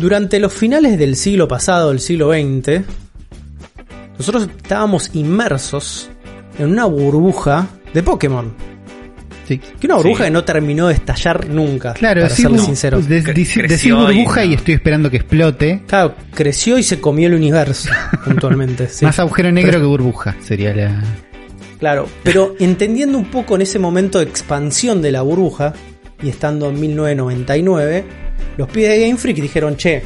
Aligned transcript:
Durante 0.00 0.40
los 0.40 0.52
finales 0.52 0.98
del 0.98 1.14
siglo 1.16 1.46
pasado, 1.46 1.90
el 1.92 2.00
siglo 2.00 2.32
XX, 2.32 2.82
nosotros 4.18 4.48
estábamos 4.56 5.10
inmersos 5.14 6.08
en 6.58 6.70
una 6.70 6.86
burbuja 6.86 7.68
de 7.92 8.02
Pokémon. 8.02 8.52
Sí. 9.46 9.58
Que 9.58 9.86
una 9.88 9.96
burbuja 9.96 10.24
que 10.24 10.30
no 10.30 10.44
terminó 10.44 10.86
de 10.88 10.94
estallar 10.94 11.48
nunca. 11.48 11.92
Claro, 11.94 12.22
para 12.22 12.34
sí, 12.34 12.42
serles 12.42 12.62
bu- 12.62 12.66
sinceros. 12.66 13.08
de- 13.08 13.24
Cre- 13.24 13.34
dici- 13.34 13.66
decir 13.66 13.90
y 13.92 13.94
burbuja 13.96 14.44
y, 14.44 14.54
estoy 14.54 14.74
esperando 14.74 15.10
que 15.10 15.16
explote. 15.16 15.82
Claro, 15.88 16.14
creció 16.32 16.78
y 16.78 16.82
se 16.84 17.00
comió 17.00 17.26
el 17.26 17.34
universo, 17.34 17.90
puntualmente. 18.24 18.88
sí. 18.88 19.04
Más 19.04 19.18
agujero 19.18 19.50
negro 19.50 19.72
Pero- 19.72 19.82
que 19.82 19.86
burbuja 19.88 20.36
sería 20.40 20.74
la. 20.74 21.02
Claro, 21.80 22.08
pero 22.22 22.54
entendiendo 22.60 23.18
un 23.18 23.24
poco 23.24 23.56
en 23.56 23.62
ese 23.62 23.78
momento 23.78 24.18
de 24.18 24.24
expansión 24.24 25.02
de 25.02 25.12
la 25.12 25.22
burbuja 25.22 25.72
y 26.22 26.28
estando 26.28 26.68
en 26.68 26.78
1999, 26.78 28.04
los 28.56 28.68
pibes 28.68 28.90
de 28.90 29.00
Game 29.00 29.16
Freak 29.16 29.38
dijeron, 29.38 29.76
che, 29.76 30.02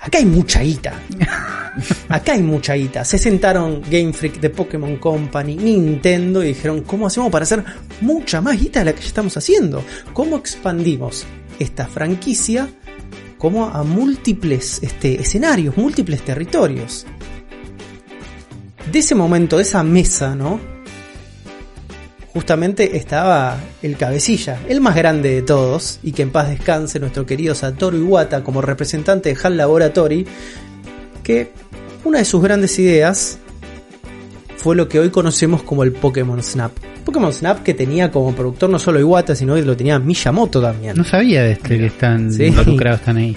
acá 0.00 0.18
hay 0.18 0.26
mucha 0.26 0.60
guita. 0.60 0.94
Acá 2.08 2.32
hay 2.32 2.42
mucha 2.42 2.74
guita. 2.74 3.04
Se 3.04 3.16
sentaron 3.16 3.80
Game 3.88 4.12
Freak 4.12 4.40
de 4.40 4.50
Pokémon 4.50 4.96
Company, 4.96 5.54
Nintendo 5.54 6.42
y 6.42 6.48
dijeron, 6.48 6.82
¿cómo 6.82 7.06
hacemos 7.06 7.30
para 7.30 7.44
hacer 7.44 7.64
mucha 8.00 8.40
más 8.40 8.60
guita 8.60 8.80
de 8.80 8.86
la 8.86 8.92
que 8.92 9.00
ya 9.00 9.06
estamos 9.06 9.36
haciendo? 9.36 9.84
¿Cómo 10.12 10.36
expandimos 10.36 11.24
esta 11.60 11.86
franquicia 11.86 12.68
como 13.38 13.66
a 13.66 13.84
múltiples 13.84 14.80
este, 14.82 15.20
escenarios, 15.20 15.76
múltiples 15.76 16.22
territorios? 16.22 17.06
de 18.90 18.98
ese 18.98 19.14
momento, 19.14 19.56
de 19.56 19.62
esa 19.62 19.82
mesa, 19.82 20.34
¿no? 20.34 20.60
Justamente 22.32 22.96
estaba 22.96 23.58
el 23.82 23.96
cabecilla, 23.96 24.58
el 24.68 24.80
más 24.80 24.94
grande 24.94 25.30
de 25.34 25.42
todos, 25.42 25.98
y 26.02 26.12
que 26.12 26.22
en 26.22 26.30
paz 26.30 26.48
descanse 26.48 27.00
nuestro 27.00 27.26
querido 27.26 27.54
Satoru 27.56 27.96
Iwata 27.96 28.44
como 28.44 28.62
representante 28.62 29.34
de 29.34 29.38
HAL 29.42 29.56
Laboratory, 29.56 30.26
que 31.24 31.50
una 32.04 32.18
de 32.18 32.24
sus 32.24 32.40
grandes 32.42 32.78
ideas 32.78 33.38
fue 34.56 34.76
lo 34.76 34.88
que 34.88 35.00
hoy 35.00 35.10
conocemos 35.10 35.62
como 35.64 35.82
el 35.82 35.90
Pokémon 35.92 36.40
Snap. 36.42 36.70
Pokémon 37.04 37.32
Snap 37.32 37.62
que 37.64 37.74
tenía 37.74 38.10
como 38.12 38.32
productor 38.34 38.70
no 38.70 38.78
solo 38.78 39.00
Iwata, 39.00 39.34
sino 39.34 39.54
que 39.56 39.62
lo 39.62 39.76
tenía 39.76 39.98
Miyamoto 39.98 40.60
también. 40.62 40.96
No 40.96 41.04
sabía 41.04 41.42
de 41.42 41.52
este 41.52 41.78
que 41.78 41.86
están 41.86 42.32
Sí. 42.32 42.44
involucrados 42.44 43.00
están 43.00 43.16
ahí. 43.16 43.36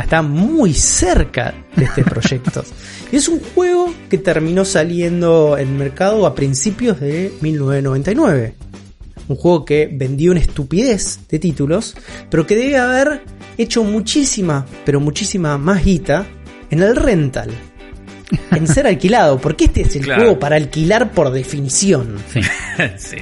Está 0.00 0.22
muy 0.22 0.74
cerca 0.74 1.54
de 1.74 1.84
este 1.84 2.02
proyecto. 2.04 2.64
y 3.12 3.16
es 3.16 3.28
un 3.28 3.40
juego 3.40 3.92
que 4.10 4.18
terminó 4.18 4.64
saliendo 4.64 5.56
en 5.58 5.76
mercado 5.78 6.26
a 6.26 6.34
principios 6.34 7.00
de 7.00 7.32
1999. 7.40 8.54
Un 9.28 9.36
juego 9.36 9.64
que 9.64 9.88
vendió 9.92 10.30
una 10.30 10.40
estupidez 10.40 11.20
de 11.28 11.38
títulos, 11.38 11.96
pero 12.30 12.46
que 12.46 12.54
debe 12.56 12.76
haber 12.78 13.22
hecho 13.58 13.82
muchísima, 13.82 14.64
pero 14.84 15.00
muchísima 15.00 15.58
más 15.58 15.84
guita 15.84 16.26
en 16.70 16.82
el 16.82 16.94
rental. 16.94 17.50
En 18.52 18.66
ser 18.68 18.86
alquilado, 18.88 19.38
porque 19.40 19.64
este 19.66 19.80
es 19.82 19.96
el 19.96 20.02
Claro. 20.02 20.20
juego 20.22 20.38
para 20.38 20.56
alquilar 20.56 21.10
por 21.12 21.30
definición 21.32 22.16
Sí. 22.32 22.40
sí. 22.98 23.16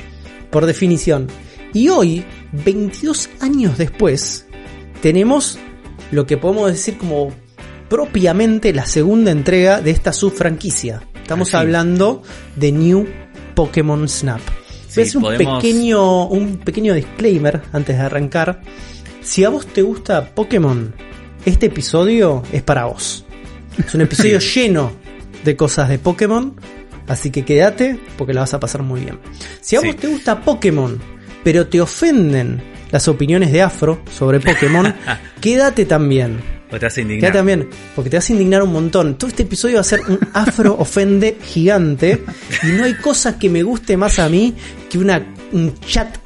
por 0.51 0.67
definición. 0.67 1.29
Y 1.73 1.89
hoy, 1.89 2.25
22 2.53 3.31
años 3.41 3.79
después, 3.79 4.47
tenemos 5.01 5.59
lo 6.11 6.27
que 6.27 6.37
podemos 6.37 6.71
decir 6.71 6.97
como 6.99 7.33
propiamente 7.89 8.73
la 8.73 8.87
segunda 8.87 9.31
entrega 9.31 9.81
de 9.81 9.91
esta 9.91 10.13
subfranquicia. 10.13 11.03
Estamos 11.23 11.49
Así. 11.49 11.57
hablando 11.57 12.23
de 12.57 12.73
New 12.73 13.07
Pokémon 13.55 14.09
Snap. 14.09 14.41
Sí, 14.89 15.03
un 15.17 15.23
podemos- 15.23 15.63
pequeño, 15.63 16.27
un 16.29 16.59
pequeño 16.59 16.95
disclaimer 16.95 17.63
antes 17.73 17.97
de 17.99 18.03
arrancar. 18.05 18.61
Si 19.23 19.43
a 19.45 19.49
vos 19.49 19.67
te 19.67 19.83
gusta 19.83 20.35
Pokémon, 20.35 20.95
este 21.45 21.67
episodio 21.67 22.43
es 22.53 22.63
para 22.63 22.85
vos. 22.87 23.25
Es 23.79 23.95
un 23.95 24.03
episodio 24.03 24.39
lleno 24.55 24.93
de 25.45 25.57
cosas 25.57 25.89
de 25.89 25.99
Pokémon, 25.99 26.55
así 27.09 27.31
que 27.31 27.45
quédate 27.45 27.99
porque 28.17 28.33
la 28.35 28.43
vas 28.43 28.55
a 28.55 28.61
pasar 28.61 28.83
muy 28.83 29.01
bien. 29.01 29.19
Si 29.61 29.77
a 29.77 29.81
Sí. 29.81 29.87
vos 29.89 29.97
te 29.97 30.07
gusta 30.09 30.41
Pokémon, 30.43 31.01
pero 31.43 31.67
te 31.67 31.81
ofenden 31.81 32.63
las 32.95 33.09
opiniones 33.09 33.51
de 33.51 33.61
Afro 33.61 34.03
sobre 34.09 34.39
Pokémon, 34.39 34.95
quédate 35.41 35.85
también. 35.85 36.39
O 36.71 36.79
te 36.79 36.87
hace 36.87 37.01
indignar. 37.01 37.33
Quédate 37.33 37.39
también, 37.39 37.69
porque 37.97 38.09
te 38.09 38.19
vas 38.19 38.31
a 38.31 38.33
indignar 38.33 38.63
un 38.63 38.73
montón. 38.73 39.19
Todo 39.19 39.31
este 39.31 39.43
episodio 39.43 39.75
va 39.75 39.81
a 39.81 39.85
ser 39.85 40.03
un 40.07 40.17
afro 40.33 40.77
ofende 40.79 41.37
gigante. 41.43 42.23
Y 42.63 42.69
no 42.69 42.85
hay 42.85 42.95
cosa 42.95 43.37
que 43.37 43.51
me 43.51 43.65
guste 43.65 43.97
más 43.97 44.21
a 44.21 44.29
mí 44.29 44.55
que 44.89 44.99
una, 44.99 45.27
un 45.51 45.75
chat, 45.81 46.19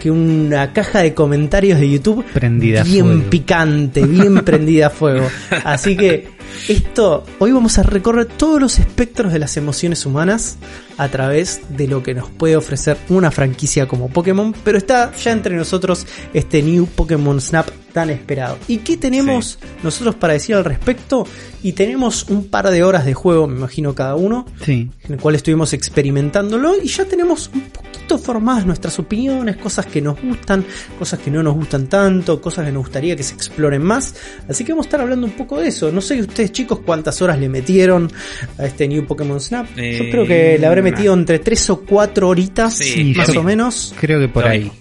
que 0.00 0.10
una 0.10 0.72
caja 0.72 0.98
de 0.98 1.14
comentarios 1.14 1.78
de 1.78 1.88
YouTube 1.88 2.24
Prendida 2.24 2.80
a 2.80 2.82
bien 2.82 3.06
fuego. 3.06 3.30
picante, 3.30 4.04
bien 4.04 4.34
prendida 4.44 4.88
a 4.88 4.90
fuego. 4.90 5.28
Así 5.64 5.96
que 5.96 6.26
esto, 6.68 7.24
hoy 7.38 7.52
vamos 7.52 7.78
a 7.78 7.82
recorrer 7.82 8.26
todos 8.26 8.60
los 8.60 8.78
espectros 8.78 9.32
de 9.32 9.38
las 9.38 9.56
emociones 9.56 10.06
humanas 10.06 10.56
a 10.98 11.08
través 11.08 11.60
de 11.70 11.88
lo 11.88 12.02
que 12.02 12.14
nos 12.14 12.28
puede 12.30 12.56
ofrecer 12.56 12.96
una 13.08 13.30
franquicia 13.30 13.88
como 13.88 14.08
Pokémon, 14.08 14.54
pero 14.64 14.78
está 14.78 15.12
ya 15.16 15.32
entre 15.32 15.56
nosotros 15.56 16.06
este 16.34 16.62
New 16.62 16.86
Pokémon 16.86 17.40
Snap 17.40 17.68
tan 17.92 18.10
esperado. 18.10 18.56
¿Y 18.68 18.78
qué 18.78 18.96
tenemos 18.96 19.58
nosotros 19.82 20.14
para 20.14 20.34
decir 20.34 20.54
al 20.54 20.64
respecto? 20.64 21.26
Y 21.62 21.72
tenemos 21.72 22.24
un 22.28 22.46
par 22.48 22.70
de 22.70 22.84
horas 22.84 23.04
de 23.04 23.14
juego, 23.14 23.48
me 23.48 23.56
imagino 23.56 23.94
cada 23.94 24.14
uno, 24.14 24.46
Sí. 24.64 24.88
en 25.04 25.12
el 25.14 25.18
cual 25.18 25.34
estuvimos 25.34 25.72
experimentándolo 25.72 26.80
y 26.80 26.86
ya 26.88 27.04
tenemos 27.04 27.50
un 27.52 27.62
poquito 27.62 28.18
formadas 28.18 28.64
nuestras 28.66 28.98
opiniones, 28.98 29.56
cosas 29.56 29.86
que 29.86 30.00
nos 30.00 30.20
gustan, 30.22 30.64
cosas 30.98 31.18
que 31.20 31.30
no 31.30 31.42
nos 31.42 31.54
gustan 31.54 31.86
tanto, 31.88 32.40
cosas 32.40 32.66
que 32.66 32.72
nos 32.72 32.82
gustaría 32.84 33.16
que 33.16 33.22
se 33.22 33.34
exploren 33.34 33.82
más. 33.82 34.14
Así 34.48 34.64
que 34.64 34.72
vamos 34.72 34.86
a 34.86 34.88
estar 34.88 35.00
hablando 35.00 35.26
un 35.26 35.32
poco 35.32 35.58
de 35.58 35.68
eso. 35.68 35.90
No 35.90 36.00
sé 36.00 36.26
ustedes 36.42 36.52
chicos 36.52 36.80
cuántas 36.84 37.20
horas 37.22 37.38
le 37.38 37.48
metieron 37.48 38.10
a 38.58 38.64
este 38.66 38.88
New 38.88 39.06
Pokémon 39.06 39.40
Snap. 39.40 39.66
Yo 39.76 39.82
Eh, 39.82 40.08
creo 40.10 40.26
que 40.26 40.56
le 40.58 40.66
habré 40.66 40.82
nah. 40.82 40.90
metido 40.90 41.14
entre 41.14 41.38
3 41.38 41.70
o 41.70 41.80
4 41.82 42.28
horitas, 42.28 42.74
Sí, 42.76 43.12
más 43.16 43.28
o 43.36 43.42
menos. 43.42 43.94
Creo 44.00 44.18
que 44.20 44.28
por 44.28 44.44
Lo 44.44 44.50
ahí. 44.50 44.58
mismo. 44.60 44.74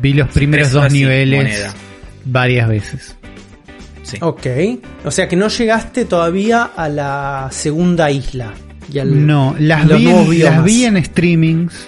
Vi 0.00 0.12
los 0.12 0.28
primeros 0.28 0.72
dos 0.72 0.92
niveles 0.92 1.38
moneda. 1.38 1.74
varias 2.24 2.68
veces. 2.68 3.16
Sí. 4.02 4.18
Ok. 4.20 4.46
O 5.04 5.10
sea 5.10 5.28
que 5.28 5.36
no 5.36 5.48
llegaste 5.48 6.04
todavía 6.04 6.64
a 6.76 6.88
la 6.88 7.48
segunda 7.52 8.10
isla. 8.10 8.52
Y 8.92 8.98
al- 8.98 9.26
No, 9.26 9.54
las 9.58 9.86
vi, 9.88 10.08
en, 10.08 10.42
las 10.44 10.62
vi 10.64 10.84
en 10.84 11.02
streamings 11.04 11.86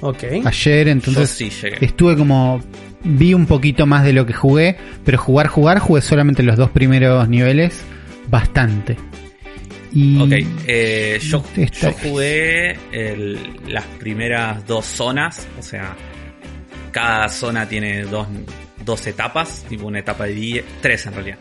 Ok. 0.00 0.24
ayer, 0.44 0.88
entonces 0.88 1.28
sí 1.28 1.50
estuve 1.80 2.16
como 2.16 2.60
vi 3.04 3.34
un 3.34 3.44
poquito 3.46 3.84
más 3.86 4.02
de 4.04 4.12
lo 4.14 4.24
que 4.24 4.32
jugué, 4.32 4.76
pero 5.04 5.18
jugar 5.18 5.48
jugar 5.48 5.78
jugué 5.78 6.00
solamente 6.00 6.42
los 6.42 6.56
dos 6.56 6.70
primeros 6.70 7.28
niveles 7.28 7.80
bastante. 8.28 8.96
Y 9.92 10.20
Ok, 10.20 10.32
eh, 10.66 11.18
yo, 11.22 11.42
jugué 12.02 12.76
el- 12.92 13.38
las 13.68 13.84
primeras 13.98 14.66
dos 14.66 14.84
zonas, 14.84 15.46
o 15.58 15.62
sea, 15.62 15.96
cada 16.92 17.28
zona 17.28 17.66
tiene 17.68 18.02
dos, 18.02 18.26
dos 18.84 19.06
etapas, 19.06 19.64
tipo 19.68 19.86
una 19.86 20.00
etapa 20.00 20.24
de 20.26 20.34
día, 20.34 20.62
tres 20.82 21.06
en 21.06 21.14
realidad. 21.14 21.38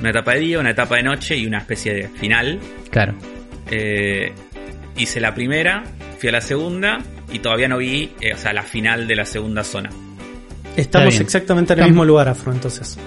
Una 0.00 0.10
etapa 0.10 0.32
de 0.34 0.40
día, 0.40 0.58
una 0.60 0.70
etapa 0.70 0.96
de 0.96 1.02
noche 1.02 1.36
y 1.36 1.46
una 1.46 1.58
especie 1.58 1.92
de 1.94 2.08
final. 2.08 2.58
claro. 2.90 3.14
Eh, 3.70 4.32
hice 4.96 5.20
la 5.20 5.32
primera, 5.34 5.84
fui 6.18 6.28
a 6.28 6.32
la 6.32 6.40
segunda 6.40 6.98
y 7.32 7.38
todavía 7.38 7.68
no 7.68 7.78
vi, 7.78 8.10
eh, 8.20 8.32
o 8.34 8.36
sea, 8.36 8.52
la 8.52 8.62
final 8.64 9.06
de 9.06 9.14
la 9.14 9.24
segunda 9.24 9.62
zona. 9.62 9.90
Estamos 10.76 11.20
exactamente 11.20 11.74
en 11.74 11.78
el 11.78 11.82
Estamos- 11.84 11.90
mismo 11.92 12.04
lugar, 12.04 12.28
Afro, 12.28 12.52
entonces. 12.52 12.98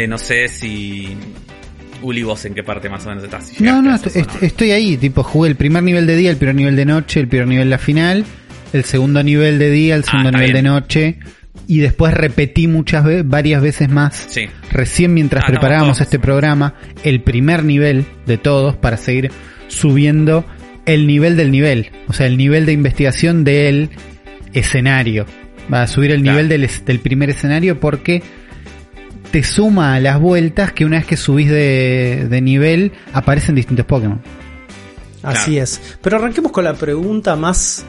Eh, 0.00 0.06
no 0.08 0.18
sé 0.18 0.48
si... 0.48 1.08
Uli, 2.02 2.22
vos 2.22 2.42
en 2.46 2.54
qué 2.54 2.62
parte 2.62 2.88
más 2.88 3.04
o 3.04 3.10
menos 3.10 3.24
estás. 3.24 3.48
Si 3.48 3.62
No, 3.62 3.82
no, 3.82 3.94
est- 3.94 4.06
est- 4.16 4.42
estoy 4.42 4.70
ahí, 4.70 4.96
tipo 4.96 5.22
jugué 5.22 5.50
el 5.50 5.56
primer 5.56 5.82
nivel 5.82 6.06
de 6.06 6.16
día, 6.16 6.30
el 6.30 6.36
primer 6.38 6.54
nivel 6.54 6.74
de 6.76 6.86
noche, 6.86 7.20
el 7.20 7.28
primer 7.28 7.46
nivel 7.48 7.68
la 7.68 7.76
final, 7.76 8.24
el 8.72 8.84
segundo 8.84 9.22
nivel 9.22 9.58
de 9.58 9.70
día, 9.70 9.96
el 9.96 10.04
segundo 10.04 10.30
está 10.30 10.38
nivel 10.38 10.54
de 10.54 10.62
noche 10.62 11.18
y 11.66 11.80
después 11.80 12.14
repetí 12.14 12.68
muchas 12.68 13.04
veces, 13.04 13.28
varias 13.28 13.60
veces 13.60 13.90
más. 13.90 14.26
Sí. 14.30 14.46
Recién 14.72 15.12
mientras 15.12 15.44
Ah, 15.44 15.48
preparábamos 15.48 16.00
este 16.00 16.18
programa, 16.18 16.74
el 17.04 17.20
primer 17.22 17.64
nivel 17.64 18.06
de 18.26 18.38
todos 18.38 18.76
para 18.76 18.96
seguir 18.96 19.30
subiendo 19.68 20.46
el 20.86 21.06
nivel 21.06 21.36
del 21.36 21.50
nivel, 21.50 21.90
o 22.08 22.14
sea, 22.14 22.26
el 22.26 22.38
nivel 22.38 22.64
de 22.64 22.72
investigación 22.72 23.44
del 23.44 23.90
escenario. 24.54 25.26
Va 25.72 25.82
a 25.82 25.86
subir 25.86 26.12
el 26.12 26.22
Claro. 26.22 26.38
nivel 26.38 26.48
del, 26.48 26.70
del 26.86 26.98
primer 27.00 27.28
escenario 27.28 27.78
porque 27.78 28.22
te 29.30 29.42
suma 29.42 29.94
a 29.94 30.00
las 30.00 30.20
vueltas 30.20 30.72
que 30.72 30.84
una 30.84 30.98
vez 30.98 31.06
que 31.06 31.16
subís 31.16 31.48
de, 31.48 32.26
de 32.28 32.40
nivel 32.40 32.92
aparecen 33.12 33.54
distintos 33.54 33.86
Pokémon. 33.86 34.20
Así 35.22 35.50
Claro. 35.52 35.64
es. 35.64 35.80
Pero 36.02 36.16
arranquemos 36.16 36.50
con 36.52 36.64
la 36.64 36.74
pregunta 36.74 37.36
más 37.36 37.84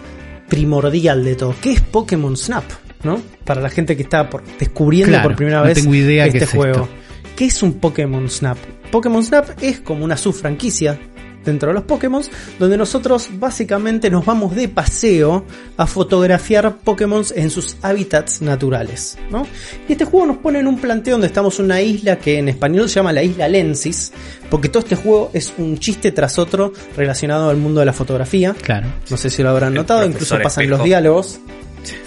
primordial 0.49 1.23
de 1.23 1.35
todo. 1.35 1.55
¿Qué 1.61 1.71
es 1.73 1.81
Pokémon 1.81 2.35
Snap? 2.35 2.63
¿No? 3.03 3.19
Para 3.45 3.61
la 3.61 3.69
gente 3.69 3.95
que 3.95 4.03
está 4.03 4.29
por- 4.29 4.43
descubriendo 4.59 5.11
Claro, 5.13 5.29
por 5.29 5.35
primera 5.35 5.59
no 5.59 5.65
vez 5.65 5.75
tengo 5.75 5.95
idea 5.95 6.25
este 6.25 6.39
qué 6.39 6.43
es 6.45 6.51
juego. 6.51 6.73
esto. 6.83 6.89
¿Qué 7.35 7.45
es 7.45 7.63
un 7.63 7.73
Pokémon 7.79 8.29
Snap? 8.29 8.57
Pokémon 8.91 9.23
Snap 9.23 9.49
es 9.61 9.79
como 9.79 10.03
una 10.05 10.17
subfranquicia 10.17 10.99
dentro 11.43 11.69
de 11.69 11.73
los 11.73 11.83
Pokémon, 11.83 12.23
donde 12.59 12.77
nosotros 12.77 13.29
básicamente 13.33 14.09
nos 14.09 14.25
vamos 14.25 14.55
de 14.55 14.67
paseo 14.67 15.45
a 15.77 15.87
fotografiar 15.87 16.77
Pokémon 16.77 17.23
en 17.35 17.49
sus 17.49 17.77
hábitats 17.81 18.41
naturales. 18.41 19.17
¿no? 19.29 19.45
Y 19.87 19.93
este 19.93 20.05
juego 20.05 20.27
nos 20.27 20.37
pone 20.37 20.59
en 20.59 20.67
un 20.67 20.79
planteo 20.79 21.13
donde 21.13 21.27
estamos 21.27 21.59
en 21.59 21.65
una 21.65 21.81
isla 21.81 22.17
que 22.17 22.37
en 22.39 22.49
español 22.49 22.89
se 22.89 22.95
llama 22.95 23.13
la 23.13 23.23
isla 23.23 23.47
Lensis, 23.47 24.11
porque 24.49 24.69
todo 24.69 24.83
este 24.83 24.95
juego 24.95 25.31
es 25.33 25.53
un 25.57 25.77
chiste 25.79 26.11
tras 26.11 26.37
otro 26.39 26.73
relacionado 26.95 27.49
al 27.49 27.57
mundo 27.57 27.79
de 27.79 27.85
la 27.85 27.93
fotografía. 27.93 28.55
Claro. 28.61 28.87
No 29.09 29.17
sé 29.17 29.29
si 29.29 29.43
lo 29.43 29.49
habrán 29.49 29.73
notado, 29.73 30.05
incluso 30.05 30.35
pasan 30.41 30.63
Espejo. 30.63 30.77
los 30.77 30.85
diálogos. 30.85 31.39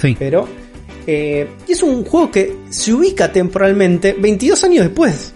Sí. 0.01 0.15
Pero 0.19 0.47
eh, 1.07 1.49
y 1.69 1.73
es 1.73 1.83
un 1.83 2.05
juego 2.05 2.31
que 2.31 2.57
se 2.71 2.93
ubica 2.93 3.31
temporalmente 3.31 4.15
22 4.19 4.65
años 4.65 4.85
después 4.85 5.33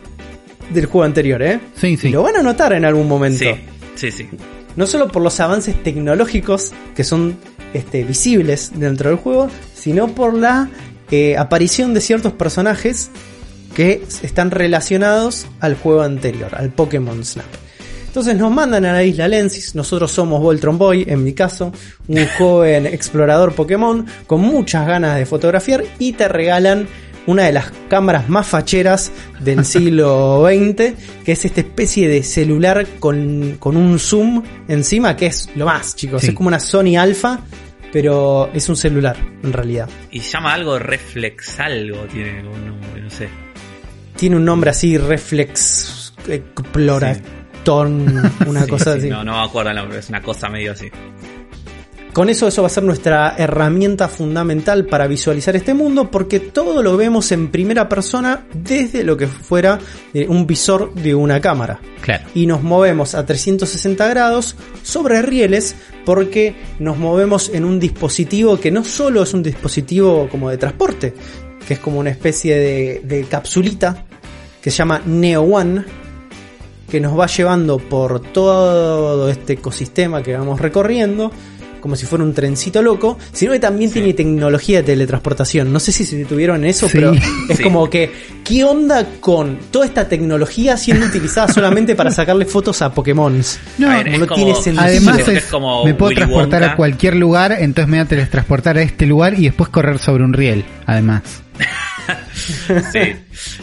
del 0.70 0.86
juego 0.86 1.04
anterior, 1.04 1.42
¿eh? 1.42 1.60
Sí, 1.76 1.96
sí. 1.96 2.08
Y 2.08 2.10
lo 2.10 2.22
van 2.22 2.36
a 2.36 2.42
notar 2.42 2.72
en 2.72 2.84
algún 2.84 3.08
momento. 3.08 3.38
Sí, 3.38 3.50
sí, 3.98 4.10
sí. 4.12 4.28
No 4.76 4.86
solo 4.86 5.08
por 5.08 5.22
los 5.22 5.40
avances 5.40 5.82
tecnológicos 5.82 6.72
que 6.94 7.04
son 7.04 7.36
este, 7.74 8.04
visibles 8.04 8.72
dentro 8.74 9.10
del 9.10 9.18
juego, 9.18 9.48
sino 9.74 10.08
por 10.08 10.34
la 10.34 10.70
eh, 11.10 11.36
aparición 11.36 11.94
de 11.94 12.00
ciertos 12.00 12.32
personajes 12.32 13.10
que 13.74 14.02
están 14.22 14.50
relacionados 14.50 15.46
al 15.60 15.76
juego 15.76 16.02
anterior, 16.02 16.54
al 16.54 16.70
Pokémon 16.70 17.24
Snap. 17.24 17.46
Entonces 18.06 18.36
nos 18.36 18.50
mandan 18.50 18.84
a 18.86 18.92
la 18.92 19.04
isla 19.04 19.28
Lensis, 19.28 19.74
nosotros 19.74 20.10
somos 20.10 20.40
Voltron 20.40 20.78
Boy, 20.78 21.04
en 21.06 21.22
mi 21.22 21.34
caso, 21.34 21.72
un 22.08 22.26
joven 22.38 22.86
explorador 22.86 23.54
Pokémon 23.54 24.06
con 24.26 24.40
muchas 24.40 24.86
ganas 24.86 25.16
de 25.18 25.26
fotografiar 25.26 25.84
y 25.98 26.12
te 26.12 26.26
regalan 26.26 26.88
una 27.28 27.44
de 27.44 27.52
las 27.52 27.70
cámaras 27.88 28.28
más 28.30 28.46
facheras 28.46 29.12
del 29.38 29.64
siglo 29.64 30.46
XX, 30.46 30.94
que 31.24 31.32
es 31.32 31.44
esta 31.44 31.60
especie 31.60 32.08
de 32.08 32.22
celular 32.22 32.86
con, 32.98 33.56
con 33.58 33.76
un 33.76 33.98
zoom 33.98 34.42
encima, 34.66 35.14
que 35.14 35.26
es 35.26 35.50
lo 35.54 35.66
más, 35.66 35.94
chicos. 35.94 36.22
Sí. 36.22 36.28
Es 36.28 36.34
como 36.34 36.48
una 36.48 36.58
Sony 36.58 36.96
Alpha, 36.98 37.40
pero 37.92 38.50
es 38.54 38.66
un 38.70 38.76
celular, 38.76 39.16
en 39.42 39.52
realidad. 39.52 39.90
Y 40.10 40.20
llama 40.20 40.54
algo 40.54 40.78
reflex 40.78 41.60
algo, 41.60 41.98
tiene 42.06 42.48
un 42.48 42.66
nombre, 42.66 43.02
no 43.02 43.10
sé. 43.10 43.28
Tiene 44.16 44.36
un 44.36 44.46
nombre 44.46 44.70
así, 44.70 44.96
Reflex 44.96 46.14
Exploraton, 46.26 48.32
una 48.46 48.60
Sí, 48.64 48.70
cosa 48.70 48.94
sí, 48.94 49.00
así. 49.00 49.10
No, 49.10 49.22
no 49.22 49.38
me 49.38 49.44
acuerdo 49.44 49.70
el 49.70 49.76
nombre, 49.76 49.98
es 49.98 50.08
una 50.08 50.22
cosa 50.22 50.48
medio 50.48 50.72
así. 50.72 50.90
Con 52.12 52.28
eso, 52.28 52.48
eso 52.48 52.62
va 52.62 52.66
a 52.66 52.70
ser 52.70 52.82
nuestra 52.82 53.34
herramienta 53.38 54.08
fundamental 54.08 54.86
para 54.86 55.06
visualizar 55.06 55.54
este 55.54 55.74
mundo, 55.74 56.10
porque 56.10 56.40
todo 56.40 56.82
lo 56.82 56.96
vemos 56.96 57.30
en 57.32 57.48
primera 57.48 57.88
persona 57.88 58.46
desde 58.52 59.04
lo 59.04 59.16
que 59.16 59.26
fuera 59.26 59.78
eh, 60.14 60.26
un 60.28 60.46
visor 60.46 60.94
de 60.94 61.14
una 61.14 61.40
cámara. 61.40 61.80
Claro. 62.00 62.24
Y 62.34 62.46
nos 62.46 62.62
movemos 62.62 63.14
a 63.14 63.24
360 63.24 64.08
grados 64.08 64.56
sobre 64.82 65.22
rieles, 65.22 65.76
porque 66.04 66.56
nos 66.78 66.96
movemos 66.96 67.50
en 67.52 67.64
un 67.64 67.78
dispositivo 67.78 68.58
que 68.58 68.70
no 68.70 68.84
solo 68.84 69.22
es 69.22 69.34
un 69.34 69.42
dispositivo 69.42 70.28
como 70.30 70.50
de 70.50 70.56
transporte, 70.56 71.14
que 71.66 71.74
es 71.74 71.80
como 71.80 72.00
una 72.00 72.10
especie 72.10 72.56
de, 72.56 73.00
de 73.04 73.24
capsulita 73.24 74.06
que 74.62 74.70
se 74.70 74.78
llama 74.78 75.02
Neo 75.04 75.42
One, 75.42 75.84
que 76.90 77.00
nos 77.00 77.18
va 77.18 77.26
llevando 77.26 77.78
por 77.78 78.20
todo 78.20 79.28
este 79.28 79.54
ecosistema 79.54 80.22
que 80.22 80.36
vamos 80.36 80.60
recorriendo, 80.60 81.30
como 81.80 81.96
si 81.96 82.06
fuera 82.06 82.24
un 82.24 82.32
trencito 82.34 82.82
loco, 82.82 83.18
sino 83.32 83.52
que 83.52 83.58
también 83.60 83.90
tiene 83.90 84.12
tecnología 84.14 84.78
de 84.78 84.84
teletransportación. 84.84 85.72
No 85.72 85.80
sé 85.80 85.92
si 85.92 86.04
se 86.04 86.24
tuvieron 86.24 86.64
eso, 86.64 86.86
Sí. 86.88 86.92
pero 86.94 87.12
es 87.48 87.56
Sí. 87.56 87.62
como 87.62 87.88
que, 87.90 88.10
¿qué 88.44 88.64
onda 88.64 89.06
con 89.20 89.58
toda 89.70 89.86
esta 89.86 90.08
tecnología 90.08 90.76
siendo 90.76 91.06
utilizada 91.06 91.52
solamente 91.52 91.94
para 91.94 92.10
sacarle 92.10 92.44
fotos 92.44 92.80
a 92.82 92.92
Pokémon? 92.92 93.40
No, 93.78 93.90
A 93.90 93.96
ver, 93.98 94.08
es 94.08 94.18
no 94.20 94.26
como- 94.26 94.36
tiene 94.44 94.54
sentido. 94.60 94.84
Además 94.84 95.18
es, 95.20 95.28
es 95.28 95.44
como 95.44 95.84
me 95.84 95.94
puedo 95.94 96.08
Willy 96.10 96.16
transportar 96.20 96.60
Wonka. 96.62 96.72
a 96.72 96.76
cualquier 96.76 97.16
lugar, 97.16 97.52
entonces 97.58 97.88
me 97.88 97.98
voy 97.98 98.04
a 98.04 98.08
teletransportar 98.08 98.78
a 98.78 98.82
este 98.82 99.06
lugar 99.06 99.34
y 99.38 99.44
después 99.44 99.68
correr 99.70 99.98
sobre 99.98 100.24
un 100.24 100.32
riel, 100.32 100.64
además. 100.86 101.42
Sí. 102.92 103.00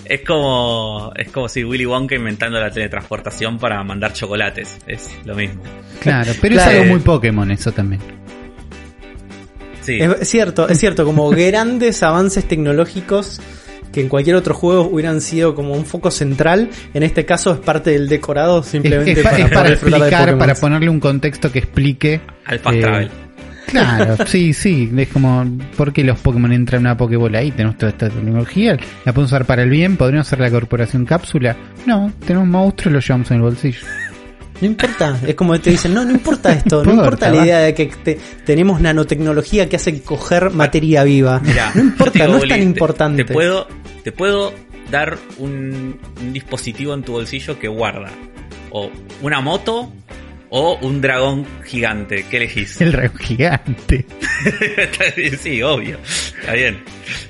es 0.06 0.22
como 0.22 1.12
es 1.16 1.32
como 1.32 1.50
si 1.50 1.64
Willy 1.64 1.86
Wonka 1.86 2.16
inventando 2.16 2.60
la 2.60 2.70
teletransportación 2.70 3.58
para 3.58 3.84
mandar 3.84 4.14
chocolates. 4.14 4.78
Es 4.86 5.10
lo 5.26 5.36
mismo. 5.36 5.64
Claro, 6.00 6.32
pero 6.42 6.56
Claro. 6.56 6.72
es 6.72 6.78
algo 6.78 6.92
muy 6.92 7.00
Pokémon 7.00 7.50
eso 7.52 7.72
también. 7.72 8.02
Sí. 9.82 10.00
Es 10.00 10.28
cierto, 10.30 10.68
es 10.68 10.80
cierto, 10.80 11.06
como 11.06 11.30
grandes 11.32 12.02
avances 12.04 12.48
tecnológicos 12.48 13.42
que 13.92 14.02
en 14.02 14.10
cualquier 14.10 14.36
otro 14.36 14.54
juego 14.54 14.90
hubieran 14.90 15.22
sido 15.22 15.56
como 15.56 15.74
un 15.74 15.86
foco 15.86 16.12
central, 16.12 16.70
en 16.94 17.04
este 17.04 17.26
caso 17.26 17.54
es 17.54 17.60
parte 17.60 17.92
del 17.92 18.10
decorado 18.10 18.62
simplemente 18.62 19.12
es 19.14 19.24
para, 19.24 19.38
es 19.38 19.50
para 19.50 19.70
de 19.70 19.74
explicar, 19.76 20.38
para 20.38 20.54
ponerle 20.56 20.90
un 20.90 21.00
contexto 21.00 21.50
que 21.52 21.60
explique. 21.60 22.20
Al 22.46 22.60
fast 22.60 22.76
eh, 22.78 22.82
travel. 22.82 23.12
Claro, 23.68 24.18
sí, 24.28 24.54
sí, 24.54 24.92
es 24.96 25.08
como, 25.10 25.46
¿por 25.76 25.92
qué 25.94 26.04
los 26.04 26.20
Pokémon 26.20 26.52
entran 26.54 26.82
en 26.82 26.86
una 26.88 26.98
Pokébola 26.98 27.40
ahí? 27.40 27.52
Tenemos 27.52 27.78
toda 27.78 27.92
esta 27.92 28.10
tecnología, 28.10 28.78
la 29.06 29.14
podemos 29.14 29.32
usar 29.32 29.46
para 29.46 29.64
el 29.64 29.70
bien, 29.70 29.98
podríamos 29.98 30.28
hacer 30.28 30.40
la 30.40 30.52
corporación 30.52 31.06
cápsula. 31.06 31.56
No, 31.86 32.12
tenemos 32.26 32.48
monstruos 32.48 32.92
y 32.92 32.94
los 32.96 33.08
llevamos 33.08 33.32
en 33.32 33.38
el 33.38 33.42
bolsillo. 33.44 33.80
No 34.62 34.68
importa, 34.68 35.20
es 35.28 35.36
como 35.36 35.60
te 35.60 35.72
dicen, 35.72 35.94
no, 35.94 36.06
no 36.06 36.12
importa 36.12 36.54
esto, 36.54 36.84
no 36.86 36.94
Importa, 36.94 37.30
la 37.30 37.44
idea 37.44 37.60
de 37.60 37.74
que 37.74 37.88
te- 37.88 38.18
tenemos 38.46 38.80
nanotecnología 38.80 39.68
que 39.68 39.76
hace 39.76 40.02
coger 40.02 40.52
materia 40.52 41.04
viva. 41.04 41.42
Mirá, 41.42 41.72
no 41.76 41.82
importa, 41.82 42.20
digo, 42.26 42.38
no 42.38 42.44
es 42.44 42.50
tan 42.50 42.60
te- 42.60 42.64
importante. 42.64 43.24
Te, 43.26 43.34
puedo, 43.34 43.68
te 44.04 44.12
puedo 44.14 44.54
dar 44.90 45.18
un, 45.40 45.98
un 46.22 46.32
dispositivo 46.34 46.94
en 46.94 47.04
tu 47.04 47.14
bolsillo 47.14 47.60
que 47.60 47.68
guarda 47.68 48.10
o 48.72 48.90
una 49.22 49.42
moto 49.42 49.92
o 50.58 50.78
un 50.82 51.02
dragón 51.02 51.46
gigante. 51.66 52.26
¿Qué 52.32 52.38
elegís? 52.38 52.80
El 52.80 52.94
dragón 52.94 53.18
gigante. 53.20 54.06
sí, 55.40 55.62
obvio. 55.62 55.98
Está 56.40 56.54
bien. 56.54 56.82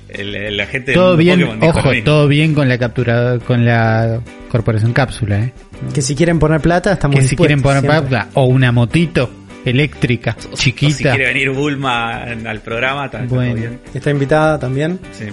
El, 0.10 0.36
el- 0.36 0.57
la 0.57 0.68
gente 0.68 0.92
del 0.92 0.95
Todo 1.00 1.18
bien, 1.18 1.39
Pokémon 1.42 1.63
ojo, 1.69 1.89
todo 2.04 2.27
bien 2.27 2.54
con 2.54 2.69
la 2.69 2.77
captura, 2.77 3.39
con 3.39 3.66
la 3.66 4.22
corporación 4.50 4.94
cápsula, 4.94 5.39
eh. 5.39 5.54
Que 5.94 6.04
si 6.04 6.16
quieren 6.16 6.38
poner 6.38 6.62
plata, 6.62 6.94
estamos 6.94 7.19
Que 7.19 7.25
si 7.27 7.36
quieren 7.36 7.62
poner 7.63 7.81
siempre. 7.81 8.00
cápsula 8.00 8.27
o 8.36 8.45
una 8.45 8.72
motito 8.72 9.30
eléctrica, 9.66 10.38
O- 10.50 10.54
o 10.54 10.56
chiquita. 10.56 10.94
si 10.94 11.04
quiere 11.04 11.25
venir 11.25 11.50
Bulma 11.50 12.22
al 12.24 12.62
programa, 12.62 13.06
está, 13.06 13.25
todo 13.25 13.42
bien. 13.42 13.80
Está 13.94 14.12
invitada 14.12 14.60
también. 14.60 15.00
Sí. 15.12 15.25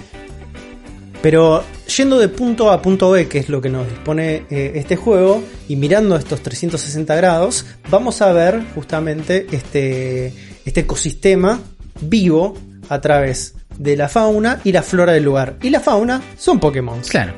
Pero 1.23 1.63
yendo 1.87 2.19
de 2.19 2.27
punto 2.27 2.69
A 2.69 2.73
a 2.73 2.81
punto 2.81 3.09
B, 3.11 3.29
que 3.29 3.37
es 3.37 3.47
lo 3.47 3.61
que 3.61 3.69
nos 3.69 3.87
dispone 3.87 4.45
eh, 4.49 4.73
este 4.75 4.97
juego, 4.97 5.41
y 5.69 5.77
mirando 5.77 6.17
estos 6.17 6.41
360 6.41 7.15
grados, 7.15 7.65
vamos 7.89 8.21
a 8.21 8.33
ver 8.33 8.61
justamente 8.75 9.47
este, 9.53 10.33
este 10.65 10.81
ecosistema 10.81 11.61
vivo 12.01 12.55
a 12.89 12.99
través 12.99 13.55
de 13.77 13.95
la 13.95 14.09
fauna 14.09 14.59
y 14.65 14.73
la 14.73 14.83
flora 14.83 15.13
del 15.13 15.23
lugar. 15.23 15.55
Y 15.61 15.69
la 15.69 15.79
fauna 15.79 16.21
son 16.37 16.59
Pokémon. 16.59 16.99
Claro. 17.07 17.35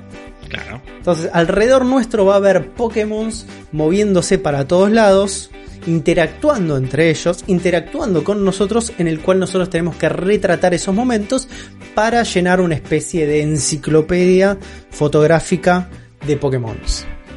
Claro. 0.50 0.81
Entonces, 0.98 1.29
alrededor 1.31 1.86
nuestro 1.86 2.25
va 2.25 2.33
a 2.33 2.38
haber 2.38 2.71
Pokémon 2.71 3.31
moviéndose 3.71 4.39
para 4.39 4.67
todos 4.67 4.89
lados, 4.89 5.51
interactuando 5.88 6.77
entre 6.77 7.10
ellos, 7.10 7.44
interactuando 7.48 8.24
con 8.24 8.44
nosotros, 8.44 8.94
en 8.98 9.08
el 9.08 9.20
cual 9.20 9.39
nosotros 9.39 9.70
tenemos 9.70 9.96
que 9.96 10.10
retratar 10.10 10.74
esos 10.74 10.94
momentos 10.94 11.48
para 11.94 12.24
llenar 12.24 12.62
una 12.62 12.75
especie 12.75 13.25
de 13.25 13.42
enciclopedia 13.42 14.58
fotográfica 14.89 15.89
de 16.25 16.38
Pokémon. 16.38 16.77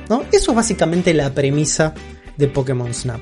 ¿no? 0.09 0.25
Eso 0.33 0.50
es 0.52 0.57
básicamente 0.57 1.14
la 1.14 1.33
premisa 1.33 1.95
de 2.37 2.49
Pokémon 2.49 2.93
Snap. 2.93 3.21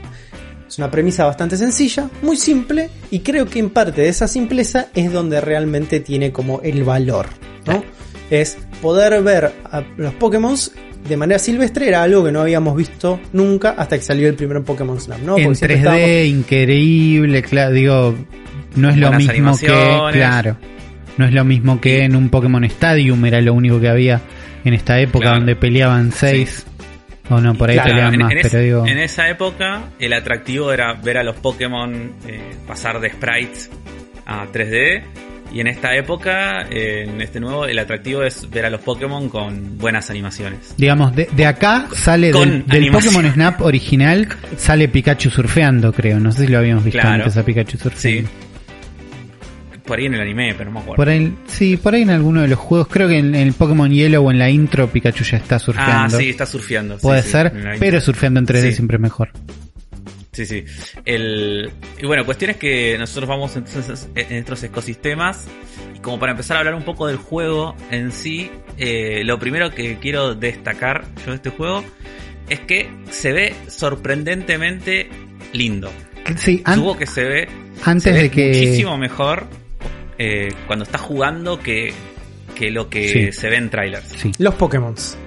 Es 0.68 0.78
una 0.78 0.90
premisa 0.90 1.24
bastante 1.24 1.56
sencilla, 1.56 2.10
muy 2.22 2.36
simple, 2.36 2.90
y 3.10 3.20
creo 3.20 3.46
que 3.46 3.60
en 3.60 3.70
parte 3.70 4.02
de 4.02 4.08
esa 4.08 4.26
simpleza 4.26 4.88
es 4.94 5.12
donde 5.12 5.40
realmente 5.40 6.00
tiene 6.00 6.32
como 6.32 6.60
el 6.62 6.82
valor. 6.82 7.26
¿no? 7.66 7.84
Es 8.30 8.58
poder 8.82 9.22
ver 9.22 9.52
a 9.64 9.84
los 9.96 10.14
Pokémon 10.14 10.56
de 11.08 11.16
manera 11.16 11.38
silvestre, 11.38 11.88
era 11.88 12.02
algo 12.02 12.24
que 12.24 12.32
no 12.32 12.40
habíamos 12.40 12.76
visto 12.76 13.20
nunca 13.32 13.70
hasta 13.76 13.96
que 13.96 14.02
salió 14.02 14.28
el 14.28 14.34
primer 14.34 14.62
Pokémon 14.62 15.00
Snap. 15.00 15.18
¿no? 15.20 15.38
en 15.38 15.44
Porque 15.44 15.48
3D, 15.50 15.54
siempre 15.56 15.76
estábamos- 15.76 16.26
increíble, 16.26 17.42
claro, 17.42 17.72
digo, 17.72 18.14
no 18.76 18.90
es 18.90 18.96
lo 18.96 19.12
mismo 19.12 19.56
que, 19.58 20.00
claro, 20.12 20.56
no 21.16 21.24
es 21.26 21.32
lo 21.32 21.44
mismo 21.44 21.80
que 21.80 22.04
en 22.04 22.16
un 22.16 22.28
Pokémon 22.28 22.64
Stadium, 22.64 23.24
era 23.24 23.40
lo 23.40 23.54
único 23.54 23.80
que 23.80 23.88
había 23.88 24.20
en 24.64 24.74
esta 24.74 24.98
época 25.00 25.24
Claro. 25.24 25.36
donde 25.38 25.56
peleaban 25.56 26.12
seis, 26.12 26.66
o 27.30 27.40
no, 27.40 27.54
por 27.54 27.70
ahí 27.70 27.76
Claro, 27.76 27.90
peleaban 27.90 28.14
en, 28.14 28.20
más, 28.20 28.32
en 28.32 28.38
es- 28.38 28.48
pero 28.50 28.62
digo, 28.62 28.86
en 28.86 28.98
esa 28.98 29.28
época 29.28 29.82
el 29.98 30.12
atractivo 30.12 30.72
era 30.72 30.92
ver 30.94 31.18
a 31.18 31.22
los 31.24 31.36
Pokémon 31.36 32.12
eh, 32.28 32.40
pasar 32.66 33.00
de 33.00 33.10
sprites 33.10 33.70
a 34.26 34.46
3D. 34.52 35.02
Y 35.52 35.60
en 35.60 35.68
esta 35.68 35.94
época, 35.96 36.62
eh, 36.70 37.04
en 37.08 37.20
este 37.22 37.40
nuevo, 37.40 37.64
el 37.66 37.78
atractivo 37.78 38.22
es 38.22 38.50
ver 38.50 38.66
a 38.66 38.70
los 38.70 38.80
Pokémon 38.82 39.28
con 39.28 39.78
buenas 39.78 40.10
animaciones. 40.10 40.74
digamos, 40.76 41.14
de, 41.16 41.28
de 41.34 41.46
acá 41.46 41.86
sale 41.94 42.32
del. 42.32 42.90
Pokémon 42.92 43.30
Snap 43.32 43.60
original, 43.62 44.28
sale 44.56 44.88
Pikachu 44.88 45.30
surfeando, 45.30 45.92
creo, 45.92 46.20
no 46.20 46.30
sé 46.32 46.46
si 46.46 46.52
lo 46.52 46.58
habíamos 46.58 46.84
visto 46.84 47.00
Claro. 47.00 47.24
antes 47.24 47.36
a 47.36 47.42
Pikachu 47.44 47.76
Sí. 47.78 47.82
surfeando. 47.82 48.30
Por 49.86 49.98
ahí 50.00 50.06
en 50.06 50.14
el 50.14 50.20
anime, 50.20 50.52
pero 50.58 50.64
no 50.70 50.74
me 50.74 50.80
acuerdo. 50.80 50.96
Por 50.96 51.08
ahí, 51.08 51.32
sí, 51.46 51.76
por 51.76 51.94
ahí 51.94 52.02
en 52.02 52.10
alguno 52.10 52.42
de 52.42 52.48
los 52.48 52.58
juegos, 52.58 52.88
creo 52.88 53.06
que 53.08 53.18
en, 53.18 53.36
en 53.36 53.46
el 53.46 53.52
Pokémon 53.52 53.88
Yellow 53.88 54.26
o 54.26 54.30
en 54.32 54.38
la 54.40 54.50
intro 54.50 54.88
Pikachu 54.88 55.22
ya 55.22 55.36
está 55.36 55.56
ah, 55.56 55.58
surfeando. 55.60 56.18
sí, 56.18 56.28
está 56.30 56.44
surfeando. 56.44 56.96
sí, 56.96 57.02
Puede 57.02 57.22
sí, 57.22 57.30
ser, 57.30 57.52
pero 57.78 58.00
surfeando 58.00 58.40
en 58.40 58.46
3D 58.46 58.62
Sí. 58.70 58.72
siempre 58.74 58.96
es 58.96 59.00
mejor. 59.00 59.30
Sí, 60.36 60.44
sí. 60.46 60.64
El, 61.04 61.70
y 61.98 62.06
bueno, 62.06 62.24
cuestión 62.26 62.50
es 62.50 62.56
que 62.58 62.96
nosotros 62.98 63.28
vamos 63.28 63.56
entonces 63.56 64.08
en 64.14 64.28
nuestros 64.30 64.62
ecosistemas. 64.62 65.46
Y 65.94 66.00
como 66.00 66.18
para 66.18 66.32
empezar 66.32 66.56
a 66.56 66.60
hablar 66.60 66.74
un 66.74 66.84
poco 66.84 67.06
del 67.06 67.16
juego 67.16 67.74
en 67.90 68.12
sí, 68.12 68.50
eh, 68.76 69.22
lo 69.24 69.38
primero 69.38 69.70
que 69.70 69.98
quiero 69.98 70.34
destacar 70.34 71.04
yo 71.24 71.30
de 71.30 71.36
este 71.36 71.50
juego 71.50 71.82
es 72.50 72.60
que 72.60 72.88
se 73.10 73.32
ve 73.32 73.54
sorprendentemente 73.68 75.08
lindo. 75.52 75.90
Sí, 76.36 76.60
an- 76.64 76.74
Supongo 76.76 76.98
que 76.98 77.06
se 77.06 77.24
ve, 77.24 77.48
antes 77.84 78.02
se 78.04 78.12
ve 78.12 78.22
de 78.22 78.30
que. 78.30 78.46
muchísimo 78.48 78.98
mejor 78.98 79.46
eh, 80.18 80.48
cuando 80.66 80.84
estás 80.84 81.00
jugando 81.00 81.58
que, 81.58 81.92
que 82.54 82.70
lo 82.70 82.88
que 82.88 83.08
Sí. 83.08 83.32
se 83.32 83.48
ve 83.48 83.56
en 83.56 83.70
trailers. 83.70 84.06
Sí. 84.16 84.32
Los 84.38 84.54
Pokémon 84.54 84.94
Sí. 84.96 85.18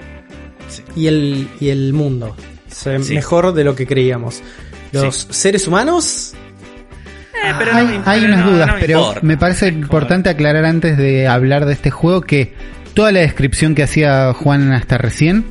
y 0.95 1.07
el, 1.07 1.47
y 1.59 1.69
el 1.69 1.93
mundo. 1.93 2.35
Se 2.67 3.01
Sí. 3.01 3.15
mejor 3.15 3.53
de 3.53 3.63
lo 3.63 3.75
que 3.75 3.87
creíamos. 3.87 4.41
Los 4.91 5.27
seres 5.31 5.67
humanos. 5.67 6.33
Eh, 7.43 7.53
pero 7.57 7.71
no 7.71 7.77
hay, 7.77 7.85
me- 7.87 8.01
hay 8.05 8.21
pero 8.21 8.33
unas 8.33 8.45
no- 8.45 8.51
dudas, 8.51 8.67
no 8.67 8.73
me 8.73 8.79
pero 8.79 8.99
importa. 8.99 9.19
me 9.23 9.37
parece 9.37 9.67
importante 9.69 10.29
aclarar 10.29 10.65
antes 10.65 10.97
de 10.97 11.27
hablar 11.27 11.65
de 11.65 11.73
este 11.73 11.89
juego 11.89 12.21
que 12.21 12.53
toda 12.93 13.11
la 13.11 13.21
descripción 13.21 13.75
que 13.75 13.83
hacía 13.83 14.33
Juan 14.33 14.71
hasta 14.73 14.97
recién 14.97 15.45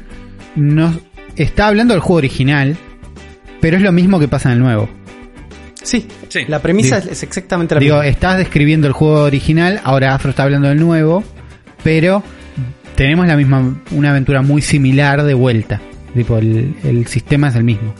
nos 0.54 0.96
está 1.36 1.66
hablando 1.68 1.94
del 1.94 2.00
juego 2.02 2.18
original, 2.18 2.76
pero 3.60 3.76
es 3.76 3.82
lo 3.82 3.92
mismo 3.92 4.18
que 4.20 4.28
pasa 4.28 4.50
en 4.50 4.56
el 4.56 4.60
nuevo. 4.62 4.88
Sí, 5.82 6.06
Sí. 6.28 6.40
la 6.48 6.60
premisa 6.60 7.00
Digo- 7.00 7.12
es, 7.12 7.22
exactamente 7.22 7.74
la 7.74 7.80
Digo, 7.80 7.94
misma. 7.96 8.08
estás 8.08 8.36
describiendo 8.38 8.86
el 8.86 8.92
juego 8.92 9.22
original, 9.22 9.80
ahora 9.84 10.14
Afro 10.14 10.30
está 10.30 10.42
hablando 10.42 10.68
del 10.68 10.78
nuevo, 10.80 11.24
pero 11.82 12.22
tenemos 12.96 13.26
la 13.26 13.36
misma, 13.36 13.80
una 13.92 14.10
aventura 14.10 14.42
muy 14.42 14.60
similar 14.60 15.22
de 15.22 15.32
vuelta. 15.34 15.80
Tipo, 16.14 16.36
el, 16.38 16.74
el 16.84 17.06
sistema 17.06 17.48
es 17.48 17.54
el 17.54 17.64
mismo. 17.64 17.94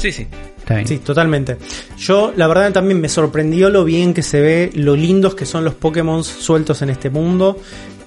Sí, 0.00 0.10
sí. 0.12 0.26
Sí, 0.84 0.98
totalmente. 0.98 1.56
Yo, 1.98 2.32
la 2.36 2.46
verdad, 2.46 2.72
también 2.72 3.00
me 3.00 3.08
sorprendió 3.08 3.70
lo 3.70 3.84
bien 3.84 4.14
que 4.14 4.22
se 4.22 4.40
ve, 4.40 4.70
lo 4.74 4.94
lindos 4.94 5.34
que 5.34 5.44
son 5.44 5.64
los 5.64 5.74
Pokémon 5.74 6.22
sueltos 6.22 6.80
en 6.82 6.90
este 6.90 7.10
mundo. 7.10 7.58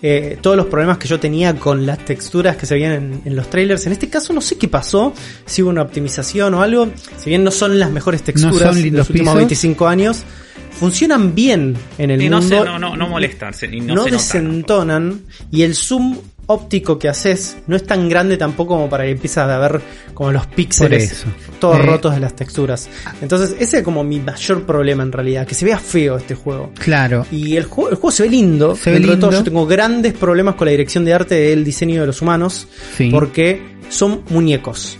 eh, 0.05 0.37
todos 0.41 0.57
los 0.57 0.65
problemas 0.67 0.97
que 0.97 1.07
yo 1.07 1.17
tenía 1.19 1.55
con 1.55 1.85
las 1.85 2.03
texturas 2.03 2.57
que 2.57 2.65
se 2.65 2.73
veían 2.75 2.91
en, 2.93 3.21
en 3.25 3.35
los 3.37 3.49
trailers. 3.49 3.85
En 3.85 3.91
este 3.93 4.09
caso, 4.09 4.33
no 4.33 4.41
sé 4.41 4.57
qué 4.57 4.67
pasó, 4.67 5.13
si 5.45 5.61
hubo 5.61 5.69
una 5.69 5.81
optimización 5.81 6.53
o 6.55 6.61
algo. 6.61 6.89
Si 7.17 7.29
bien 7.29 7.43
no 7.43 7.51
son 7.51 7.77
las 7.79 7.89
mejores 7.91 8.21
texturas 8.23 8.73
son 8.75 8.81
de 8.81 8.91
los 8.91 9.09
últimos 9.09 9.29
pisos. 9.33 9.35
25 9.35 9.87
años, 9.87 10.23
funcionan 10.71 11.33
bien 11.35 11.75
en 11.97 12.11
el 12.11 12.21
Y 12.21 12.29
no, 12.29 12.39
mundo. 12.41 12.59
se, 12.59 12.65
no, 12.65 12.79
no, 12.79 12.95
no 12.97 13.07
molestan. 13.09 13.53
se- 13.53 13.67
y 13.67 13.79
no, 13.81 13.95
no 13.95 14.03
se 14.03 14.11
notan. 14.11 14.17
desentonan 14.17 15.21
y 15.51 15.61
el 15.63 15.75
zoom 15.75 16.17
óptico 16.47 16.99
que 16.99 17.07
haces 17.09 17.57
no 17.67 17.75
es 17.75 17.85
tan 17.85 18.09
grande 18.09 18.37
tampoco 18.37 18.75
como 18.75 18.89
para 18.89 19.05
que 19.05 19.11
empieces 19.11 19.37
a 19.37 19.57
ver 19.59 19.81
como 20.13 20.31
los 20.31 20.45
píxeles 20.47 21.25
todos 21.59 21.79
Eh, 21.79 21.83
rotos 21.83 22.13
de 22.13 22.19
las 22.19 22.35
texturas. 22.35 22.89
Entonces 23.21 23.55
ese 23.59 23.77
es 23.77 23.83
como 23.83 24.03
mi 24.03 24.19
mayor 24.19 24.63
problema 24.65 25.03
en 25.03 25.11
realidad, 25.11 25.47
que 25.47 25.55
se 25.55 25.65
vea 25.65 25.77
feo 25.79 26.17
este 26.17 26.35
juego. 26.35 26.71
Claro. 26.79 27.25
Y 27.31 27.55
el 27.55 27.65
juego, 27.65 27.89
el 27.91 27.95
juego 27.95 28.11
se 28.11 28.23
ve 28.23 28.29
lindo. 28.29 28.75
Se 28.75 28.91
ve 28.91 28.99
de 28.99 29.17
todo, 29.17 29.31
yo 29.31 29.43
tengo 29.43 29.65
grandes 29.65 30.13
problemas 30.13 30.55
con 30.55 30.65
la 30.65 30.71
dirección 30.71 31.05
de 31.05 31.13
arte 31.13 31.35
del 31.35 31.63
diseño 31.63 32.01
de 32.01 32.07
los 32.07 32.21
humanos. 32.21 32.67
Sí. 32.97 33.09
Porque 33.09 33.61
son 33.89 34.23
muñecos. 34.29 34.97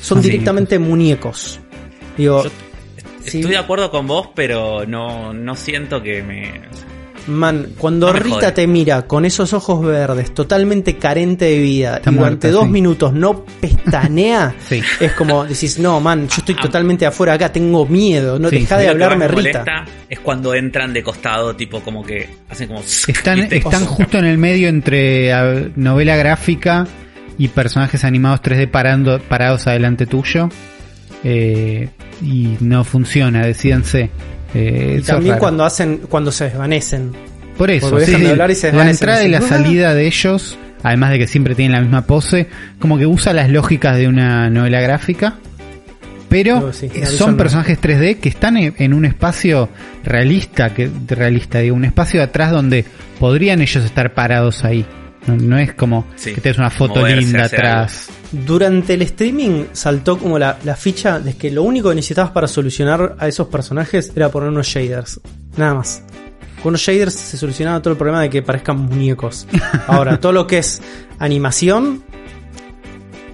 Son 0.00 0.18
Son 0.18 0.22
directamente 0.22 0.78
muñecos. 0.78 1.60
Digo, 2.16 2.44
Yo 2.44 2.50
sí. 3.24 3.38
Estoy 3.38 3.52
de 3.52 3.58
acuerdo 3.58 3.90
con 3.90 4.06
vos, 4.06 4.28
pero 4.34 4.84
no, 4.86 5.32
no 5.32 5.56
siento 5.56 6.02
que 6.02 6.22
me. 6.22 6.62
Man, 7.26 7.68
cuando 7.78 8.08
No 8.12 8.12
Rita 8.18 8.34
jode. 8.36 8.52
te 8.52 8.66
mira 8.66 9.02
con 9.06 9.24
esos 9.24 9.52
ojos 9.54 9.84
verdes, 9.84 10.34
totalmente 10.34 10.96
carente 10.98 11.46
de 11.46 11.58
vida, 11.58 11.96
Está 11.96 12.10
y 12.10 12.14
durante 12.14 12.48
muerta, 12.48 12.50
dos 12.50 12.64
sí. 12.66 12.70
minutos 12.70 13.12
no 13.14 13.44
pestañea, 13.60 14.54
Sí. 14.68 14.82
es 15.00 15.12
como 15.12 15.44
decís, 15.44 15.78
no, 15.78 16.00
man, 16.00 16.28
yo 16.28 16.34
estoy 16.38 16.54
Ah. 16.58 16.62
totalmente 16.62 17.06
afuera 17.06 17.32
acá, 17.34 17.50
tengo 17.50 17.86
miedo, 17.86 18.38
no 18.38 18.50
Sí, 18.50 18.58
deja 18.58 18.74
sí. 18.76 18.80
de 18.80 18.86
que 18.86 18.90
hablarme 18.90 19.28
me 19.28 19.28
Rita. 19.28 19.84
es 20.08 20.20
cuando 20.20 20.54
entran 20.54 20.92
de 20.92 21.02
costado, 21.02 21.56
tipo 21.56 21.80
como 21.80 22.04
que 22.04 22.28
hacen 22.50 22.68
como. 22.68 22.80
Están, 23.08 23.86
justo 23.86 24.18
en 24.18 24.26
el 24.26 24.36
medio 24.38 24.68
entre 24.68 25.32
novela 25.76 26.16
gráfica 26.16 26.86
y 27.38 27.48
personajes 27.48 28.04
animados 28.04 28.42
3D 28.42 28.70
parando, 28.70 29.18
parados 29.18 29.66
adelante 29.66 30.06
tuyo. 30.06 30.48
Eh, 31.24 31.88
y 32.22 32.56
no 32.60 32.84
funciona, 32.84 33.46
decídanse. 33.46 34.10
Eh, 34.54 34.98
Y 35.00 35.02
también 35.02 35.38
cuando 35.38 35.64
hacen, 35.64 36.02
cuando 36.08 36.30
se 36.32 36.44
desvanecen. 36.44 37.12
Por 37.58 37.70
eso, 37.70 37.90
porque 37.90 38.06
sí, 38.06 38.10
dejan 38.12 38.20
de 38.22 38.26
sí, 38.26 38.32
hablar 38.32 38.50
y 38.50 38.54
se 38.54 38.72
la 38.72 38.90
entrada 38.90 39.24
y 39.24 39.28
la 39.28 39.40
salida 39.40 39.94
de 39.94 40.06
ellos, 40.06 40.58
además 40.82 41.10
de 41.10 41.18
que 41.18 41.26
siempre 41.26 41.54
tienen 41.54 41.72
la 41.72 41.80
misma 41.80 42.02
pose, 42.02 42.48
como 42.78 42.98
que 42.98 43.06
usa 43.06 43.32
las 43.32 43.48
lógicas 43.48 43.96
de 43.96 44.08
una 44.08 44.50
novela 44.50 44.80
gráfica. 44.80 45.34
Pero 46.28 46.60
No, 46.60 46.72
sí, 46.72 46.90
eh, 46.92 47.06
son 47.06 47.36
personajes 47.36 47.80
3D 47.80 48.18
que 48.18 48.28
están 48.28 48.56
en 48.56 48.74
en 48.78 48.92
un 48.92 49.04
espacio 49.04 49.68
realista, 50.02 50.74
que 50.74 50.90
realista, 51.06 51.60
digo, 51.60 51.76
un 51.76 51.84
espacio 51.84 52.22
atrás 52.24 52.50
donde 52.50 52.84
podrían 53.20 53.60
ellos 53.60 53.84
estar 53.84 54.14
parados 54.14 54.64
ahí. 54.64 54.84
No, 55.26 55.36
no 55.36 55.58
es 55.58 55.74
como 55.74 56.06
Sí, 56.16 56.34
que 56.34 56.40
tenés 56.40 56.58
una 56.58 56.70
foto 56.70 57.00
moverse, 57.00 57.20
linda 57.20 57.44
atrás. 57.44 58.08
Durante 58.32 58.94
el 58.94 59.02
streaming 59.02 59.66
saltó 59.72 60.18
como 60.18 60.38
la, 60.38 60.58
la 60.64 60.76
ficha 60.76 61.20
de 61.20 61.34
que 61.34 61.50
lo 61.50 61.62
único 61.62 61.88
que 61.88 61.94
necesitabas 61.94 62.30
para 62.32 62.46
solucionar 62.46 63.16
a 63.18 63.28
esos 63.28 63.48
personajes 63.48 64.12
era 64.14 64.30
poner 64.30 64.48
unos 64.50 64.66
shaders. 64.66 65.20
Nada 65.56 65.74
más. 65.74 66.02
Con 66.62 66.70
unos 66.70 66.80
shaders 66.80 67.14
se 67.14 67.36
solucionaba 67.36 67.80
todo 67.80 67.92
el 67.92 67.98
problema 67.98 68.22
de 68.22 68.30
que 68.30 68.42
parezcan 68.42 68.78
muñecos. 68.78 69.46
Ahora, 69.86 70.18
todo 70.18 70.32
lo 70.32 70.46
que 70.46 70.58
es 70.58 70.82
animación 71.18 72.02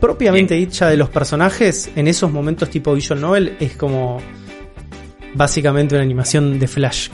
propiamente 0.01 0.55
dicha 0.55 0.89
de 0.89 0.97
los 0.97 1.11
personajes 1.11 1.91
en 1.95 2.09
esos 2.09 2.33
momentos 2.33 2.71
tipo 2.71 2.95
visual 2.95 3.21
novel 3.21 3.57
es 3.61 3.77
como 3.77 4.21
básicamente 5.35 5.95
una 5.95 6.03
animación 6.03 6.59
de 6.59 6.67
flash 6.67 7.11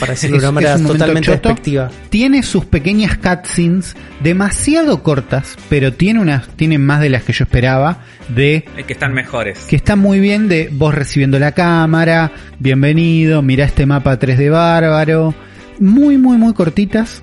Para 0.00 0.12
decirlo 0.12 0.36
de 0.38 0.38
es- 0.38 0.42
una 0.44 0.52
manera 0.52 0.78
totalmente 0.78 1.26
choto. 1.26 1.48
despectiva 1.48 1.90
Tiene 2.10 2.42
sus 2.42 2.64
pequeñas 2.64 3.16
cutscenes 3.18 3.94
demasiado 4.22 5.02
cortas, 5.02 5.56
pero 5.68 5.92
tiene 5.92 6.20
unas, 6.20 6.48
tiene 6.56 6.78
más 6.78 7.00
de 7.00 7.10
las 7.10 7.22
que 7.24 7.32
yo 7.32 7.44
esperaba 7.44 7.98
de 8.28 8.64
Es 8.76 8.84
que 8.86 8.92
están 8.92 9.12
mejores. 9.14 9.58
que 9.68 9.76
está 9.76 9.96
muy 9.96 10.20
bien 10.20 10.48
de 10.48 10.68
vos 10.72 10.94
recibiendo 10.94 11.38
la 11.38 11.52
cámara, 11.52 12.32
bienvenido, 12.58 13.42
mira 13.42 13.64
este 13.64 13.86
mapa 13.86 14.18
3D 14.18 14.50
bárbaro, 14.50 15.34
muy 15.80 16.18
muy 16.18 16.36
muy 16.38 16.52
cortitas, 16.54 17.22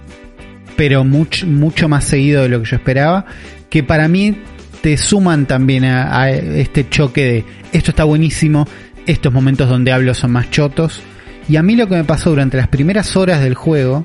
pero 0.76 1.04
mucho 1.04 1.46
mucho 1.48 1.88
más 1.90 2.04
seguido 2.06 2.44
de 2.44 2.50
lo 2.50 2.62
que 2.62 2.70
yo 2.70 2.76
esperaba, 2.78 3.26
que 3.70 3.84
para 3.84 4.08
mí 4.08 4.36
te 4.82 4.98
suman 4.98 5.46
también 5.48 5.86
a, 5.86 6.22
a 6.22 6.30
este 6.32 6.88
choque 6.90 7.24
de 7.26 7.46
esto 7.72 7.92
está 7.92 8.04
buenísimo, 8.04 8.68
estos 9.06 9.34
momentos 9.34 9.68
donde 9.70 9.92
hablo 9.92 10.14
son 10.14 10.32
más 10.32 10.50
chotos, 10.52 11.02
y 11.48 11.56
a 11.58 11.64
mí 11.64 11.76
lo 11.76 11.88
que 11.88 11.96
me 11.96 12.04
pasó 12.04 12.30
durante 12.32 12.58
las 12.58 12.68
primeras 12.68 13.16
horas 13.16 13.42
del 13.42 13.54
juego, 13.56 14.04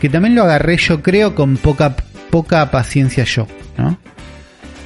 que 0.00 0.08
también 0.08 0.34
lo 0.34 0.42
agarré 0.44 0.76
yo 0.76 1.02
creo 1.02 1.34
con 1.34 1.56
poca 1.56 1.96
poca 2.30 2.70
paciencia 2.70 3.24
yo, 3.24 3.46
¿no? 3.76 3.98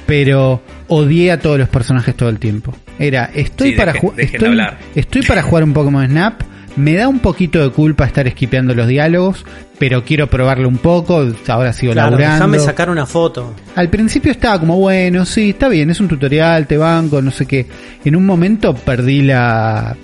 pero 0.05 0.61
odié 0.87 1.31
a 1.31 1.39
todos 1.39 1.57
los 1.59 1.69
personajes 1.69 2.15
todo 2.15 2.29
el 2.29 2.37
tiempo. 2.39 2.73
Era, 2.99 3.29
estoy 3.33 3.71
Sí, 3.71 3.75
para 3.75 3.91
deje- 3.93 3.99
jugar, 4.01 4.19
estoy, 4.19 4.59
estoy 4.95 5.21
para 5.23 5.41
jugar 5.41 5.63
un 5.63 5.73
Pokémon 5.73 6.05
Snap. 6.07 6.41
Me 6.77 6.93
da 6.95 7.07
un 7.07 7.19
poquito 7.19 7.61
de 7.63 7.69
culpa 7.69 8.05
estar 8.05 8.27
esquipeando 8.27 8.73
los 8.75 8.87
diálogos, 8.87 9.45
pero 9.79 10.03
quiero 10.03 10.27
probarlo 10.27 10.67
un 10.67 10.77
poco. 10.77 11.25
Ahora 11.47 11.71
sigo 11.71 11.93
claro 11.93 12.11
laburando. 12.11 12.35
déjame 12.35 12.59
sacar 12.59 12.89
una 12.89 13.05
foto 13.05 13.53
Al 13.75 13.89
principio 13.89 14.31
estaba 14.31 14.59
como, 14.59 14.77
bueno, 14.77 15.25
sí, 15.25 15.51
está 15.51 15.69
bien, 15.69 15.89
es 15.89 15.99
un 16.01 16.07
tutorial, 16.09 16.67
te 16.67 16.75
banco, 16.77 17.21
no 17.21 17.31
sé 17.31 17.45
qué. 17.45 17.65
En 18.03 18.15
un 18.17 18.25
momento 18.25 18.75
perdí 18.75 19.21
la, 19.21 19.95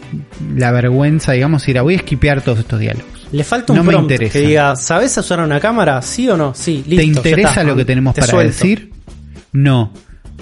la 0.55 0.71
vergüenza, 0.71 1.33
digamos, 1.33 1.67
y 1.67 1.71
era, 1.71 1.81
voy 1.81 1.95
a 1.95 1.97
esquipear 1.97 2.41
todos 2.41 2.59
estos 2.59 2.79
diálogos. 2.79 3.27
Le 3.33 3.43
falta 3.43 3.73
un 3.73 3.77
No 3.79 3.83
me 3.83 3.91
prompt 3.91 4.11
interesa. 4.11 4.33
que 4.33 4.47
diga, 4.47 4.75
¿sabes 4.77 5.17
usar 5.17 5.39
una 5.41 5.59
cámara? 5.59 6.01
¿Sí 6.01 6.27
o 6.29 6.37
no? 6.37 6.53
Sí, 6.53 6.83
listo. 6.87 6.95
¿Te 6.97 7.03
interesa 7.31 7.63
lo 7.63 7.75
que 7.75 7.83
tenemos 7.85 8.13
Te 8.13 8.21
para 8.21 8.31
suelto. 8.31 8.53
decir? 8.53 8.91
No. 9.53 9.91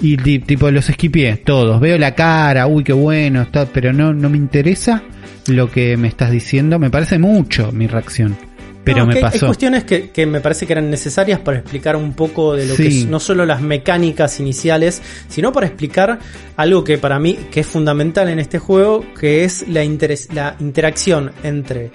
Y 0.02 0.16
ti- 0.16 0.38
tipo 0.38 0.70
los 0.70 0.88
esquipié 0.88 1.36
todos. 1.36 1.78
Veo 1.80 1.98
la 1.98 2.14
cara, 2.14 2.66
uy, 2.66 2.82
qué 2.84 2.92
bueno, 2.92 3.42
está, 3.42 3.66
pero 3.66 3.92
no, 3.92 4.12
no 4.14 4.30
me 4.30 4.38
interesa 4.38 5.02
lo 5.50 5.70
que 5.70 5.96
me 5.96 6.08
estás 6.08 6.30
diciendo. 6.30 6.78
Me 6.78 6.90
parece 6.90 7.18
mucho 7.18 7.72
mi 7.72 7.86
reacción. 7.86 8.36
Pero 8.82 9.00
No, 9.00 9.06
me 9.08 9.12
que 9.12 9.18
Hay 9.18 9.24
pasó. 9.32 9.46
cuestiones 9.46 9.84
que, 9.84 10.08
que 10.10 10.24
me 10.24 10.40
parece 10.40 10.66
que 10.66 10.72
eran 10.72 10.88
necesarias 10.90 11.38
para 11.40 11.58
explicar 11.58 11.96
un 11.96 12.14
poco 12.14 12.54
de 12.56 12.64
lo 12.66 12.74
Sí. 12.74 12.82
que 12.82 12.88
es 12.88 13.06
no 13.06 13.20
solo 13.20 13.44
las 13.44 13.60
mecánicas 13.60 14.40
iniciales, 14.40 15.02
sino 15.28 15.52
para 15.52 15.66
explicar 15.66 16.18
algo 16.56 16.82
que 16.82 16.96
para 16.96 17.18
mí 17.18 17.34
que 17.50 17.60
es 17.60 17.66
fundamental 17.66 18.28
en 18.30 18.38
este 18.38 18.58
juego, 18.58 19.04
que 19.18 19.44
es 19.44 19.68
la, 19.68 19.84
interes- 19.84 20.32
la 20.32 20.56
interacción 20.60 21.30
entre 21.42 21.90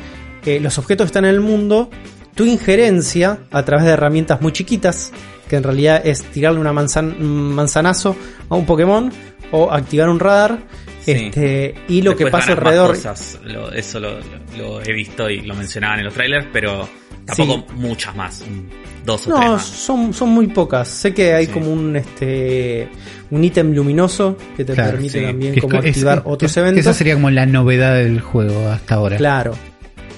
eh, 0.45 0.59
los 0.59 0.77
objetos 0.77 1.05
que 1.05 1.09
están 1.09 1.25
en 1.25 1.31
el 1.31 1.41
mundo, 1.41 1.89
tu 2.35 2.45
injerencia 2.45 3.39
a 3.51 3.65
través 3.65 3.85
de 3.85 3.91
herramientas 3.93 4.39
muy 4.41 4.51
chiquitas, 4.51 5.12
que 5.50 5.55
en 5.55 5.63
realidad 5.63 6.01
es 6.05 6.21
tirarle 6.24 6.59
una 6.59 6.71
manzan- 6.71 7.17
manzanazo 7.19 8.15
a 8.47 8.55
un 8.55 8.65
Pokémon 8.67 9.12
o 9.51 9.71
activar 9.71 10.07
un 10.09 10.19
radar. 10.19 10.59
Sí. 11.05 11.12
Este, 11.12 11.75
y 11.88 12.01
lo 12.01 12.15
que 12.15 12.27
pasa 12.27 12.53
alrededor 12.53 12.89
cosas. 12.95 13.39
Lo- 13.43 13.71
eso 13.71 14.00
lo, 14.00 14.17
lo 14.57 14.81
he 14.83 14.91
visto 14.91 15.29
y 15.29 15.41
lo 15.41 15.53
mencionaban 15.55 16.00
en 16.00 16.05
los 16.05 16.13
trailers, 16.13 16.47
pero 16.51 16.88
Tampoco 17.25 17.65
muchas 17.74 18.15
más, 18.15 18.43
dos 19.03 19.21
o 19.27 19.29
tres 19.31 19.39
No, 19.45 19.51
más. 19.53 19.65
son, 19.65 20.13
son 20.13 20.29
muy 20.29 20.45
pocas. 20.47 20.88
Sé 20.88 21.12
que 21.13 21.33
hay 21.33 21.47
Sí. 21.47 21.51
como 21.53 21.71
un 21.74 21.95
este 21.95 22.88
un 23.31 23.43
ítem 23.43 23.71
luminoso 23.74 24.38
que 24.55 24.63
te 24.63 24.74
Claro, 24.74 24.91
permite 24.91 25.19
sí. 25.19 25.25
también 25.25 25.59
como 25.59 25.79
es- 25.79 25.85
activar 25.88 26.17
es- 26.19 26.24
otros 26.25 26.51
es- 26.51 26.57
eventos. 26.57 26.79
Esa 26.81 26.93
sería 26.93 27.15
como 27.15 27.31
la 27.31 27.45
novedad 27.47 27.95
del 27.95 28.19
juego 28.21 28.67
hasta 28.69 28.95
ahora. 28.95 29.17
Claro. 29.17 29.53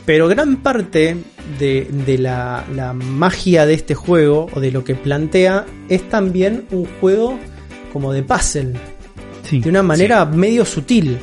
Pero 0.05 0.27
gran 0.27 0.57
parte 0.57 1.15
de, 1.59 1.87
de 2.05 2.17
la, 2.17 2.65
la 2.75 2.91
magia 2.93 3.65
de 3.65 3.73
este 3.73 3.93
juego 3.95 4.47
o 4.53 4.59
de 4.59 4.71
lo 4.71 4.83
que 4.83 4.95
plantea 4.95 5.65
es 5.89 6.07
también 6.09 6.65
un 6.71 6.85
juego 6.99 7.39
como 7.93 8.11
de 8.13 8.23
puzzle, 8.23 8.73
Sí. 9.49 9.59
de 9.59 9.69
una 9.69 9.83
manera 9.83 10.25
medio 10.25 10.65
sutil, 10.65 11.19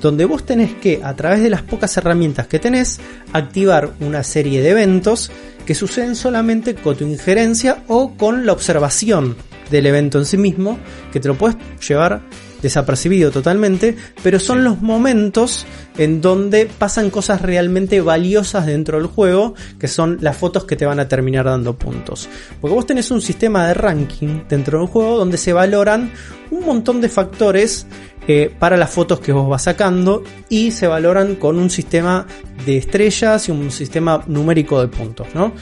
donde 0.00 0.24
vos 0.24 0.46
tenés 0.46 0.72
que, 0.74 1.00
a 1.02 1.14
través 1.14 1.42
de 1.42 1.50
las 1.50 1.62
pocas 1.62 1.96
herramientas 1.96 2.46
que 2.46 2.58
tenés, 2.58 3.00
activar 3.32 3.92
una 4.00 4.22
serie 4.22 4.62
de 4.62 4.70
eventos 4.70 5.30
que 5.66 5.74
suceden 5.74 6.16
solamente 6.16 6.74
con 6.74 6.96
tu 6.96 7.04
injerencia 7.04 7.82
o 7.88 8.16
con 8.16 8.46
la 8.46 8.52
observación 8.52 9.36
del 9.70 9.86
evento 9.86 10.18
en 10.18 10.24
sí 10.24 10.36
mismo, 10.36 10.78
que 11.12 11.20
te 11.20 11.28
lo 11.28 11.36
puedes 11.36 11.56
llevar 11.86 12.22
desapercibido 12.62 13.30
totalmente, 13.30 13.96
pero 14.22 14.38
son 14.38 14.58
Sí. 14.58 14.64
los 14.64 14.80
momentos 14.82 15.66
en 15.98 16.20
donde 16.20 16.66
pasan 16.66 17.10
cosas 17.10 17.42
realmente 17.42 18.00
valiosas 18.00 18.66
dentro 18.66 18.98
del 18.98 19.06
juego, 19.06 19.54
que 19.78 19.88
son 19.88 20.18
las 20.20 20.36
fotos 20.36 20.64
que 20.64 20.76
te 20.76 20.86
van 20.86 21.00
a 21.00 21.08
terminar 21.08 21.46
dando 21.46 21.74
puntos. 21.76 22.28
Porque 22.60 22.74
vos 22.74 22.86
tenés 22.86 23.10
un 23.10 23.20
sistema 23.22 23.66
de 23.68 23.74
ranking 23.74 24.40
dentro 24.48 24.78
del 24.78 24.88
juego 24.88 25.16
donde 25.16 25.38
se 25.38 25.52
valoran 25.52 26.10
un 26.50 26.64
montón 26.64 27.00
de 27.00 27.08
factores 27.08 27.86
eh, 28.28 28.52
para 28.58 28.76
las 28.76 28.90
fotos 28.90 29.20
que 29.20 29.30
vos 29.32 29.48
vas 29.48 29.62
sacando 29.62 30.24
y 30.48 30.72
se 30.72 30.86
valoran 30.88 31.36
con 31.36 31.58
un 31.58 31.70
sistema 31.70 32.26
de 32.64 32.76
estrellas 32.76 33.48
y 33.48 33.52
un 33.52 33.70
sistema 33.70 34.22
numérico 34.26 34.80
de 34.80 34.88
puntos, 34.88 35.28
¿no? 35.32 35.52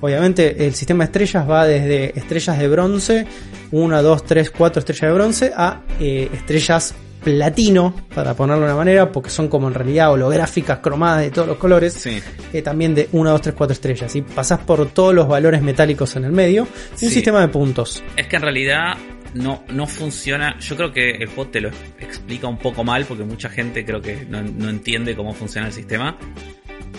Obviamente 0.00 0.66
el 0.66 0.74
sistema 0.74 1.04
de 1.04 1.06
estrellas 1.06 1.48
va 1.48 1.66
desde 1.66 2.18
estrellas 2.18 2.58
de 2.58 2.68
bronce, 2.68 3.26
1, 3.72 4.02
2, 4.02 4.24
3, 4.24 4.50
4 4.50 4.80
estrellas 4.80 5.02
de 5.02 5.12
bronce, 5.12 5.52
a 5.56 5.80
eh, 6.00 6.28
estrellas 6.32 6.94
platino, 7.24 7.92
para 8.14 8.34
ponerlo 8.34 8.62
de 8.62 8.68
una 8.68 8.76
manera, 8.76 9.10
porque 9.10 9.30
son 9.30 9.48
como 9.48 9.66
en 9.66 9.74
realidad 9.74 10.12
holográficas, 10.12 10.78
cromadas 10.78 11.22
de 11.22 11.30
todos 11.30 11.48
los 11.48 11.56
colores, 11.56 11.92
Sí. 11.94 12.22
eh, 12.52 12.62
también 12.62 12.94
de 12.94 13.08
1, 13.10 13.30
2, 13.30 13.40
3, 13.42 13.54
4 13.56 13.72
estrellas. 13.72 14.14
Y 14.14 14.22
pasás 14.22 14.60
por 14.60 14.86
todos 14.90 15.12
los 15.12 15.26
valores 15.26 15.60
metálicos 15.60 16.14
en 16.14 16.24
el 16.24 16.30
medio, 16.32 16.68
y 17.00 17.04
un 17.06 17.10
sistema 17.10 17.40
de 17.40 17.48
puntos. 17.48 18.02
Es 18.16 18.28
que 18.28 18.36
en 18.36 18.42
realidad 18.42 18.94
no, 19.34 19.64
no 19.70 19.88
funciona. 19.88 20.56
Yo 20.60 20.76
creo 20.76 20.92
que 20.92 21.10
el 21.10 21.26
juego 21.26 21.50
te 21.50 21.60
lo 21.60 21.70
explica 21.98 22.46
un 22.46 22.58
poco 22.58 22.84
mal 22.84 23.04
porque 23.06 23.24
mucha 23.24 23.48
gente 23.48 23.84
creo 23.84 24.00
que 24.00 24.24
no, 24.28 24.42
no 24.42 24.68
entiende 24.70 25.16
cómo 25.16 25.34
funciona 25.34 25.66
el 25.66 25.72
sistema. 25.72 26.16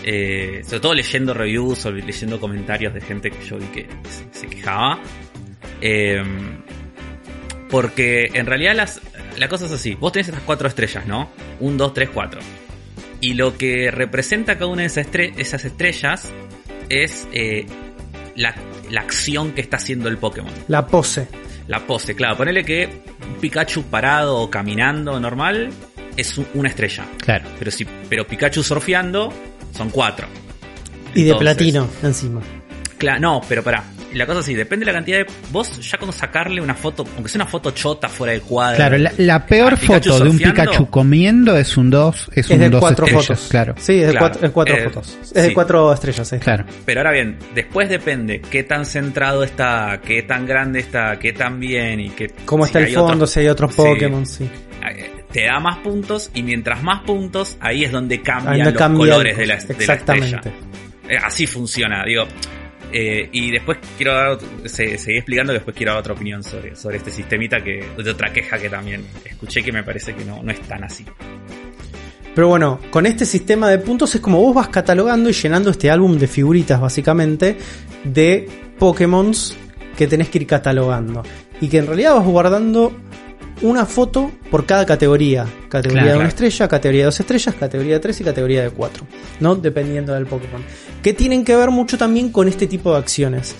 Eh, 0.04 0.62
sobre 0.64 0.80
todo 0.80 0.94
leyendo 0.94 1.34
reviews 1.34 1.84
o 1.86 1.90
leyendo 1.90 2.40
comentarios 2.40 2.94
de 2.94 3.00
gente 3.00 3.30
que 3.30 3.44
yo 3.44 3.58
vi 3.58 3.66
que 3.66 3.86
se, 4.32 4.40
se 4.40 4.46
quejaba. 4.46 5.00
Eh, 5.80 6.22
porque 7.68 8.30
en 8.34 8.46
realidad 8.46 8.74
las, 8.74 9.00
la 9.36 9.48
cosa 9.48 9.66
es 9.66 9.72
así. 9.72 9.94
Vos 9.94 10.12
tenés 10.12 10.28
estas 10.28 10.42
cuatro 10.44 10.68
estrellas, 10.68 11.06
¿no? 11.06 11.30
Un, 11.60 11.76
dos, 11.76 11.92
tres, 11.92 12.08
cuatro. 12.12 12.40
Y 13.20 13.34
lo 13.34 13.56
que 13.58 13.90
representa 13.90 14.54
cada 14.54 14.68
una 14.68 14.82
de 14.82 14.86
esas, 14.86 15.06
estre- 15.10 15.32
esas 15.36 15.64
estrellas 15.64 16.30
es 16.88 17.28
eh, 17.32 17.66
la, 18.36 18.54
la 18.90 19.00
acción 19.02 19.52
que 19.52 19.60
está 19.60 19.76
haciendo 19.76 20.08
el 20.08 20.16
Pokémon. 20.16 20.52
La 20.68 20.86
pose. 20.86 21.26
La 21.66 21.80
pose, 21.86 22.14
claro. 22.14 22.36
Ponele 22.36 22.64
que 22.64 22.88
un 23.26 23.34
Pikachu 23.40 23.82
parado 23.84 24.38
o 24.38 24.48
caminando 24.50 25.18
normal 25.20 25.68
es 26.16 26.38
un- 26.38 26.46
una 26.54 26.68
estrella. 26.70 27.04
Claro. 27.18 27.44
Pero 27.58 27.70
si, 27.70 27.84
pero 28.08 28.26
Pikachu 28.26 28.62
surfeando 28.62 29.30
son 29.76 29.90
cuatro. 29.90 30.26
Y 31.14 31.24
de 31.24 31.34
platino 31.34 31.88
encima. 32.02 32.40
Claro, 32.98 33.20
no, 33.20 33.40
pero 33.48 33.62
pará. 33.62 33.84
La 34.14 34.24
cosa 34.24 34.38
es 34.40 34.46
así, 34.46 34.54
depende 34.54 34.86
de 34.86 34.92
la 34.92 34.98
cantidad 34.98 35.18
de. 35.18 35.26
Vos 35.52 35.78
ya 35.86 35.98
con 35.98 36.10
sacarle 36.14 36.62
una 36.62 36.74
foto, 36.74 37.04
aunque 37.14 37.28
sea 37.28 37.42
una 37.42 37.50
foto 37.50 37.72
chota 37.72 38.08
fuera 38.08 38.32
del 38.32 38.40
cuadro. 38.40 38.76
Claro, 38.76 38.96
la, 38.96 39.12
la 39.18 39.44
peor 39.44 39.76
foto 39.76 40.18
de 40.18 40.30
un 40.30 40.38
Pikachu 40.38 40.88
comiendo 40.88 41.54
es 41.56 41.76
un 41.76 41.90
2, 41.90 42.30
es 42.32 42.38
Es 42.46 42.50
un 42.50 42.58
de 42.58 42.70
2 42.70 42.80
cuatro 42.80 43.04
estrellas, 43.04 43.26
fotos. 43.26 43.48
claro. 43.50 43.74
Sí, 43.76 44.00
es 44.00 44.06
de 44.06 44.10
Claro. 44.12 44.18
cuatro, 44.26 44.46
es 44.46 44.52
cuatro 44.52 44.76
Eh, 44.76 44.84
fotos. 44.84 45.18
Es 45.22 45.32
de 45.34 45.48
sí. 45.48 45.54
cuatro 45.54 45.92
estrellas, 45.92 46.26
sí. 46.28 46.38
Claro. 46.38 46.64
Pero 46.86 47.00
ahora 47.00 47.12
bien, 47.12 47.36
después 47.54 47.90
depende 47.90 48.40
qué 48.40 48.62
tan 48.64 48.86
centrado 48.86 49.44
está, 49.44 50.00
qué 50.02 50.22
tan 50.22 50.46
grande 50.46 50.80
está, 50.80 51.18
qué 51.18 51.34
tan 51.34 51.60
bien 51.60 52.00
y 52.00 52.08
qué. 52.10 52.32
Cómo 52.46 52.64
si 52.64 52.68
está 52.70 52.78
el 52.80 52.94
fondo, 52.94 53.26
si 53.26 53.40
hay 53.40 53.48
otros 53.48 53.72
Sí. 53.72 53.76
Pokémon, 53.76 54.24
sí. 54.26 54.48
eh, 54.90 55.17
te 55.32 55.44
da 55.44 55.60
más 55.60 55.78
puntos 55.78 56.30
y 56.34 56.42
mientras 56.42 56.82
más 56.82 57.02
puntos, 57.02 57.56
ahí 57.60 57.84
es 57.84 57.92
donde 57.92 58.22
cambian 58.22 58.58
los 58.64 58.72
cambia 58.74 59.04
el- 59.04 59.10
colores 59.10 59.36
de 59.36 59.46
la, 59.46 59.56
de 59.56 59.66
la 59.68 59.74
Exactamente. 59.74 60.36
estrella. 60.36 60.56
Eh, 61.08 61.16
así 61.22 61.46
funciona, 61.46 62.02
digo. 62.04 62.24
Eh, 62.90 63.28
y 63.32 63.50
después 63.50 63.78
quiero 63.98 64.14
dar, 64.14 64.38
se, 64.64 64.96
seguí 64.96 65.18
explicando 65.18 65.52
después 65.52 65.76
quiero 65.76 65.92
dar 65.92 66.00
otra 66.00 66.14
opinión 66.14 66.42
sobre, 66.42 66.74
sobre 66.74 66.96
este 66.96 67.10
sistemita 67.10 67.62
que 67.62 67.84
de 68.02 68.10
otra 68.10 68.32
queja 68.32 68.56
que 68.58 68.70
también 68.70 69.04
escuché 69.26 69.62
que 69.62 69.72
me 69.72 69.82
parece 69.82 70.14
que 70.14 70.24
no, 70.24 70.42
no 70.42 70.50
es 70.50 70.60
tan 70.62 70.82
así. 70.84 71.04
Pero 72.34 72.48
bueno, 72.48 72.78
con 72.90 73.04
este 73.04 73.26
sistema 73.26 73.68
de 73.68 73.78
puntos 73.78 74.14
es 74.14 74.20
como 74.20 74.40
vos 74.40 74.54
vas 74.54 74.68
catalogando 74.68 75.28
y 75.28 75.32
llenando 75.32 75.70
este 75.70 75.90
álbum 75.90 76.16
de 76.18 76.28
figuritas, 76.28 76.80
básicamente, 76.80 77.58
de 78.04 78.48
Pokémons 78.78 79.56
que 79.96 80.06
tenés 80.06 80.28
que 80.28 80.38
ir 80.38 80.46
catalogando. 80.46 81.22
Y 81.60 81.68
que 81.68 81.78
en 81.78 81.86
realidad 81.88 82.14
vas 82.14 82.24
guardando 82.24 82.96
una 83.62 83.86
foto 83.86 84.30
por 84.50 84.64
cada 84.66 84.84
categoría. 84.86 85.46
Categoría 85.68 86.02
Claro, 86.02 86.06
de 86.06 86.16
una 86.16 86.24
claro. 86.24 86.28
estrella, 86.28 86.68
categoría 86.68 87.00
de 87.00 87.04
dos 87.06 87.20
estrellas, 87.20 87.54
categoría 87.58 87.94
de 87.94 88.00
tres 88.00 88.20
y 88.20 88.24
categoría 88.24 88.62
de 88.62 88.70
cuatro. 88.70 89.06
¿No? 89.40 89.54
Dependiendo 89.56 90.14
del 90.14 90.26
Pokémon. 90.26 90.62
Que 91.02 91.12
tienen 91.12 91.44
que 91.44 91.54
ver 91.56 91.70
mucho 91.70 91.96
también 91.98 92.30
con 92.30 92.48
este 92.48 92.66
tipo 92.66 92.92
de 92.92 92.98
acciones. 92.98 93.54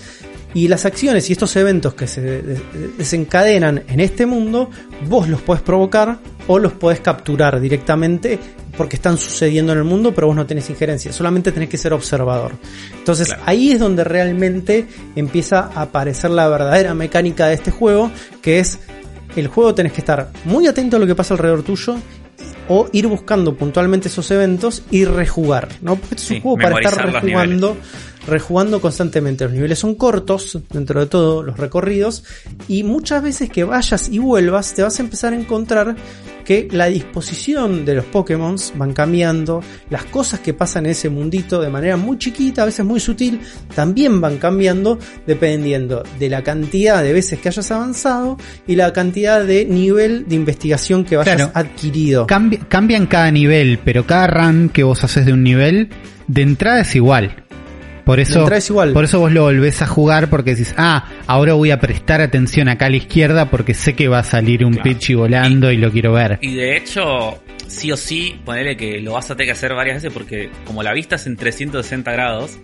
Y 0.53 0.67
las 0.67 0.85
acciones 0.85 1.29
y 1.29 1.33
estos 1.33 1.55
eventos 1.57 1.93
que 1.93 2.07
se 2.07 2.21
de- 2.21 2.41
de- 2.41 2.61
desencadenan 2.97 3.83
en 3.87 3.99
este 3.99 4.25
mundo, 4.25 4.69
vos 5.07 5.27
los 5.29 5.41
podés 5.41 5.61
provocar 5.61 6.17
o 6.47 6.57
los 6.57 6.73
podés 6.73 6.99
capturar 7.01 7.59
directamente 7.59 8.39
porque 8.75 8.95
están 8.95 9.17
sucediendo 9.17 9.73
en 9.73 9.79
el 9.79 9.83
mundo, 9.83 10.13
pero 10.15 10.27
vos 10.27 10.35
no 10.35 10.45
tenés 10.45 10.69
injerencia, 10.69 11.11
solamente 11.11 11.51
tenés 11.51 11.69
que 11.69 11.77
ser 11.77 11.91
observador. 11.93 12.53
Entonces 12.97 13.27
Claro. 13.27 13.43
ahí 13.45 13.71
es 13.73 13.79
donde 13.79 14.03
realmente 14.05 14.85
empieza 15.15 15.69
a 15.75 15.81
aparecer 15.83 16.31
la 16.31 16.47
verdadera 16.47 16.93
mecánica 16.95 17.47
de 17.47 17.55
este 17.55 17.71
juego, 17.71 18.09
que 18.41 18.59
es 18.59 18.79
el 19.35 19.47
juego 19.47 19.75
tenés 19.75 19.93
que 19.93 20.01
estar 20.01 20.29
muy 20.45 20.67
atento 20.67 20.97
a 20.97 20.99
lo 20.99 21.07
que 21.07 21.15
pasa 21.15 21.33
alrededor 21.33 21.63
tuyo 21.63 21.97
o 22.67 22.87
ir 22.91 23.07
buscando 23.07 23.55
puntualmente 23.55 24.07
esos 24.07 24.29
eventos 24.31 24.83
y 24.91 25.05
rejugar, 25.05 25.67
¿no? 25.81 25.95
Porque 25.95 26.15
este 26.15 26.21
es 26.21 26.27
Sí, 26.27 26.35
un 26.35 26.41
juego 26.41 26.57
para 26.57 26.79
estar 26.79 27.11
los 27.11 27.23
rejugando, 28.29 28.79
constantemente. 28.79 29.43
Los 29.45 29.53
niveles 29.53 29.79
son 29.79 29.95
cortos, 29.95 30.57
dentro 30.71 30.99
de 30.99 31.07
todo, 31.07 31.43
los 31.43 31.57
recorridos, 31.57 32.23
y 32.67 32.83
muchas 32.83 33.21
veces 33.23 33.49
que 33.49 33.63
vayas 33.63 34.09
y 34.09 34.19
vuelvas, 34.19 34.73
te 34.73 34.83
vas 34.83 34.99
a 34.99 35.01
empezar 35.03 35.33
a 35.33 35.35
encontrar 35.35 35.95
que 36.45 36.67
la 36.71 36.87
disposición 36.87 37.85
de 37.85 37.93
los 37.95 38.05
Pokémon 38.05 38.55
van 38.75 38.93
cambiando, 38.93 39.61
las 39.91 40.05
cosas 40.05 40.39
que 40.39 40.53
pasan 40.55 40.85
en 40.85 40.93
ese 40.93 41.09
mundito 41.09 41.61
de 41.61 41.69
manera 41.69 41.95
muy 41.95 42.17
chiquita, 42.17 42.63
a 42.63 42.65
veces 42.65 42.83
muy 42.83 42.99
sutil, 42.99 43.39
también 43.75 44.19
van 44.19 44.37
cambiando 44.37 44.97
dependiendo 45.27 46.03
de 46.17 46.29
la 46.29 46.41
cantidad 46.43 47.03
de 47.03 47.13
veces 47.13 47.39
que 47.39 47.49
hayas 47.49 47.69
avanzado 47.69 48.37
y 48.65 48.75
la 48.75 48.91
cantidad 48.93 49.43
de 49.43 49.65
nivel 49.65 50.27
de 50.27 50.35
investigación 50.35 51.05
que 51.05 51.17
vayas 51.17 51.35
Claro. 51.35 51.51
adquirido. 51.53 52.25
Cambia, 52.25 52.59
cambia 52.67 52.97
en 52.97 53.05
cada 53.05 53.29
nivel, 53.29 53.79
pero 53.85 54.07
cada 54.07 54.25
run 54.27 54.69
que 54.69 54.83
vos 54.83 55.03
haces 55.03 55.27
de 55.27 55.33
un 55.33 55.43
nivel, 55.43 55.89
de 56.27 56.41
entrada 56.41 56.81
es 56.81 56.95
igual. 56.95 57.43
Por 58.05 58.19
eso, 58.19 58.47
igual. 58.69 58.93
por 58.93 59.03
eso 59.03 59.19
vos 59.19 59.31
lo 59.31 59.43
volvés 59.43 59.81
a 59.81 59.87
jugar 59.87 60.29
porque 60.29 60.51
decís, 60.51 60.73
ah, 60.77 61.05
ahora 61.27 61.53
voy 61.53 61.71
a 61.71 61.79
prestar 61.79 62.21
atención 62.21 62.67
acá 62.69 62.87
a 62.87 62.89
la 62.89 62.97
izquierda 62.97 63.49
porque 63.49 63.73
sé 63.73 63.93
que 63.93 64.07
va 64.07 64.19
a 64.19 64.23
salir 64.23 64.65
un 64.65 64.73
Claro. 64.73 64.83
Pidgey 64.89 65.15
volando 65.15 65.71
y, 65.71 65.77
lo 65.77 65.91
quiero 65.91 66.13
ver. 66.13 66.39
Y 66.41 66.55
de 66.55 66.75
hecho, 66.77 67.39
sí 67.67 67.91
o 67.91 67.97
sí, 67.97 68.39
ponele 68.43 68.75
que 68.75 68.99
lo 69.01 69.13
vas 69.13 69.29
a 69.29 69.35
tener 69.35 69.47
que 69.47 69.51
hacer 69.51 69.73
varias 69.73 69.97
veces 69.97 70.11
porque 70.11 70.49
como 70.65 70.81
la 70.83 70.93
vista 70.93 71.15
es 71.17 71.27
en 71.27 71.35
360 71.37 72.11
grados, 72.11 72.57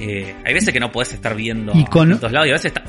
eh, 0.00 0.34
hay 0.44 0.54
veces 0.54 0.72
que 0.72 0.80
no 0.80 0.90
podés 0.92 1.12
estar 1.12 1.34
viendo 1.34 1.72
Y 1.74 1.84
con- 1.84 2.12
a 2.12 2.16
todos 2.18 2.32
lados 2.32 2.46
y 2.48 2.50
a 2.50 2.54
veces 2.54 2.66
está- 2.74 2.84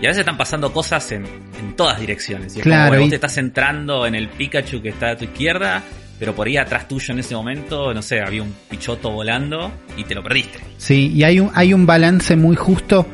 y 0.00 0.06
a 0.06 0.08
veces 0.08 0.20
están 0.20 0.36
pasando 0.36 0.72
cosas 0.72 1.10
en, 1.12 1.24
en 1.24 1.76
todas 1.76 1.98
direcciones. 2.00 2.54
Y 2.56 2.58
es 2.58 2.64
Claro, 2.64 2.80
como, 2.82 2.88
bueno, 2.88 3.00
y- 3.00 3.04
vos 3.04 3.10
te 3.10 3.14
estás 3.16 3.34
centrando 3.34 4.06
en 4.06 4.14
el 4.14 4.28
Pikachu 4.28 4.82
que 4.82 4.88
está 4.90 5.10
a 5.10 5.16
tu 5.16 5.24
izquierda, 5.24 5.82
pero 6.18 6.34
por 6.34 6.46
ahí 6.46 6.56
atrás 6.56 6.88
tuyo 6.88 7.12
en 7.12 7.20
ese 7.20 7.34
momento, 7.34 7.92
no 7.92 8.02
sé, 8.02 8.20
había 8.20 8.42
un 8.42 8.54
pichoto 8.68 9.10
volando 9.10 9.72
y 9.96 10.04
te 10.04 10.14
lo 10.14 10.22
perdiste. 10.22 10.60
Sí, 10.76 11.12
y 11.14 11.24
hay 11.24 11.40
un, 11.40 11.50
hay 11.54 11.74
un 11.74 11.86
balance 11.86 12.36
muy 12.36 12.56
justo 12.56 13.06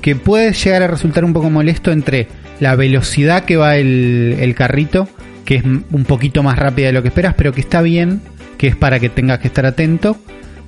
que 0.00 0.16
puede 0.16 0.52
llegar 0.52 0.82
a 0.82 0.88
resultar 0.88 1.24
un 1.24 1.32
poco 1.32 1.48
molesto 1.50 1.92
entre 1.92 2.28
la 2.60 2.76
velocidad 2.76 3.44
que 3.44 3.56
va 3.56 3.76
el, 3.76 4.36
el 4.40 4.54
carrito, 4.54 5.08
que 5.44 5.56
es 5.56 5.64
un 5.64 6.04
poquito 6.06 6.42
más 6.42 6.58
rápida 6.58 6.88
de 6.88 6.92
lo 6.92 7.02
que 7.02 7.08
esperas, 7.08 7.34
pero 7.36 7.52
que 7.52 7.60
está 7.60 7.82
bien, 7.82 8.20
que 8.58 8.68
es 8.68 8.76
para 8.76 9.00
que 9.00 9.08
tengas 9.08 9.38
que 9.38 9.48
estar 9.48 9.66
atento. 9.66 10.16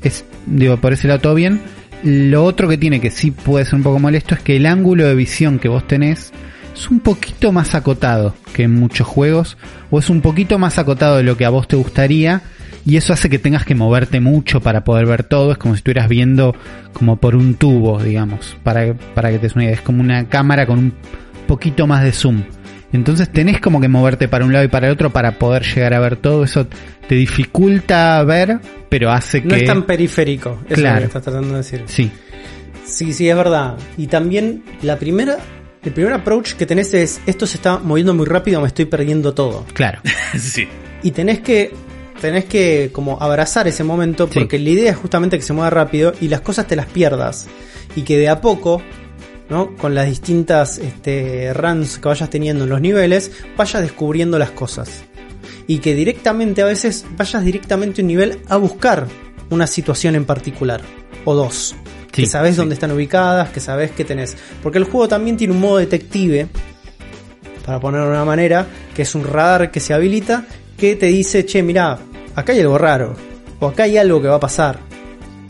Es, 0.02 0.24
digo, 0.46 0.76
por 0.78 0.92
ese 0.92 1.08
lado 1.08 1.20
todo 1.20 1.34
bien. 1.34 1.60
Lo 2.02 2.44
otro 2.44 2.68
que 2.68 2.76
tiene 2.76 3.00
que 3.00 3.10
sí 3.10 3.30
puede 3.30 3.64
ser 3.64 3.76
un 3.76 3.82
poco 3.82 3.98
molesto 3.98 4.34
es 4.34 4.40
que 4.40 4.56
el 4.56 4.66
ángulo 4.66 5.06
de 5.06 5.14
visión 5.14 5.58
que 5.58 5.68
vos 5.68 5.86
tenés 5.86 6.32
es 6.74 6.90
un 6.90 7.00
poquito 7.00 7.52
más 7.52 7.74
acotado 7.74 8.34
que 8.52 8.64
en 8.64 8.74
muchos 8.74 9.06
juegos, 9.06 9.56
o 9.90 9.98
es 9.98 10.10
un 10.10 10.20
poquito 10.20 10.58
más 10.58 10.78
acotado 10.78 11.16
de 11.16 11.22
lo 11.22 11.36
que 11.36 11.44
a 11.44 11.50
vos 11.50 11.68
te 11.68 11.76
gustaría, 11.76 12.42
y 12.86 12.96
eso 12.96 13.12
hace 13.12 13.30
que 13.30 13.38
tengas 13.38 13.64
que 13.64 13.74
moverte 13.74 14.20
mucho 14.20 14.60
para 14.60 14.84
poder 14.84 15.06
ver 15.06 15.22
todo. 15.24 15.52
Es 15.52 15.58
como 15.58 15.74
si 15.74 15.78
estuvieras 15.78 16.08
viendo 16.08 16.54
como 16.92 17.16
por 17.16 17.34
un 17.34 17.54
tubo, 17.54 18.02
digamos, 18.02 18.56
para, 18.62 18.92
para 19.14 19.30
que 19.30 19.36
te 19.38 19.42
des 19.44 19.54
una 19.54 19.64
idea. 19.64 19.74
Es 19.74 19.80
como 19.80 20.02
una 20.02 20.28
cámara 20.28 20.66
con 20.66 20.78
un 20.78 20.94
poquito 21.46 21.86
más 21.86 22.04
de 22.04 22.12
zoom. 22.12 22.42
Entonces 22.92 23.30
tenés 23.30 23.58
como 23.60 23.80
que 23.80 23.88
moverte 23.88 24.28
para 24.28 24.44
un 24.44 24.52
lado 24.52 24.66
y 24.66 24.68
para 24.68 24.86
el 24.88 24.92
otro 24.92 25.10
para 25.10 25.32
poder 25.38 25.62
llegar 25.64 25.94
a 25.94 25.98
ver 26.00 26.16
todo. 26.16 26.44
Eso 26.44 26.66
te 27.08 27.14
dificulta 27.14 28.22
ver, 28.22 28.60
pero 28.90 29.10
hace 29.10 29.42
que... 29.42 29.48
No 29.48 29.54
es 29.54 29.64
tan 29.64 29.84
periférico, 29.84 30.58
Claro. 30.68 30.88
es 30.88 30.94
lo 30.94 30.98
que 31.00 31.04
estás 31.06 31.22
tratando 31.22 31.48
de 31.52 31.56
decir. 31.56 31.82
Sí, 31.86 32.10
Sí, 32.84 33.14
sí, 33.14 33.28
es 33.30 33.36
verdad. 33.36 33.76
Y 33.96 34.08
también 34.08 34.62
la 34.82 34.98
primera, 34.98 35.38
el 35.84 35.92
primer 35.92 36.12
approach 36.14 36.54
que 36.54 36.66
tenés 36.66 36.94
es, 36.94 37.20
esto 37.26 37.46
se 37.46 37.56
está 37.56 37.78
moviendo 37.78 38.14
muy 38.14 38.26
rápido, 38.26 38.60
me 38.60 38.68
estoy 38.68 38.86
perdiendo 38.86 39.34
todo. 39.34 39.64
claro. 39.74 40.00
sí. 40.38 40.68
Y 41.02 41.10
tenés 41.10 41.40
que, 41.40 41.72
tenés 42.20 42.46
que 42.46 42.88
como 42.92 43.20
abrazar 43.20 43.68
ese 43.68 43.84
momento 43.84 44.26
Sí. 44.32 44.38
porque 44.38 44.58
la 44.58 44.70
idea 44.70 44.90
es 44.92 44.96
justamente 44.96 45.36
que 45.36 45.44
se 45.44 45.52
mueva 45.52 45.68
rápido 45.70 46.14
y 46.20 46.28
las 46.28 46.40
cosas 46.40 46.66
te 46.66 46.76
las 46.76 46.86
pierdas. 46.86 47.46
Y 47.96 48.02
que 48.02 48.16
de 48.18 48.28
a 48.30 48.40
poco, 48.40 48.80
¿no? 49.50 49.76
Con 49.76 49.94
las 49.94 50.06
distintas 50.06 50.78
este, 50.78 51.52
runs 51.52 51.98
que 51.98 52.08
vayas 52.08 52.30
teniendo 52.30 52.64
en 52.64 52.70
los 52.70 52.80
niveles, 52.80 53.30
vayas 53.56 53.82
descubriendo 53.82 54.38
las 54.38 54.50
cosas. 54.52 55.04
Y 55.66 55.78
que 55.78 55.94
directamente 55.94 56.62
a 56.62 56.66
veces 56.66 57.04
vayas 57.16 57.44
directamente 57.44 58.00
a 58.00 58.04
un 58.04 58.08
nivel 58.08 58.38
a 58.48 58.56
buscar 58.56 59.06
una 59.50 59.66
situación 59.66 60.14
en 60.14 60.24
particular. 60.24 60.80
O 61.26 61.34
dos. 61.34 61.74
Sí, 62.14 62.22
que 62.22 62.28
sabes 62.28 62.52
sí. 62.52 62.56
dónde 62.58 62.74
están 62.74 62.92
ubicadas, 62.92 63.50
que 63.50 63.60
sabes 63.60 63.90
qué 63.92 64.04
tenés. 64.04 64.36
Porque 64.62 64.78
el 64.78 64.84
juego 64.84 65.08
también 65.08 65.36
tiene 65.36 65.52
un 65.54 65.60
modo 65.60 65.78
detective, 65.78 66.48
para 67.64 67.80
ponerlo 67.80 68.06
de 68.06 68.12
una 68.12 68.24
manera, 68.24 68.66
que 68.94 69.02
es 69.02 69.14
un 69.14 69.24
radar 69.24 69.70
que 69.70 69.80
se 69.80 69.94
habilita, 69.94 70.44
que 70.76 70.96
te 70.96 71.06
dice, 71.06 71.44
che, 71.46 71.62
mira, 71.62 71.98
acá 72.34 72.52
hay 72.52 72.60
algo 72.60 72.76
raro, 72.78 73.14
o 73.60 73.66
acá 73.66 73.84
hay 73.84 73.96
algo 73.96 74.20
que 74.20 74.28
va 74.28 74.36
a 74.36 74.40
pasar, 74.40 74.78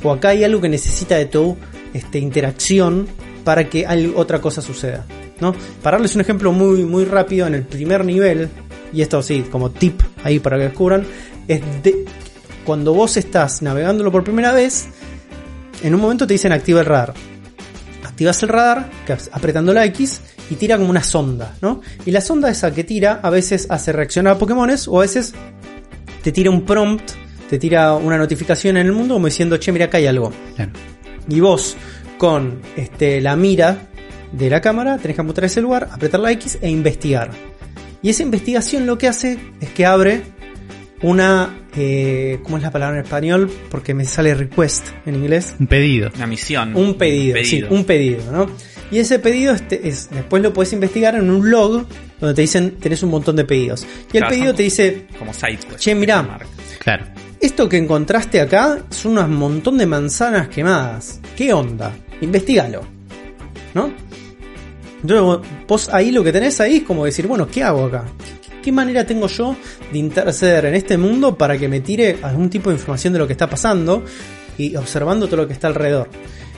o 0.03 0.13
acá 0.13 0.29
hay 0.29 0.45
algo 0.45 0.61
que 0.61 0.69
necesita 0.69 1.17
de 1.17 1.27
tu 1.27 1.57
este, 1.93 2.19
interacción 2.19 3.07
para 3.43 3.69
que 3.69 3.87
al- 3.87 4.13
otra 4.17 4.41
cosa 4.41 4.63
suceda. 4.63 5.05
¿no? 5.41 5.53
Para 5.83 5.97
darles 5.97 6.15
un 6.15 6.21
ejemplo 6.21 6.53
muy, 6.53 6.85
muy 6.85 7.05
rápido, 7.05 7.47
en 7.49 7.55
el 7.57 7.63
primer 7.65 8.05
nivel, 8.05 8.49
y 8.93 9.03
esto 9.03 9.21
sí, 9.23 9.45
como 9.51 9.71
tip 9.71 10.01
ahí 10.23 10.39
para 10.39 10.57
que 10.57 10.65
descubran, 10.65 11.05
es 11.49 11.61
de, 11.83 12.05
cuando 12.65 12.95
vos 12.95 13.17
estás 13.17 13.61
navegándolo 13.61 14.13
por 14.13 14.23
primera 14.23 14.53
vez, 14.53 14.87
en 15.85 15.95
un 15.95 16.01
momento 16.01 16.27
te 16.27 16.35
dicen 16.35 16.51
activa 16.51 16.81
el 16.81 16.87
radar. 16.87 17.15
Activas 18.05 18.43
el 18.43 18.49
radar, 18.49 18.91
apretando 19.33 19.73
la 19.73 19.85
X, 19.87 20.21
y 20.51 20.55
tira 20.55 20.77
como 20.79 20.91
una 20.91 21.03
sonda, 21.03 21.57
¿no? 21.61 21.81
Y 22.07 22.11
la 22.11 22.21
sonda 22.21 22.51
esa 22.51 22.73
que 22.73 22.85
tira 22.85 23.21
a 23.23 23.31
veces 23.31 23.67
hace 23.71 23.93
reaccionar 23.93 24.35
a 24.35 24.39
Pokémones 24.39 24.89
o 24.89 24.99
a 24.99 25.03
veces 25.03 25.35
te 26.23 26.33
tira 26.33 26.51
un 26.51 26.65
prompt, 26.65 27.11
te 27.51 27.59
tira 27.59 27.95
una 27.95 28.17
notificación 28.17 28.77
en 28.79 28.87
el 28.87 28.93
mundo 28.93 29.15
como 29.15 29.27
diciendo, 29.27 29.59
che, 29.59 29.73
mira, 29.73 29.87
acá 29.87 29.99
hay 29.99 30.07
algo. 30.07 30.33
claro. 30.57 30.73
Y 31.29 31.41
vos, 31.41 31.77
con 32.19 32.61
este, 32.77 33.21
la 33.21 33.37
mira 33.37 33.89
de 34.33 34.51
la 34.51 34.61
cámara, 34.61 34.99
tenés 34.99 35.17
que 35.17 35.23
apuntar 35.23 35.45
a 35.45 35.47
ese 35.47 35.61
lugar, 35.61 35.89
apretar 35.93 36.21
la 36.21 36.33
X 36.33 36.59
e 36.61 36.71
investigar. 36.71 37.31
Y 38.03 38.11
esa 38.11 38.23
investigación 38.23 38.87
lo 38.87 38.99
que 38.99 39.09
hace 39.09 39.39
es 39.61 39.71
que 39.71 39.87
abre 39.87 40.23
una... 41.03 41.61
Eh, 41.77 42.39
¿Cómo 42.43 42.57
es 42.57 42.63
la 42.63 42.71
palabra 42.71 42.99
en 42.99 43.05
español? 43.05 43.51
Porque 43.71 43.95
me 43.95 44.05
sale 44.05 44.35
request 44.35 44.89
en 45.07 45.17
inglés. 45.17 45.57
Un 45.59 45.67
pedido. 45.67 46.11
Una 46.15 46.27
misión. 46.27 46.77
Un 46.77 46.95
pedido, 46.95 47.39
sí, 47.45 47.65
un 47.69 47.85
pedido, 47.85 48.31
¿no? 48.31 48.47
Y 48.91 48.99
ese 48.99 49.19
pedido 49.19 49.55
este 49.55 49.89
es, 49.89 50.09
después 50.11 50.43
lo 50.43 50.53
puedes 50.53 50.73
investigar 50.73 51.15
en 51.17 51.31
un 51.31 51.51
log 51.51 51.87
donde 52.21 52.35
te 52.35 52.43
dicen 52.43 52.77
tenés 52.79 53.03
un 53.03 53.11
montón 53.11 53.35
de 53.37 53.45
pedidos. 53.45 53.87
Y 54.13 54.19
el 54.19 54.27
pedido 54.27 54.55
te 54.55 54.63
dice, 54.63 55.07
Como 55.19 55.33
side 55.35 55.59
quest. 55.59 55.79
Che, 55.79 55.95
mirá. 55.95 56.39
Claro. 56.79 57.07
esto 57.41 57.69
que 57.69 57.79
encontraste 57.79 58.41
acá 58.41 58.85
son 58.91 59.19
un 59.19 59.35
montón 59.35 59.79
de 59.79 59.87
manzanas 59.87 60.49
quemadas. 60.49 61.21
¿Qué 61.37 61.53
onda? 61.53 61.93
Investígalo. 62.21 62.83
¿No? 63.75 63.91
Entonces 65.03 65.51
vos 65.67 65.89
ahí 65.93 66.11
lo 66.11 66.23
que 66.23 66.33
tenés 66.33 66.61
ahí 66.61 66.77
es 66.77 66.83
como 66.85 67.05
decir, 67.05 67.27
bueno, 67.27 67.47
¿qué 67.47 67.63
hago 67.63 67.87
acá? 67.87 68.05
¿Qué, 68.65 68.73
manera 68.73 69.07
tengo 69.07 69.27
yo 69.27 69.57
de 69.93 69.99
interceder 69.99 70.67
en 70.67 70.75
este 70.75 70.97
mundo 70.97 71.37
para 71.37 71.59
que 71.59 71.69
me 71.69 71.81
tire 71.81 72.19
algún 72.23 72.49
tipo 72.49 72.71
de 72.71 72.77
información 72.77 73.13
de 73.13 73.19
lo 73.19 73.27
que 73.27 73.35
está 73.35 73.49
pasando 73.49 74.03
y 74.57 74.75
observando 74.77 75.27
todo 75.27 75.43
lo 75.43 75.47
que 75.47 75.53
está 75.53 75.69
alrededor? 75.69 76.09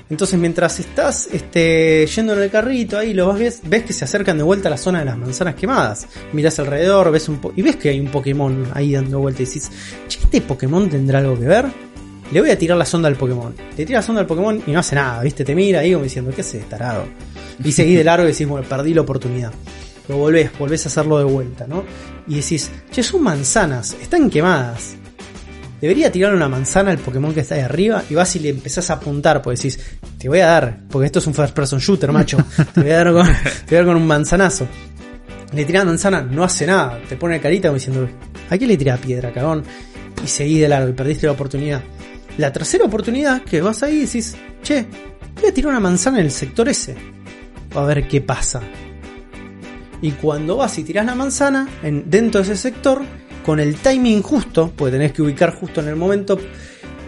Entonces 0.09 0.39
mientras 0.39 0.79
estás 0.79 1.29
este, 1.33 2.07
yendo 2.07 2.35
en 2.35 2.43
el 2.43 2.51
carrito 2.51 2.97
ahí, 2.97 3.13
lo 3.13 3.27
vas, 3.27 3.39
ves, 3.39 3.61
ves 3.65 3.83
que 3.83 3.93
se 3.93 4.05
acercan 4.05 4.39
de 4.39 4.45
vuelta 4.45 4.69
a 4.69 4.71
la 4.71 4.77
zona 4.77 5.01
de 5.01 5.05
las 5.05 5.19
manzanas 5.19 5.57
quemadas. 5.57 6.07
Mirás 6.33 6.59
alrededor, 6.61 7.11
ves 7.11 7.29
un 7.29 7.41
y 7.57 7.63
ves 7.63 7.77
que 7.77 7.89
hay 7.89 7.99
un 7.99 8.07
Pokémon 8.07 8.67
ahí 8.73 8.93
dando 8.93 9.19
vuelta 9.19 9.43
y 9.43 9.47
decís, 9.47 9.71
che, 10.07 10.21
¿este 10.21 10.41
Pokémon 10.43 10.89
tendrá 10.89 11.19
algo 11.19 11.37
que 11.39 11.47
ver? 11.47 11.67
Le 12.31 12.41
voy 12.41 12.51
a 12.51 12.59
tirar 12.59 12.79
la 12.79 12.85
sonda 12.85 13.09
al 13.09 13.17
Pokémon. 13.17 13.53
Le 13.77 13.85
tira 13.85 13.99
la 13.99 14.03
sonda 14.03 14.21
al 14.21 14.27
Pokémon 14.27 14.63
y 14.65 14.71
no 14.71 14.79
hace 14.79 14.95
nada, 14.95 15.23
¿viste? 15.23 15.45
Te 15.45 15.55
mira 15.57 15.81
ahí 15.81 15.93
como 15.93 16.05
diciendo, 16.05 16.31
¿qué 16.35 16.43
hace 16.43 16.61
tarado? 16.61 17.05
Y 17.65 17.73
seguís 17.73 17.99
de 17.99 18.05
largo 18.05 18.29
y 18.29 18.33
decís, 18.33 18.47
bueno, 18.47 18.67
perdí 18.69 18.95
la 18.95 19.01
oportunidad. 19.01 19.53
Lo 20.09 20.19
volvés, 20.19 20.57
volvés 20.59 20.87
a 20.87 20.89
hacerlo 20.89 21.19
de 21.19 21.25
vuelta, 21.25 21.67
¿no? 21.67 21.85
Y 22.29 22.37
decís, 22.37 22.71
che, 22.91 23.03
son 23.03 23.23
manzanas, 23.23 23.97
están 24.01 24.31
quemadas. 24.31 24.97
Debería 25.81 26.11
tirar 26.11 26.35
una 26.35 26.49
manzana 26.49 26.91
al 26.91 26.99
Pokémon 26.99 27.35
que 27.35 27.41
está 27.41 27.57
ahí 27.57 27.61
arriba 27.61 28.03
y 28.09 28.15
vas 28.15 28.35
y 28.37 28.39
le 28.39 28.49
empezás 28.49 28.89
a 28.91 28.95
apuntar, 28.95 29.43
porque 29.43 29.57
decís, 29.57 29.79
te 30.19 30.29
voy 30.29 30.41
a 30.41 30.47
dar, 30.47 30.81
porque 30.89 31.07
esto 31.07 31.19
es 31.19 31.27
un 31.27 31.35
first 31.35 31.55
person 31.55 31.79
shooter, 31.79 32.13
macho. 32.13 32.39
Te 32.75 32.81
voy 32.81 32.91
a 32.91 32.97
dar 32.97 33.13
con, 33.13 33.27
te 33.27 33.33
voy 33.71 33.75
a 33.75 33.77
dar 33.77 33.85
con 33.85 33.97
un 33.97 34.07
manzanazo. 34.07 34.67
Le 35.53 35.65
tirás 35.65 35.85
manzana, 35.85 36.23
no 36.23 36.43
hace 36.45 36.67
nada, 36.67 37.01
te 37.09 37.17
pone 37.17 37.41
carita 37.41 37.69
como 37.69 37.79
diciendo, 37.79 38.09
¿a 38.51 38.59
qué 38.59 38.67
le 38.67 38.77
tirás 38.77 38.99
piedra, 38.99 39.33
cagón? 39.33 39.63
Y 40.25 40.29
seguí 40.29 40.59
de 40.59 40.69
largo 40.69 40.89
y 40.89 40.93
perdiste 40.93 41.27
la 41.27 41.33
oportunidad. 41.33 41.83
La 42.39 42.53
tercera 42.53 42.85
oportunidad 42.85 43.43
que 43.43 43.61
vas 43.61 43.83
ahí 43.83 43.99
y 43.99 44.01
decís, 44.07 44.35
che, 44.63 44.87
voy 45.41 45.51
a 45.51 45.55
tirar 45.55 45.71
una 45.71 45.81
manzana 45.81 46.19
en 46.19 46.25
el 46.25 46.33
sector 46.33 46.69
ese. 46.69 46.97
A 47.75 47.83
ver 47.83 48.09
qué 48.09 48.21
pasa. 48.21 48.61
Y 50.03 50.13
cuando 50.13 50.57
vas 50.57 50.79
y 50.79 50.85
tirás 50.85 51.07
la 51.07 51.15
manzana 51.15 51.69
en, 51.83 52.11
dentro 52.11 52.43
de 52.43 52.53
ese 52.53 52.57
sector, 52.57 53.03
con 53.45 53.61
el 53.61 53.77
timing 53.77 54.23
justo, 54.23 54.73
porque 54.75 54.93
tenés 54.93 55.13
que 55.13 55.23
ubicar 55.23 55.55
justo 55.55 55.81
en 55.81 55.89
el 55.89 55.97
momento, 55.97 56.39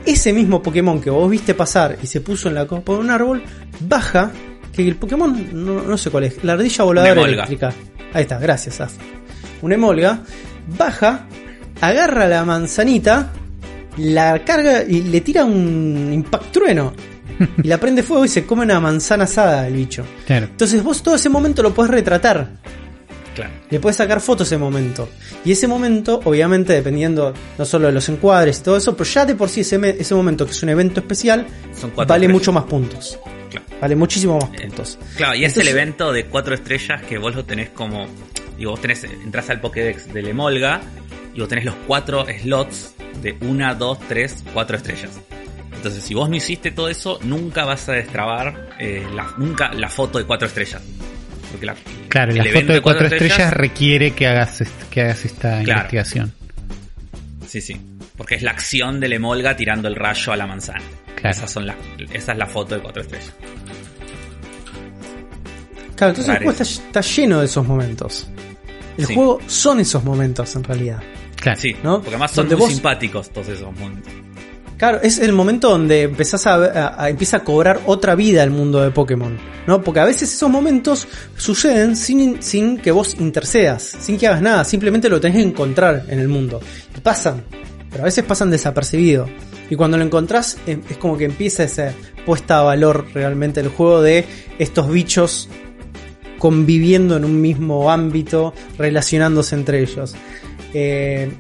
ese 0.07 0.33
mismo 0.33 0.63
Pokémon 0.63 1.01
que 1.01 1.11
vos 1.11 1.29
viste 1.29 1.55
pasar 1.55 1.99
y 2.03 2.07
se 2.07 2.21
puso 2.21 2.49
en 2.49 2.55
la 2.55 2.67
copa 2.67 2.93
de 2.93 2.99
un 3.01 3.11
árbol, 3.11 3.43
baja, 3.81 4.31
que 4.73 4.87
el 4.87 4.97
Pokémon, 4.97 5.49
no, 5.53 5.83
no 5.83 5.99
sé 5.99 6.11
cuál 6.11 6.25
es, 6.25 6.43
la 6.45 6.53
ardilla 6.55 6.85
voladora 6.85 7.23
eléctrica. 7.23 7.73
Ahí 8.15 8.23
está, 8.23 8.39
gracias, 8.39 8.81
Af. 8.81 8.93
Una 9.61 9.75
emolga, 9.75 10.23
baja, 10.79 11.27
agarra 11.81 12.29
la 12.29 12.45
manzanita, 12.45 13.33
la 13.99 14.45
carga 14.45 14.85
y 14.85 15.03
le 15.03 15.21
tira 15.21 15.45
un 15.45 16.11
impactrueno. 16.13 16.93
y 17.63 17.69
la 17.69 17.79
prende 17.79 18.03
fuego 18.03 18.25
y 18.25 18.29
se 18.29 18.45
come 18.47 18.63
una 18.63 18.81
manzana 18.81 19.25
asada 19.25 19.67
el 19.67 19.75
bicho. 19.75 20.05
Claro. 20.27 20.47
Entonces 20.47 20.83
vos 20.83 21.03
todo 21.03 21.15
ese 21.17 21.29
momento 21.29 21.63
lo 21.63 21.73
podés 21.75 21.91
retratar. 21.91 22.49
Claro. 23.35 23.53
Le 23.71 23.79
puedes 23.79 23.97
sacar 23.97 24.21
fotos 24.21 24.49
ese 24.49 24.59
momento. 24.59 25.09
Y 25.45 25.53
ese 25.53 25.69
momento, 25.69 26.21
obviamente, 26.25 26.73
dependiendo 26.73 27.33
no 27.57 27.65
solo 27.65 27.87
de 27.87 27.93
los 27.93 28.09
encuadres 28.09 28.59
y 28.59 28.63
todo 28.63 28.77
eso, 28.77 28.97
pero 28.97 29.09
ya 29.09 29.25
de 29.27 29.37
por 29.37 29.49
sí 29.49 29.61
ese, 29.61 29.79
ese 29.99 30.15
momento, 30.15 30.45
que 30.45 30.51
es 30.53 30.63
un 30.65 30.71
evento 30.71 30.99
especial, 31.01 31.47
Son 31.79 31.91
cuatro 31.91 32.13
vale 32.15 32.27
estrellas. 32.27 32.33
mucho 32.33 32.53
más 32.53 32.65
puntos. 32.65 33.19
Claro. 33.51 33.67
Vale 33.81 33.95
muchísimo 33.95 34.39
más 34.41 34.51
Eh, 34.55 34.63
puntos. 34.67 34.99
Claro, 35.17 35.35
y 35.37 35.45
es 35.45 35.53
Entonces- 35.53 35.63
el 35.73 35.79
evento 35.79 36.13
de 36.13 36.27
cuatro 36.27 36.55
estrellas 36.55 37.01
que 37.03 37.17
vos 37.19 37.35
lo 37.37 37.45
tenés 37.45 37.69
como. 37.71 38.07
Digo, 38.59 38.73
vos 38.73 38.81
tenés, 38.81 39.05
entras 39.05 39.49
al 39.51 39.61
Pokédex 39.61 40.13
del 40.13 40.27
Emolga 40.27 40.81
y 41.33 41.39
vos 41.39 41.49
tenés 41.49 41.65
los 41.65 41.77
cuatro 41.87 42.27
slots 42.43 42.95
de 43.23 43.37
una, 43.43 43.75
dos, 43.77 44.01
tres, 44.09 44.43
cuatro 44.53 44.77
estrellas. 44.77 45.13
Entonces, 45.79 46.03
si 46.05 46.13
vos 46.15 46.29
no 46.29 46.35
hiciste 46.37 46.71
todo 46.73 46.89
eso, 46.89 47.19
nunca 47.23 47.65
vas 47.65 47.89
a 47.89 47.93
destrabar 47.93 48.71
eh, 48.79 49.07
la, 49.15 49.33
nunca 49.39 49.73
la 49.73 49.89
foto 49.89 50.19
de 50.19 50.25
cuatro 50.25 50.47
estrellas. 50.49 50.83
Porque 51.51 51.67
la, 51.67 51.75
Claro, 52.09 52.33
la 52.35 52.45
foto 52.45 52.73
de 52.73 52.81
cuatro 52.83 53.07
estrellas, 53.07 53.53
requiere 53.53 54.11
que 54.13 54.27
hagas, 54.27 54.61
est- 54.61 54.83
que 54.91 55.03
hagas 55.03 55.25
esta 55.25 55.63
Claro. 55.63 55.81
investigación. 55.81 56.33
Sí, 57.47 57.61
sí. 57.61 57.81
Porque 58.17 58.35
es 58.35 58.43
la 58.43 58.51
acción 58.51 58.99
del 59.01 59.13
Emolga 59.15 59.57
tirando 59.57 59.89
el 59.89 59.95
rayo 59.95 60.33
a 60.33 60.37
la 60.37 60.47
manzana. 60.47 60.83
Claro. 61.15 61.37
Esas 61.37 61.51
son 61.51 61.67
las, 61.67 61.77
esa 62.13 62.33
es 62.33 62.39
la 62.39 62.47
foto 62.47 62.75
de 62.75 62.81
cuatro 62.83 63.03
estrellas. 63.03 63.33
Claro, 65.95 66.11
entonces 66.11 66.29
el 66.29 66.37
juego 66.39 66.51
está, 66.51 66.63
está 66.65 67.01
lleno 67.01 67.39
de 67.41 67.47
esos 67.47 67.67
momentos. 67.67 68.29
El 68.97 69.07
Sí. 69.07 69.15
juego 69.15 69.41
son 69.47 69.81
esos 69.81 70.05
momentos 70.05 70.55
en 70.57 70.65
realidad. 70.65 71.03
Claro. 71.37 71.59
Sí, 71.61 71.75
¿No? 71.83 71.97
porque 71.99 72.11
además 72.11 72.33
son 72.33 72.47
muy 72.49 72.57
vos- 72.57 72.73
simpáticos 72.73 73.31
todos 73.31 73.49
esos 73.49 73.73
momentos. 73.79 74.13
Claro, 74.79 75.01
es 75.03 75.19
el 75.19 75.33
momento 75.33 75.71
donde 75.71 76.03
empezás 76.03 76.47
a, 76.47 77.03
a- 77.03 77.11
empieza 77.11 77.39
a 77.39 77.45
cobrar 77.45 77.81
otra 77.87 78.15
vida 78.15 78.45
el 78.45 78.51
mundo 78.51 78.81
de 78.81 78.93
Pokémon, 78.93 79.37
¿no? 79.67 79.83
Porque 79.83 79.99
a 80.01 80.05
veces 80.05 80.33
esos 80.33 80.49
momentos 80.49 81.09
suceden 81.37 81.97
sin, 81.97 82.41
sin 82.41 82.79
que 82.79 82.93
vos 82.93 83.17
intercedas, 83.19 83.83
sin 83.83 84.17
que 84.17 84.29
hagas 84.29 84.41
nada, 84.41 84.65
simplemente 84.65 85.09
lo 85.09 85.21
tenés 85.21 85.39
que 85.39 85.43
encontrar 85.49 86.05
en 86.09 86.21
el 86.21 86.29
mundo. 86.29 86.61
Y 86.97 87.01
pasan, 87.01 87.43
pero 87.91 88.05
a 88.05 88.07
veces 88.07 88.23
pasan 88.25 88.51
desapercibidos. 88.53 89.29
Y 89.69 89.75
cuando 89.75 89.99
lo 89.99 90.05
encontrás, 90.05 90.57
em- 90.67 90.83
es 90.89 90.97
como 90.97 91.19
que 91.19 91.25
empieza 91.25 91.65
esa 91.65 91.93
puesta 92.25 92.61
a 92.61 92.63
valor 92.63 93.07
realmente 93.13 93.59
el 93.61 93.69
juego 93.69 94.01
de 94.01 94.25
estos 94.61 94.89
bichos 94.91 95.49
conviviendo 96.39 97.17
en 97.17 97.25
un 97.25 97.41
mismo 97.41 97.91
ámbito, 97.91 98.55
relacionándose 98.79 99.57
entre 99.57 99.81
ellos. 99.83 100.15
Eh, 100.73 101.33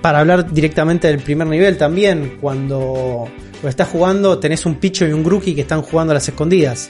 para 0.00 0.20
hablar 0.20 0.52
directamente 0.52 1.08
del 1.08 1.18
primer 1.18 1.46
nivel 1.46 1.76
también, 1.76 2.38
cuando 2.40 3.28
lo 3.62 3.68
estás 3.68 3.88
jugando 3.88 4.38
tenés 4.38 4.66
un 4.66 4.76
Picho 4.76 5.06
y 5.06 5.12
un 5.12 5.22
Grookey 5.24 5.54
que 5.54 5.62
están 5.62 5.82
jugando 5.82 6.12
a 6.12 6.14
las 6.14 6.28
escondidas. 6.28 6.88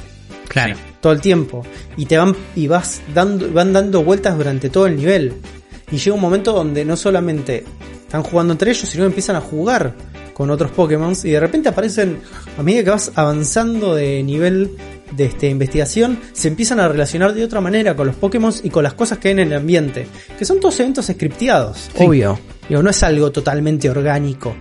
Claro. 0.49 0.77
todo 1.01 1.13
el 1.13 1.21
tiempo. 1.21 1.63
Y 1.97 2.07
te 2.07 2.17
van 2.17 2.35
y 2.57 2.69
vas 2.69 3.03
dando 3.15 3.53
van 3.53 3.73
dando 3.73 4.03
vueltas 4.03 4.37
durante 4.37 4.71
todo 4.71 4.87
el 4.87 4.97
nivel. 4.97 5.35
Y 5.91 5.99
llega 5.99 6.15
un 6.15 6.21
momento 6.21 6.53
donde 6.53 6.85
no 6.85 6.97
solamente 6.97 7.65
están 8.01 8.23
jugando 8.23 8.53
entre 8.53 8.71
ellos 8.71 8.89
sino 8.89 9.05
que 9.05 9.09
empiezan 9.09 9.37
a 9.37 9.41
jugar 9.41 9.95
con 10.33 10.51
otros 10.51 10.71
Pokémon 10.71 11.15
y 11.25 11.31
de 11.31 11.41
repente 11.41 11.69
aparecen 11.69 12.21
a 12.57 12.63
medida 12.63 12.85
que 12.85 12.91
vas 12.91 13.13
avanzando 13.15 13.95
de 13.95 14.23
nivel 14.23 14.71
de 15.13 15.27
este, 15.27 15.49
investigación 15.49 16.19
se 16.33 16.49
empiezan 16.49 16.81
a 16.81 16.89
relacionar 16.89 17.35
de 17.35 17.45
otra 17.45 17.61
manera 17.61 17.97
con 17.97 18.07
los 18.07 18.17
Pokémon 18.17 18.53
y 18.63 18.71
con 18.71 18.83
las 18.83 18.95
cosas 18.95 19.19
que 19.19 19.29
hay 19.29 19.33
en 19.33 19.41
el 19.41 19.53
ambiente 19.55 20.07
que 20.39 20.45
son 20.45 20.61
todos 20.61 20.79
eventos 20.81 21.07
scripteados 21.07 21.89
Sí. 21.97 22.05
obvio 22.05 22.39
Digo, 22.69 22.83
no 22.83 22.91
es 22.91 23.03
algo 23.03 23.31
totalmente 23.33 23.89
orgánico 23.89 24.55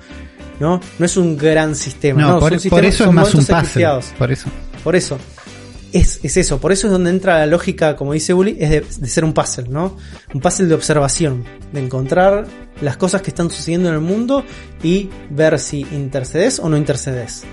no 0.60 0.80
no 0.98 1.06
es 1.06 1.18
un 1.18 1.38
gran 1.38 1.76
sistema 1.76 2.22
No, 2.22 2.34
no, 2.34 2.40
por, 2.40 2.60
son 2.60 2.70
por 2.70 2.86
eso 2.86 3.06
es 3.06 3.12
más 3.12 3.34
un 3.34 3.46
puzzle. 3.46 3.88
Por 4.18 4.32
eso. 4.32 4.50
Por 4.84 4.96
eso. 4.96 5.18
Es, 5.94 6.20
es 6.24 6.36
eso, 6.38 6.60
por 6.60 6.72
eso 6.72 6.88
es 6.88 6.92
donde 6.92 7.10
entra 7.10 7.40
la 7.40 7.46
lógica, 7.46 7.96
como 7.96 8.12
dice 8.14 8.34
Uli, 8.34 8.58
es 8.60 8.70
de, 8.70 8.82
de 8.82 9.08
ser 9.08 9.24
un 9.24 9.34
puzzle, 9.34 9.70
¿no? 9.70 9.96
Un 10.34 10.42
puzzle 10.42 10.68
de 10.68 10.76
observación, 10.76 11.46
de 11.72 11.80
encontrar 11.80 12.46
las 12.82 12.98
cosas 12.98 13.22
que 13.22 13.30
están 13.30 13.50
sucediendo 13.50 13.88
en 13.90 13.96
el 13.96 14.02
mundo 14.02 14.44
y 14.84 15.10
ver 15.30 15.58
si 15.60 15.82
intercedes 15.94 16.60
o 16.60 16.68
no 16.68 16.78
intercedes. 16.78 17.46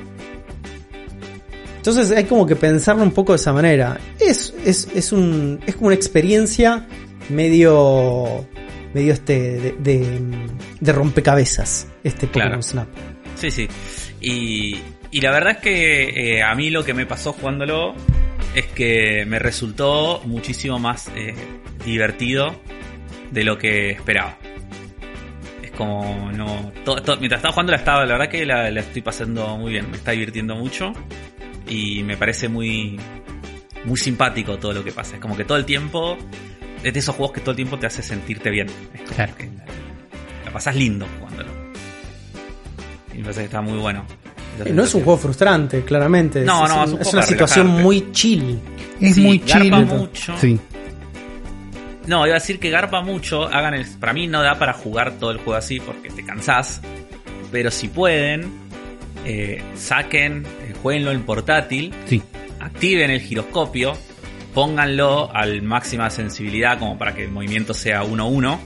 Entonces 1.86 2.16
hay 2.16 2.24
como 2.24 2.46
que 2.46 2.56
pensarlo 2.56 3.02
un 3.02 3.10
poco 3.10 3.32
de 3.32 3.36
esa 3.36 3.52
manera. 3.52 4.00
Es, 4.18 4.54
es, 4.64 4.88
es, 4.94 5.12
un, 5.12 5.60
es 5.66 5.74
como 5.74 5.88
una 5.88 5.94
experiencia 5.94 6.86
medio, 7.28 8.46
medio 8.94 9.12
este, 9.12 9.60
de, 9.60 9.72
de, 9.80 10.20
de 10.80 10.92
rompecabezas, 10.94 11.86
este 12.02 12.26
Pokémon 12.26 12.48
Claro. 12.48 12.62
Snap. 12.62 12.88
Sí, 13.34 13.50
sí. 13.50 13.68
Y, 14.18 14.78
y 15.10 15.20
la 15.20 15.30
verdad 15.30 15.56
es 15.56 15.58
que 15.58 16.36
eh, 16.36 16.42
a 16.42 16.54
mí 16.54 16.70
lo 16.70 16.86
que 16.86 16.94
me 16.94 17.04
pasó 17.04 17.34
jugándolo 17.34 17.94
es 18.54 18.64
que 18.68 19.26
me 19.26 19.38
resultó 19.38 20.22
muchísimo 20.24 20.78
más 20.78 21.08
eh, 21.14 21.34
divertido 21.84 22.54
de 23.30 23.44
lo 23.44 23.58
que 23.58 23.90
esperaba. 23.90 24.38
Es 25.62 25.70
como, 25.72 26.32
no. 26.32 26.72
mientras 27.20 27.40
estaba 27.40 27.52
jugando, 27.52 27.72
la, 27.72 27.76
estaba, 27.76 28.06
la 28.06 28.14
verdad 28.14 28.30
que 28.30 28.46
la, 28.46 28.70
la 28.70 28.80
estoy 28.80 29.02
pasando 29.02 29.58
muy 29.58 29.72
bien. 29.72 29.90
Me 29.90 29.98
está 29.98 30.12
divirtiendo 30.12 30.56
mucho. 30.56 30.94
Y 31.68 32.02
me 32.02 32.16
parece 32.16 32.48
muy. 32.48 32.98
Muy 33.84 33.96
simpático 33.98 34.58
todo 34.58 34.72
lo 34.72 34.82
que 34.84 34.92
pasa. 34.92 35.16
Es 35.16 35.20
como 35.20 35.36
que 35.36 35.44
todo 35.44 35.58
el 35.58 35.64
tiempo. 35.64 36.16
Es 36.82 36.92
de 36.92 36.98
esos 37.00 37.14
juegos 37.14 37.34
que 37.34 37.40
todo 37.40 37.50
el 37.52 37.56
tiempo 37.56 37.78
te 37.78 37.86
hace 37.86 38.02
sentirte 38.02 38.50
bien. 38.50 38.66
Es 38.94 39.00
como 39.02 39.14
Claro. 39.14 39.34
que 39.36 39.50
la, 40.44 40.52
pasas 40.52 40.74
lindo 40.76 41.06
jugándolo. 41.18 41.50
Y 43.12 43.18
me 43.18 43.22
parece 43.24 43.40
que 43.40 43.44
está 43.46 43.60
muy 43.60 43.78
bueno. 43.78 44.04
No 44.72 44.84
es 44.84 44.94
un 44.94 45.02
juego 45.02 45.18
frustrante, 45.18 45.82
claramente. 45.82 46.42
No, 46.44 46.64
es, 46.64 46.70
no, 46.70 46.84
es 46.84 46.88
es 46.90 46.94
un- 46.94 47.00
es 47.02 47.12
una 47.14 47.22
situación 47.22 47.66
relajarte. 47.66 47.82
muy 47.84 48.12
chill. 48.12 48.58
Es 49.00 49.14
Sí, 49.16 49.20
muy 49.22 49.38
garpa 49.38 49.58
chill. 49.60 49.86
mucho. 49.86 50.38
Sí. 50.38 50.60
No, 52.06 52.26
iba 52.26 52.36
a 52.36 52.38
decir 52.38 52.58
que 52.60 52.70
garpa 52.70 53.00
mucho. 53.02 53.44
Hagan 53.48 53.74
el. 53.74 53.86
Para 53.98 54.12
mí 54.12 54.26
no 54.26 54.42
da 54.42 54.58
para 54.58 54.72
jugar 54.74 55.12
todo 55.18 55.30
el 55.30 55.38
juego 55.38 55.54
así 55.54 55.80
porque 55.80 56.10
te 56.10 56.24
cansás. 56.24 56.80
Pero 57.50 57.70
si 57.70 57.88
pueden, 57.88 58.50
eh, 59.24 59.62
saquen, 59.74 60.44
jueguenlo 60.84 61.12
en 61.12 61.22
portátil, 61.24 61.94
Sí. 62.06 62.20
activen 62.60 63.10
el 63.10 63.20
giroscopio, 63.22 63.96
pónganlo 64.52 65.34
al 65.34 65.62
máxima 65.62 66.10
sensibilidad 66.10 66.78
como 66.78 66.98
para 66.98 67.14
que 67.14 67.24
el 67.24 67.30
movimiento 67.30 67.72
sea 67.72 68.04
1-1. 68.04 68.60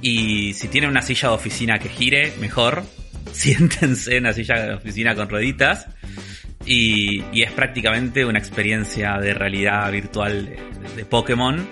Y 0.00 0.54
si 0.54 0.68
tienen 0.68 0.88
una 0.90 1.02
silla 1.02 1.28
de 1.28 1.34
oficina 1.34 1.78
que 1.78 1.88
gire, 1.90 2.32
mejor. 2.40 2.82
Siéntense 3.32 4.16
en 4.16 4.24
una 4.24 4.32
silla 4.32 4.54
de 4.60 4.74
oficina 4.74 5.14
con 5.14 5.28
rueditas. 5.28 5.86
Y, 6.64 7.22
y 7.32 7.42
es 7.42 7.52
prácticamente 7.52 8.24
una 8.24 8.38
experiencia 8.38 9.18
de 9.18 9.34
realidad 9.34 9.92
virtual 9.92 10.46
de, 10.46 10.58
de 10.96 11.04
Pokémon. 11.04 11.66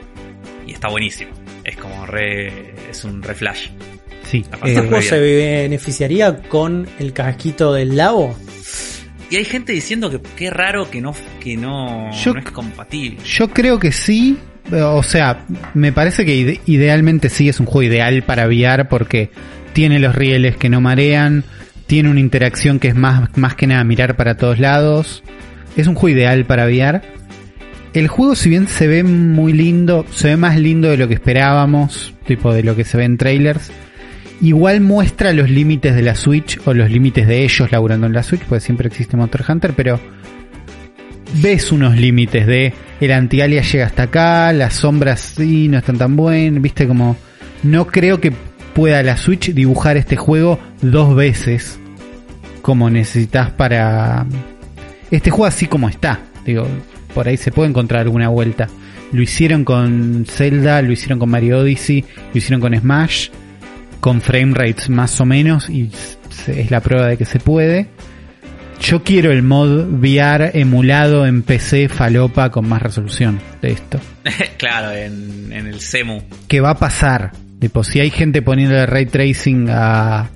Y 0.66 0.72
está 0.72 0.88
buenísimo. 0.88 1.30
Es 1.64 1.76
como 1.76 2.04
re. 2.06 2.74
Es 2.90 3.04
un 3.04 3.22
re 3.22 3.34
flash. 3.34 3.68
Sí. 4.30 4.44
La 4.50 4.56
Eh, 4.58 4.60
¿Este 4.64 4.80
re 4.82 4.88
juego 4.88 5.02
se 5.02 5.18
beneficiaría 5.20 6.36
con 6.48 6.86
el 6.98 7.12
casquito 7.12 7.72
del 7.72 7.96
lago? 7.96 8.36
Y 9.30 9.36
hay 9.36 9.44
gente 9.44 9.72
diciendo 9.72 10.10
que 10.10 10.20
qué 10.36 10.50
raro 10.50 10.90
que 10.90 11.00
no, 11.00 11.14
que 11.40 11.56
no, 11.56 12.10
Yo- 12.12 12.34
no 12.34 12.40
es 12.40 12.50
compatible. 12.50 13.18
Yo 13.24 13.48
creo 13.48 13.78
que 13.78 13.90
sí. 13.92 14.38
O 14.72 15.02
sea, 15.02 15.44
me 15.74 15.92
parece 15.92 16.24
que 16.24 16.34
ide- 16.34 16.60
idealmente 16.66 17.28
sí 17.28 17.48
es 17.48 17.60
un 17.60 17.66
juego 17.66 17.82
ideal 17.92 18.22
para 18.22 18.46
VR 18.46 18.86
porque 18.86 19.30
tiene 19.72 19.98
los 19.98 20.14
rieles 20.14 20.56
que 20.56 20.68
no 20.70 20.80
marean, 20.80 21.44
tiene 21.86 22.08
una 22.10 22.20
interacción 22.20 22.78
que 22.78 22.88
es 22.88 22.94
más, 22.94 23.36
más 23.36 23.54
que 23.56 23.66
nada 23.66 23.84
mirar 23.84 24.16
para 24.16 24.36
todos 24.36 24.58
lados. 24.58 25.22
Es 25.76 25.86
un 25.86 25.94
juego 25.94 26.16
ideal 26.16 26.44
para 26.46 26.64
VR. 26.66 27.02
El 27.92 28.08
juego, 28.08 28.34
si 28.34 28.48
bien 28.48 28.66
se 28.68 28.86
ve 28.88 29.04
muy 29.04 29.52
lindo, 29.52 30.04
se 30.10 30.28
ve 30.28 30.36
más 30.36 30.58
lindo 30.58 30.88
de 30.88 30.96
lo 30.96 31.06
que 31.08 31.14
esperábamos, 31.14 32.14
tipo 32.26 32.52
de 32.54 32.62
lo 32.62 32.74
que 32.74 32.84
se 32.84 32.96
ve 32.96 33.04
en 33.04 33.16
trailers. 33.18 33.70
Igual 34.40 34.80
muestra 34.80 35.32
los 35.32 35.48
límites 35.48 35.94
de 35.94 36.02
la 36.02 36.14
Switch 36.14 36.60
o 36.64 36.74
los 36.74 36.90
límites 36.90 37.26
de 37.26 37.44
ellos 37.44 37.70
laburando 37.70 38.06
en 38.06 38.12
la 38.12 38.22
Switch, 38.22 38.42
porque 38.42 38.60
siempre 38.60 38.88
existe 38.88 39.16
Monster 39.16 39.44
Hunter, 39.48 39.72
pero 39.74 40.00
ves 41.40 41.72
unos 41.72 41.96
límites 41.96 42.46
de 42.46 42.72
el 43.00 43.12
anti-alia 43.12 43.62
llega 43.62 43.86
hasta 43.86 44.04
acá, 44.04 44.52
las 44.52 44.74
sombras 44.74 45.20
sí 45.36 45.68
no 45.68 45.78
están 45.78 45.98
tan 45.98 46.16
buenas, 46.16 46.62
viste 46.62 46.86
como 46.86 47.16
no 47.62 47.86
creo 47.86 48.20
que 48.20 48.32
pueda 48.74 49.02
la 49.02 49.16
Switch 49.16 49.52
dibujar 49.52 49.96
este 49.96 50.16
juego 50.16 50.58
dos 50.82 51.14
veces 51.14 51.78
como 52.60 52.90
necesitas 52.90 53.50
para 53.50 54.26
este 55.10 55.30
juego 55.30 55.46
así 55.46 55.66
como 55.66 55.88
está, 55.88 56.20
digo, 56.44 56.66
por 57.14 57.28
ahí 57.28 57.36
se 57.36 57.52
puede 57.52 57.70
encontrar 57.70 58.02
alguna 58.02 58.28
vuelta. 58.28 58.68
Lo 59.12 59.22
hicieron 59.22 59.64
con 59.64 60.24
Zelda, 60.28 60.82
lo 60.82 60.90
hicieron 60.92 61.20
con 61.20 61.30
Mario 61.30 61.60
Odyssey, 61.60 62.04
lo 62.32 62.38
hicieron 62.38 62.60
con 62.60 62.76
Smash, 62.76 63.28
con 64.04 64.20
frame 64.20 64.52
rates 64.52 64.90
más 64.90 65.18
o 65.22 65.24
menos 65.24 65.70
y 65.70 65.90
es 66.48 66.70
la 66.70 66.82
prueba 66.82 67.06
de 67.06 67.16
que 67.16 67.24
se 67.24 67.40
puede. 67.40 67.88
Yo 68.78 69.02
quiero 69.02 69.32
el 69.32 69.42
mod 69.42 69.86
VR 69.94 70.50
emulado 70.52 71.24
en 71.24 71.42
PC 71.42 71.88
falopa 71.88 72.50
con 72.50 72.68
más 72.68 72.82
resolución 72.82 73.40
de 73.62 73.70
esto. 73.70 73.98
claro, 74.58 74.92
en, 74.92 75.50
en 75.50 75.66
el 75.68 75.80
CEMU. 75.80 76.20
¿Qué 76.48 76.60
va 76.60 76.72
a 76.72 76.74
pasar? 76.74 77.32
Tipo, 77.58 77.82
si 77.82 77.98
hay 77.98 78.10
gente 78.10 78.42
poniéndole 78.42 78.84
ray 78.84 79.06
tracing 79.06 79.70
a, 79.70 80.28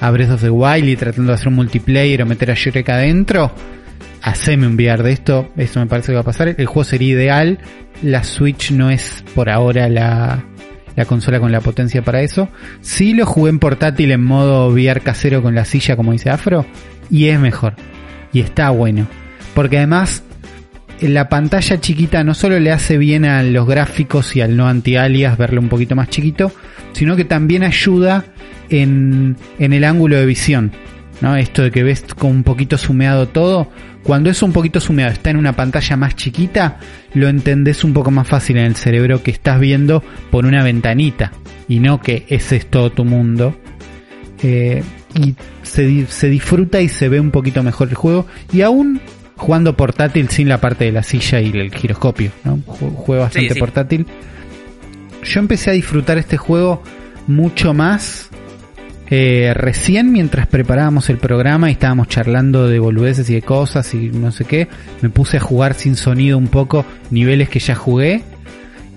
a 0.00 0.10
Breath 0.10 0.32
of 0.32 0.40
the 0.40 0.50
Wild 0.50 0.88
y 0.88 0.96
tratando 0.96 1.30
de 1.30 1.34
hacer 1.36 1.46
un 1.46 1.54
multiplayer 1.54 2.22
o 2.22 2.26
meter 2.26 2.50
a 2.50 2.54
Shrek 2.54 2.88
adentro, 2.88 3.54
haceme 4.22 4.66
un 4.66 4.74
VR 4.74 5.04
de 5.04 5.12
esto. 5.12 5.52
Eso 5.56 5.78
me 5.78 5.86
parece 5.86 6.08
que 6.08 6.14
va 6.14 6.22
a 6.22 6.24
pasar. 6.24 6.48
El 6.48 6.66
juego 6.66 6.82
sería 6.82 7.14
ideal. 7.14 7.60
La 8.02 8.24
Switch 8.24 8.72
no 8.72 8.90
es 8.90 9.22
por 9.36 9.50
ahora 9.50 9.88
la, 9.88 10.42
la 10.98 11.04
consola 11.04 11.38
con 11.38 11.52
la 11.52 11.60
potencia 11.60 12.02
para 12.02 12.22
eso. 12.22 12.48
Sí 12.80 13.14
lo 13.14 13.24
jugué 13.24 13.50
en 13.50 13.60
portátil 13.60 14.10
en 14.10 14.24
modo 14.24 14.66
VR 14.68 15.00
casero 15.00 15.42
con 15.42 15.54
la 15.54 15.64
silla, 15.64 15.94
como 15.94 16.10
dice 16.10 16.28
Afro, 16.28 16.66
y 17.08 17.28
es 17.28 17.38
mejor. 17.38 17.74
Y 18.32 18.40
está 18.40 18.70
bueno. 18.70 19.06
Porque 19.54 19.78
además, 19.78 20.24
la 21.00 21.28
pantalla 21.28 21.80
chiquita 21.80 22.24
no 22.24 22.34
solo 22.34 22.58
le 22.58 22.72
hace 22.72 22.98
bien 22.98 23.24
a 23.24 23.44
los 23.44 23.64
gráficos 23.64 24.34
y 24.34 24.40
al 24.40 24.56
no 24.56 24.66
anti-alias 24.66 25.38
verlo 25.38 25.60
un 25.60 25.68
poquito 25.68 25.94
más 25.94 26.08
chiquito, 26.08 26.50
sino 26.94 27.14
que 27.14 27.24
también 27.24 27.62
ayuda 27.62 28.24
en, 28.68 29.36
en 29.60 29.72
el 29.72 29.84
ángulo 29.84 30.16
de 30.16 30.26
visión. 30.26 30.72
¿No? 31.20 31.36
Esto 31.36 31.62
de 31.62 31.70
que 31.70 31.82
ves 31.82 32.04
como 32.18 32.32
un 32.32 32.42
poquito 32.44 32.78
sumeado 32.78 33.28
todo. 33.28 33.68
Cuando 34.02 34.30
es 34.30 34.42
un 34.42 34.52
poquito 34.52 34.80
sumeado, 34.80 35.12
está 35.12 35.30
en 35.30 35.36
una 35.36 35.54
pantalla 35.54 35.96
más 35.96 36.14
chiquita, 36.16 36.78
lo 37.14 37.28
entendés 37.28 37.84
un 37.84 37.92
poco 37.92 38.10
más 38.10 38.26
fácil 38.26 38.56
en 38.58 38.64
el 38.66 38.76
cerebro 38.76 39.22
que 39.22 39.30
estás 39.30 39.60
viendo 39.60 40.02
por 40.30 40.46
una 40.46 40.62
ventanita 40.62 41.32
y 41.68 41.80
no 41.80 42.00
que 42.00 42.24
ese 42.28 42.56
es 42.56 42.66
todo 42.70 42.90
tu 42.90 43.04
mundo. 43.04 43.54
Eh, 44.42 44.82
y 45.14 45.34
se, 45.62 46.06
se 46.06 46.28
disfruta 46.28 46.80
y 46.80 46.88
se 46.88 47.08
ve 47.08 47.18
un 47.20 47.30
poquito 47.30 47.62
mejor 47.62 47.88
el 47.88 47.94
juego. 47.96 48.26
Y 48.52 48.62
aún 48.62 49.00
jugando 49.36 49.76
portátil 49.76 50.28
sin 50.30 50.48
la 50.48 50.60
parte 50.60 50.84
de 50.86 50.92
la 50.92 51.02
silla 51.02 51.40
y 51.40 51.50
el 51.50 51.74
giroscopio, 51.74 52.30
¿no? 52.44 52.56
Ju- 52.58 52.94
Juego 52.94 53.22
bastante 53.22 53.48
Sí, 53.48 53.54
sí. 53.54 53.60
portátil. 53.60 54.06
Yo 55.24 55.40
empecé 55.40 55.70
a 55.70 55.72
disfrutar 55.74 56.18
este 56.18 56.36
juego 56.36 56.82
mucho 57.26 57.74
más 57.74 58.27
eh, 59.10 59.52
recién 59.54 60.12
mientras 60.12 60.46
preparábamos 60.46 61.08
el 61.10 61.18
programa 61.18 61.68
y 61.68 61.72
estábamos 61.72 62.08
charlando 62.08 62.68
de 62.68 62.78
boludeces 62.78 63.28
y 63.30 63.34
de 63.34 63.42
cosas 63.42 63.94
y 63.94 64.10
no 64.10 64.32
sé 64.32 64.44
qué. 64.44 64.68
Me 65.00 65.08
puse 65.10 65.38
a 65.38 65.40
jugar 65.40 65.74
sin 65.74 65.96
sonido 65.96 66.36
un 66.36 66.48
poco 66.48 66.84
niveles 67.10 67.48
que 67.48 67.58
ya 67.58 67.74
jugué. 67.74 68.22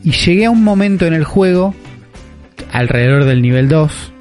Y 0.03 0.11
llegué 0.11 0.45
a 0.45 0.49
un 0.51 0.63
momento 0.63 1.05
en 1.05 1.13
el 1.13 1.23
juego, 1.23 1.75
alrededor 2.71 3.25
del 3.25 3.41
nivel 3.41 3.69
2, 3.69 4.13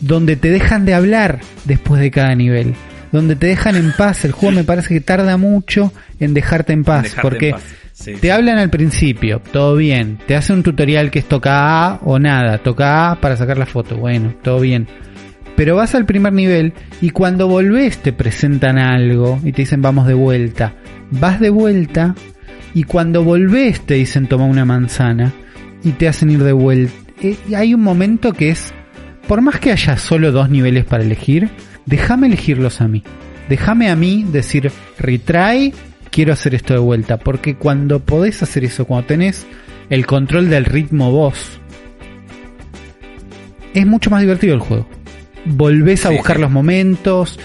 donde 0.00 0.36
te 0.36 0.50
dejan 0.50 0.84
de 0.86 0.94
hablar 0.94 1.40
después 1.64 2.00
de 2.00 2.10
cada 2.10 2.34
nivel. 2.34 2.74
Donde 3.12 3.36
te 3.36 3.46
dejan 3.46 3.76
en 3.76 3.92
paz. 3.92 4.24
El 4.24 4.32
juego 4.32 4.54
me 4.56 4.64
parece 4.64 4.94
que 4.94 5.00
tarda 5.00 5.36
mucho 5.36 5.92
en 6.18 6.34
dejarte 6.34 6.72
en 6.72 6.84
paz. 6.84 7.04
Dejarte 7.04 7.22
porque 7.22 7.48
en 7.50 7.54
paz. 7.54 7.62
Sí, 7.92 8.12
Te 8.12 8.18
sí. 8.20 8.30
hablan 8.30 8.58
al 8.58 8.68
principio, 8.68 9.40
todo 9.52 9.74
bien. 9.76 10.18
Te 10.26 10.36
hace 10.36 10.52
un 10.52 10.62
tutorial 10.62 11.10
que 11.10 11.20
es 11.20 11.24
toca 11.26 11.86
A 11.86 12.00
o 12.02 12.18
nada. 12.18 12.58
Toca 12.58 13.10
A 13.12 13.20
para 13.20 13.36
sacar 13.36 13.56
la 13.56 13.64
foto. 13.64 13.96
Bueno, 13.96 14.34
todo 14.42 14.60
bien. 14.60 14.86
Pero 15.56 15.76
vas 15.76 15.94
al 15.94 16.04
primer 16.04 16.32
nivel 16.32 16.74
y 17.00 17.10
cuando 17.10 17.48
volvés 17.48 17.98
te 17.98 18.12
presentan 18.12 18.78
algo 18.78 19.40
y 19.42 19.52
te 19.52 19.62
dicen 19.62 19.80
vamos 19.80 20.06
de 20.06 20.14
vuelta. 20.14 20.74
Vas 21.10 21.40
de 21.40 21.50
vuelta 21.50 22.14
y 22.74 22.84
cuando 22.84 23.24
volvés 23.24 23.80
te 23.80 23.94
dicen 23.94 24.26
toma 24.26 24.44
una 24.44 24.66
manzana 24.66 25.32
y 25.82 25.92
te 25.92 26.08
hacen 26.08 26.30
ir 26.30 26.42
de 26.42 26.52
vuelta. 26.52 26.92
Eh, 27.22 27.36
Y 27.48 27.54
hay 27.54 27.72
un 27.72 27.82
momento 27.82 28.32
que 28.32 28.50
es, 28.50 28.74
por 29.26 29.40
más 29.40 29.58
que 29.58 29.72
haya 29.72 29.96
solo 29.96 30.30
dos 30.30 30.50
niveles 30.50 30.84
para 30.84 31.02
elegir, 31.02 31.48
déjame 31.86 32.26
elegirlos 32.26 32.80
a 32.80 32.88
mí. 32.88 33.02
Déjame 33.48 33.90
a 33.90 33.96
mí 33.96 34.26
decir 34.30 34.70
retry, 34.98 35.72
quiero 36.10 36.32
hacer 36.32 36.54
esto 36.54 36.74
de 36.74 36.80
vuelta. 36.80 37.16
Porque 37.16 37.54
cuando 37.54 38.00
podés 38.00 38.42
hacer 38.42 38.64
eso, 38.64 38.84
cuando 38.84 39.06
tenés 39.06 39.46
el 39.88 40.04
control 40.04 40.50
del 40.50 40.64
ritmo 40.64 41.12
vos, 41.12 41.60
es 43.72 43.86
mucho 43.86 44.10
más 44.10 44.20
divertido 44.20 44.54
el 44.54 44.60
juego. 44.60 44.88
Volvés 45.46 46.04
a 46.06 46.10
Sí, 46.10 46.16
buscar 46.16 46.36
sí. 46.36 46.42
los 46.42 46.50
momentos, 46.50 47.38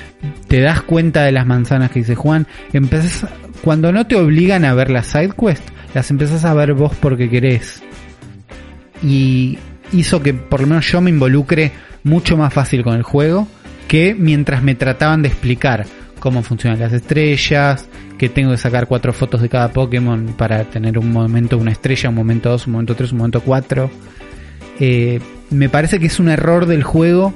te 0.47 0.59
das 0.61 0.81
cuenta 0.81 1.23
de 1.23 1.31
las 1.31 1.45
manzanas 1.45 1.91
que 1.91 1.99
dice 1.99 2.15
Juan, 2.15 2.47
empezás, 2.73 3.27
cuando 3.63 3.91
no 3.91 4.07
te 4.07 4.15
obligan 4.15 4.65
a 4.65 4.73
ver 4.73 4.89
las 4.89 5.07
side 5.07 5.31
quest, 5.39 5.63
las 5.93 6.09
empezás 6.11 6.45
a 6.45 6.53
ver 6.53 6.73
vos 6.73 6.93
porque 6.99 7.29
querés. 7.29 7.83
Y 9.03 9.57
hizo 9.91 10.21
que 10.21 10.33
por 10.33 10.61
lo 10.61 10.67
menos 10.67 10.91
yo 10.91 11.01
me 11.01 11.09
involucre 11.09 11.71
mucho 12.03 12.37
más 12.37 12.53
fácil 12.53 12.83
con 12.83 12.95
el 12.95 13.03
juego 13.03 13.47
que 13.87 14.15
mientras 14.17 14.63
me 14.63 14.73
trataban 14.75 15.21
de 15.21 15.27
explicar 15.27 15.85
cómo 16.19 16.43
funcionan 16.43 16.79
las 16.79 16.93
estrellas, 16.93 17.87
que 18.17 18.29
tengo 18.29 18.51
que 18.51 18.57
sacar 18.57 18.87
cuatro 18.87 19.11
fotos 19.11 19.41
de 19.41 19.49
cada 19.49 19.69
Pokémon 19.73 20.33
para 20.37 20.63
tener 20.65 20.97
un 20.97 21.11
momento 21.11 21.57
una 21.57 21.71
estrella, 21.71 22.09
un 22.09 22.15
momento 22.15 22.49
2, 22.49 22.67
un 22.67 22.73
momento 22.73 22.95
3, 22.95 23.11
un 23.11 23.17
momento 23.17 23.41
4. 23.41 23.89
Eh, 24.79 25.19
me 25.49 25.67
parece 25.67 25.99
que 25.99 26.05
es 26.05 26.19
un 26.19 26.29
error 26.29 26.67
del 26.67 26.83
juego 26.83 27.33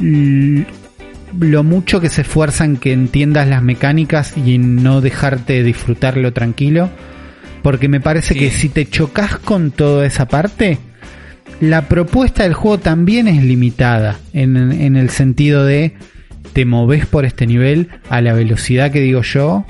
lo 0.00 1.64
mucho 1.64 2.00
que 2.00 2.08
se 2.08 2.22
esfuerzan 2.22 2.76
que 2.76 2.92
entiendas 2.92 3.48
las 3.48 3.62
mecánicas 3.62 4.34
y 4.36 4.54
en 4.54 4.82
no 4.82 5.00
dejarte 5.00 5.62
disfrutarlo 5.62 6.32
tranquilo. 6.32 6.90
Porque 7.62 7.88
me 7.88 8.00
parece 8.00 8.34
Sí. 8.34 8.40
que 8.40 8.50
si 8.50 8.68
te 8.68 8.86
chocas 8.88 9.38
con 9.38 9.70
toda 9.72 10.06
esa 10.06 10.28
parte, 10.28 10.78
la 11.60 11.88
propuesta 11.88 12.44
del 12.44 12.54
juego 12.54 12.78
también 12.78 13.26
es 13.28 13.42
limitada. 13.42 14.18
En, 14.32 14.56
en 14.56 14.96
el 14.96 15.10
sentido 15.10 15.64
de 15.64 15.94
te 16.52 16.64
moves 16.64 17.06
por 17.06 17.24
este 17.24 17.46
nivel 17.46 17.88
a 18.08 18.20
la 18.20 18.32
velocidad 18.32 18.90
que 18.92 19.00
digo 19.00 19.22
yo 19.22 19.64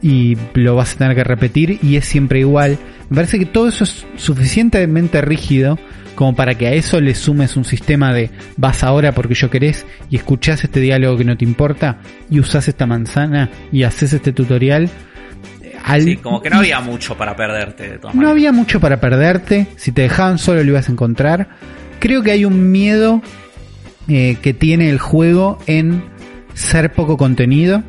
y 0.00 0.36
lo 0.54 0.76
vas 0.76 0.94
a 0.94 0.98
tener 0.98 1.16
que 1.16 1.24
repetir 1.24 1.78
y 1.82 1.96
es 1.96 2.04
siempre 2.06 2.40
igual. 2.40 2.78
Me 3.10 3.16
parece 3.16 3.38
que 3.38 3.46
todo 3.46 3.68
eso 3.68 3.84
es 3.84 4.06
suficientemente 4.16 5.20
rígido 5.20 5.78
como 6.14 6.34
para 6.36 6.54
que 6.56 6.66
a 6.66 6.72
eso 6.72 7.00
le 7.00 7.14
sumes 7.14 7.56
un 7.56 7.64
sistema 7.64 8.12
de 8.12 8.30
vas 8.56 8.82
ahora 8.84 9.12
porque 9.12 9.34
yo 9.34 9.50
querés 9.50 9.84
y 10.10 10.16
escuchás 10.16 10.62
este 10.64 10.80
diálogo 10.80 11.16
que 11.18 11.24
no 11.24 11.36
te 11.36 11.44
importa 11.44 11.98
y 12.30 12.38
usás 12.40 12.68
esta 12.68 12.86
manzana 12.86 13.50
y 13.72 13.82
haces 13.82 14.12
este 14.12 14.32
tutorial. 14.32 14.88
Al- 15.84 16.02
Sí, 16.02 16.16
como 16.16 16.40
que 16.40 16.48
no 16.50 16.58
había 16.58 16.80
mucho 16.80 17.16
para 17.16 17.36
perderte 17.36 17.90
de 17.90 17.98
todas 17.98 18.14
no 18.16 18.28
había 18.28 18.52
mucho 18.52 18.80
para 18.80 19.00
perderte. 19.00 19.66
Si 19.76 19.92
te 19.92 20.02
dejaban 20.02 20.38
solo 20.38 20.62
lo 20.62 20.70
ibas 20.70 20.88
a 20.88 20.92
encontrar. 20.92 21.48
Creo 21.98 22.22
que 22.22 22.30
hay 22.32 22.44
un 22.44 22.70
miedo 22.70 23.20
eh, 24.08 24.36
que 24.40 24.54
tiene 24.54 24.88
el 24.90 24.98
juego 24.98 25.58
en 25.66 26.04
ser 26.54 26.92
poco 26.92 27.16
contenido. 27.16 27.82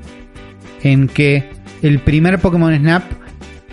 En 0.84 1.08
que 1.08 1.50
el 1.82 2.00
primer 2.00 2.40
Pokémon 2.40 2.76
Snap 2.76 3.04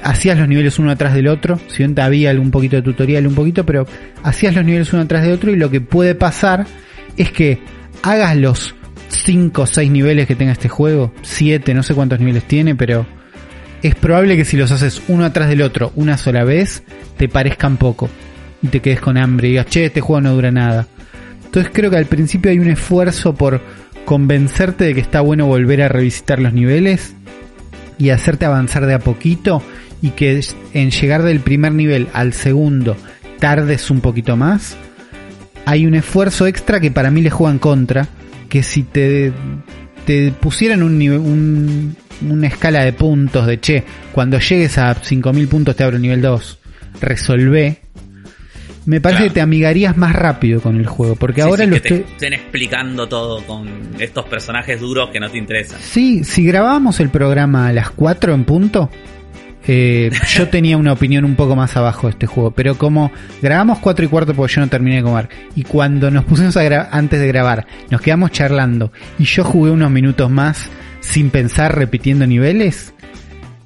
hacías 0.02 0.38
los 0.38 0.48
niveles 0.48 0.78
uno 0.78 0.90
atrás 0.90 1.14
del 1.14 1.28
otro. 1.28 1.58
Si 1.68 1.78
bien 1.78 1.98
había 1.98 2.30
algún 2.30 2.50
poquito 2.50 2.76
de 2.76 2.82
tutorial, 2.82 3.26
un 3.26 3.34
poquito, 3.34 3.64
pero 3.64 3.86
hacías 4.22 4.54
los 4.54 4.64
niveles 4.64 4.92
uno 4.92 5.02
atrás 5.02 5.24
de 5.24 5.32
otro. 5.32 5.50
Y 5.50 5.56
lo 5.56 5.70
que 5.70 5.80
puede 5.80 6.14
pasar 6.14 6.66
es 7.16 7.30
que 7.30 7.58
hagas 8.02 8.36
los 8.36 8.74
5 9.08 9.62
o 9.62 9.66
6 9.66 9.90
niveles 9.90 10.26
que 10.26 10.36
tenga 10.36 10.52
este 10.52 10.68
juego. 10.68 11.12
7, 11.22 11.74
no 11.74 11.82
sé 11.82 11.94
cuántos 11.94 12.18
niveles 12.18 12.44
tiene, 12.44 12.74
pero 12.74 13.06
es 13.82 13.94
probable 13.94 14.36
que 14.36 14.44
si 14.44 14.56
los 14.56 14.70
haces 14.70 15.02
uno 15.08 15.24
atrás 15.24 15.48
del 15.48 15.62
otro 15.62 15.92
una 15.96 16.16
sola 16.16 16.44
vez, 16.44 16.82
te 17.16 17.28
parezcan 17.28 17.76
poco. 17.76 18.08
Y 18.62 18.68
te 18.68 18.80
quedes 18.80 19.00
con 19.00 19.16
hambre 19.16 19.48
y 19.48 19.50
digas, 19.52 19.66
che, 19.66 19.86
este 19.86 20.00
juego 20.00 20.20
no 20.20 20.34
dura 20.34 20.50
nada. 20.50 20.86
Entonces 21.44 21.72
creo 21.74 21.90
que 21.90 21.96
al 21.96 22.06
principio 22.06 22.50
hay 22.50 22.58
un 22.58 22.70
esfuerzo 22.70 23.34
por 23.34 23.60
convencerte 24.04 24.84
de 24.84 24.94
que 24.94 25.00
está 25.00 25.20
bueno 25.20 25.46
volver 25.46 25.82
a 25.82 25.88
revisitar 25.88 26.38
los 26.40 26.52
niveles 26.52 27.14
y 27.98 28.10
hacerte 28.10 28.44
avanzar 28.44 28.86
de 28.86 28.94
a 28.94 28.98
poquito 28.98 29.62
y 30.02 30.10
que 30.10 30.40
en 30.74 30.90
llegar 30.90 31.22
del 31.22 31.40
primer 31.40 31.72
nivel 31.72 32.08
al 32.12 32.32
segundo 32.34 32.96
tardes 33.38 33.90
un 33.90 34.00
poquito 34.00 34.36
más. 34.36 34.76
Hay 35.64 35.86
un 35.86 35.94
esfuerzo 35.94 36.46
extra 36.46 36.80
que 36.80 36.90
para 36.90 37.10
mí 37.10 37.22
le 37.22 37.30
juega 37.30 37.52
en 37.52 37.58
contra, 37.60 38.08
que 38.48 38.62
si 38.64 38.82
te, 38.82 39.32
te 40.04 40.32
pusieran 40.32 40.82
un, 40.82 41.00
un- 41.00 41.96
una 42.28 42.46
escala 42.48 42.84
de 42.84 42.92
puntos 42.92 43.46
de 43.46 43.60
che, 43.60 43.84
cuando 44.12 44.38
llegues 44.38 44.76
a 44.78 44.94
5000 44.94 45.48
puntos 45.48 45.74
te 45.76 45.84
abro 45.84 45.98
nivel 45.98 46.20
2, 46.20 46.58
resolvé. 47.00 47.78
Me 48.84 49.00
parece 49.00 49.18
Claro. 49.20 49.30
que 49.30 49.34
te 49.34 49.40
amigarías 49.40 49.96
más 49.96 50.14
rápido 50.14 50.60
con 50.60 50.76
el 50.76 50.86
juego, 50.86 51.14
porque 51.14 51.42
Sí, 51.42 51.48
ahora 51.48 51.64
sí, 51.64 51.70
lo 51.70 51.74
que 51.76 51.80
te 51.80 51.94
estoy... 51.98 52.12
estén 52.14 52.32
explicando 52.32 53.08
todo 53.08 53.40
con 53.46 53.68
estos 54.00 54.24
personajes 54.26 54.80
duros 54.80 55.10
que 55.10 55.20
no 55.20 55.30
te 55.30 55.38
interesan. 55.38 55.78
Sí, 55.80 56.24
si 56.24 56.44
grabábamos 56.44 56.98
el 56.98 57.08
programa 57.10 57.68
a 57.68 57.72
las 57.72 57.90
4 57.90 58.34
en 58.34 58.44
punto, 58.44 58.90
eh, 59.66 60.10
yo 60.28 60.48
tenía 60.48 60.76
una 60.76 60.92
opinión 60.92 61.24
un 61.24 61.34
poco 61.36 61.56
más 61.56 61.76
abajo 61.76 62.06
de 62.06 62.12
este 62.12 62.26
juego. 62.26 62.50
Pero 62.50 62.76
como 62.76 63.12
grabamos 63.40 63.78
4 63.78 64.04
y 64.04 64.08
cuarto 64.08 64.34
porque 64.34 64.54
yo 64.54 64.60
no 64.60 64.68
terminé 64.68 64.96
de 64.96 65.02
comer, 65.02 65.28
y 65.54 65.62
cuando 65.62 66.10
nos 66.10 66.24
pusimos 66.24 66.56
a 66.56 66.88
antes 66.90 67.20
de 67.20 67.28
grabar, 67.28 67.66
nos 67.90 68.00
quedamos 68.00 68.30
charlando, 68.32 68.92
y 69.18 69.24
yo 69.24 69.44
jugué 69.44 69.70
unos 69.70 69.90
minutos 69.90 70.30
más 70.30 70.68
sin 71.00 71.30
pensar, 71.30 71.76
repitiendo 71.76 72.26
niveles, 72.26 72.94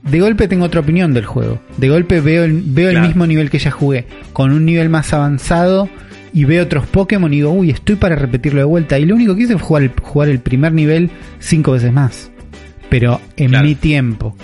de 0.02 0.20
golpe 0.20 0.48
tengo 0.48 0.64
otra 0.64 0.80
opinión 0.80 1.12
del 1.12 1.26
juego. 1.26 1.60
De 1.76 1.88
golpe 1.88 2.20
veo 2.20 2.44
el, 2.44 2.62
veo 2.64 2.90
el 2.90 3.00
mismo 3.00 3.26
nivel 3.26 3.50
que 3.50 3.58
ya 3.58 3.70
jugué, 3.70 4.06
con 4.32 4.52
un 4.52 4.64
nivel 4.64 4.88
más 4.88 5.12
avanzado. 5.12 5.88
Y 6.32 6.44
veo 6.44 6.64
otros 6.64 6.86
Pokémon 6.86 7.32
y 7.32 7.36
digo, 7.36 7.50
uy, 7.50 7.70
estoy 7.70 7.96
para 7.96 8.14
repetirlo 8.14 8.60
de 8.60 8.66
vuelta. 8.66 8.98
Y 8.98 9.06
lo 9.06 9.14
único 9.14 9.34
que 9.34 9.44
hice 9.44 9.54
fue 9.54 9.62
jugar 9.66 9.82
el, 9.84 9.92
jugar 10.02 10.28
el 10.28 10.38
primer 10.40 10.72
nivel 10.72 11.10
cinco 11.38 11.72
veces 11.72 11.92
más. 11.92 12.30
Pero 12.90 13.20
en 13.36 13.48
Claro. 13.50 13.66
mi 13.66 13.74
tiempo. 13.74 14.36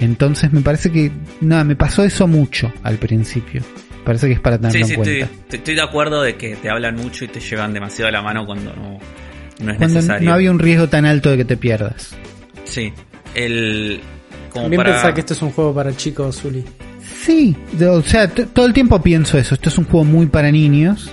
Entonces 0.00 0.52
me 0.52 0.60
parece 0.62 0.90
que, 0.90 1.10
nada, 1.40 1.62
me 1.64 1.76
pasó 1.76 2.02
eso 2.02 2.26
mucho 2.26 2.72
al 2.82 2.96
principio. 2.96 3.62
Parece 4.04 4.26
que 4.28 4.32
es 4.34 4.40
para 4.40 4.56
tenerlo 4.58 4.78
Sí, 4.78 4.80
en 4.82 4.88
sí, 4.88 4.94
cuenta. 4.94 5.12
estoy- 5.26 5.58
estoy 5.58 5.74
de 5.74 5.82
acuerdo 5.82 6.22
de 6.22 6.36
que 6.36 6.56
te 6.56 6.70
hablan 6.70 6.96
mucho 6.96 7.24
y 7.24 7.28
te 7.28 7.38
llevan 7.40 7.72
demasiado 7.74 8.08
a 8.08 8.12
la 8.12 8.22
mano 8.22 8.46
cuando 8.46 8.74
no, 8.74 8.98
no 9.62 9.70
es 9.72 9.76
Cuando 9.76 9.86
necesario. 9.96 10.28
no 10.28 10.34
había 10.34 10.50
un 10.50 10.58
riesgo 10.58 10.88
tan 10.88 11.04
alto 11.04 11.30
de 11.30 11.36
que 11.36 11.44
te 11.44 11.56
pierdas. 11.56 12.14
Sí, 12.64 12.92
el... 13.34 14.00
Como 14.50 14.64
También 14.64 14.82
para... 14.82 14.92
pensar 14.94 15.14
que 15.14 15.20
esto 15.20 15.34
es 15.34 15.42
un 15.42 15.50
juego 15.52 15.74
para 15.74 15.94
chicos, 15.96 16.40
Zuli. 16.40 16.64
Sí, 17.22 17.54
o 17.88 18.02
sea, 18.02 18.26
todo 18.28 18.64
el 18.66 18.72
tiempo 18.72 19.00
pienso 19.02 19.36
eso. 19.38 19.54
Esto 19.54 19.68
es 19.68 19.76
un 19.78 19.84
juego 19.84 20.04
muy 20.04 20.26
para 20.26 20.50
niños. 20.50 21.10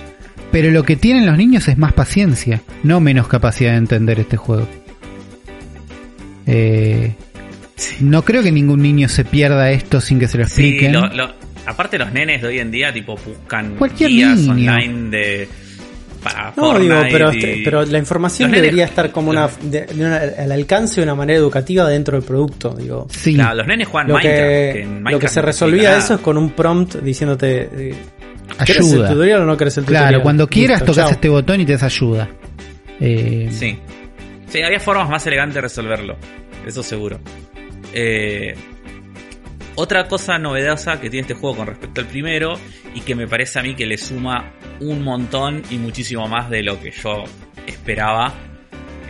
Pero 0.50 0.70
lo 0.70 0.82
que 0.82 0.96
tienen 0.96 1.26
los 1.26 1.36
niños 1.36 1.68
es 1.68 1.76
más 1.76 1.92
paciencia, 1.92 2.62
no 2.82 3.00
menos 3.00 3.28
capacidad 3.28 3.72
de 3.72 3.76
entender 3.76 4.18
este 4.18 4.38
juego. 4.38 4.66
Eh, 6.46 7.14
no 8.00 8.24
creo 8.24 8.42
que 8.42 8.52
ningún 8.52 8.82
niño 8.82 9.08
se 9.08 9.24
pierda 9.24 9.70
esto 9.70 10.00
sin 10.00 10.18
que 10.18 10.28
se 10.28 10.38
lo 10.38 10.44
Sí, 10.46 10.62
expliquen. 10.68 10.92
lo- 10.92 11.06
lo- 11.08 11.34
aparte 11.66 11.98
los 11.98 12.12
nenes 12.12 12.42
de 12.42 12.48
hoy 12.48 12.58
en 12.58 12.70
día 12.70 12.92
tipo 12.92 13.16
buscan 13.16 13.76
Cualquier 13.76 14.10
guías 14.10 14.38
niño. 14.38 14.72
online 14.72 15.10
de... 15.10 15.48
Para 16.22 16.52
No, 16.56 16.76
digo, 16.80 16.94
Fortnite 16.96 17.12
pero, 17.12 17.32
y- 17.32 17.36
este- 17.36 17.60
pero 17.64 17.84
la 17.84 17.98
información 17.98 18.50
Los 18.50 18.58
nenes- 18.58 18.62
debería 18.62 18.84
estar 18.86 19.12
como 19.12 19.30
una, 19.30 19.48
de- 19.62 19.86
de 19.86 20.04
una- 20.04 20.16
al 20.16 20.50
alcance 20.50 20.96
de 21.00 21.04
una 21.04 21.14
manera 21.14 21.38
educativa 21.38 21.88
dentro 21.88 22.18
del 22.18 22.26
producto. 22.26 22.74
Digo, 22.76 23.06
Sí, 23.08 23.34
Claro, 23.34 23.54
los 23.58 23.66
nenes 23.68 23.86
juegan 23.86 24.08
lo 24.08 24.14
Minecraft. 24.14 24.40
que, 24.40 24.70
que 24.72 24.82
en 24.82 24.88
lo 24.88 24.94
que 24.96 25.00
Minecraft 25.02 25.34
se 25.34 25.42
resolvía 25.42 25.96
eso 25.96 26.14
es 26.14 26.20
con 26.20 26.36
un 26.36 26.50
prompt 26.50 26.96
diciéndote 26.96 27.68
eh, 27.72 27.94
¿querés 28.66 28.78
el 28.88 28.92
ayuda. 28.94 29.08
tutorial 29.10 29.40
o 29.42 29.46
no 29.46 29.56
querés 29.56 29.76
el 29.78 29.84
tutorial? 29.84 30.08
Claro, 30.08 30.22
cuando 30.24 30.48
quieras 30.48 30.80
Listo, 30.80 30.92
tocas 30.92 31.04
chao. 31.04 31.12
este 31.14 31.28
botón 31.28 31.60
y 31.60 31.64
te 31.66 31.72
das 31.74 31.82
ayuda. 31.84 32.28
Eh, 33.00 33.48
Sí. 33.52 33.78
Sí, 34.48 34.60
había 34.62 34.80
formas 34.80 35.08
más 35.08 35.24
elegantes 35.26 35.54
de 35.54 35.60
resolverlo. 35.60 36.16
Eso 36.66 36.82
seguro. 36.82 37.20
Eh, 37.92 38.54
otra 39.74 40.08
cosa 40.08 40.38
novedosa 40.38 41.00
que 41.00 41.08
tiene 41.08 41.22
este 41.22 41.34
juego 41.34 41.56
con 41.56 41.66
respecto 41.68 42.00
al 42.00 42.06
primero 42.08 42.58
y 42.94 43.00
que 43.00 43.14
me 43.14 43.28
parece 43.28 43.58
a 43.58 43.62
mí 43.62 43.74
que 43.74 43.86
le 43.86 43.96
suma 43.96 44.52
un 44.80 45.02
montón 45.02 45.62
y 45.70 45.78
muchísimo 45.78 46.26
más 46.26 46.50
de 46.50 46.62
lo 46.62 46.80
que 46.80 46.90
yo 46.90 47.24
esperaba 47.66 48.34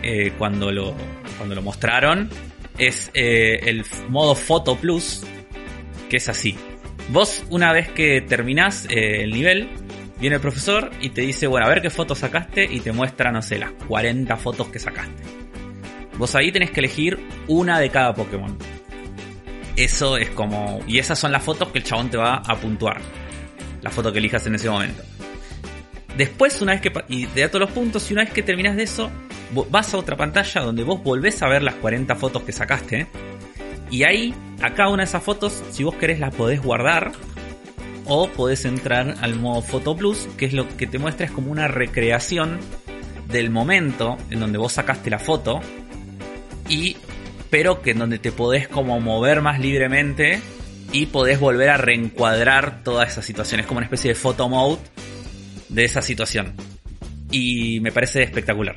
eh, 0.03 0.33
cuando, 0.37 0.71
lo, 0.71 0.95
cuando 1.37 1.55
lo 1.55 1.61
mostraron 1.61 2.29
es 2.77 3.09
eh, 3.13 3.59
el 3.63 3.83
modo 4.09 4.35
Photo 4.35 4.75
Plus 4.75 5.23
que 6.09 6.17
es 6.17 6.29
así. 6.29 6.55
Vos 7.09 7.43
una 7.49 7.73
vez 7.73 7.89
que 7.89 8.21
terminás 8.21 8.85
el 8.89 9.31
nivel 9.31 9.69
viene 10.19 10.35
el 10.35 10.41
profesor 10.41 10.91
y 11.01 11.09
te 11.09 11.21
dice, 11.21 11.47
bueno, 11.47 11.65
a 11.65 11.69
ver 11.69 11.81
qué 11.81 11.89
fotos 11.89 12.19
sacaste 12.19 12.65
y 12.65 12.79
te 12.81 12.91
muestra, 12.91 13.31
no 13.31 13.41
sé, 13.41 13.57
las 13.57 13.71
40 13.87 14.35
fotos 14.37 14.67
que 14.67 14.79
sacaste. 14.79 15.23
Vos 16.17 16.35
ahí 16.35 16.51
tenés 16.51 16.71
que 16.71 16.81
elegir 16.81 17.17
una 17.47 17.79
de 17.79 17.89
cada 17.89 18.13
Pokémon. 18.13 18.57
Eso 19.83 20.17
es 20.17 20.29
como... 20.31 20.79
Y 20.87 20.99
esas 20.99 21.17
son 21.17 21.31
las 21.31 21.43
fotos 21.43 21.69
que 21.69 21.79
el 21.79 21.83
chabón 21.83 22.09
te 22.09 22.17
va 22.17 22.35
a 22.35 22.55
puntuar. 22.55 22.99
La 23.81 23.89
foto 23.89 24.11
que 24.11 24.19
elijas 24.19 24.45
en 24.47 24.55
ese 24.55 24.69
momento. 24.69 25.03
Después, 26.17 26.61
una 26.61 26.73
vez 26.73 26.81
que... 26.81 26.91
Y 27.07 27.25
te 27.27 27.41
da 27.41 27.47
todos 27.47 27.61
los 27.61 27.71
puntos 27.71 28.09
y 28.09 28.13
una 28.13 28.23
vez 28.23 28.33
que 28.33 28.43
terminas 28.43 28.75
de 28.75 28.83
eso, 28.83 29.09
vas 29.69 29.93
a 29.93 29.97
otra 29.97 30.17
pantalla 30.17 30.61
donde 30.61 30.83
vos 30.83 31.01
volvés 31.03 31.41
a 31.41 31.47
ver 31.47 31.63
las 31.63 31.75
40 31.75 32.15
fotos 32.15 32.43
que 32.43 32.51
sacaste. 32.51 33.07
Y 33.89 34.03
ahí, 34.03 34.33
a 34.61 34.73
cada 34.73 34.89
una 34.89 35.03
de 35.03 35.09
esas 35.09 35.23
fotos, 35.23 35.63
si 35.71 35.83
vos 35.83 35.95
querés, 35.95 36.19
las 36.19 36.33
podés 36.33 36.61
guardar. 36.61 37.11
O 38.05 38.27
podés 38.27 38.65
entrar 38.65 39.15
al 39.21 39.35
modo 39.35 39.61
Photo 39.61 39.95
Plus, 39.95 40.27
que 40.35 40.45
es 40.45 40.53
lo 40.53 40.67
que 40.77 40.87
te 40.87 40.97
muestra 40.97 41.27
es 41.27 41.31
como 41.31 41.51
una 41.51 41.67
recreación 41.67 42.59
del 43.27 43.51
momento 43.51 44.17
en 44.31 44.39
donde 44.39 44.57
vos 44.57 44.73
sacaste 44.73 45.09
la 45.09 45.19
foto. 45.19 45.59
Y 46.67 46.97
pero 47.49 47.81
que 47.81 47.91
en 47.91 47.99
donde 47.99 48.19
te 48.19 48.31
podés 48.31 48.67
como 48.67 48.99
mover 48.99 49.41
más 49.41 49.59
libremente 49.59 50.41
y 50.91 51.07
podés 51.07 51.39
volver 51.39 51.69
a 51.69 51.77
reencuadrar 51.77 52.83
toda 52.83 53.05
esa 53.05 53.21
situación. 53.21 53.59
Es 53.59 53.67
como 53.67 53.79
una 53.79 53.85
especie 53.85 54.09
de 54.09 54.15
photo 54.15 54.49
mode 54.49 54.79
de 55.69 55.85
esa 55.85 56.01
situación. 56.01 56.53
Y 57.31 57.79
me 57.81 57.91
parece 57.91 58.23
espectacular. 58.23 58.75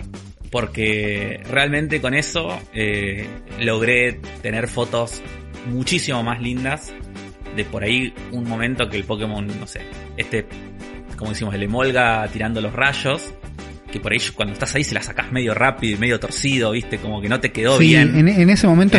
Porque 0.50 1.40
realmente 1.48 2.00
con 2.02 2.14
eso 2.14 2.60
eh, 2.74 3.26
logré 3.58 4.20
tener 4.42 4.68
fotos 4.68 5.22
muchísimo 5.66 6.22
más 6.22 6.40
lindas. 6.40 6.92
De 7.56 7.64
por 7.64 7.84
ahí 7.84 8.14
un 8.30 8.48
momento 8.48 8.88
que 8.88 8.96
el 8.96 9.04
Pokémon, 9.04 9.46
no 9.46 9.66
sé, 9.66 9.82
este, 10.16 10.46
como 11.16 11.32
decimos, 11.32 11.54
el 11.54 11.62
emolga 11.62 12.26
tirando 12.32 12.62
los 12.62 12.72
rayos 12.72 13.34
que 13.92 14.00
por 14.00 14.12
ahí 14.12 14.18
cuando 14.34 14.54
estás 14.54 14.74
ahí 14.74 14.82
se 14.82 14.94
la 14.94 15.02
sacas 15.02 15.30
medio 15.30 15.54
rápido 15.54 15.96
y 15.96 16.00
medio 16.00 16.18
torcido, 16.18 16.72
viste, 16.72 16.98
como 16.98 17.20
que 17.20 17.28
no 17.28 17.38
te 17.38 17.52
quedó 17.52 17.78
sí, 17.78 17.86
bien. 17.86 18.16
En, 18.16 18.26
en 18.26 18.50
ese 18.50 18.66
momento, 18.66 18.98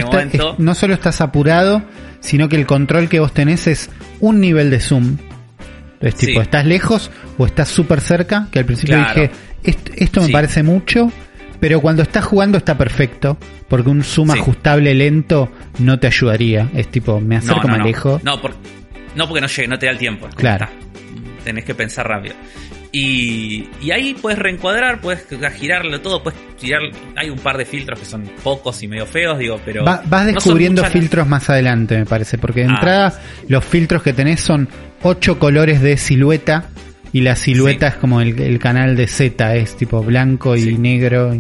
no 0.58 0.76
solo 0.76 0.94
estás 0.94 1.20
apurado, 1.20 1.84
sino 2.22 2.48
que 2.48 2.56
el 2.56 2.66
control 2.66 3.10
que 3.10 3.20
vos 3.20 3.34
tenés 3.34 3.68
es 3.68 3.90
un 4.22 4.40
nivel 4.40 4.70
de 4.70 4.80
zoom. 4.80 5.18
Es 6.00 6.16
tipo, 6.16 6.42
estás 6.42 6.66
lejos 6.66 7.12
o 7.38 7.46
estás 7.46 7.70
súper 7.70 8.02
cerca, 8.02 8.48
que 8.52 8.60
al 8.60 8.66
principio 8.66 8.98
dije, 8.98 9.32
esto, 9.64 10.22
me 10.22 10.30
parece 10.30 10.62
mucho, 10.62 11.12
pero 11.60 11.82
cuando 11.82 12.04
estás 12.04 12.26
jugando 12.26 12.58
está 12.58 12.78
perfecto, 12.78 13.38
porque 13.68 13.90
un 13.90 14.04
zoom 14.04 14.32
ajustable 14.32 14.94
lento 14.94 15.52
no 15.80 16.00
te 16.00 16.08
ayudaría. 16.08 16.70
Es 16.76 16.90
tipo, 16.90 17.20
me 17.20 17.38
acerco, 17.38 17.68
no, 17.68 17.78
me 17.78 17.82
alejo. 17.82 18.20
No, 18.24 18.36
no, 19.16 19.28
porque 19.28 19.42
no 19.42 19.48
llegue, 19.48 19.68
no 19.68 19.80
te 19.80 19.86
da 19.86 19.94
el 19.94 19.98
tiempo. 19.98 20.28
Claro. 20.36 20.68
Tenés 21.44 21.66
que 21.66 21.74
pensar 21.74 22.08
rápido. 22.08 22.36
Y, 22.96 23.68
ahí 23.92 24.14
puedes 24.14 24.38
reencuadrar, 24.38 25.02
puedes 25.02 25.26
girarlo 25.56 26.00
todo, 26.00 26.22
puedes 26.22 26.40
girar. 26.60 26.84
Hay 27.16 27.32
un 27.32 27.40
par 27.40 27.58
de 27.58 27.66
filtros 27.66 28.00
que 28.00 28.06
son 28.06 28.30
pocos 28.44 28.84
y 28.84 28.88
medio 28.88 29.08
feos, 29.08 29.40
digo, 29.40 29.60
pero. 29.66 29.84
vas 29.84 30.26
descubriendo 30.28 30.86
filtros 30.86 31.28
más 31.28 31.50
adelante, 31.50 31.98
me 31.98 32.06
parece, 32.06 32.38
porque 32.38 32.62
de 32.62 32.68
ah. 32.68 32.76
entrada 32.76 33.20
los 33.48 33.66
filtros 33.66 34.04
que 34.04 34.14
tenés 34.14 34.42
son 34.42 34.70
ocho 35.02 35.40
colores 35.40 35.82
de 35.82 35.98
silueta 35.98 36.70
y 37.12 37.22
la 37.22 37.36
silueta 37.36 37.88
es 37.88 37.96
como 37.96 38.22
el, 38.22 38.60
canal 38.60 38.96
de 38.96 39.08
Z, 39.08 39.56
es 39.56 39.76
tipo 39.76 40.04
blanco 40.04 40.56
y 40.56 40.78
negro. 40.78 41.36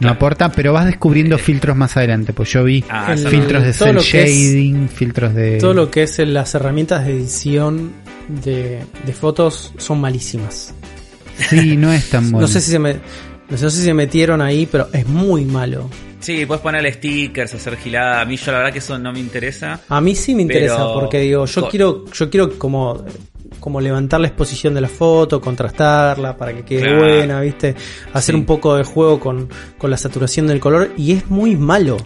No 0.00 0.10
aporta, 0.10 0.50
pero 0.50 0.72
vas 0.72 0.86
descubriendo 0.86 1.36
eh. 1.36 1.38
filtros 1.38 1.76
más 1.76 1.96
adelante. 1.96 2.32
Pues 2.32 2.52
yo 2.52 2.64
vi 2.64 2.84
ah, 2.88 3.14
filtros 3.16 3.62
de 3.62 3.72
cel 3.72 3.98
shading, 3.98 4.88
filtros 4.88 5.34
de. 5.34 5.58
Todo 5.58 5.74
lo 5.74 5.90
que 5.90 6.04
es 6.04 6.18
las 6.18 6.54
herramientas 6.54 7.06
de 7.06 7.12
edición 7.12 7.92
de, 8.28 8.82
fotos 9.12 9.72
son 9.78 10.00
malísimas. 10.00 10.74
Sí, 11.36 11.76
no 11.76 11.92
es 11.92 12.10
tan 12.10 12.24
bueno. 12.30 12.46
no 12.46 12.52
sé 12.52 12.60
si 12.60 12.70
se 12.70 12.78
me, 12.78 12.96
no 13.48 13.56
sé 13.56 13.70
si 13.70 13.82
se 13.82 13.94
metieron 13.94 14.40
ahí, 14.40 14.66
pero 14.70 14.88
es 14.92 15.06
muy 15.06 15.44
malo. 15.44 15.88
Sí, 16.20 16.44
puedes 16.46 16.62
ponerle 16.62 16.92
stickers, 16.92 17.54
hacer 17.54 17.76
gilada. 17.76 18.20
A 18.20 18.24
mí 18.24 18.36
yo 18.36 18.50
la 18.52 18.58
verdad 18.58 18.72
que 18.72 18.80
eso 18.80 18.98
no 18.98 19.12
me 19.12 19.20
interesa. 19.20 19.80
A 19.88 20.00
mí 20.00 20.14
sí 20.14 20.34
me 20.34 20.42
interesa 20.42 20.92
porque 20.92 21.20
digo, 21.20 21.46
yo 21.46 21.68
quiero, 21.68 22.04
yo 22.12 22.28
quiero 22.28 22.58
como, 22.58 23.04
como 23.60 23.80
levantar 23.80 24.20
la 24.20 24.28
exposición 24.28 24.74
de 24.74 24.80
la 24.80 24.88
foto, 24.88 25.40
contrastarla 25.40 26.36
para 26.36 26.54
que 26.54 26.64
quede 26.64 26.96
buena, 26.96 27.40
¿viste? 27.40 27.74
Hacer 28.12 28.34
un 28.34 28.44
poco 28.44 28.76
de 28.76 28.84
juego 28.84 29.18
con, 29.18 29.48
con 29.76 29.90
la 29.90 29.96
saturación 29.96 30.46
del 30.46 30.60
color 30.60 30.92
y 30.96 31.12
es 31.12 31.28
muy 31.30 31.56
malo. 31.56 31.96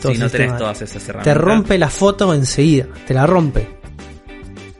Si 0.00 0.18
no 0.18 0.30
tenés 0.30 0.56
todas 0.56 0.80
esas 0.80 1.08
herramientas. 1.08 1.24
Te 1.24 1.34
rompe 1.34 1.78
la 1.78 1.90
foto 1.90 2.32
enseguida, 2.32 2.86
te 3.06 3.14
la 3.14 3.26
rompe. 3.26 3.68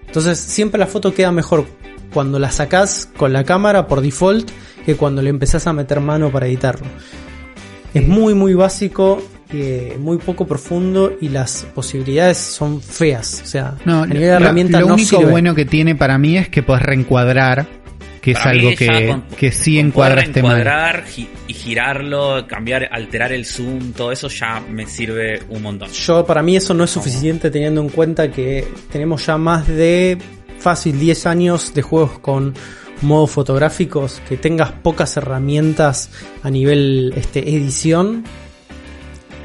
Entonces 0.07 0.39
siempre 0.39 0.79
la 0.79 0.87
foto 0.87 1.13
queda 1.13 1.31
mejor 1.33 1.67
cuando 2.13 2.39
la 2.39 2.51
sacás 2.51 3.11
con 3.17 3.33
la 3.33 3.45
cámara 3.45 3.87
por 3.87 4.01
default 4.01 4.51
que 4.87 4.97
cuando 4.97 5.21
le 5.23 5.31
empezás 5.31 5.67
a 5.67 5.73
meter 5.73 6.01
mano 6.01 6.31
para 6.31 6.47
editarlo. 6.47 6.87
Es 7.93 8.07
muy 8.07 8.35
muy 8.35 8.55
básico, 8.55 9.23
eh, 9.57 9.97
muy 9.99 10.19
poco 10.19 10.47
profundo 10.47 11.13
y 11.21 11.29
las 11.29 11.67
posibilidades 11.75 12.39
son 12.39 12.81
feas. 12.81 13.41
O 13.43 13.47
sea, 13.47 13.75
no, 13.85 14.03
a 14.03 14.07
nivel 14.07 14.23
de 14.23 14.27
herramientas 14.29 14.81
lo, 14.81 14.95
único 14.95 15.21
bueno 15.23 15.55
que 15.55 15.65
tiene 15.65 15.95
para 15.95 16.19
mí 16.19 16.37
es 16.37 16.49
que 16.49 16.63
puedes 16.63 16.83
reencuadrar 16.83 17.67
que 18.21 18.31
es 18.31 18.47
algo 18.47 18.71
que, 18.75 19.21
que 19.37 19.53
sí 19.53 19.79
encuadra 19.79 20.23
este 20.23 20.41
encuadrar 20.41 21.05
y 21.47 21.53
girarlo, 21.53 22.47
cambiar, 22.49 22.89
alterar 22.91 23.35
el 23.35 23.45
zoom, 23.45 23.93
todo 23.93 24.13
eso 24.13 24.29
ya 24.29 24.61
me 24.61 24.87
sirve 24.87 25.43
un 25.51 25.61
montón. 25.61 25.91
Yo, 25.91 26.25
para 26.25 26.43
mí 26.43 26.57
eso 26.57 26.73
no 26.73 26.85
es 26.85 26.91
suficiente 26.91 27.51
teniendo 27.51 27.83
en 27.83 27.91
cuenta 27.91 28.31
que 28.31 28.67
tenemos 28.91 29.27
ya 29.27 29.37
más 29.37 29.69
de 29.69 30.17
fácil 30.59 30.99
10 30.99 31.27
años 31.27 31.75
de 31.75 31.83
juegos 31.83 32.19
con 32.19 32.55
modos 33.03 33.31
fotográficos, 33.31 34.23
que 34.27 34.39
tengas 34.39 34.73
pocas 34.73 35.19
herramientas 35.19 36.09
a 36.43 36.51
nivel 36.51 37.13
este, 37.17 37.41
edición, 37.41 38.25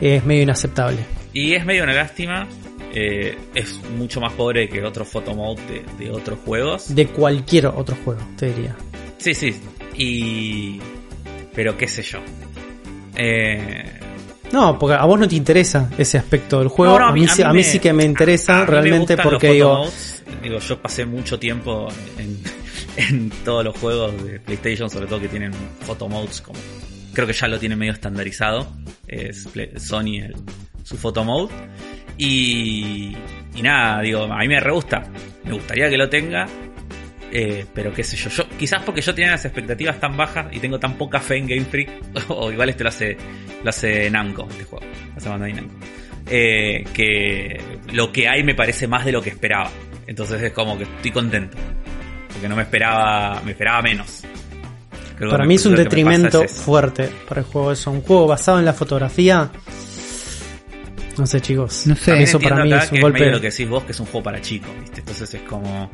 es 0.02 0.26
medio 0.26 0.44
inaceptable. 0.44 1.00
Y 1.34 1.54
es 1.54 1.66
medio 1.66 1.84
una 1.84 1.94
lástima 1.94 2.48
eh, 2.92 3.38
es 3.54 3.80
mucho 3.98 4.20
más 4.20 4.34
pobre 4.34 4.68
que 4.68 4.84
otros 4.84 5.08
photomode 5.08 5.62
de, 5.98 6.06
de 6.06 6.12
otros 6.12 6.40
juegos. 6.44 6.94
De 6.94 7.08
cualquier 7.08 7.68
otro 7.68 7.96
juego, 8.04 8.22
te 8.36 8.48
diría. 8.48 8.76
Sí, 9.18 9.34
sí. 9.34 9.56
Y. 9.96 10.80
Pero 11.54 11.78
qué 11.78 11.88
sé 11.88 12.02
yo. 12.02 12.20
Eh... 13.16 14.00
No, 14.52 14.80
porque 14.80 14.96
a 14.96 15.06
vos 15.06 15.20
no 15.20 15.28
te 15.28 15.36
interesa 15.36 15.92
ese 15.98 16.18
aspecto 16.18 16.60
del 16.60 16.70
juego. 16.70 16.98
a, 16.98 17.12
mí, 17.12 17.28
a, 17.44 17.54
mí, 17.54 17.64
sí 17.64 17.80
que 17.80 17.94
me 17.94 18.04
interesa 18.04 18.66
realmente 18.66 19.16
porque 19.18 19.52
digo... 19.52 19.88
digo. 20.42 20.58
Yo 20.58 20.82
pasé 20.82 21.06
mucho 21.06 21.38
tiempo 21.38 21.88
en, 22.18 22.40
en, 22.98 23.30
todos 23.46 23.64
los 23.64 23.78
juegos 23.78 24.24
de 24.24 24.40
PlayStation, 24.40 24.90
sobre 24.90 25.06
todo 25.06 25.20
que 25.20 25.28
tienen 25.28 25.52
photomodes 25.82 26.42
como. 26.42 26.58
Creo 27.14 27.28
que 27.28 27.34
ya 27.34 27.48
lo 27.48 27.60
tiene 27.60 27.76
medio 27.76 27.94
estandarizado. 27.94 28.72
Es 29.08 29.48
Sony 29.78 30.18
el, 30.24 30.36
su 30.84 30.98
photomode. 30.98 31.54
Y, 32.18 33.16
y 33.56 33.62
nada, 33.62 34.02
digo, 34.02 34.24
a 34.24 34.38
mí 34.40 34.48
me 34.48 34.60
re 34.60 34.72
gusta. 34.72 35.04
Me 35.44 35.54
gustaría 35.54 35.90
que 35.90 35.98
lo 35.98 36.10
tenga. 36.10 36.48
Eh, 37.32 37.66
pero 37.74 37.94
qué 37.94 38.04
sé 38.04 38.18
yo, 38.18 38.30
quizás 38.58 38.82
porque 38.84 39.02
yo 39.02 39.14
tenía 39.14 39.32
las 39.32 39.46
expectativas 39.46 40.00
tan 40.00 40.18
bajas 40.18 40.48
y 40.52 40.60
tengo 40.60 40.80
tan 40.80 40.98
poca 40.98 41.20
fe 41.20 41.38
en 41.38 41.48
Game 41.48 41.66
Freak, 41.66 41.90
o 42.30 42.52
igual 42.52 42.70
este 42.70 42.84
lo 42.84 42.90
hace, 42.90 43.18
lo 43.64 43.70
hace 43.70 44.10
Namco, 44.10 44.48
este 44.50 44.64
juego, 44.64 44.84
hace 45.16 45.30
Namco, 45.30 45.76
eh, 46.28 46.84
que 46.92 47.62
lo 47.94 48.12
que 48.12 48.28
hay 48.28 48.44
me 48.44 48.56
parece 48.56 48.88
más 48.88 49.06
de 49.06 49.12
lo 49.12 49.22
que 49.22 49.30
esperaba. 49.30 49.70
Entonces 50.08 50.42
es 50.42 50.52
como 50.54 50.76
que 50.76 50.86
estoy 50.86 51.12
contento, 51.12 51.56
porque 52.34 52.50
no 52.50 52.56
me 52.56 52.64
esperaba, 52.64 53.42
me 53.46 53.52
esperaba 53.52 53.84
menos. 53.84 54.24
Para 55.30 55.46
mí 55.46 55.56
es 55.56 55.66
un 55.66 55.76
detrimento 55.76 56.48
fuerte 56.48 57.10
para 57.28 57.42
el 57.42 57.48
juego 57.48 57.72
eso, 57.72 57.92
un 57.92 58.02
juego 58.02 58.28
basado 58.28 58.60
en 58.60 58.66
la 58.66 58.74
fotografía 58.74 59.52
no 61.20 61.28
sé, 61.28 61.42
chicos. 61.42 61.86
No 61.86 61.96
sé. 61.96 62.24
Eso 62.24 62.40
para 62.40 62.64
mí 62.64 62.72
es 62.72 62.92
un 62.92 63.02
golpe. 63.02 63.26
Es 63.26 63.32
lo 63.34 63.42
que 63.42 63.50
decís 63.50 63.70
vos, 63.70 63.84
que 63.84 63.92
es 63.92 64.00
un 64.00 64.06
juego 64.06 64.24
para 64.24 64.42
chicos, 64.42 64.70
¿viste? 64.80 65.02
Entonces 65.02 65.34
es 65.34 65.42
como. 65.42 65.92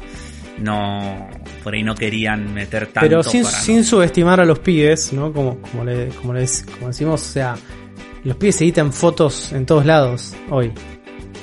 No. 0.59 1.27
Por 1.63 1.73
ahí 1.73 1.83
no 1.83 1.95
querían 1.95 2.53
meter 2.53 2.87
tanto. 2.87 3.01
Pero 3.01 3.23
sin, 3.23 3.43
sin 3.43 3.83
subestimar 3.83 4.39
a 4.39 4.45
los 4.45 4.59
pibes, 4.59 5.11
¿no? 5.13 5.33
Como, 5.33 5.59
como, 5.59 5.83
le, 5.83 6.09
como, 6.09 6.33
como 6.33 6.87
decimos, 6.87 7.21
o 7.21 7.31
sea. 7.31 7.55
Los 8.23 8.37
pibes 8.37 8.55
se 8.55 8.63
editan 8.63 8.93
fotos 8.93 9.51
en 9.51 9.65
todos 9.65 9.85
lados 9.85 10.35
hoy. 10.49 10.71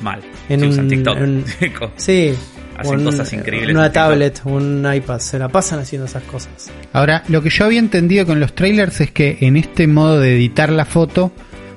Mal. 0.00 0.20
En 0.48 0.64
un, 0.64 0.88
TikTok. 0.88 1.18
sí. 1.96 2.34
Hacen 2.82 3.04
cosas 3.04 3.32
increíbles. 3.32 3.74
Una 3.74 3.90
tablet, 3.90 4.40
un 4.44 4.86
iPad, 4.92 5.18
se 5.18 5.38
la 5.38 5.48
pasan 5.48 5.80
haciendo 5.80 6.06
esas 6.06 6.22
cosas. 6.24 6.70
Ahora, 6.92 7.22
lo 7.28 7.42
que 7.42 7.50
yo 7.50 7.64
había 7.64 7.78
entendido 7.78 8.26
con 8.26 8.40
los 8.40 8.54
trailers 8.54 9.00
es 9.00 9.10
que 9.10 9.38
en 9.40 9.56
este 9.56 9.86
modo 9.86 10.20
de 10.20 10.36
editar 10.36 10.70
la 10.70 10.84
foto, 10.84 11.32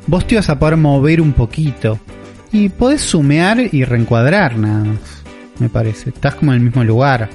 vos 0.08 0.28
te 0.28 0.36
vas 0.36 0.49
a 0.49 0.60
poder 0.60 0.78
mover 0.78 1.22
un 1.22 1.34
poquito. 1.34 1.99
Y 2.51 2.70
podés 2.70 3.01
sumear 3.01 3.60
y 3.60 3.84
reencuadrar 3.84 4.58
nada 4.58 4.84
más, 4.86 5.24
me 5.60 5.70
parece. 5.70 6.10
Estás 6.10 6.36
como 6.36 6.53
en 6.53 6.60
el 6.60 6.64
mismo 6.64 6.84
lugar. 6.84 7.30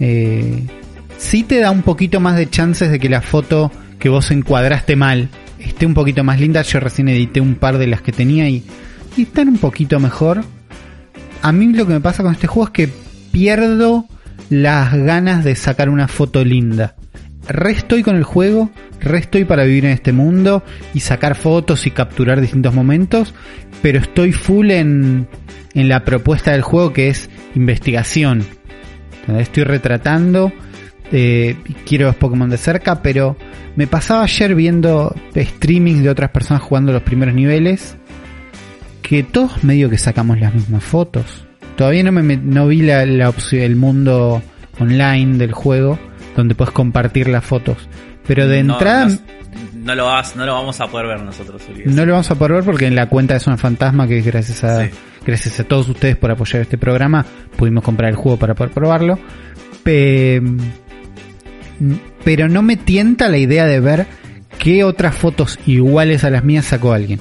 Eh, 0.00 0.64
sí 1.18 1.42
te 1.42 1.60
da 1.60 1.70
un 1.70 1.82
poquito 1.82 2.20
más 2.20 2.36
de 2.36 2.48
chances 2.48 2.90
de 2.90 2.98
que 2.98 3.08
la 3.08 3.20
foto 3.20 3.70
que 3.98 4.08
vos 4.08 4.30
encuadraste 4.30 4.96
mal 4.96 5.28
esté 5.58 5.86
un 5.86 5.94
poquito 5.94 6.24
más 6.24 6.40
linda. 6.40 6.62
Yo 6.62 6.80
recién 6.80 7.08
edité 7.08 7.40
un 7.40 7.54
par 7.56 7.78
de 7.78 7.86
las 7.86 8.02
que 8.02 8.12
tenía 8.12 8.48
y, 8.48 8.62
y 9.16 9.22
están 9.22 9.48
un 9.48 9.58
poquito 9.58 9.98
mejor. 9.98 10.44
A 11.44 11.52
mí 11.52 11.70
lo 11.74 11.86
que 11.86 11.92
me 11.92 12.00
pasa 12.00 12.22
con 12.22 12.32
este 12.32 12.46
juego 12.46 12.68
es 12.68 12.72
que 12.72 12.88
pierdo 13.30 14.06
las 14.48 14.94
ganas 14.94 15.44
de 15.44 15.54
sacar 15.56 15.90
una 15.90 16.08
foto 16.08 16.42
linda. 16.42 16.96
re 17.46 17.72
estoy 17.72 18.02
con 18.02 18.16
el 18.16 18.24
juego, 18.24 18.70
re 18.98 19.18
estoy 19.18 19.44
para 19.44 19.64
vivir 19.64 19.84
en 19.84 19.90
este 19.90 20.14
mundo 20.14 20.62
y 20.94 21.00
sacar 21.00 21.34
fotos 21.34 21.86
y 21.86 21.90
capturar 21.90 22.40
distintos 22.40 22.72
momentos, 22.72 23.34
pero 23.82 23.98
estoy 23.98 24.32
full 24.32 24.70
en, 24.70 25.28
en 25.74 25.88
la 25.90 26.02
propuesta 26.02 26.52
del 26.52 26.62
juego 26.62 26.94
que 26.94 27.08
es 27.08 27.28
investigación. 27.54 28.46
Estoy 29.28 29.64
retratando, 29.64 30.50
eh, 31.12 31.56
quiero 31.84 32.06
los 32.06 32.16
Pokémon 32.16 32.48
de 32.48 32.56
cerca, 32.56 33.02
pero 33.02 33.36
me 33.76 33.86
pasaba 33.86 34.22
ayer 34.22 34.54
viendo 34.54 35.14
streamings 35.36 36.02
de 36.02 36.08
otras 36.08 36.30
personas 36.30 36.62
jugando 36.62 36.90
los 36.90 37.02
primeros 37.02 37.34
niveles, 37.34 37.98
que 39.06 39.22
todos 39.22 39.62
medio 39.62 39.90
que 39.90 39.98
sacamos 39.98 40.40
las 40.40 40.54
mismas 40.54 40.82
fotos. 40.82 41.44
Todavía 41.76 42.02
no, 42.04 42.10
me, 42.12 42.36
no 42.38 42.66
vi 42.68 42.80
la, 42.80 43.04
la 43.04 43.28
opción, 43.28 43.60
el 43.62 43.76
mundo 43.76 44.42
online 44.80 45.36
del 45.36 45.52
juego 45.52 45.98
donde 46.34 46.54
puedes 46.54 46.72
compartir 46.72 47.28
las 47.28 47.44
fotos. 47.44 47.76
Pero 48.26 48.48
de 48.48 48.62
No, 48.64 48.74
entrada 48.74 49.06
no, 49.08 49.18
no 49.84 49.94
lo 49.94 50.06
vas, 50.06 50.34
no 50.36 50.46
lo 50.46 50.54
vamos 50.54 50.80
a 50.80 50.86
poder 50.88 51.08
ver 51.08 51.20
nosotros, 51.20 51.60
no 51.84 52.06
lo 52.06 52.12
vamos 52.12 52.30
a 52.30 52.34
poder 52.36 52.52
ver 52.54 52.64
porque 52.64 52.86
en 52.86 52.94
la 52.94 53.08
cuenta 53.10 53.34
de 53.34 53.40
Zona 53.40 53.58
Fantasma, 53.58 54.08
que 54.08 54.18
es 54.20 54.24
gracias 54.24 54.64
a, 54.64 54.84
Sí. 54.86 54.90
gracias 55.26 55.60
a 55.60 55.64
todos 55.64 55.86
ustedes 55.90 56.16
por 56.16 56.30
apoyar 56.30 56.62
este 56.62 56.78
programa, 56.78 57.26
pudimos 57.56 57.84
comprar 57.84 58.08
el 58.10 58.16
juego 58.16 58.38
para 58.38 58.54
poder 58.54 58.72
probarlo. 58.72 59.18
Pe- 59.82 60.40
pero 62.24 62.48
no 62.48 62.62
me 62.62 62.76
tienta 62.76 63.28
la 63.28 63.36
idea 63.36 63.66
de 63.66 63.80
ver 63.80 64.06
qué 64.58 64.84
otras 64.84 65.14
fotos 65.14 65.58
iguales 65.66 66.24
a 66.24 66.30
las 66.30 66.44
mías 66.44 66.64
sacó 66.64 66.92
alguien. 66.94 67.20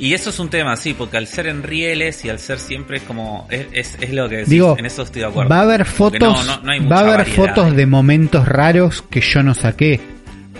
Y 0.00 0.14
eso 0.14 0.30
es 0.30 0.38
un 0.40 0.48
tema, 0.48 0.74
sí, 0.76 0.94
porque 0.94 1.18
al 1.18 1.26
ser 1.26 1.46
en 1.46 1.62
rieles 1.62 2.24
y 2.24 2.30
al 2.30 2.38
ser 2.38 2.58
siempre 2.58 2.96
es 2.96 3.02
como. 3.02 3.46
Es, 3.50 3.66
es, 3.72 3.98
es 4.00 4.12
lo 4.14 4.28
que 4.28 4.36
decís, 4.36 4.50
Digo, 4.50 4.74
en 4.78 4.86
eso 4.86 5.02
estoy 5.02 5.20
de 5.20 5.28
acuerdo. 5.28 5.50
va 5.50 5.58
a 5.58 5.62
haber 5.62 5.84
fotos, 5.84 6.46
no- 6.46 6.56
no- 6.56 6.62
no 6.62 6.72
hay 6.72 6.80
va 6.80 6.96
a 6.96 7.00
haber 7.00 7.16
variedad. 7.18 7.36
fotos 7.36 7.76
de 7.76 7.86
momentos 7.86 8.48
raros 8.48 9.02
que 9.10 9.20
yo 9.20 9.42
no 9.42 9.52
saqué, 9.54 10.00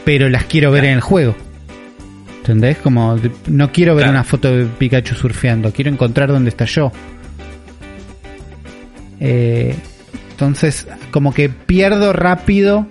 pero 0.05 0.29
las 0.29 0.45
quiero 0.45 0.71
ver 0.71 0.83
Claro. 0.83 0.91
en 0.93 0.95
el 0.97 1.01
juego. 1.01 1.35
¿Entendés? 2.41 2.79
Como 2.79 3.19
no 3.47 3.73
quiero 3.73 3.95
ver 3.95 4.03
Claro. 4.05 4.13
una 4.19 4.25
foto 4.25 4.55
de 4.57 4.67
Pikachu 4.67 5.15
surfeando, 5.15 5.73
quiero 5.73 5.91
encontrar 5.91 6.29
dónde 6.31 6.51
está 6.51 6.65
yo. 6.67 6.93
Eh, 9.21 9.75
entonces, 10.33 10.87
como 11.11 11.33
que 11.35 11.49
pierdo 11.49 12.13
rápido 12.13 12.87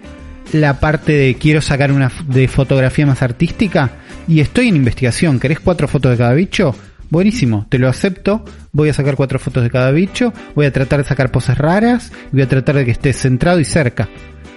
la 0.53 0.79
parte 0.79 1.13
de 1.13 1.35
quiero 1.35 1.61
sacar 1.61 1.91
una 1.91 2.11
de 2.27 2.47
fotografía 2.47 3.05
más 3.05 3.21
artística 3.21 3.91
y 4.29 4.39
estoy 4.39 4.69
en 4.69 4.77
investigación. 4.77 5.39
¿Querés 5.39 5.59
cuatro 5.59 5.87
fotos 5.89 6.11
de 6.11 6.17
cada 6.17 6.33
bicho? 6.33 6.73
Buenísimo, 7.09 7.65
te 7.69 7.79
lo 7.79 7.89
acepto. 7.89 8.45
Voy 8.71 8.89
a 8.89 8.93
sacar 8.93 9.15
cuatro 9.15 9.39
fotos 9.39 9.63
de 9.63 9.69
cada 9.71 9.91
bicho. 9.91 10.31
Voy 10.55 10.67
a 10.67 10.71
tratar 10.71 10.99
de 10.99 11.05
sacar 11.05 11.31
poses 11.31 11.57
raras. 11.57 12.11
Voy 12.31 12.43
a 12.43 12.47
tratar 12.47 12.75
de 12.75 12.85
que 12.85 12.91
esté 12.91 13.11
centrado 13.13 13.59
y 13.59 13.65
cerca. 13.65 14.07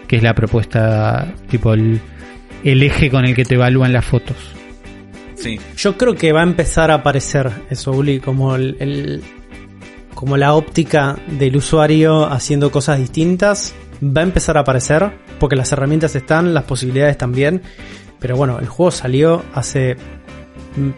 Que 0.07 0.16
es 0.16 0.23
la 0.23 0.35
propuesta, 0.35 1.33
tipo 1.51 1.73
el, 1.73 1.99
el 2.62 2.83
eje 2.83 3.11
con 3.11 3.25
el 3.25 3.35
que 3.35 3.45
te 3.47 3.55
evalúan 3.55 3.93
las 3.93 4.05
fotos. 4.05 4.37
Sí, 5.35 5.59
Yo 5.77 5.97
creo 5.97 6.14
que 6.14 6.31
va 6.33 6.41
a 6.41 6.45
empezar 6.45 6.91
a 6.91 6.95
aparecer 6.97 7.51
eso, 7.70 7.91
Uli, 7.93 8.20
como 8.20 8.55
el, 8.55 8.77
el- 8.79 9.23
como 10.14 10.37
la 10.37 10.55
óptica 10.55 11.16
del 11.27 11.57
usuario 11.57 12.27
haciendo 12.31 12.70
cosas 12.70 12.99
distintas. 12.99 13.75
Va 14.05 14.20
a 14.20 14.25
empezar 14.25 14.57
a 14.57 14.61
aparecer 14.61 15.11
porque 15.41 15.57
las 15.57 15.73
herramientas 15.73 16.14
están, 16.14 16.53
las 16.55 16.64
posibilidades 16.64 17.16
también. 17.18 17.62
Pero 18.23 18.37
bueno, 18.37 18.59
el 18.61 18.66
juego 18.68 18.91
salió 18.91 19.45
hace 19.53 19.97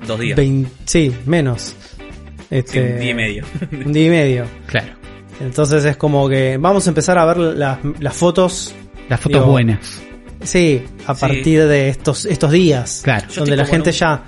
Dos 0.07 0.21
días. 0.21 0.37
20 0.37 0.71
sí, 0.85 1.13
menos. 1.27 1.75
sí, 1.99 2.47
Este, 2.51 2.93
un 2.95 3.01
día 3.01 3.11
y 3.11 3.15
medio. 3.15 3.45
Un 3.73 3.93
día 3.93 4.07
y 4.07 4.11
medio. 4.11 4.45
Claro. 4.67 4.93
Entonces 5.41 5.85
es 5.85 5.97
como 5.97 6.29
que 6.29 6.57
vamos 6.59 6.87
a 6.87 6.91
empezar 6.91 7.19
a 7.19 7.25
ver 7.25 7.39
las, 7.39 7.79
las 7.99 8.15
fotos. 8.15 8.73
Las 9.09 9.19
fotos 9.21 9.41
Digo, 9.41 9.51
buenas. 9.51 10.01
Sí, 10.43 10.83
a 11.07 11.15
Sí. 11.15 11.21
partir 11.21 11.67
de 11.67 11.89
estos, 11.89 12.27
estos 12.27 12.53
días. 12.53 13.01
Claro. 13.03 13.27
Donde 13.35 13.57
la 13.57 13.65
gente 13.67 13.91
un- 13.91 13.97
ya 13.97 14.23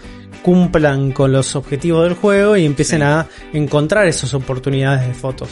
cumplan 0.47 1.11
con 1.11 1.33
los 1.33 1.57
objetivos 1.57 2.05
del 2.05 2.15
juego 2.15 2.57
y 2.57 2.65
empiecen 2.65 3.01
Sí. 3.01 3.05
a 3.05 3.27
encontrar 3.53 4.07
esas 4.07 4.33
oportunidades 4.33 5.05
de 5.09 5.13
fotos. 5.13 5.49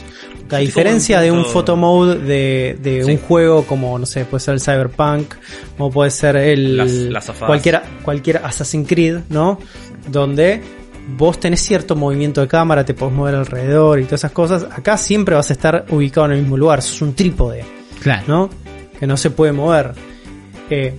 A 0.53 0.59
diferencia 0.59 1.17
en 1.19 1.25
de 1.25 1.33
un 1.33 1.45
photo 1.47 1.75
mode 1.75 2.21
de, 2.21 2.79
de 2.81 3.03
Sí. 3.05 3.11
un 3.11 3.19
juego 3.19 3.65
como, 3.67 3.99
no 3.99 4.07
sé, 4.07 4.25
puede 4.25 4.41
ser 4.45 4.55
el 4.55 4.61
Cyberpunk 4.61 5.35
o 5.79 5.91
puede 5.91 6.13
ser 6.13 6.37
el 6.37 6.77
Las- 6.77 6.93
las 6.93 7.31
cualquier, 7.41 7.83
cualquier 8.05 8.37
Assassin's 8.37 8.87
Creed, 8.87 9.19
¿no? 9.31 9.59
Donde 10.07 10.61
vos 11.19 11.41
tenés 11.41 11.61
cierto 11.61 11.97
movimiento 11.97 12.41
de 12.41 12.47
cámara, 12.47 12.85
te 12.85 12.95
podés 12.95 13.15
mover 13.17 13.35
alrededor 13.35 13.99
y 13.99 14.05
todas 14.05 14.21
esas 14.21 14.31
cosas. 14.31 14.63
Acá 14.71 14.97
siempre 14.97 15.35
vas 15.35 15.51
a 15.51 15.55
estar 15.55 15.87
ubicado 15.91 16.27
en 16.27 16.33
el 16.35 16.39
mismo 16.43 16.57
lugar, 16.57 16.83
sos 16.83 17.03
un 17.03 17.15
trípode. 17.15 17.65
Claro. 18.01 18.23
¿no? 18.29 18.51
Que 19.01 19.09
no 19.09 19.17
se 19.17 19.31
puede 19.31 19.51
mover. 19.51 19.93
Eh, 20.71 20.95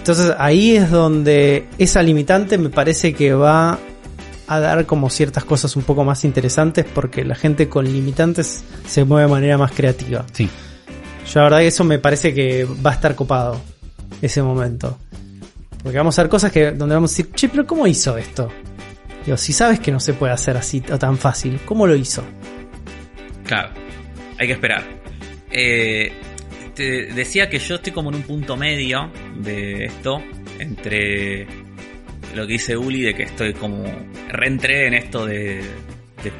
entonces 0.00 0.34
ahí 0.38 0.76
es 0.76 0.90
donde 0.90 1.66
esa 1.76 2.02
limitante 2.02 2.56
me 2.56 2.70
parece 2.70 3.12
que 3.12 3.34
va 3.34 3.78
a 4.46 4.58
dar 4.58 4.86
como 4.86 5.10
ciertas 5.10 5.44
cosas 5.44 5.76
un 5.76 5.82
poco 5.82 6.04
más 6.04 6.24
interesantes 6.24 6.86
porque 6.86 7.22
la 7.22 7.34
gente 7.34 7.68
con 7.68 7.84
limitantes 7.84 8.64
se 8.88 9.04
mueve 9.04 9.26
de 9.26 9.30
manera 9.30 9.58
más 9.58 9.72
creativa. 9.72 10.24
Sí. 10.32 10.48
Yo 11.26 11.40
la 11.40 11.44
verdad 11.44 11.58
que 11.58 11.66
eso 11.66 11.84
me 11.84 11.98
parece 11.98 12.32
que 12.32 12.64
va 12.64 12.92
a 12.92 12.94
estar 12.94 13.14
copado 13.14 13.60
ese 14.22 14.42
momento. 14.42 14.98
Porque 15.82 15.98
vamos 15.98 16.18
a 16.18 16.22
ver 16.22 16.30
cosas 16.30 16.50
que 16.50 16.70
donde 16.70 16.94
vamos 16.94 17.10
a 17.10 17.12
decir, 17.18 17.34
che, 17.34 17.50
pero 17.50 17.66
¿cómo 17.66 17.86
hizo 17.86 18.16
esto? 18.16 18.48
Digo, 19.26 19.36
si 19.36 19.52
sabes 19.52 19.80
que 19.80 19.92
no 19.92 20.00
se 20.00 20.14
puede 20.14 20.32
hacer 20.32 20.56
así 20.56 20.82
o 20.90 20.98
tan 20.98 21.18
fácil, 21.18 21.60
¿cómo 21.66 21.86
lo 21.86 21.94
hizo? 21.94 22.24
Claro, 23.44 23.68
hay 24.38 24.46
que 24.46 24.54
esperar. 24.54 24.82
Eh, 25.50 26.10
te 26.80 27.12
decía 27.12 27.50
que 27.50 27.58
yo 27.58 27.74
estoy 27.74 27.92
como 27.92 28.08
en 28.08 28.16
un 28.16 28.22
punto 28.22 28.56
medio 28.56 29.12
de 29.36 29.84
esto, 29.84 30.22
entre 30.58 31.46
lo 32.34 32.46
que 32.46 32.54
dice 32.54 32.74
Uli, 32.74 33.02
de 33.02 33.12
que 33.12 33.24
estoy 33.24 33.52
como 33.52 33.84
reentré 34.28 34.86
en 34.86 34.94
esto 34.94 35.26
de, 35.26 35.58
de 36.22 36.32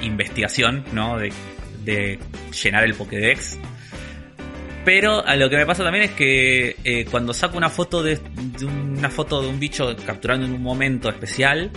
investigación, 0.00 0.86
¿no? 0.94 1.18
De, 1.18 1.30
de 1.84 2.18
llenar 2.62 2.84
el 2.84 2.94
Pokédex. 2.94 3.58
Pero 4.86 5.22
a 5.26 5.36
lo 5.36 5.50
que 5.50 5.56
me 5.58 5.66
pasa 5.66 5.84
también 5.84 6.04
es 6.04 6.12
que 6.12 6.76
eh, 6.82 7.04
cuando 7.10 7.34
saco 7.34 7.58
una 7.58 7.68
foto 7.68 8.02
de 8.02 8.18
una 8.66 9.10
foto 9.10 9.42
de 9.42 9.48
un 9.48 9.60
bicho 9.60 9.94
capturando 10.06 10.46
en 10.46 10.52
un 10.52 10.62
momento 10.62 11.10
especial, 11.10 11.70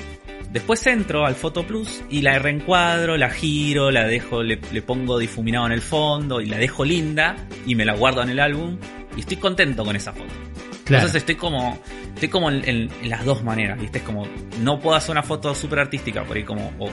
después 0.52 0.86
entro 0.88 1.26
al 1.26 1.36
Photo 1.36 1.66
Plus 1.66 2.02
y 2.10 2.22
la 2.22 2.38
reencuadro, 2.39 3.18
la 3.18 3.30
giro, 3.30 3.91
la 3.91 4.06
dejo, 4.08 4.43
le, 4.43 4.60
le 4.72 4.82
pongo 4.82 5.18
difuminado 5.20 5.66
en 5.68 5.72
el 5.74 5.82
fondo 5.82 6.41
y 6.41 6.45
la 6.48 6.58
dejo 6.58 6.84
linda 6.86 7.36
y 7.66 7.76
me 7.76 7.86
la 7.86 7.93
guardo 7.93 8.22
en 8.24 8.30
el 8.30 8.39
álbum 8.39 8.78
y 9.16 9.22
estoy 9.22 9.38
contento 9.38 9.84
con 9.86 9.95
esa 9.95 10.14
foto. 10.14 10.34
Claro. 10.86 11.02
Entonces 11.04 11.16
estoy 11.22 11.36
como, 11.36 11.78
estoy 12.14 12.30
como 12.30 12.50
en, 12.50 12.68
en- 12.68 12.89
en 13.04 13.10
las 13.10 13.26
dos 13.26 13.43
maneras, 13.43 13.80
¿viste? 13.80 13.98
Es 13.98 14.04
como, 14.06 14.26
no 14.62 14.80
puedo 14.80 14.95
hacer 14.95 15.12
una 15.12 15.24
foto 15.24 15.54
súper 15.54 15.80
artística 15.80 16.24
por 16.24 16.38
ahí 16.38 16.43
como, 16.43 16.72
o, 16.80 16.86
o 16.88 16.91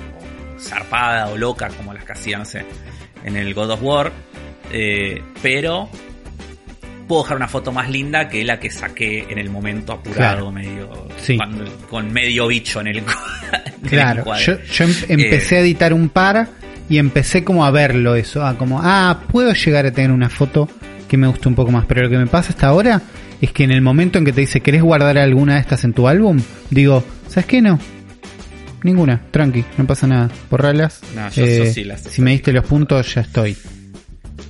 zarpada 0.58 1.28
o 1.28 1.36
loca 1.38 1.68
como 1.68 1.92
las 1.94 2.04
que 2.04 2.12
hacía, 2.12 2.38
no 2.38 2.44
sé, 2.44 2.64
en 3.24 3.36
el 3.36 3.54
God 3.54 3.70
of 3.70 3.82
War, 3.82 4.12
eh, 4.72 5.22
pero 5.42 5.88
puedo 7.06 7.22
dejar 7.22 7.36
una 7.36 7.48
foto 7.48 7.70
más 7.72 7.90
linda 7.90 8.28
que 8.28 8.44
la 8.44 8.58
que 8.58 8.70
saqué 8.70 9.26
en 9.28 9.38
el 9.38 9.50
momento 9.50 9.92
apurado, 9.92 10.16
Claro. 10.50 10.52
medio, 10.52 11.06
Sí. 11.20 11.36
cuando- 11.36 11.64
con 11.90 12.12
medio 12.12 12.46
bicho 12.48 12.80
en 12.80 12.86
el, 12.88 12.96
en 12.98 13.04
el 13.82 13.88
Claro, 13.90 14.24
yo, 14.36 14.54
yo 14.62 14.84
em- 14.84 14.94
empecé 15.08 15.56
Eh, 15.56 15.58
a 15.58 15.60
editar 15.62 15.92
un 15.92 16.08
par 16.08 16.48
y 16.88 16.98
empecé 16.98 17.44
como 17.44 17.64
a 17.64 17.70
verlo 17.70 18.14
eso, 18.14 18.44
ah, 18.44 18.56
como, 18.56 18.80
ah, 18.82 19.22
puedo 19.30 19.52
llegar 19.52 19.86
a 19.86 19.90
tener 19.92 20.10
una 20.10 20.28
foto 20.30 20.68
que 21.08 21.16
me 21.16 21.26
guste 21.26 21.48
un 21.48 21.54
poco 21.54 21.70
más, 21.70 21.84
pero 21.86 22.02
lo 22.02 22.10
que 22.10 22.18
me 22.18 22.26
pasa 22.26 22.50
hasta 22.50 22.66
ahora 22.68 23.00
es 23.40 23.52
que 23.52 23.64
en 23.64 23.70
el 23.70 23.82
momento 23.82 24.18
en 24.18 24.24
que 24.24 24.32
te 24.32 24.40
dice, 24.40 24.60
¿querés 24.60 24.82
guardar 24.82 25.18
alguna 25.18 25.54
de 25.54 25.60
estas 25.60 25.84
en 25.84 25.92
tu 25.92 26.08
álbum? 26.08 26.38
Digo, 26.70 27.04
¿sabes 27.28 27.46
qué? 27.46 27.60
No. 27.60 27.78
Ninguna, 28.82 29.20
tranqui, 29.30 29.64
no 29.78 29.86
pasa 29.86 30.06
nada, 30.06 30.30
borralas. 30.50 31.00
No, 31.14 31.28
yo 31.30 31.44
Eh, 31.44 31.70
sí 31.72 31.84
las 31.84 32.02
si 32.02 32.20
me 32.20 32.32
diste 32.32 32.52
los 32.52 32.66
puntos, 32.66 33.14
ya 33.14 33.22
estoy. 33.22 33.56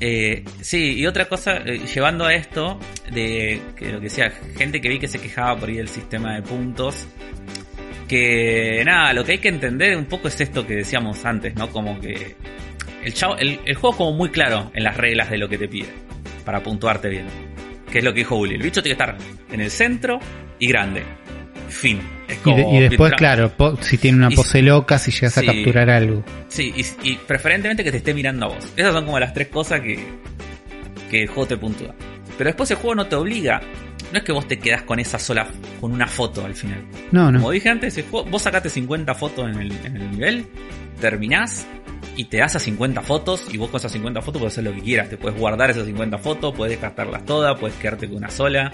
Eh, 0.01 0.45
sí, 0.61 0.95
y 0.99 1.07
otra 1.07 1.26
cosa, 1.26 1.59
eh, 1.59 1.80
llevando 1.93 2.24
a 2.24 2.35
esto, 2.35 2.78
de 3.11 3.61
que 3.76 3.93
lo 3.93 3.99
que 3.99 4.05
decía, 4.05 4.30
gente 4.57 4.80
que 4.80 4.89
vi 4.89 4.99
que 4.99 5.09
se 5.09 5.18
quejaba 5.18 5.59
por 5.59 5.68
ahí 5.68 5.76
del 5.76 5.89
sistema 5.89 6.35
de 6.35 6.43
puntos, 6.43 7.07
que 8.09 8.82
nada, 8.85 9.12
lo 9.12 9.24
que 9.24 9.32
hay 9.32 9.39
que 9.39 9.49
entender 9.49 9.97
un 9.97 10.07
poco 10.07 10.28
es 10.28 10.41
esto 10.41 10.66
que 10.66 10.74
decíamos 10.74 11.24
antes, 11.24 11.55
¿no? 11.55 11.70
Como 11.70 12.01
que 12.01 12.37
el, 13.03 13.14
chavo, 13.14 13.37
el, 13.37 13.61
el 13.64 13.74
juego 13.74 13.93
es 13.93 13.97
como 13.99 14.12
muy 14.12 14.30
claro 14.30 14.70
en 14.74 14.85
las 14.85 14.97
reglas 14.97 15.30
de 15.30 15.39
lo 15.39 15.49
que 15.49 15.59
te 15.59 15.68
pide 15.68 15.89
para 16.45 16.62
puntuarte 16.62 17.09
bien. 17.09 17.26
Que 17.91 17.99
es 17.99 18.05
lo 18.05 18.12
que 18.12 18.20
dijo 18.20 18.37
Uli, 18.37 18.55
el 18.55 18.62
bicho 18.62 18.82
tiene 18.82 18.97
que 18.97 19.03
estar 19.03 19.16
en 19.51 19.61
el 19.61 19.70
centro 19.70 20.18
y 20.59 20.66
grande. 20.66 21.05
Fin. 21.74 22.00
Es 22.28 22.36
Y, 22.36 22.40
como 22.40 22.56
de- 22.56 22.76
y 22.76 22.80
después, 22.88 23.12
claro, 23.14 23.52
si 23.80 23.98
tiene 23.98 24.18
una 24.18 24.28
y- 24.32 24.36
pose 24.36 24.62
loca, 24.62 24.98
si 24.98 25.10
llegas 25.10 25.34
sí. 25.34 25.40
a 25.40 25.44
capturar 25.52 25.90
algo. 25.90 26.22
Sí, 26.48 26.72
y, 26.76 27.10
y 27.10 27.16
preferentemente 27.16 27.82
que 27.84 27.90
te 27.90 27.96
esté 27.98 28.14
mirando 28.14 28.46
a 28.46 28.48
vos. 28.50 28.72
Esas 28.76 28.92
son 28.92 29.04
como 29.04 29.18
las 29.18 29.34
tres 29.34 29.48
cosas 29.48 29.80
que, 29.80 29.98
que 31.10 31.22
el 31.22 31.28
juego 31.28 31.46
te 31.46 31.56
puntúa. 31.56 31.94
Pero 32.38 32.48
después 32.48 32.70
el 32.70 32.76
juego 32.78 32.94
no 32.94 33.06
te 33.06 33.16
obliga. 33.16 33.60
No 34.12 34.18
es 34.18 34.24
que 34.24 34.32
vos 34.32 34.46
te 34.46 34.58
quedás 34.58 34.82
con 34.82 35.00
esa 35.00 35.18
sola, 35.18 35.48
con 35.80 35.90
una 35.92 36.06
foto 36.06 36.44
al 36.44 36.54
final. 36.54 36.84
No, 37.10 37.32
no. 37.32 37.38
Como 37.40 37.50
dije 37.50 37.68
antes, 37.68 37.98
el 37.98 38.04
juego- 38.04 38.28
vos 38.30 38.42
sacaste 38.42 38.70
50 38.70 39.14
fotos 39.14 39.50
en 39.50 39.60
el, 39.60 39.72
en 39.84 39.96
el 39.96 40.10
nivel, 40.12 40.46
terminás 41.00 41.66
y 42.16 42.26
te 42.26 42.36
das 42.38 42.54
a 42.54 42.60
50 42.60 43.02
fotos 43.02 43.44
y 43.52 43.56
vos 43.56 43.70
con 43.70 43.78
esas 43.78 43.90
50 43.90 44.22
fotos 44.22 44.40
puedes 44.40 44.54
hacer 44.54 44.64
lo 44.64 44.72
que 44.74 44.82
quieras. 44.82 45.08
Te 45.10 45.16
puedes 45.16 45.36
guardar 45.38 45.70
esas 45.70 45.86
50 45.86 46.18
fotos, 46.18 46.54
puedes 46.54 46.72
descartarlas 46.72 47.24
todas, 47.24 47.58
puedes 47.58 47.76
quedarte 47.78 48.06
con 48.06 48.18
una 48.18 48.30
sola. 48.30 48.70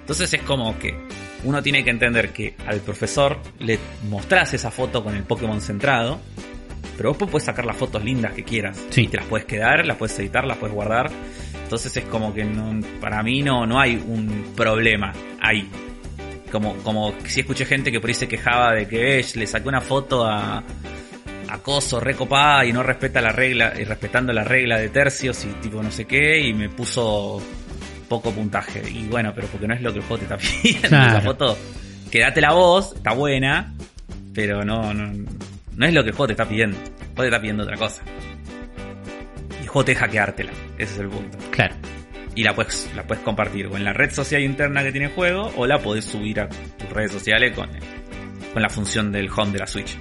Entonces 0.00 0.32
es 0.34 0.42
como 0.42 0.76
que 0.78 0.96
uno 1.44 1.62
tiene 1.62 1.84
que 1.84 1.90
entender 1.90 2.30
que 2.30 2.54
al 2.66 2.80
profesor 2.80 3.38
le 3.58 3.78
mostrás 4.08 4.54
esa 4.54 4.70
foto 4.70 5.02
con 5.02 5.14
el 5.16 5.24
Pokémon 5.24 5.60
centrado, 5.60 6.20
pero 6.96 7.14
vos 7.14 7.30
puedes 7.30 7.46
sacar 7.46 7.64
las 7.64 7.76
fotos 7.76 8.04
lindas 8.04 8.32
que 8.32 8.44
quieras. 8.44 8.78
Sí. 8.90 9.02
Y 9.02 9.06
te 9.08 9.16
las 9.16 9.26
puedes 9.26 9.46
quedar, 9.46 9.86
las 9.86 9.96
puedes 9.96 10.18
editar, 10.18 10.44
las 10.44 10.58
puedes 10.58 10.74
guardar. 10.74 11.10
Entonces 11.62 11.96
es 11.96 12.04
como 12.04 12.34
que 12.34 12.44
no, 12.44 12.80
para 13.00 13.22
mí 13.22 13.42
no, 13.42 13.64
no 13.66 13.80
hay 13.80 13.94
un 13.94 14.52
problema 14.56 15.12
ahí. 15.40 15.68
Como, 16.50 16.74
como 16.78 17.14
si 17.26 17.40
escuché 17.40 17.64
gente 17.64 17.92
que 17.92 18.00
por 18.00 18.10
ahí 18.10 18.14
se 18.14 18.26
quejaba 18.26 18.74
de 18.74 18.88
que 18.88 19.20
"Eh, 19.20 19.24
le 19.36 19.46
sacó 19.46 19.68
una 19.68 19.80
foto 19.80 20.26
a, 20.26 20.64
acoso, 21.48 22.00
recopada 22.00 22.64
y 22.64 22.72
no 22.72 22.82
respeta 22.82 23.20
la 23.20 23.32
regla, 23.32 23.72
y 23.78 23.84
respetando 23.84 24.32
la 24.32 24.44
regla 24.44 24.78
de 24.78 24.88
tercios 24.88 25.44
y 25.44 25.48
tipo 25.60 25.82
no 25.82 25.90
sé 25.90 26.04
qué, 26.06 26.40
y 26.40 26.52
me 26.52 26.68
puso 26.68 27.42
poco 28.10 28.32
puntaje. 28.32 28.82
Y 28.90 29.06
bueno, 29.06 29.32
pero 29.34 29.46
porque 29.46 29.68
no 29.68 29.74
es 29.74 29.80
lo 29.80 29.92
que 29.92 30.00
el 30.00 30.04
juego 30.04 30.18
te 30.18 30.24
está 30.24 30.36
pidiendo. 30.62 30.88
Claro. 30.88 31.14
La 31.14 31.20
foto, 31.22 31.58
quédate 32.10 32.40
la 32.42 32.52
voz, 32.52 32.94
está 32.96 33.14
buena, 33.14 33.72
pero 34.34 34.64
no, 34.64 34.92
no, 34.92 35.12
no 35.76 35.86
es 35.86 35.94
lo 35.94 36.02
que 36.02 36.10
el 36.10 36.14
juego 36.14 36.26
te 36.26 36.32
está 36.34 36.46
pidiendo. 36.46 36.76
El 36.76 37.06
juego 37.06 37.22
te 37.22 37.26
está 37.28 37.40
pidiendo 37.40 37.62
otra 37.62 37.76
cosa. 37.76 38.02
Y 39.58 39.62
el 39.62 39.68
juego 39.68 39.84
te 39.84 39.92
deja 39.92 40.08
quedártela, 40.08 40.50
ese 40.76 40.94
es 40.94 41.00
el 41.00 41.08
punto. 41.08 41.38
Claro. 41.52 41.76
Y 42.34 42.42
la 42.42 42.54
puedes, 42.54 42.90
la 42.94 43.04
puedes 43.04 43.22
compartir 43.22 43.66
o 43.66 43.76
en 43.76 43.84
la 43.84 43.92
red 43.92 44.12
social 44.12 44.42
interna 44.42 44.82
que 44.82 44.90
tiene 44.90 45.06
el 45.06 45.12
juego, 45.12 45.52
o 45.56 45.66
la 45.66 45.78
podés 45.78 46.04
subir 46.04 46.40
a 46.40 46.48
tus 46.48 46.90
redes 46.90 47.12
sociales 47.12 47.52
con, 47.54 47.68
con 48.52 48.62
la 48.62 48.68
función 48.68 49.12
del 49.12 49.30
home 49.30 49.52
de 49.52 49.58
la 49.60 49.66
Switch. 49.66 49.96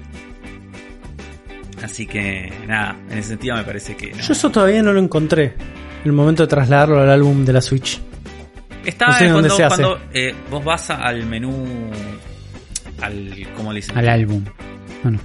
Así 1.84 2.07
que 2.07 2.51
nada, 2.68 2.97
en 3.10 3.18
ese 3.20 3.30
sentido 3.30 3.55
me 3.55 3.64
parece 3.64 3.95
que 3.95 4.12
no. 4.12 4.18
Yo 4.18 4.34
eso 4.34 4.49
todavía 4.49 4.82
no 4.82 4.93
lo 4.93 4.99
encontré. 4.99 5.53
El 6.05 6.13
momento 6.13 6.43
de 6.43 6.47
trasladarlo 6.47 7.01
al 7.01 7.09
álbum 7.09 7.43
de 7.45 7.53
la 7.53 7.61
Switch. 7.61 7.99
Está 8.85 9.07
no 9.07 9.13
sé 9.13 9.25
eh, 9.25 9.29
dónde 9.29 9.49
cuando, 9.49 9.55
se 9.55 9.63
hace. 9.63 9.83
cuando, 9.83 10.01
eh, 10.13 10.35
vos 10.49 10.63
vas 10.63 10.89
al 10.89 11.25
menú. 11.25 11.89
Al. 13.01 13.47
¿Cómo 13.55 13.71
le 13.73 13.77
dicen? 13.77 13.97
Al 13.97 14.09
álbum. 14.09 14.43
Bueno, 15.03 15.19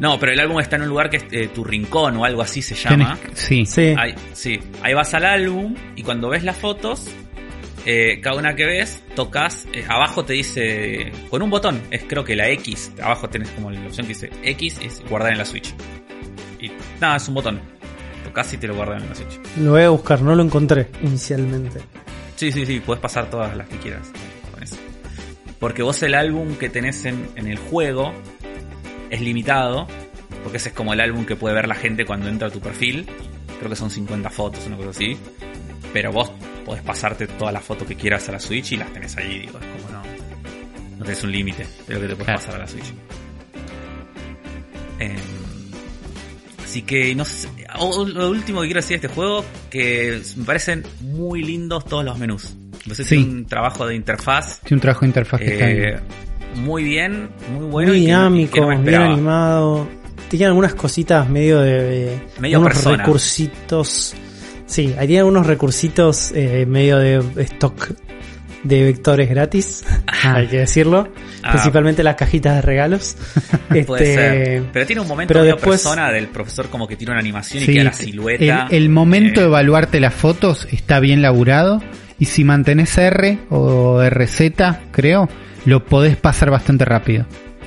No, 0.00 0.18
pero 0.18 0.32
el 0.32 0.40
álbum 0.40 0.60
está 0.60 0.76
en 0.76 0.82
un 0.82 0.88
lugar 0.88 1.08
que 1.10 1.18
es 1.18 1.24
eh, 1.30 1.48
tu 1.54 1.64
rincón 1.64 2.16
o 2.16 2.24
algo 2.24 2.42
así 2.42 2.62
se 2.62 2.74
llama. 2.74 3.16
tenés- 3.22 3.34
sí. 3.34 3.66
Sí. 3.66 3.94
Ahí, 3.98 4.14
sí, 4.32 4.58
ahí 4.82 4.94
vas 4.94 5.12
al 5.14 5.24
álbum 5.24 5.74
y 5.96 6.02
cuando 6.02 6.28
ves 6.30 6.44
las 6.44 6.56
fotos, 6.56 7.06
eh, 7.86 8.20
cada 8.22 8.36
una 8.36 8.54
que 8.54 8.66
ves, 8.66 9.02
tocas, 9.14 9.66
eh, 9.72 9.84
abajo 9.88 10.24
te 10.24 10.32
dice, 10.34 11.12
con 11.30 11.40
un 11.42 11.48
botón, 11.50 11.80
es 11.90 12.02
creo 12.08 12.24
que 12.24 12.34
la 12.36 12.48
X, 12.50 12.92
abajo 13.02 13.28
tenés 13.28 13.48
como 13.50 13.70
la 13.70 13.80
opción 13.86 14.06
que 14.06 14.14
dice 14.14 14.30
X 14.42 14.80
es 14.82 15.02
guardar 15.08 15.32
en 15.32 15.38
la 15.38 15.44
Switch. 15.44 15.72
Y 16.60 16.70
nada, 17.00 17.16
es 17.16 17.28
un 17.28 17.34
botón. 17.34 17.60
Tocas 18.36 18.52
y 18.52 18.58
te 18.58 18.66
lo 18.66 18.74
guardan 18.74 19.02
en 19.02 19.08
la 19.08 19.14
Switch. 19.14 19.40
Lo 19.60 19.70
voy 19.70 19.82
a 19.82 19.88
buscar, 19.88 20.20
no 20.20 20.34
lo 20.34 20.42
encontré 20.42 20.88
inicialmente. 21.02 21.80
Sí, 22.36 22.52
sí, 22.52 22.66
sí, 22.66 22.80
puedes 22.80 23.00
pasar 23.00 23.30
todas 23.30 23.56
las 23.56 23.66
que 23.66 23.78
quieras 23.78 24.08
con 24.52 24.62
eso. 24.62 24.76
Porque 25.58 25.82
vos 25.82 26.02
el 26.02 26.14
álbum 26.14 26.54
que 26.56 26.68
tenés 26.68 27.06
en, 27.06 27.30
en 27.36 27.46
el 27.46 27.56
juego 27.56 28.12
es 29.08 29.22
limitado, 29.22 29.86
porque 30.42 30.58
ese 30.58 30.68
es 30.68 30.74
como 30.74 30.92
el 30.92 31.00
álbum 31.00 31.24
que 31.24 31.34
puede 31.34 31.54
ver 31.54 31.66
la 31.66 31.76
gente 31.76 32.04
cuando 32.04 32.28
entra 32.28 32.48
a 32.48 32.50
tu 32.50 32.60
perfil. 32.60 33.08
Creo 33.58 33.70
que 33.70 33.76
son 33.76 33.88
50 33.90 34.28
fotos, 34.28 34.66
una 34.66 34.76
cosa 34.76 34.90
así. 34.90 35.16
Pero 35.94 36.12
vos 36.12 36.30
podés 36.66 36.82
pasarte 36.82 37.26
todas 37.26 37.54
las 37.54 37.64
fotos 37.64 37.88
que 37.88 37.94
quieras 37.96 38.28
a 38.28 38.32
la 38.32 38.40
Switch 38.40 38.72
y 38.72 38.76
las 38.76 38.92
tenés 38.92 39.16
ahí, 39.16 39.38
digo, 39.38 39.58
es 39.58 39.64
como 39.82 39.92
no. 39.98 40.02
No 40.98 41.04
tenés 41.06 41.24
un 41.24 41.32
límite 41.32 41.66
de 41.88 41.94
lo 41.94 42.00
que 42.02 42.06
te 42.08 42.16
puedes 42.16 42.24
Claro. 42.26 42.38
pasar 42.40 42.54
a 42.56 42.58
la 42.58 42.68
Switch. 42.68 42.92
Em, 44.98 45.16
Así 46.66 46.82
que 46.82 47.14
no 47.14 47.24
sé. 47.24 47.48
Lo 47.78 48.28
último 48.28 48.60
que 48.60 48.66
quiero 48.66 48.80
decir 48.80 49.00
de 49.00 49.06
este 49.06 49.14
juego, 49.14 49.44
que 49.70 50.20
me 50.36 50.44
parecen 50.44 50.82
muy 51.00 51.40
lindos 51.44 51.84
todos 51.84 52.04
los 52.04 52.18
menús. 52.18 52.54
No 52.86 52.94
sé 52.94 53.04
si 53.04 53.10
Sí. 53.10 53.22
un 53.22 53.46
trabajo 53.46 53.86
de 53.86 53.94
interfaz 53.94 54.60
Tiene 54.62 54.76
un 54.78 54.80
trabajo 54.80 55.00
de 55.02 55.06
interfaz 55.06 55.40
que 55.40 55.52
está 55.52 55.70
eh, 55.70 55.74
bien. 55.74 56.64
muy 56.64 56.82
bien, 56.82 57.28
muy 57.52 57.66
bueno. 57.66 57.90
Muy 57.92 58.00
que 58.00 58.06
dinámico, 58.06 58.52
que 58.54 58.60
no 58.60 58.68
me 58.68 58.76
bien 58.78 59.00
animado. 59.02 59.88
Tiene 60.28 60.46
algunas 60.46 60.74
cositas 60.74 61.28
medio 61.30 61.60
de. 61.60 62.20
Medio 62.40 62.58
unos 62.60 62.84
recursitos. 62.84 64.14
Sí, 64.66 64.92
ahí 64.98 65.06
tiene 65.06 65.20
algunos 65.20 65.46
recursitos 65.46 66.32
eh, 66.34 66.66
medio 66.66 66.98
de 66.98 67.22
stock 67.44 67.90
de 68.68 68.84
vectores 68.84 69.28
gratis, 69.28 69.84
Ah. 70.06 70.34
hay 70.36 70.46
que 70.48 70.58
decirlo. 70.58 71.08
Ah. 71.42 71.52
Principalmente 71.52 72.02
las 72.02 72.16
cajitas 72.16 72.56
de 72.56 72.62
regalos. 72.62 73.16
Puede 73.68 73.80
Este, 73.80 74.14
ser. 74.14 74.62
Pero 74.72 74.86
tiene 74.86 75.02
un 75.02 75.08
momento 75.08 75.28
pero 75.28 75.40
medio 75.40 75.54
después- 75.54 75.82
persona 75.82 76.10
del 76.12 76.28
profesor 76.28 76.68
como 76.68 76.86
que 76.88 76.96
tiene 76.96 77.12
una 77.12 77.20
animación 77.20 77.62
y 77.62 77.66
queda 77.66 77.84
la 77.84 77.90
el, 77.90 77.96
silueta. 77.96 78.66
el 78.70 78.88
momento 78.88 79.40
eh, 79.40 79.44
de 79.44 79.48
evaluarte 79.48 80.00
las 80.00 80.14
fotos 80.14 80.66
está 80.70 81.00
bien 81.00 81.22
laburado. 81.22 81.82
Y 82.18 82.24
si 82.26 82.44
mantenés 82.44 82.96
R 82.96 83.38
o 83.50 84.02
RZ, 84.02 84.40
creo, 84.90 85.28
lo 85.66 85.84
podés 85.84 86.16
pasar 86.16 86.50
bastante 86.50 86.84
rápido. 86.86 87.26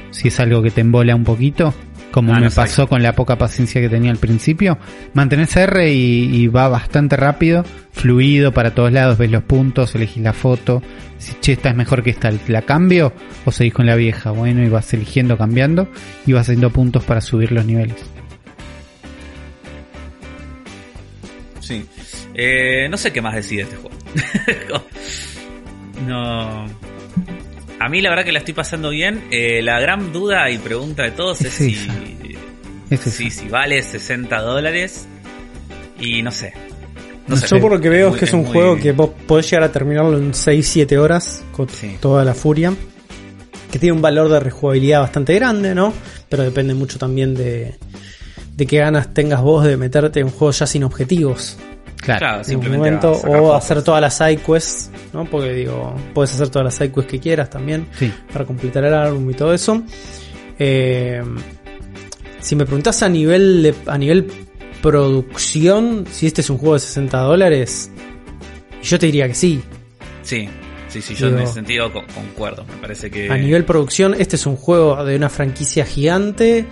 Si 0.09 0.29
es 0.29 0.39
algo 0.39 0.63
que 0.63 0.71
te 0.71 0.81
embola 0.81 1.15
un 1.15 1.23
poquito, 1.23 1.73
como 2.11 2.33
Ah, 2.33 2.39
me 2.39 2.47
no 2.47 2.51
pasó 2.51 2.87
con 2.87 3.03
la 3.03 3.13
poca 3.13 3.37
paciencia 3.37 3.81
que 3.81 3.89
tenía 3.89 4.11
al 4.11 4.17
principio, 4.17 4.77
mantenés 5.13 5.55
R 5.55 5.91
y, 5.91 6.35
y 6.35 6.47
va 6.47 6.67
bastante 6.67 7.15
rápido, 7.15 7.63
fluido 7.91 8.53
para 8.53 8.73
todos 8.73 8.91
lados, 8.91 9.17
ves 9.17 9.31
los 9.31 9.43
puntos, 9.43 9.95
elegís 9.95 10.23
la 10.23 10.33
foto. 10.33 10.81
Si 11.17 11.33
che, 11.41 11.53
esta 11.53 11.69
es 11.69 11.75
mejor 11.75 12.01
que 12.01 12.11
esta, 12.11 12.31
¿la 12.47 12.61
cambio? 12.61 13.13
O 13.45 13.51
seguís 13.51 13.73
con 13.73 13.85
la 13.85 13.95
vieja, 13.95 14.31
bueno, 14.31 14.63
y 14.63 14.69
vas 14.69 14.93
eligiendo, 14.93 15.37
cambiando, 15.37 15.87
y 16.25 16.33
vas 16.33 16.43
haciendo 16.43 16.69
puntos 16.69 17.03
para 17.03 17.21
subir 17.21 17.51
los 17.51 17.65
niveles. 17.65 17.97
Sí. 21.59 21.85
Eh, 22.33 22.87
no 22.89 22.97
sé 22.97 23.11
qué 23.11 23.21
más 23.21 23.35
decir 23.35 23.57
de 23.57 23.63
este 23.63 23.75
juego. 23.75 23.95
no. 26.07 26.65
A 27.79 27.87
mí 27.89 28.01
la 28.01 28.09
verdad 28.09 28.25
que 28.25 28.31
la 28.31 28.39
estoy 28.39 28.53
pasando 28.53 28.89
bien. 28.89 29.23
Eh, 29.31 29.61
la 29.61 29.79
gran 29.79 30.11
duda 30.11 30.49
y 30.49 30.57
pregunta 30.57 31.03
de 31.03 31.11
todos 31.11 31.41
es 31.41 31.47
Es 31.47 31.53
si. 31.53 31.87
Es 32.89 32.99
si, 33.01 33.29
si 33.29 33.47
vale 33.47 33.81
60 33.81 34.41
dólares. 34.41 35.07
Y 35.99 36.21
no 36.21 36.31
sé. 36.31 36.53
No 37.27 37.35
sé. 37.37 37.47
Yo 37.47 37.61
por 37.61 37.71
lo 37.71 37.79
que 37.79 37.89
veo 37.89 38.09
es, 38.09 38.17
que 38.17 38.25
es 38.25 38.33
un 38.33 38.41
muy- 38.43 38.51
juego 38.51 38.77
que 38.77 38.91
vos 38.91 39.11
podés 39.27 39.49
llegar 39.49 39.63
a 39.63 39.71
terminarlo 39.71 40.17
en 40.17 40.33
6-7 40.33 40.97
horas 40.97 41.43
con 41.51 41.69
Sí. 41.69 41.97
toda 41.99 42.25
la 42.25 42.33
furia. 42.33 42.73
Que 43.71 43.77
tiene 43.77 43.93
un 43.93 44.01
valor 44.01 44.29
de 44.29 44.39
rejugabilidad 44.39 45.01
bastante 45.01 45.35
grande, 45.35 45.75
¿no? 45.75 45.93
Pero 46.27 46.43
depende 46.43 46.73
mucho 46.73 46.97
también 46.97 47.35
de, 47.35 47.75
de 48.55 48.65
qué 48.65 48.77
ganas 48.79 49.13
tengas 49.13 49.41
vos 49.41 49.63
de 49.63 49.77
meterte 49.77 50.19
en 50.21 50.25
un 50.25 50.31
juego 50.31 50.51
ya 50.51 50.65
sin 50.65 50.83
objetivos. 50.83 51.57
Claro. 52.01 52.19
Claro, 52.19 52.33
En 52.35 52.39
un 52.39 52.45
simplemente 52.45 52.77
momento, 53.07 53.11
o 53.11 53.15
fotos. 53.17 53.55
hacer 53.57 53.83
todas 53.83 54.01
las 54.01 54.17
side 54.17 54.37
quests, 54.37 54.89
¿no? 55.13 55.25
Porque 55.25 55.53
digo, 55.53 55.93
puedes 56.13 56.33
hacer 56.33 56.49
todas 56.49 56.65
las 56.65 56.75
side 56.75 56.91
quests 56.91 57.11
que 57.11 57.19
quieras 57.19 57.49
también 57.49 57.87
Sí. 57.97 58.11
para 58.31 58.45
completar 58.45 58.83
el 58.85 58.93
álbum 58.93 59.29
y 59.29 59.33
todo 59.33 59.53
eso. 59.53 59.83
Eh, 60.57 61.21
si 62.39 62.55
me 62.55 62.65
preguntas 62.65 63.03
a 63.03 63.09
nivel 63.09 63.63
de, 63.63 63.75
a 63.85 63.97
nivel 63.97 64.31
producción, 64.81 66.05
si 66.11 66.25
este 66.27 66.41
es 66.41 66.49
un 66.49 66.57
juego 66.57 66.75
de 66.75 66.79
60 66.79 67.17
dólares, 67.19 67.91
yo 68.81 68.97
te 68.99 69.05
diría 69.07 69.27
que 69.27 69.35
sí. 69.35 69.61
Sí, 70.23 70.47
sí, 70.87 71.01
sí, 71.01 71.15
yo 71.15 71.27
Digo- 71.27 71.39
en 71.39 71.43
ese 71.43 71.53
sentido 71.53 71.91
con- 71.91 72.05
concuerdo. 72.07 72.65
Me 72.65 72.75
parece 72.81 73.09
que. 73.11 73.29
A 73.29 73.37
nivel 73.37 73.65
producción, 73.65 74.15
este 74.17 74.35
es 74.35 74.45
un 74.45 74.55
juego 74.55 75.03
de 75.03 75.15
una 75.15 75.29
franquicia 75.29 75.85
gigante 75.85 76.65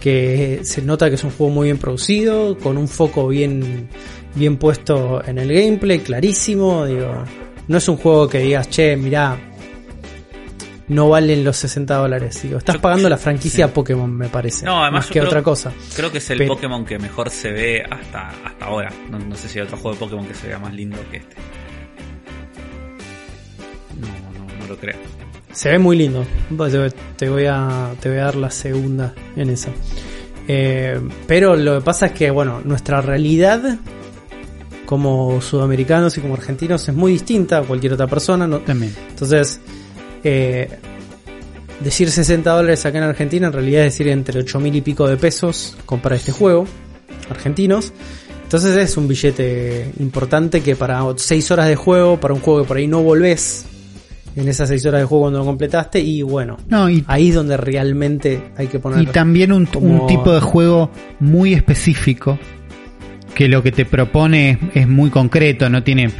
que 0.00 0.60
se 0.62 0.82
nota 0.82 1.08
que 1.08 1.14
es 1.14 1.24
un 1.24 1.30
juego 1.30 1.52
muy 1.52 1.66
bien 1.68 1.78
producido, 1.78 2.58
con 2.58 2.76
un 2.76 2.88
foco 2.88 3.28
bien, 3.28 3.88
bien 4.34 4.56
puesto 4.56 5.22
en 5.24 5.38
el 5.38 5.52
gameplay, 5.52 6.00
clarísimo. 6.00 6.86
Digo, 6.86 7.24
no 7.68 7.78
es 7.78 7.88
un 7.88 7.96
juego 7.96 8.28
que 8.28 8.38
digas, 8.38 8.68
che, 8.68 8.96
mirá, 8.96 9.36
no 10.88 11.08
valen 11.08 11.44
los 11.44 11.56
60 11.56 11.94
dólares. 11.96 12.42
Digo, 12.42 12.58
estás 12.58 12.76
Yo- 12.76 12.80
pagando 12.82 13.08
la 13.08 13.16
franquicia 13.16 13.66
sí. 13.66 13.72
Pokémon, 13.74 14.12
me 14.14 14.28
parece. 14.28 14.66
No, 14.66 14.82
además 14.82 15.00
más 15.00 15.06
yo 15.08 15.12
que 15.14 15.18
creo- 15.20 15.28
otra 15.30 15.42
cosa. 15.42 15.72
Creo 15.96 16.12
que 16.12 16.18
es 16.18 16.30
el 16.30 16.38
Pero- 16.38 16.54
Pokémon 16.54 16.84
que 16.84 16.98
mejor 16.98 17.30
se 17.30 17.50
ve 17.52 17.82
hasta, 17.88 18.28
hasta 18.44 18.64
ahora. 18.66 18.90
No, 19.10 19.18
no 19.18 19.34
sé 19.36 19.48
si 19.48 19.58
hay 19.58 19.64
otro 19.64 19.76
juego 19.78 19.94
de 19.94 20.00
Pokémon 20.00 20.26
que 20.26 20.34
se 20.34 20.48
vea 20.48 20.58
más 20.58 20.74
lindo 20.74 20.98
que 21.10 21.18
este. 21.18 21.36
No, 24.00 24.08
no, 24.08 24.54
no 24.60 24.66
lo 24.66 24.76
creo. 24.76 24.96
Se 25.52 25.70
ve 25.70 25.78
muy 25.78 25.96
lindo. 25.96 26.24
Te, 27.16 27.28
voy 27.28 27.46
a, 27.46 27.92
te 28.00 28.08
voy 28.08 28.18
a 28.18 28.24
dar 28.24 28.36
la 28.36 28.50
segunda 28.50 29.14
en 29.36 29.50
esa. 29.50 29.70
Eh, 30.48 31.00
pero 31.28 31.54
lo 31.56 31.76
que 31.78 31.84
pasa 31.84 32.06
es 32.06 32.12
que, 32.12 32.30
bueno, 32.30 32.60
nuestra 32.64 33.00
realidad 33.00 33.78
como 34.86 35.40
sudamericanos 35.40 36.16
y 36.18 36.20
como 36.20 36.34
argentinos 36.34 36.88
es 36.88 36.94
muy 36.94 37.12
distinta 37.12 37.58
a 37.58 37.62
cualquier 37.62 37.94
otra 37.94 38.06
persona. 38.06 38.46
¿no? 38.46 38.58
También. 38.60 38.94
Entonces, 39.10 39.60
eh, 40.22 40.68
decir 41.80 42.10
60 42.10 42.50
dólares 42.50 42.84
acá 42.86 42.98
en 42.98 43.04
Argentina 43.04 43.46
en 43.48 43.52
realidad 43.52 43.84
es 43.84 43.92
decir 43.94 44.08
entre 44.08 44.40
8 44.40 44.60
mil 44.60 44.74
y 44.74 44.80
pico 44.80 45.06
de 45.08 45.16
pesos 45.16 45.76
comprar 45.86 46.14
este 46.14 46.32
juego 46.32 46.66
argentinos. 47.30 47.92
Entonces 48.44 48.76
es 48.76 48.96
un 48.96 49.08
billete 49.08 49.90
importante 49.98 50.60
que 50.60 50.76
para 50.76 51.02
6 51.16 51.50
horas 51.50 51.66
de 51.68 51.76
juego, 51.76 52.20
para 52.20 52.34
un 52.34 52.40
juego 52.40 52.62
que 52.62 52.68
por 52.68 52.76
ahí 52.76 52.86
no 52.86 53.02
volvés 53.02 53.64
en 54.36 54.48
esas 54.48 54.68
6 54.68 54.84
horas 54.86 55.00
de 55.00 55.06
juego 55.06 55.22
cuando 55.24 55.38
lo 55.40 55.44
completaste 55.44 56.00
y 56.00 56.22
bueno, 56.22 56.58
No, 56.68 56.88
y, 56.90 57.02
ahí 57.06 57.30
es 57.30 57.34
donde 57.34 57.56
realmente 57.56 58.52
hay 58.56 58.66
que 58.66 58.78
poner... 58.80 59.02
y 59.02 59.06
también 59.06 59.50
un, 59.52 59.66
como- 59.66 60.02
un 60.02 60.06
tipo 60.06 60.32
de 60.32 60.40
juego 60.40 60.90
muy 61.20 61.54
específico 61.54 62.38
que 63.34 63.48
lo 63.48 63.62
que 63.62 63.72
te 63.72 63.84
propone 63.84 64.50
es, 64.50 64.58
es 64.74 64.88
muy 64.88 65.10
concreto, 65.10 65.68
no 65.70 65.82
tiene 65.82 66.10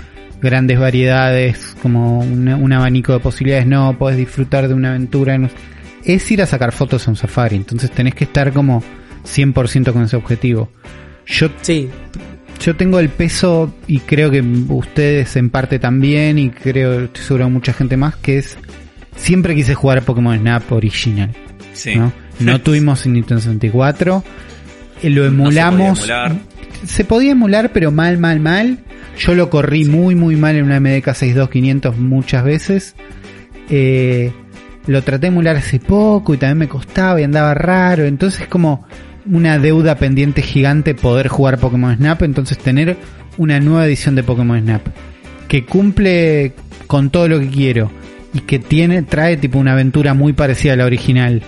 grandes 0.40 0.78
variedades, 0.78 1.74
como 1.80 2.18
un 2.20 2.72
abanico 2.72 3.12
de 3.12 3.20
posibilidades, 3.20 3.66
no, 3.66 3.96
podés 3.98 4.18
disfrutar 4.18 4.68
de 4.68 4.74
una 4.74 4.90
aventura. 4.90 5.38
no- 5.38 5.48
Es 6.04 6.30
ir 6.30 6.42
a 6.42 6.46
sacar 6.46 6.72
fotos 6.72 7.06
a 7.06 7.10
un 7.10 7.16
safari, 7.16 7.56
entonces 7.56 7.90
tenés 7.90 8.14
que 8.14 8.24
estar 8.24 8.52
como 8.52 8.82
100% 9.24 9.92
con 9.92 10.02
ese 10.02 10.16
objetivo. 10.16 10.70
Yo 11.26 11.48
Sí, 11.62 11.88
Yo 12.60 12.76
tengo 12.76 12.98
el 13.00 13.08
peso 13.08 13.74
y 13.88 13.98
creo 14.00 14.30
que 14.30 14.40
ustedes 14.68 15.34
en 15.36 15.50
parte 15.50 15.78
también 15.78 16.38
y 16.38 16.50
creo, 16.50 17.04
estoy 17.04 17.24
seguro 17.24 17.44
de 17.46 17.50
mucha 17.50 17.72
gente 17.72 17.96
más, 17.96 18.16
que 18.16 18.38
es 18.38 18.56
siempre 19.16 19.54
quise 19.54 19.74
jugar 19.74 19.98
a 19.98 20.00
Pokémon 20.02 20.38
Snap 20.38 20.70
original. 20.72 21.30
Sí. 21.72 21.96
¿no? 21.96 22.12
no 22.40 22.60
tuvimos 22.60 23.04
en 23.06 23.14
Nintendo 23.14 23.40
64, 23.40 24.22
eh, 24.26 24.30
lo 25.10 25.24
emulamos. 25.24 26.10
Se 26.86 27.04
podía 27.04 27.32
emular, 27.32 27.70
pero 27.72 27.90
mal, 27.90 28.18
mal, 28.18 28.40
mal. 28.40 28.78
Yo 29.18 29.34
lo 29.34 29.48
corrí 29.48 29.84
muy, 29.84 30.14
muy 30.14 30.36
mal 30.36 30.56
en 30.56 30.64
una 30.64 30.80
MDK 30.80 31.14
62500 31.14 31.96
muchas 31.98 32.44
veces. 32.44 32.94
Eh, 33.70 34.32
lo 34.86 35.02
traté 35.02 35.22
de 35.22 35.26
emular 35.28 35.56
hace 35.56 35.78
poco 35.78 36.34
y 36.34 36.36
también 36.36 36.58
me 36.58 36.68
costaba 36.68 37.20
y 37.20 37.24
andaba 37.24 37.54
raro. 37.54 38.04
Entonces 38.04 38.42
es 38.42 38.48
como 38.48 38.86
una 39.26 39.58
deuda 39.58 39.96
pendiente 39.96 40.42
gigante 40.42 40.94
poder 40.94 41.28
jugar 41.28 41.58
Pokémon 41.58 41.96
Snap. 41.96 42.22
Entonces 42.22 42.58
tener 42.58 42.96
una 43.38 43.60
nueva 43.60 43.86
edición 43.86 44.14
de 44.14 44.22
Pokémon 44.22 44.60
Snap 44.60 44.82
que 45.48 45.64
cumple 45.64 46.54
con 46.86 47.10
todo 47.10 47.28
lo 47.28 47.40
que 47.40 47.48
quiero 47.48 47.90
y 48.32 48.40
que 48.40 48.58
tiene 48.58 49.02
trae 49.02 49.36
tipo 49.36 49.58
una 49.58 49.72
aventura 49.72 50.12
muy 50.14 50.32
parecida 50.32 50.72
a 50.72 50.76
la 50.76 50.84
original 50.84 51.42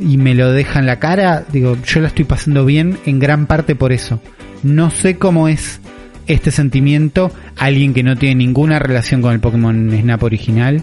y 0.00 0.16
me 0.18 0.34
lo 0.34 0.52
deja 0.52 0.78
en 0.80 0.86
la 0.86 0.98
cara, 0.98 1.44
digo, 1.52 1.76
yo 1.84 2.00
la 2.00 2.08
estoy 2.08 2.24
pasando 2.24 2.64
bien 2.64 2.98
en 3.06 3.18
gran 3.18 3.46
parte 3.46 3.74
por 3.74 3.92
eso. 3.92 4.20
No 4.62 4.90
sé 4.90 5.16
cómo 5.16 5.48
es 5.48 5.80
este 6.26 6.50
sentimiento 6.50 7.30
alguien 7.58 7.92
que 7.94 8.02
no 8.02 8.16
tiene 8.16 8.36
ninguna 8.36 8.78
relación 8.78 9.20
con 9.22 9.32
el 9.32 9.40
Pokémon 9.40 9.90
Snap 10.00 10.22
original. 10.22 10.82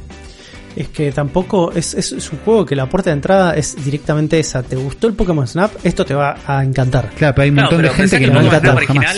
es 0.76 0.88
que 0.90 1.12
tampoco 1.12 1.72
es, 1.74 1.94
es, 1.96 2.12
es 2.12 2.32
un 2.32 2.40
juego 2.40 2.66
que 2.66 2.76
la 2.76 2.86
puerta 2.88 3.10
de 3.10 3.16
entrada 3.16 3.56
es 3.56 3.84
directamente 3.84 4.40
esa. 4.40 4.62
¿Te 4.64 4.76
gustó 4.76 5.08
el 5.08 5.14
Pokémon 5.14 5.48
Snap? 5.48 5.72
Esto 5.84 6.06
te 6.06 6.14
va 6.14 6.38
a 6.46 6.64
encantar. 6.64 7.10
Claro, 7.18 7.34
pero 7.36 7.44
hay 7.44 7.50
un 7.50 7.56
Claro, 7.56 7.72
montón 7.72 7.82
de 7.84 7.90
gente 7.98 8.20
que 8.20 8.28
no 8.28 8.40
jugó 8.40 8.60
Snap 8.60 8.80
jamás. 8.86 9.16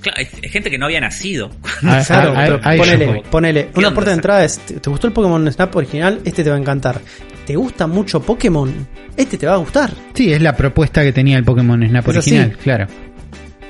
Claro, 0.00 0.18
hay 0.18 0.48
gente 0.50 0.70
que 0.70 0.78
no 0.78 0.86
había 0.86 1.00
nacido. 1.00 1.50
A- 1.84 2.02
Claro, 2.06 2.32
a- 2.36 2.42
a- 2.42 2.44
pero 2.46 2.60
a 2.62 2.74
ello 2.74 2.82
ponele, 2.84 3.22
ponele. 3.30 3.68
¿Qué 3.74 3.78
Una 3.80 3.92
puerta 3.92 4.10
de 4.12 4.16
entrada 4.16 4.44
es, 4.44 4.58
¿te 4.60 4.80
te 4.80 4.90
gustó 4.90 5.06
el 5.08 5.12
Pokémon 5.12 5.52
Snap 5.52 5.74
original? 5.76 6.20
Este 6.24 6.42
te 6.42 6.50
va 6.50 6.56
a 6.56 6.58
encantar. 6.58 7.00
¿Te 7.48 7.56
gusta 7.56 7.86
mucho 7.86 8.20
Pokémon? 8.20 8.70
Este 9.16 9.38
te 9.38 9.46
va 9.46 9.54
a 9.54 9.56
gustar. 9.56 9.90
Sí, 10.12 10.30
es 10.30 10.42
la 10.42 10.54
propuesta 10.54 11.02
que 11.02 11.12
tenía 11.12 11.38
el 11.38 11.44
Pokémon 11.44 11.82
Snap 11.82 12.06
Es 12.06 12.16
original, 12.18 12.54
claro. 12.62 12.86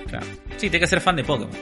Claro. 0.09 0.27
Sí, 0.57 0.69
tiene 0.69 0.81
que 0.81 0.89
ser 0.89 1.01
fan 1.01 1.15
de 1.15 1.23
Pokémon. 1.23 1.55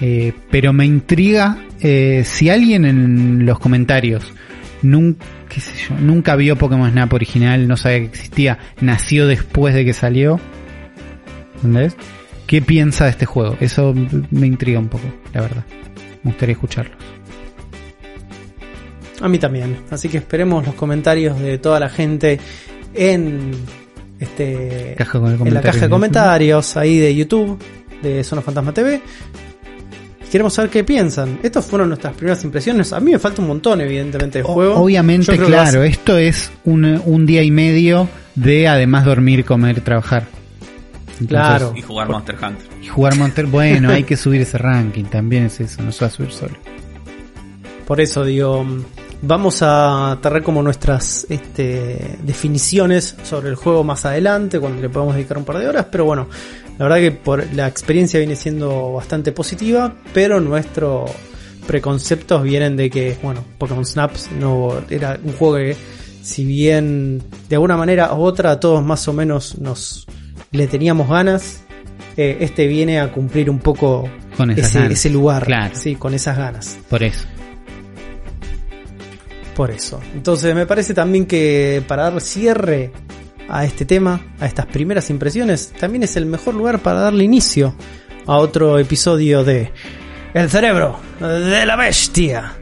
Eh, 0.00 0.32
pero 0.50 0.72
me 0.72 0.86
intriga 0.86 1.58
eh, 1.78 2.22
si 2.24 2.48
alguien 2.48 2.86
en 2.86 3.44
los 3.44 3.58
comentarios 3.58 4.32
nunca, 4.80 5.26
qué 5.50 5.60
sé 5.60 5.72
yo, 5.76 5.94
nunca 6.00 6.36
vio 6.36 6.56
Pokémon 6.56 6.90
Snap 6.90 7.12
original, 7.12 7.68
no 7.68 7.76
sabía 7.76 7.98
que 7.98 8.06
existía, 8.06 8.58
nació 8.80 9.26
después 9.26 9.74
de 9.74 9.84
que 9.84 9.92
salió. 9.92 10.40
¿Entendés? 11.56 11.98
¿Qué 12.46 12.62
piensa 12.62 13.04
de 13.04 13.10
este 13.10 13.26
juego? 13.26 13.58
Eso 13.60 13.92
me 14.30 14.46
intriga 14.46 14.78
un 14.78 14.88
poco, 14.88 15.04
la 15.34 15.42
verdad. 15.42 15.64
Me 16.22 16.30
gustaría 16.30 16.54
escucharlos. 16.54 16.96
A 19.22 19.28
mí 19.28 19.38
también. 19.38 19.78
Así 19.90 20.08
que 20.08 20.18
esperemos 20.18 20.66
los 20.66 20.74
comentarios 20.74 21.40
de 21.40 21.58
toda 21.58 21.80
la 21.80 21.88
gente 21.88 22.38
en 22.92 23.52
este 24.18 24.94
Caja 24.98 25.18
con 25.18 25.32
el 25.32 25.46
en 25.46 25.54
la 25.54 25.60
caja 25.60 25.80
de 25.80 25.88
comentarios 25.88 26.76
ahí 26.76 26.98
de 26.98 27.14
YouTube 27.14 27.58
de 28.02 28.22
Zona 28.24 28.42
Fantasma 28.42 28.74
TV. 28.74 29.00
Queremos 30.30 30.54
saber 30.54 30.70
qué 30.70 30.82
piensan. 30.82 31.38
Estas 31.42 31.66
fueron 31.66 31.88
nuestras 31.88 32.14
primeras 32.14 32.42
impresiones. 32.42 32.92
A 32.92 33.00
mí 33.00 33.12
me 33.12 33.18
falta 33.18 33.42
un 33.42 33.48
montón, 33.48 33.82
evidentemente, 33.82 34.38
de 34.38 34.44
juego. 34.44 34.76
Obviamente, 34.76 35.36
claro, 35.38 35.82
esto 35.82 36.16
es 36.16 36.50
un, 36.64 36.84
un 37.04 37.26
día 37.26 37.42
y 37.42 37.50
medio 37.50 38.08
de 38.34 38.66
además 38.66 39.04
dormir, 39.04 39.44
comer, 39.44 39.82
trabajar. 39.82 40.26
Entonces, 41.20 41.28
Claro. 41.28 41.74
Y 41.76 41.82
jugar 41.82 42.08
Monster 42.08 42.34
Hunter. 42.36 42.66
Y 42.80 42.86
jugar 42.86 43.16
Monster, 43.16 43.46
bueno, 43.46 43.90
hay 43.90 44.04
que 44.04 44.16
subir 44.16 44.40
ese 44.40 44.56
ranking, 44.56 45.04
también 45.04 45.44
es 45.44 45.60
eso, 45.60 45.82
no 45.82 45.92
se 45.92 46.04
va 46.04 46.06
a 46.06 46.10
subir 46.10 46.32
solo. 46.32 46.54
Por 47.86 48.00
eso 48.00 48.24
digo, 48.24 48.64
vamos 49.22 49.58
a 49.62 50.18
tener 50.20 50.42
como 50.42 50.62
nuestras 50.62 51.26
este, 51.30 52.18
definiciones 52.22 53.16
sobre 53.22 53.48
el 53.48 53.54
juego 53.54 53.84
más 53.84 54.04
adelante, 54.04 54.58
cuando 54.60 54.82
le 54.82 54.88
podamos 54.88 55.14
dedicar 55.14 55.38
un 55.38 55.44
par 55.44 55.58
de 55.58 55.68
horas, 55.68 55.86
pero 55.90 56.04
bueno, 56.04 56.28
la 56.78 56.84
verdad 56.86 56.98
que 56.98 57.12
por 57.12 57.52
la 57.54 57.66
experiencia 57.68 58.18
viene 58.18 58.36
siendo 58.36 58.92
bastante 58.92 59.32
positiva, 59.32 59.94
pero 60.12 60.40
nuestros 60.40 61.10
preconceptos 61.66 62.42
vienen 62.42 62.76
de 62.76 62.90
que, 62.90 63.16
bueno, 63.22 63.44
Pokémon 63.58 63.86
Snaps 63.86 64.30
no 64.38 64.82
era 64.90 65.18
un 65.22 65.32
juego 65.34 65.56
que, 65.56 65.76
si 66.22 66.44
bien 66.44 67.22
de 67.48 67.56
alguna 67.56 67.76
manera 67.76 68.12
u 68.14 68.22
otra 68.22 68.52
a 68.52 68.60
todos 68.60 68.84
más 68.84 69.06
o 69.08 69.12
menos 69.12 69.58
nos 69.58 70.06
le 70.50 70.66
teníamos 70.66 71.08
ganas, 71.08 71.62
eh, 72.16 72.38
este 72.40 72.66
viene 72.66 73.00
a 73.00 73.10
cumplir 73.12 73.48
un 73.48 73.58
poco 73.58 74.08
Con 74.36 74.50
ese, 74.50 74.86
ese 74.86 75.08
lugar, 75.10 75.44
Claro. 75.44 75.74
sí, 75.74 75.94
con 75.94 76.14
esas 76.14 76.36
ganas. 76.36 76.78
Por 76.90 77.02
eso. 77.02 77.26
Por 79.54 79.70
eso. 79.70 80.00
Entonces 80.14 80.54
me 80.54 80.66
parece 80.66 80.94
también 80.94 81.26
que 81.26 81.82
para 81.86 82.04
dar 82.04 82.20
cierre 82.20 82.92
a 83.48 83.64
este 83.64 83.84
tema, 83.84 84.20
a 84.40 84.46
estas 84.46 84.66
primeras 84.66 85.10
impresiones, 85.10 85.72
también 85.78 86.02
es 86.04 86.16
el 86.16 86.26
mejor 86.26 86.54
lugar 86.54 86.78
para 86.80 87.00
darle 87.00 87.24
inicio 87.24 87.74
a 88.26 88.36
otro 88.36 88.78
episodio 88.78 89.44
de 89.44 89.72
El 90.32 90.48
cerebro 90.48 90.98
de 91.20 91.66
la 91.66 91.76
bestia. 91.76 92.61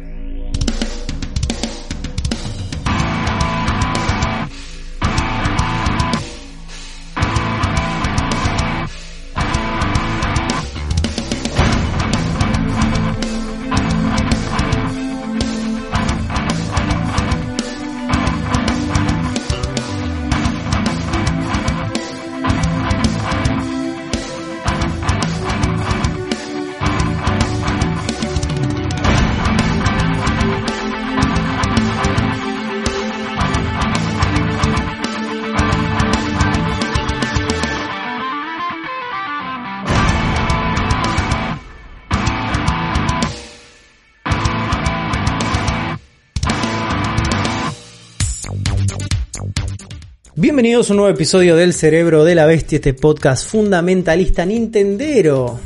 Bienvenidos 50.60 50.90
a 50.90 50.92
un 50.92 50.98
nuevo 50.98 51.14
episodio 51.14 51.56
del 51.56 51.72
Cerebro 51.72 52.22
de 52.22 52.34
la 52.34 52.44
Bestia, 52.44 52.76
este 52.76 52.92
podcast 52.92 53.48
fundamentalista 53.48 54.44
nintendero. 54.44 55.58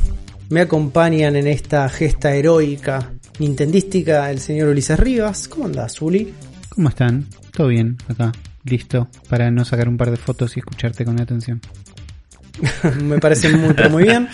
Me 0.47 0.61
acompañan 0.61 1.35
en 1.35 1.47
esta 1.47 1.89
gesta 1.89 2.33
heroica 2.33 3.11
nintendística 3.37 4.31
el 4.31 4.39
señor 4.39 4.69
Ulises 4.69 4.97
Rivas. 4.97 5.49
¿Cómo 5.49 5.65
andás, 5.65 6.01
Uli? 6.01 6.33
¿Cómo 6.69 6.87
están? 6.87 7.25
¿Todo 7.51 7.67
bien? 7.67 7.97
Acá, 8.07 8.31
listo, 8.63 9.09
para 9.27 9.51
no 9.51 9.65
sacar 9.65 9.89
un 9.89 9.97
par 9.97 10.11
de 10.11 10.15
fotos 10.15 10.55
y 10.55 10.61
escucharte 10.61 11.03
con 11.03 11.19
atención. 11.19 11.59
Me 13.03 13.19
parece 13.19 13.49
muy, 13.49 13.73
pero 13.73 13.89
muy 13.89 14.03
bien. 14.03 14.29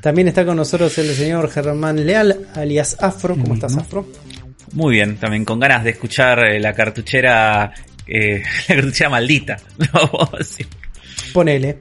También 0.00 0.28
está 0.28 0.46
con 0.46 0.58
nosotros 0.58 0.96
el 0.98 1.12
señor 1.12 1.50
Germán 1.50 2.06
Leal, 2.06 2.46
alias 2.54 2.96
Afro. 3.00 3.34
¿Cómo 3.36 3.54
estás, 3.54 3.76
Afro? 3.76 4.06
Muy 4.72 4.92
bien, 4.92 5.16
también 5.16 5.44
con 5.44 5.58
ganas 5.58 5.82
de 5.82 5.90
escuchar 5.90 6.38
eh, 6.44 6.60
la 6.60 6.72
cartuchera. 6.72 7.72
Eh, 8.10 8.42
la 8.68 8.74
cartuchera 8.74 9.10
maldita. 9.10 9.56
Lo 9.78 9.86
vamos 9.92 10.34
a 10.34 10.38
decir. 10.38 10.66
Ponele, 11.32 11.78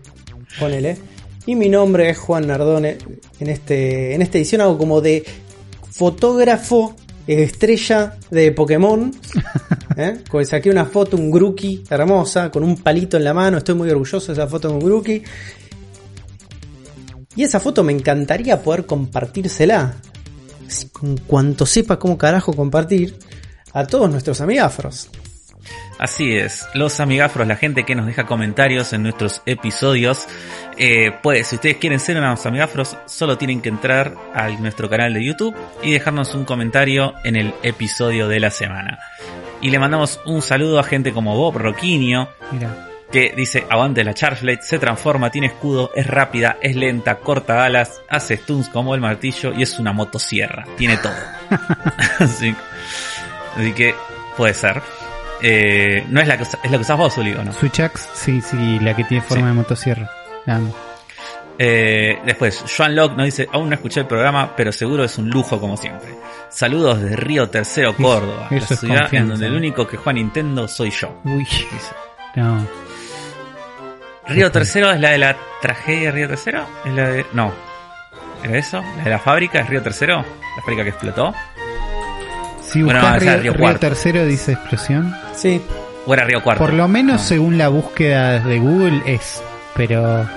ponele. 0.60 0.98
Y 1.46 1.56
mi 1.56 1.70
nombre 1.70 2.10
es 2.10 2.18
Juan 2.18 2.48
Nardone. 2.48 2.98
En, 3.40 3.50
este, 3.50 4.14
en 4.14 4.22
esta 4.22 4.38
edición 4.38 4.62
hago 4.62 4.78
como 4.78 5.02
de 5.02 5.26
fotógrafo 5.92 6.96
estrella 7.28 8.18
de 8.30 8.52
Pokémon. 8.52 9.12
¿eh? 9.98 10.24
Saqué 10.46 10.70
una 10.70 10.86
foto, 10.86 11.18
un 11.18 11.32
Grookey 11.32 11.84
hermosa, 11.90 12.52
con 12.52 12.64
un 12.64 12.78
palito 12.78 13.18
en 13.18 13.24
la 13.24 13.34
mano. 13.34 13.58
Estoy 13.58 13.76
muy 13.76 13.90
orgulloso 13.90 14.28
de 14.28 14.34
esa 14.34 14.48
foto 14.48 14.70
con 14.70 14.80
Grookey. 14.80 15.24
Y 17.36 17.44
esa 17.44 17.60
foto 17.60 17.84
me 17.84 17.94
encantaría 17.94 18.62
poder 18.62 18.86
compartírsela 18.86 19.96
en 21.02 21.18
cuanto 21.18 21.66
sepa 21.66 21.98
cómo 21.98 22.18
carajo 22.18 22.54
compartir, 22.54 23.18
a 23.74 23.86
todos 23.86 24.10
nuestros 24.10 24.42
amigafros. 24.42 25.10
Así 26.00 26.34
es, 26.34 26.68
los 26.74 27.02
amigafros, 27.02 27.46
la 27.46 27.58
gente 27.58 27.84
que 27.84 27.94
nos 27.94 28.06
deja 28.06 28.26
comentarios 28.26 28.94
en 28.94 29.04
nuestros 29.04 29.42
episodios, 29.46 30.28
eh, 30.78 31.12
pues 31.22 31.48
si 31.48 31.56
ustedes 31.56 31.76
quieren 31.76 32.00
ser 32.00 32.18
unos 32.18 32.46
amigafros, 32.46 32.96
solo 33.06 33.38
tienen 33.38 33.62
que 33.62 33.68
entrar 33.68 34.16
a 34.34 34.48
nuestro 34.48 34.90
canal 34.90 35.14
de 35.14 35.26
YouTube 35.26 35.56
y 35.84 35.92
dejarnos 35.92 36.34
un 36.36 36.46
comentario 36.46 37.16
en 37.26 37.36
el 37.36 37.54
episodio 37.64 38.30
de 38.30 38.40
la 38.40 38.50
semana. 38.50 39.00
Y 39.60 39.72
le 39.72 39.80
mandamos 39.80 40.22
un 40.26 40.42
saludo 40.42 40.80
a 40.80 40.84
gente 40.84 41.12
como 41.12 41.36
Bob 41.36 41.58
Roquinio, 41.58 42.30
Mira. 42.54 42.88
que 43.12 43.34
dice, 43.36 43.66
aguante 43.70 44.06
la 44.06 44.14
Chargeblade, 44.14 44.62
se 44.62 44.80
transforma, 44.80 45.32
tiene 45.32 45.48
escudo, 45.48 45.92
es 45.94 46.08
rápida, 46.08 46.58
es 46.62 46.78
lenta, 46.78 47.16
corta 47.18 47.66
alas, 47.66 48.02
hace 48.08 48.38
stuns 48.38 48.70
como 48.70 48.96
el 48.96 49.02
martillo 49.02 49.52
y 49.54 49.64
es 49.64 49.78
una 49.80 49.92
motosierra, 49.92 50.66
tiene 50.78 50.96
todo. 50.96 51.12
así, 52.20 52.56
así 53.58 53.74
que 53.74 53.94
puede 54.38 54.54
ser. 54.54 54.82
Eh, 55.42 56.06
no 56.10 56.20
es 56.22 56.28
la 56.28 56.38
que 56.38 56.44
es 56.44 56.54
la 56.64 56.70
que 56.72 56.78
usas 56.78 56.98
vos, 56.98 57.18
Uli, 57.18 57.34
¿o 57.34 57.44
no? 57.44 57.52
Switchax, 57.54 58.10
sí, 58.14 58.42
sí, 58.42 58.80
la 58.80 58.96
que 58.96 59.04
tiene 59.06 59.24
forma 59.24 59.44
Sí. 59.44 59.48
de 59.50 59.54
motosierra. 59.54 60.10
Eh, 61.62 62.20
después, 62.26 62.64
Joan 62.76 62.96
Locke 62.96 63.16
nos 63.18 63.26
dice, 63.26 63.48
aún 63.52 63.68
no 63.70 63.76
escuché 63.76 64.00
el 64.02 64.08
programa, 64.08 64.56
pero 64.56 64.72
seguro 64.72 65.04
es 65.04 65.18
un 65.18 65.30
lujo 65.30 65.60
como 65.60 65.76
siempre. 65.76 66.10
Saludos 66.50 67.02
de 67.02 67.16
Río 67.18 67.50
Tercero, 67.50 67.96
Córdoba, 67.96 68.48
eso 68.52 68.74
la 68.74 68.78
ciudad 68.78 69.14
en 69.14 69.28
donde 69.30 69.48
el 69.48 69.56
único 69.56 69.86
que 69.86 69.98
juega 69.98 70.14
Nintendo 70.14 70.68
soy 70.68 70.90
yo. 70.92 71.20
Uy, 71.26 71.46
no. 72.36 72.66
Río 74.28 74.52
Tercero 74.52 74.92
es 74.92 75.00
la 75.00 75.10
de 75.10 75.18
la 75.18 75.36
tragedia 75.62 76.06
de 76.08 76.12
Río 76.12 76.28
Tercero? 76.28 76.66
Es 76.86 76.94
la 76.94 77.10
de... 77.10 77.26
No. 77.34 77.52
¿Era 78.44 78.58
eso? 78.58 78.82
¿La 78.98 79.04
de 79.04 79.10
la 79.10 79.20
fábrica? 79.20 79.60
¿Es 79.60 79.68
Río 79.68 79.82
Tercero? 79.82 80.18
¿La 80.56 80.62
fábrica 80.62 80.84
que 80.84 80.90
explotó? 80.90 81.34
Si 82.72 82.82
Bueno, 82.84 83.00
buscas 83.02 83.42
Río, 83.42 83.54
Río. 83.54 83.80
Tercero 83.80 84.26
dice 84.26 84.54
explosión. 84.54 85.16
Sí, 85.36 85.62
¿O 86.06 86.14
era 86.14 86.24
Río 86.26 86.42
Cuarto? 86.44 86.64
Por 86.64 86.74
lo 86.74 86.88
menos 86.88 87.22
No. 87.22 87.28
según 87.28 87.58
la 87.58 87.68
búsqueda 87.70 88.40
de 88.40 88.60
Google 88.60 89.02
es, 89.06 89.42
pero 89.76 90.28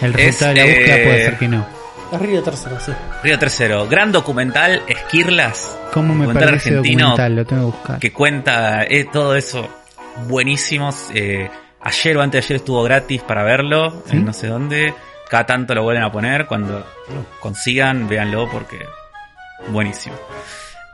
el 0.00 0.12
resultado 0.12 0.52
de 0.54 0.60
la 0.60 0.66
eh, 0.66 0.74
búsqueda 0.78 0.96
puede 1.04 1.24
ser 1.24 1.38
que 1.38 1.48
no. 1.48 1.66
es 2.12 2.20
Río 2.20 2.42
Tercero, 2.42 2.80
sí. 2.80 2.92
Río 3.22 3.38
Tercero. 3.38 3.88
Gran 3.88 4.12
documental, 4.12 4.82
Esquirlas. 4.86 5.78
¿Cómo 5.92 6.14
me 6.14 6.24
documental 6.26 6.48
parece 6.50 6.74
documental? 6.74 7.36
Lo 7.36 7.44
tengo 7.46 7.70
que 7.70 7.76
buscar. 7.76 7.98
que 7.98 8.12
cuenta 8.12 8.84
eh, 8.84 9.06
todo 9.12 9.34
eso 9.36 9.68
buenísimos. 10.26 11.08
Eh, 11.14 11.48
ayer 11.80 12.16
o 12.16 12.22
antes 12.22 12.42
de 12.42 12.46
ayer 12.46 12.56
estuvo 12.56 12.82
gratis 12.82 13.22
para 13.22 13.42
verlo, 13.42 14.02
¿Sí? 14.06 14.16
en 14.16 14.24
no 14.24 14.32
sé 14.32 14.46
dónde. 14.48 14.94
Cada 15.28 15.46
tanto 15.46 15.74
lo 15.74 15.82
vuelven 15.82 16.04
a 16.04 16.12
poner. 16.12 16.46
Cuando 16.46 16.78
lo 16.78 17.26
consigan, 17.40 18.08
véanlo 18.08 18.48
porque 18.50 18.78
buenísimo. 19.68 20.16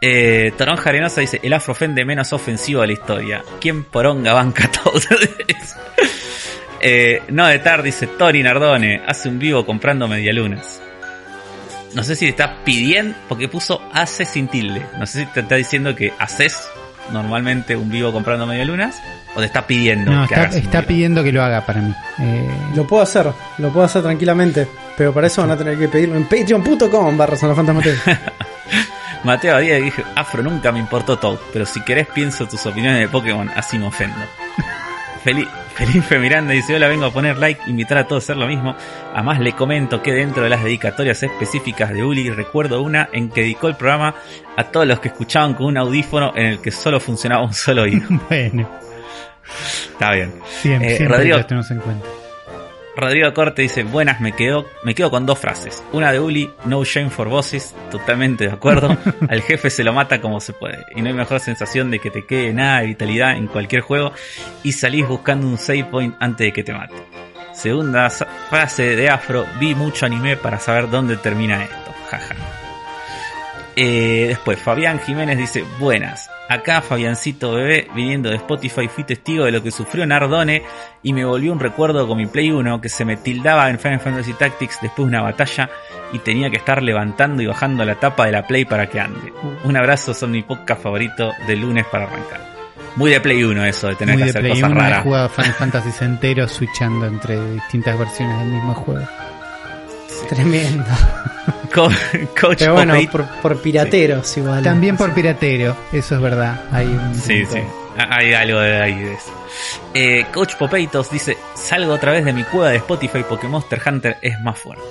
Eh, 0.01 0.53
Toronja 0.57 0.88
Arenosa 0.90 1.20
dice: 1.20 1.40
El 1.42 1.53
afro 1.53 1.72
ofende 1.72 2.05
menos 2.05 2.32
ofensivo 2.32 2.80
de 2.80 2.86
la 2.88 2.92
historia. 2.94 3.42
¿Quién 3.61 3.84
poronga 3.84 4.32
banca 4.32 4.70
todo? 4.84 5.01
eh, 6.80 7.22
no 7.28 7.46
de 7.46 7.59
tar 7.59 7.82
dice: 7.82 8.07
Tori 8.07 8.42
Nardone 8.42 9.03
hace 9.07 9.28
un 9.28 9.38
vivo 9.38 9.64
comprando 9.66 10.09
medialunas. 10.09 10.80
No 11.94 12.05
sé 12.05 12.14
si 12.14 12.26
te 12.26 12.30
está 12.30 12.62
pidiendo, 12.64 13.16
porque 13.28 13.48
puso 13.48 13.82
hace 13.92 14.24
sin 14.24 14.48
tilde. 14.48 14.86
No 14.98 15.07
sé 15.07 15.20
si 15.20 15.26
te 15.26 15.40
está 15.40 15.57
diciendo 15.57 15.94
que 15.96 16.12
haces 16.18 16.57
normalmente 17.12 17.74
un 17.76 17.90
vivo 17.90 18.12
comprando 18.12 18.46
medialunas 18.46 18.96
o 19.34 19.40
te 19.40 19.46
está 19.46 19.66
pidiendo 19.66 20.12
No, 20.12 20.20
que 20.28 20.34
está, 20.34 20.42
hagas 20.42 20.55
un 20.55 20.61
está 20.62 20.78
vivo. 20.80 20.88
pidiendo 20.88 21.24
que 21.24 21.32
lo 21.32 21.42
haga 21.42 21.66
para 21.66 21.80
mí. 21.80 21.92
Eh, 22.20 22.48
Lo 22.76 22.86
puedo 22.86 23.03
hacer, 23.03 23.26
lo 23.59 23.68
puedo 23.72 23.84
hacer 23.84 24.03
tranquilamente. 24.03 24.68
Pero 24.96 25.12
para 25.12 25.26
eso 25.26 25.40
van 25.42 25.51
a 25.51 25.57
tener 25.57 25.76
que 25.78 25.88
pedirlo 25.88 26.14
en 26.16 26.24
patreon.com 26.24 27.16
barra. 27.18 27.36
Mateo 29.24 29.58
Díaz 29.58 29.82
dije, 29.82 30.02
Afro 30.16 30.42
nunca 30.42 30.72
me 30.72 30.78
importó 30.78 31.18
Toad, 31.18 31.38
pero 31.52 31.66
si 31.66 31.80
querés 31.82 32.06
pienso 32.08 32.46
tus 32.48 32.64
opiniones 32.66 33.00
de 33.00 33.08
Pokémon, 33.08 33.50
así 33.54 33.78
me 33.78 33.86
ofendo. 33.86 34.16
Feli- 35.24 35.48
Felipe 35.74 36.18
Miranda 36.18 36.52
dice, 36.54 36.74
hola, 36.74 36.88
vengo 36.88 37.04
a 37.06 37.10
poner 37.12 37.36
like, 37.38 37.60
invitar 37.66 37.98
a 37.98 38.06
todos 38.06 38.22
a 38.22 38.24
hacer 38.24 38.36
lo 38.38 38.46
mismo. 38.46 38.74
Además 39.14 39.38
le 39.40 39.52
comento 39.52 40.02
que 40.02 40.12
dentro 40.12 40.42
de 40.42 40.48
las 40.50 40.62
dedicatorias 40.64 41.22
específicas 41.22 41.90
de 41.92 42.02
Uli, 42.02 42.30
recuerdo 42.30 42.80
una 42.82 43.08
en 43.12 43.28
que 43.30 43.42
dedicó 43.42 43.68
el 43.68 43.76
programa 43.76 44.14
a 44.56 44.64
todos 44.64 44.86
los 44.86 45.00
que 45.00 45.08
escuchaban 45.08 45.52
con 45.54 45.66
un 45.66 45.76
audífono 45.76 46.32
en 46.36 46.46
el 46.46 46.60
que 46.60 46.70
solo 46.70 46.98
funcionaba 47.00 47.44
un 47.44 47.52
solo 47.54 47.82
oído. 47.82 48.06
bueno, 48.30 48.68
Está 49.92 50.12
bien. 50.12 50.32
siempre, 50.62 50.92
Eh, 50.92 50.96
siempre 50.96 51.16
Rodrigo- 51.18 51.44
tenemos 51.46 51.70
en 51.70 51.78
cuenta. 51.80 52.06
Rodrigo 52.97 53.32
Corte 53.32 53.62
dice, 53.62 53.84
buenas, 53.84 54.20
me 54.20 54.32
quedo, 54.32 54.66
me 54.82 54.95
quedo 54.95 55.11
con 55.11 55.24
dos 55.26 55.38
frases. 55.38 55.82
Una 55.93 56.12
de 56.12 56.20
Uli, 56.20 56.51
no 56.64 56.84
shame 56.84 57.11
for 57.11 57.28
bosses, 57.28 57.74
totalmente 57.91 58.47
de 58.47 58.53
acuerdo. 58.53 58.97
Al 59.28 59.43
jefe 59.43 59.70
se 59.70 59.84
lo 59.84 59.93
mata 59.93 60.20
como 60.20 60.41
se 60.41 60.53
puede. 60.53 60.84
Y 60.95 61.03
no 61.03 61.09
hay 61.09 61.14
mejor 61.14 61.41
sensación 61.41 61.91
de 61.91 61.99
que 61.99 62.11
te 62.11 62.26
quede 62.26 62.53
nada 62.53 62.80
de 62.80 62.88
vitalidad 62.88 63.36
en 63.36 63.47
cualquier 63.47 63.82
juego 63.82 64.12
y 64.62 64.72
salís 64.72 65.07
buscando 65.07 65.47
un 65.47 65.59
save 65.59 65.84
point 65.84 66.14
antes 66.20 66.47
de 66.47 66.53
que 66.53 66.64
te 66.64 66.72
mate. 66.72 66.97
Segunda 67.53 68.11
frase 68.11 68.97
de 68.97 69.09
Afro, 69.09 69.47
vi 69.59 69.74
mucho 69.74 70.07
anime 70.07 70.36
para 70.36 70.59
saber 70.59 70.88
dónde 70.88 71.16
termina 71.16 71.64
esto. 71.64 71.95
Jaja. 72.11 72.59
Eh, 73.76 74.26
después, 74.28 74.58
Fabián 74.58 75.00
Jiménez 75.00 75.38
dice, 75.38 75.64
buenas. 75.78 76.30
Acá 76.48 76.82
Fabiancito 76.82 77.52
Bebé, 77.52 77.88
viniendo 77.94 78.28
de 78.28 78.36
Spotify, 78.36 78.88
fui 78.88 79.04
testigo 79.04 79.44
de 79.44 79.52
lo 79.52 79.62
que 79.62 79.70
sufrió 79.70 80.04
Nardone 80.04 80.62
y 81.02 81.12
me 81.12 81.24
volvió 81.24 81.52
un 81.52 81.60
recuerdo 81.60 82.08
con 82.08 82.18
mi 82.18 82.26
Play 82.26 82.50
1 82.50 82.80
que 82.80 82.88
se 82.88 83.04
me 83.04 83.16
tildaba 83.16 83.70
en 83.70 83.78
Final 83.78 84.00
Fantasy 84.00 84.32
Tactics 84.32 84.78
después 84.82 85.06
de 85.06 85.16
una 85.16 85.22
batalla 85.22 85.70
y 86.12 86.18
tenía 86.18 86.50
que 86.50 86.56
estar 86.56 86.82
levantando 86.82 87.40
y 87.40 87.46
bajando 87.46 87.84
la 87.84 87.94
tapa 88.00 88.26
de 88.26 88.32
la 88.32 88.46
Play 88.48 88.64
para 88.64 88.88
que 88.88 88.98
ande. 88.98 89.32
Un 89.62 89.76
abrazo, 89.76 90.12
son 90.12 90.32
mi 90.32 90.42
podcast 90.42 90.82
favorito 90.82 91.30
de 91.46 91.56
lunes 91.56 91.86
para 91.86 92.04
arrancar. 92.06 92.40
Muy 92.96 93.12
de 93.12 93.20
Play 93.20 93.44
1 93.44 93.64
eso, 93.66 93.86
de 93.86 93.94
tener 93.94 94.16
Muy 94.16 94.24
que 94.24 94.24
de 94.24 94.30
hacer 94.30 94.42
Play 94.42 94.60
cosas 94.60 94.70
1 94.70 94.80
he 94.80 94.82
raras. 94.82 95.02
jugado 95.04 95.28
Final 95.28 95.52
Fantasy 95.52 96.04
entero 96.04 96.48
switchando 96.48 97.06
entre 97.06 97.52
distintas 97.52 97.96
versiones 97.96 98.36
del 98.40 98.48
mismo 98.48 98.74
juego. 98.74 99.06
Tremendo. 100.28 100.84
Co- 101.74 101.88
Coach 102.40 102.58
Pero 102.61 102.74
bueno, 102.74 102.94
por, 103.12 103.24
por 103.42 103.62
pirateros 103.62 104.36
igual. 104.36 104.62
También 104.62 104.96
por 104.96 105.12
piratero, 105.14 105.76
eso 105.92 106.16
es 106.16 106.20
verdad. 106.20 106.61
Hay 106.72 106.86
un 106.86 107.14
Sí, 107.14 107.44
punto. 107.44 107.54
sí. 107.56 107.62
Hay 108.08 108.32
algo 108.34 108.61
de 108.61 108.80
ahí 108.82 108.94
de 108.98 109.12
eso. 109.14 109.32
Eh, 109.94 110.26
Coach 110.32 110.54
Popeitos 110.56 111.11
dice, 111.11 111.36
salgo 111.54 111.92
otra 111.92 112.12
vez 112.12 112.24
de 112.24 112.32
mi 112.32 112.44
cueva 112.44 112.70
de 112.70 112.76
Spotify 112.76 113.24
porque 113.28 113.46
Monster 113.48 113.80
Hunter 113.84 114.16
es 114.22 114.40
más 114.40 114.58
fuerte. 114.58 114.82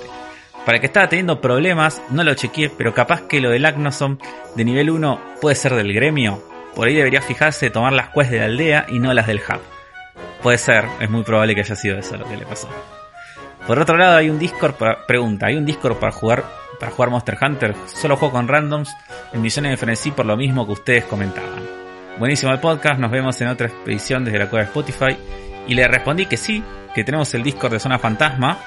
Para 0.64 0.76
el 0.76 0.80
que 0.80 0.86
estaba 0.86 1.08
teniendo 1.08 1.40
problemas, 1.40 2.00
no 2.10 2.22
lo 2.22 2.34
chequeé, 2.34 2.70
pero 2.70 2.94
capaz 2.94 3.22
que 3.22 3.40
lo 3.40 3.50
del 3.50 3.64
Agnosom 3.66 4.18
de 4.54 4.64
nivel 4.64 4.90
1 4.90 5.20
puede 5.40 5.56
ser 5.56 5.74
del 5.74 5.92
gremio. 5.92 6.42
Por 6.74 6.86
ahí 6.88 6.94
debería 6.94 7.20
fijarse 7.22 7.66
de 7.66 7.70
tomar 7.70 7.92
las 7.92 8.10
quests 8.10 8.30
de 8.30 8.38
la 8.38 8.44
aldea 8.44 8.86
y 8.88 8.98
no 9.00 9.12
las 9.12 9.26
del 9.26 9.38
hub. 9.40 9.60
Puede 10.42 10.58
ser, 10.58 10.84
es 11.00 11.10
muy 11.10 11.22
probable 11.24 11.54
que 11.54 11.62
haya 11.62 11.74
sido 11.76 11.98
eso 11.98 12.16
lo 12.16 12.26
que 12.28 12.36
le 12.36 12.46
pasó. 12.46 12.68
Por 13.70 13.78
otro 13.78 13.96
lado, 13.96 14.16
hay 14.16 14.28
un 14.28 14.36
Discord 14.36 14.74
para, 14.74 15.06
pregunta, 15.06 15.46
¿hay 15.46 15.54
un 15.54 15.64
Discord 15.64 16.00
para 16.00 16.10
jugar 16.10 16.44
para 16.80 16.90
jugar 16.90 17.10
Monster 17.10 17.38
Hunter? 17.40 17.76
Solo 17.86 18.16
juego 18.16 18.34
con 18.34 18.48
randoms 18.48 18.96
en 19.32 19.40
misiones 19.40 19.70
de 19.70 19.76
frenesí 19.76 20.10
por 20.10 20.26
lo 20.26 20.36
mismo 20.36 20.66
que 20.66 20.72
ustedes 20.72 21.04
comentaban. 21.04 21.62
Buenísimo 22.18 22.50
el 22.50 22.58
podcast, 22.58 22.98
nos 22.98 23.12
vemos 23.12 23.40
en 23.40 23.46
otra 23.46 23.68
expedición 23.68 24.24
desde 24.24 24.40
la 24.40 24.50
cueva 24.50 24.64
de 24.64 24.70
Spotify. 24.70 25.16
Y 25.68 25.74
le 25.74 25.86
respondí 25.86 26.26
que 26.26 26.36
sí, 26.36 26.64
que 26.96 27.04
tenemos 27.04 27.32
el 27.34 27.44
Discord 27.44 27.74
de 27.74 27.78
Zona 27.78 28.00
Fantasma, 28.00 28.58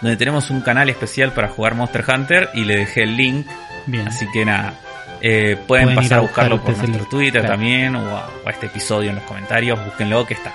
donde 0.00 0.16
tenemos 0.16 0.48
un 0.48 0.62
canal 0.62 0.88
especial 0.88 1.32
para 1.32 1.48
jugar 1.48 1.74
Monster 1.74 2.02
Hunter 2.08 2.48
y 2.54 2.64
le 2.64 2.78
dejé 2.78 3.02
el 3.02 3.14
link. 3.14 3.46
Bien. 3.84 4.08
Así 4.08 4.26
que 4.32 4.46
nada, 4.46 4.72
eh, 5.20 5.58
pueden, 5.66 5.94
pasar 5.94 6.14
a 6.14 6.20
a 6.20 6.22
buscarlo 6.22 6.56
buscar 6.56 6.76
por 6.76 6.88
nuestro 6.88 7.10
Twitter 7.10 7.42
claro. 7.42 7.56
también 7.56 7.94
o 7.94 8.16
a, 8.16 8.30
o 8.42 8.48
a 8.48 8.52
este 8.52 8.68
episodio 8.68 9.10
en 9.10 9.16
los 9.16 9.24
comentarios, 9.24 9.84
búsquenlo 9.84 10.24
que 10.24 10.32
está. 10.32 10.54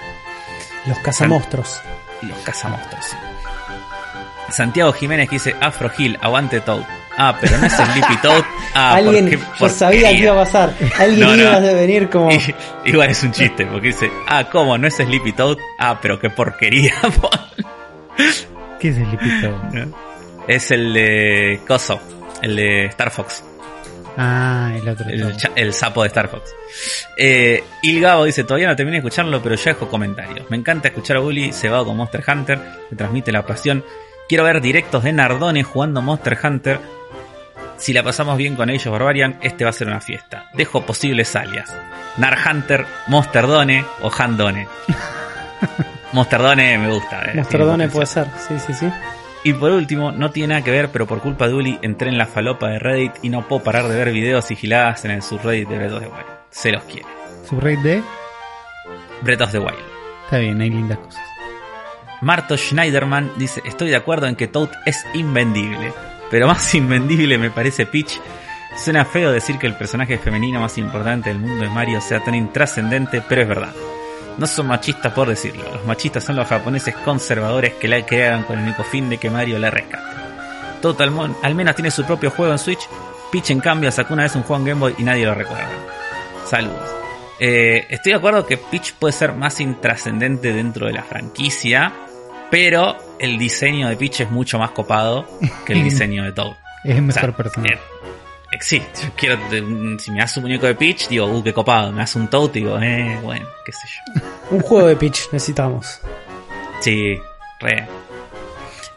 Los 0.87 0.97
cazamostros. 0.97 1.83
Los 2.23 2.39
cazamonstruos, 2.39 3.05
sí. 3.05 3.15
Santiago 4.51 4.93
Jiménez 4.93 5.29
que 5.29 5.35
dice 5.35 5.55
Afro 5.61 5.91
Hill, 5.97 6.17
aguante 6.21 6.59
Toad. 6.61 6.83
Ah, 7.17 7.35
pero 7.39 7.57
no 7.57 7.65
es 7.67 7.73
Sleepy 7.73 8.17
Toad. 8.21 8.43
Ah, 8.73 8.95
Alguien, 8.95 9.29
porque- 9.29 9.39
yo 9.59 9.69
sabía 9.69 10.09
que 10.11 10.17
iba 10.19 10.31
a 10.33 10.45
pasar. 10.45 10.73
Alguien 10.97 11.19
No, 11.27 11.35
no. 11.35 11.41
iba 11.43 11.55
a 11.57 11.59
venir 11.59 12.09
como. 12.09 12.31
Y- 12.31 12.55
igual 12.85 13.09
es 13.09 13.21
un 13.23 13.31
chiste, 13.33 13.65
porque 13.65 13.87
dice, 13.87 14.09
ah, 14.27 14.45
¿cómo? 14.49 14.77
¿No 14.77 14.87
es 14.87 14.95
Sleepy 14.95 15.33
Toad? 15.33 15.57
Ah, 15.77 15.99
pero 16.01 16.19
qué 16.19 16.29
porquería. 16.29 16.93
¿Qué 18.79 18.89
es 18.89 18.97
el 18.97 19.11
lipito? 19.11 19.61
es 20.47 20.71
el 20.71 20.93
de 20.93 21.59
Coso, 21.67 21.99
el 22.41 22.55
de 22.55 22.85
Star 22.87 23.11
Fox, 23.11 23.43
Ah, 24.17 24.73
el 24.75 24.87
otro. 24.89 25.07
el, 25.09 25.35
el 25.55 25.73
sapo 25.73 26.01
de 26.01 26.07
Star 26.07 26.27
Fox. 26.29 26.53
Eh, 27.17 27.63
Ilgabo 27.83 28.25
dice, 28.25 28.43
todavía 28.43 28.67
no 28.67 28.75
terminé 28.75 28.95
de 28.95 28.99
escucharlo, 29.07 29.41
pero 29.41 29.55
ya 29.55 29.71
dejo 29.73 29.87
comentarios. 29.87 30.49
Me 30.49 30.57
encanta 30.57 30.87
escuchar 30.89 31.17
a 31.17 31.19
Bully 31.19 31.53
cebado 31.53 31.85
con 31.85 31.97
Monster 31.97 32.23
Hunter, 32.27 32.59
que 32.89 32.95
transmite 32.95 33.31
la 33.31 33.45
pasión. 33.45 33.83
Quiero 34.31 34.45
ver 34.45 34.61
directos 34.61 35.03
de 35.03 35.11
Nardone 35.11 35.61
jugando 35.61 36.01
Monster 36.01 36.37
Hunter. 36.41 36.79
Si 37.75 37.91
la 37.91 38.01
pasamos 38.01 38.37
bien 38.37 38.55
con 38.55 38.69
ellos, 38.69 38.89
Barbarian, 38.89 39.37
este 39.41 39.65
va 39.65 39.71
a 39.71 39.73
ser 39.73 39.87
una 39.89 39.99
fiesta. 39.99 40.45
Dejo 40.53 40.85
posibles 40.85 41.35
alias. 41.35 41.75
Nar 42.15 42.37
Hunter, 42.49 42.85
Monster 43.07 43.45
Done 43.45 43.83
o 44.01 44.09
Handone. 44.09 44.69
Monster 46.13 46.41
Done 46.41 46.77
me 46.77 46.89
gusta. 46.93 47.25
eh, 47.25 47.31
Monster 47.35 47.59
tiene 47.59 47.65
Done 47.65 47.89
potencial. 47.89 48.27
puede 48.31 48.47
ser, 48.47 48.59
sí, 48.61 48.73
sí, 48.73 48.79
sí. 48.85 48.93
Y 49.43 49.51
por 49.51 49.71
último, 49.71 50.13
no 50.13 50.31
tiene 50.31 50.53
nada 50.53 50.63
que 50.63 50.71
ver, 50.71 50.87
pero 50.93 51.05
por 51.05 51.19
culpa 51.19 51.49
de 51.49 51.53
Uli 51.53 51.77
entré 51.81 52.07
en 52.07 52.17
la 52.17 52.25
falopa 52.25 52.69
de 52.69 52.79
Reddit 52.79 53.11
y 53.23 53.27
no 53.27 53.45
puedo 53.49 53.61
parar 53.63 53.89
de 53.89 53.97
ver 53.97 54.13
videos 54.13 54.45
sigiladas 54.45 55.03
en 55.03 55.11
el 55.11 55.23
subreddit 55.23 55.67
de 55.67 55.75
Breath 55.75 55.91
of 55.91 55.99
the 56.03 56.07
Wild. 56.07 56.25
Se 56.51 56.71
los 56.71 56.83
quiere. 56.85 57.05
Subreddit 57.49 57.81
de. 57.83 58.03
Breath 59.23 59.41
of 59.41 59.51
the 59.51 59.59
Wild. 59.59 59.75
Está 60.23 60.37
bien, 60.37 60.61
hay 60.61 60.69
lindas 60.69 60.99
cosas. 60.99 61.21
Marto 62.21 62.55
Schneiderman 62.55 63.31
dice, 63.37 63.61
estoy 63.65 63.89
de 63.89 63.95
acuerdo 63.95 64.27
en 64.27 64.35
que 64.35 64.47
Toad 64.47 64.69
es 64.85 65.05
invendible, 65.13 65.91
pero 66.29 66.47
más 66.47 66.73
invendible 66.75 67.37
me 67.37 67.49
parece 67.49 67.85
Peach. 67.85 68.19
Suena 68.77 69.03
feo 69.03 69.31
decir 69.31 69.57
que 69.57 69.67
el 69.67 69.75
personaje 69.75 70.17
femenino 70.17 70.61
más 70.61 70.77
importante 70.77 71.29
del 71.29 71.39
mundo 71.39 71.63
de 71.63 71.69
Mario 71.69 71.99
sea 71.99 72.23
tan 72.23 72.35
intrascendente, 72.35 73.21
pero 73.27 73.41
es 73.41 73.47
verdad. 73.47 73.73
No 74.37 74.47
son 74.47 74.67
machistas 74.67 75.11
por 75.13 75.27
decirlo, 75.27 75.63
los 75.73 75.85
machistas 75.85 76.23
son 76.23 76.37
los 76.37 76.47
japoneses 76.47 76.95
conservadores 76.95 77.73
que 77.73 77.87
la 77.87 78.05
crearon 78.05 78.43
con 78.43 78.57
el 78.57 78.65
único 78.65 78.83
fin 78.83 79.09
de 79.09 79.17
que 79.17 79.29
Mario 79.29 79.59
la 79.59 79.71
rescate. 79.71 80.21
Toad 80.81 81.01
al, 81.01 81.35
al 81.41 81.55
menos 81.55 81.75
tiene 81.75 81.91
su 81.91 82.05
propio 82.05 82.31
juego 82.31 82.51
en 82.53 82.59
Switch, 82.59 82.87
Peach 83.31 83.49
en 83.49 83.59
cambio 83.61 83.91
sacó 83.91 84.13
una 84.13 84.23
vez 84.23 84.35
un 84.35 84.43
juego 84.43 84.61
en 84.61 84.67
Game 84.67 84.79
Boy 84.79 84.95
y 84.97 85.03
nadie 85.03 85.25
lo 85.25 85.33
recuerda. 85.33 85.69
Saludos. 86.45 86.89
Eh, 87.39 87.87
estoy 87.89 88.11
de 88.11 88.17
acuerdo 88.17 88.45
que 88.45 88.57
Peach 88.57 88.93
puede 88.93 89.13
ser 89.13 89.33
más 89.33 89.59
intrascendente 89.59 90.53
dentro 90.53 90.85
de 90.85 90.93
la 90.93 91.03
franquicia, 91.03 91.91
pero 92.51 92.97
el 93.17 93.39
diseño 93.39 93.89
de 93.89 93.95
Peach 93.95 94.19
es 94.21 94.29
mucho 94.29 94.59
más 94.59 94.69
copado 94.71 95.25
que 95.65 95.73
el 95.73 95.83
diseño 95.85 96.23
de 96.25 96.31
Toad. 96.33 96.53
Es 96.83 96.99
O 96.99 97.01
mejor 97.01 97.21
sea, 97.21 97.35
personaje. 97.37 97.73
eh, 97.73 97.79
eh, 98.51 98.57
sí, 98.59 98.81
yo 99.01 99.09
quiero, 99.15 99.37
te- 99.49 99.63
si 100.03 100.11
me 100.11 100.19
das 100.19 100.35
un 100.37 100.43
muñeco 100.43 100.65
de 100.67 100.75
Peach, 100.75 101.07
digo, 101.07 101.25
uh, 101.27 101.41
qué 101.43 101.53
copado. 101.53 101.91
Me 101.91 101.99
das 101.99 102.15
un 102.15 102.27
Toad, 102.27 102.49
digo, 102.51 102.77
eh, 102.79 103.17
bueno, 103.23 103.47
qué 103.65 103.71
sé 103.71 103.87
yo. 103.87 104.21
Un 104.51 104.59
juego 104.61 104.87
de 104.87 104.95
pitch 104.97 105.31
necesitamos. 105.31 106.01
Sí, 106.81 107.17
re. 107.59 107.87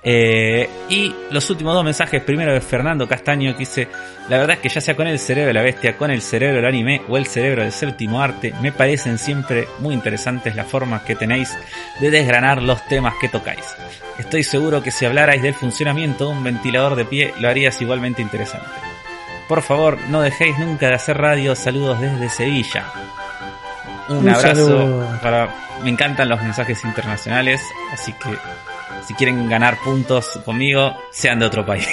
Eh, 0.06 0.68
y 0.90 1.14
los 1.30 1.48
últimos 1.48 1.72
dos 1.72 1.82
mensajes, 1.82 2.22
primero 2.22 2.52
de 2.52 2.60
Fernando 2.60 3.08
Castaño 3.08 3.52
que 3.52 3.60
dice, 3.60 3.88
la 4.28 4.36
verdad 4.36 4.56
es 4.56 4.62
que 4.62 4.68
ya 4.68 4.82
sea 4.82 4.94
con 4.94 5.06
el 5.06 5.18
cerebro 5.18 5.48
de 5.48 5.54
la 5.54 5.62
bestia, 5.62 5.96
con 5.96 6.10
el 6.10 6.20
cerebro 6.20 6.56
del 6.56 6.66
anime 6.66 7.00
o 7.08 7.16
el 7.16 7.26
cerebro 7.26 7.62
del 7.62 7.72
séptimo 7.72 8.20
arte, 8.20 8.52
me 8.60 8.70
parecen 8.70 9.16
siempre 9.16 9.66
muy 9.78 9.94
interesantes 9.94 10.54
las 10.54 10.66
formas 10.66 11.02
que 11.02 11.14
tenéis 11.14 11.56
de 12.00 12.10
desgranar 12.10 12.62
los 12.62 12.86
temas 12.86 13.14
que 13.18 13.30
tocáis. 13.30 13.64
Estoy 14.18 14.44
seguro 14.44 14.82
que 14.82 14.90
si 14.90 15.06
hablarais 15.06 15.42
del 15.42 15.54
funcionamiento 15.54 16.26
de 16.26 16.32
un 16.32 16.44
ventilador 16.44 16.96
de 16.96 17.06
pie, 17.06 17.32
lo 17.40 17.48
harías 17.48 17.80
igualmente 17.80 18.20
interesante. 18.20 18.68
Por 19.48 19.62
favor, 19.62 19.98
no 20.10 20.20
dejéis 20.20 20.58
nunca 20.58 20.88
de 20.88 20.94
hacer 20.94 21.16
radio. 21.18 21.54
Saludos 21.54 22.00
desde 22.00 22.28
Sevilla. 22.28 22.84
Un, 24.08 24.18
Un 24.18 24.28
abrazo. 24.28 25.18
Para... 25.22 25.48
Me 25.82 25.90
encantan 25.90 26.28
los 26.28 26.40
mensajes 26.40 26.82
internacionales, 26.84 27.60
así 27.92 28.12
que 28.12 28.30
si 29.06 29.14
quieren 29.14 29.48
ganar 29.48 29.78
puntos 29.84 30.28
conmigo, 30.44 30.94
sean 31.10 31.38
de 31.38 31.46
otro 31.46 31.64
país. 31.66 31.88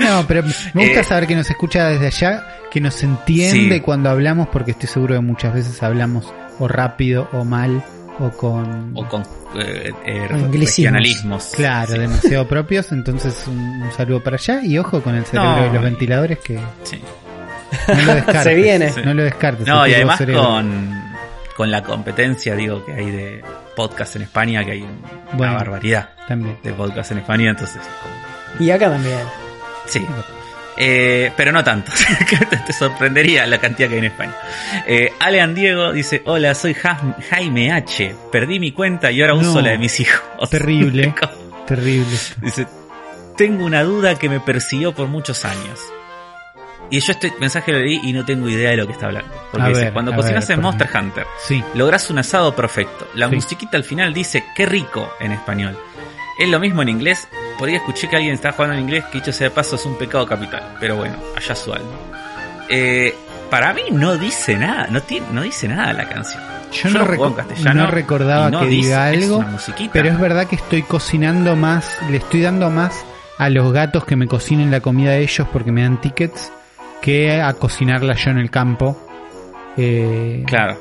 No, 0.00 0.24
pero 0.26 0.42
me 0.74 0.84
gusta 0.86 1.00
Eh, 1.00 1.04
saber 1.04 1.26
que 1.26 1.36
nos 1.36 1.48
escucha 1.48 1.88
desde 1.88 2.06
allá, 2.08 2.44
que 2.70 2.80
nos 2.80 3.00
entiende 3.02 3.76
Sí. 3.76 3.80
cuando 3.80 4.10
hablamos, 4.10 4.48
porque 4.48 4.72
estoy 4.72 4.88
seguro 4.88 5.14
que 5.14 5.20
muchas 5.20 5.54
veces 5.54 5.82
hablamos 5.82 6.32
o 6.58 6.66
rápido 6.68 7.28
o 7.32 7.44
mal 7.44 7.82
o 8.18 8.30
con... 8.30 8.92
o 8.96 9.08
con 9.08 9.22
eh, 9.56 9.92
eh, 10.04 10.26
regionalismos. 10.28 11.52
Claro, 11.54 11.92
Sí, 11.94 11.98
demasiado 12.00 12.46
propios, 12.48 12.90
entonces 12.92 13.44
un, 13.46 13.58
un 13.82 13.92
saludo 13.92 14.22
para 14.22 14.36
allá 14.36 14.60
y 14.64 14.78
ojo 14.78 15.00
con 15.00 15.14
el 15.14 15.24
cerebro 15.24 15.50
No, 15.56 15.62
de 15.62 15.68
los 15.70 15.80
y- 15.80 15.84
ventiladores 15.84 16.38
que 16.40 16.58
sí. 16.82 17.00
no 17.88 18.02
lo 18.02 18.14
descartes. 18.14 18.42
Se 18.42 18.54
viene. 18.54 18.92
No 19.04 19.14
lo 19.14 19.22
descartes. 19.22 19.66
No, 19.66 19.86
y 19.86 19.94
además 19.94 20.18
cerebro. 20.18 20.42
con, 20.44 21.02
con 21.56 21.70
la 21.70 21.82
competencia, 21.84 22.54
digo, 22.56 22.84
que 22.84 22.92
hay 22.92 23.10
de 23.10 23.44
podcast 23.74 24.16
en 24.16 24.22
España, 24.22 24.64
que 24.64 24.72
hay 24.72 24.82
una 24.82 24.92
Bueno. 25.32 25.54
barbaridad 25.54 26.10
También. 26.28 26.58
de 26.62 26.72
podcast 26.72 27.12
en 27.12 27.18
España, 27.18 27.50
entonces... 27.50 27.80
Y 28.58 28.70
acá 28.70 28.88
también. 28.90 29.18
Sí. 29.86 30.06
Eh, 30.76 31.32
pero 31.36 31.52
no 31.52 31.62
tanto. 31.62 31.92
Te, 32.50 32.56
te 32.56 32.72
sorprendería 32.72 33.46
la 33.46 33.58
cantidad 33.58 33.88
que 33.88 33.94
hay 33.94 33.98
en 34.00 34.04
España. 34.06 34.34
Eh, 34.86 35.12
Alean 35.20 35.54
Diego 35.54 35.92
dice: 35.92 36.22
Hola, 36.24 36.54
soy 36.54 36.74
Ja- 36.74 37.16
Jaime 37.30 37.72
H. 37.72 38.14
Perdí 38.32 38.58
mi 38.58 38.72
cuenta 38.72 39.10
y 39.12 39.20
ahora 39.22 39.34
No. 39.34 39.40
uso 39.40 39.60
la 39.60 39.70
de 39.70 39.78
mis 39.78 40.00
hijos. 40.00 40.20
Terrible. 40.50 41.14
Terrible. 41.66 42.16
dice: 42.40 42.66
Tengo 43.36 43.64
una 43.64 43.82
duda 43.84 44.16
que 44.18 44.28
me 44.28 44.40
persiguió 44.40 44.92
por 44.94 45.06
muchos 45.08 45.44
años. 45.44 45.80
Y 46.96 47.00
yo 47.00 47.12
este 47.12 47.32
mensaje 47.40 47.72
lo 47.72 47.78
leí 47.80 48.00
y 48.04 48.12
no 48.12 48.24
tengo 48.24 48.48
idea 48.48 48.70
de 48.70 48.76
lo 48.76 48.86
que 48.86 48.92
está 48.92 49.06
hablando. 49.06 49.32
Porque 49.50 49.66
A 49.66 49.68
dice: 49.70 49.84
ver, 49.84 49.92
Cuando 49.92 50.14
cocinas 50.14 50.46
ver, 50.46 50.56
en 50.58 50.62
Monster. 50.62 50.88
Hunter, 50.94 51.26
Sí. 51.46 51.62
lográs 51.74 52.10
un 52.10 52.18
asado 52.18 52.54
perfecto. 52.54 53.08
La 53.14 53.28
Sí. 53.28 53.34
musiquita 53.34 53.76
al 53.76 53.84
final 53.84 54.12
dice: 54.14 54.44
Qué 54.54 54.66
rico 54.66 55.08
en 55.20 55.32
español. 55.32 55.76
Es 56.38 56.48
lo 56.48 56.58
mismo 56.60 56.82
en 56.82 56.88
inglés. 56.90 57.28
Por 57.58 57.68
ahí 57.68 57.76
escuché 57.76 58.08
que 58.08 58.16
alguien 58.16 58.34
está 58.34 58.52
jugando 58.52 58.74
en 58.74 58.82
inglés, 58.82 59.04
que 59.10 59.18
dicho 59.18 59.32
sea 59.32 59.48
de 59.48 59.54
paso 59.54 59.76
es 59.76 59.86
un 59.86 59.96
pecado 59.96 60.26
capital. 60.26 60.76
Pero 60.80 60.96
bueno, 60.96 61.16
allá 61.36 61.54
su 61.54 61.72
alma. 61.72 61.90
Eh, 62.68 63.14
para 63.50 63.72
mí 63.72 63.82
no 63.92 64.16
dice 64.16 64.56
nada, 64.56 64.86
no, 64.90 65.00
tiene, 65.02 65.26
no 65.32 65.42
dice 65.42 65.68
nada 65.68 65.92
la 65.92 66.08
canción. 66.08 66.42
Yo, 66.72 66.88
Yo 66.88 66.98
no, 66.98 67.06
reco- 67.06 67.74
no 67.74 67.86
recordaba 67.86 68.50
no 68.50 68.60
que 68.60 68.66
dice, 68.66 68.88
diga 68.88 69.06
algo, 69.06 69.44
pero 69.92 70.08
es 70.08 70.18
verdad 70.18 70.46
que 70.48 70.56
estoy 70.56 70.82
cocinando 70.82 71.54
más, 71.54 71.96
le 72.10 72.16
estoy 72.16 72.40
dando 72.42 72.68
más 72.70 73.04
a 73.38 73.48
los 73.50 73.72
gatos 73.72 74.04
que 74.04 74.16
me 74.16 74.26
cocinen 74.26 74.70
la 74.72 74.80
comida 74.80 75.12
de 75.12 75.22
ellos 75.22 75.46
porque 75.52 75.70
me 75.70 75.82
dan 75.82 76.00
tickets 76.00 76.50
que 77.04 77.40
a 77.42 77.52
cocinarla 77.52 78.14
yo 78.14 78.30
en 78.30 78.38
el 78.38 78.50
campo. 78.50 78.98
Eh, 79.76 80.42
Claro. 80.46 80.78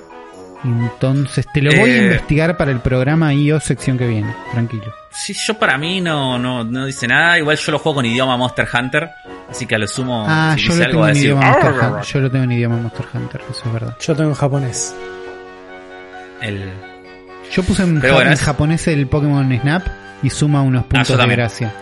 Entonces 0.64 1.46
te 1.54 1.62
lo 1.62 1.72
voy 1.72 1.90
a 1.90 1.96
Eh, 1.98 2.04
investigar 2.06 2.56
para 2.56 2.72
el 2.72 2.80
programa 2.80 3.34
IO 3.34 3.60
sección 3.60 3.98
que 3.98 4.08
viene, 4.08 4.34
tranquilo. 4.54 4.94
Sí, 5.12 5.34
yo 5.34 5.56
para 5.60 5.78
mí 5.78 6.00
no, 6.00 6.40
no, 6.40 6.64
no 6.64 6.86
dice 6.86 7.06
nada. 7.06 7.38
Igual 7.38 7.58
yo 7.58 7.74
lo 7.74 7.80
juego 7.80 7.96
con 7.98 8.06
idioma 8.06 8.38
Monster 8.38 8.66
Hunter. 8.74 9.10
Así 9.50 9.66
que 9.66 9.76
a 9.76 9.78
lo 9.78 9.88
sumo. 9.88 10.26
Ah, 10.26 10.56
si 10.58 10.64
yo 10.70 10.76
lo 10.76 10.86
algo 10.86 11.04
a 11.04 11.08
en 11.10 11.14
decir, 11.16 11.26
idioma 11.28 11.46
Monster 11.52 11.68
"Arr, 11.74 11.84
Hunter. 11.92 12.04
Yo 12.06 12.20
lo 12.22 12.32
tengo 12.32 12.44
en 12.46 12.52
idioma 12.54 12.78
Monster 12.78 13.06
Hunter, 13.14 13.42
eso 13.52 13.62
es 13.66 13.74
verdad. 13.74 13.98
Yo 14.00 14.16
tengo 14.16 14.30
en 14.30 14.36
japonés. 14.36 14.96
el- 16.42 16.74
Yo 17.52 17.64
puse 17.64 17.84
en, 17.84 18.00
Pero 18.02 18.14
ja- 18.14 18.16
bueno, 18.16 18.30
en 18.30 18.34
es- 18.34 18.42
japonés 18.44 18.88
el 18.88 19.08
Pokémon 19.08 19.60
Snap 19.62 19.86
y 20.24 20.30
suma 20.30 20.62
unos 20.62 20.86
puntos 20.86 21.08
yo 21.10 21.18
de 21.18 21.28
gracia. 21.28 21.74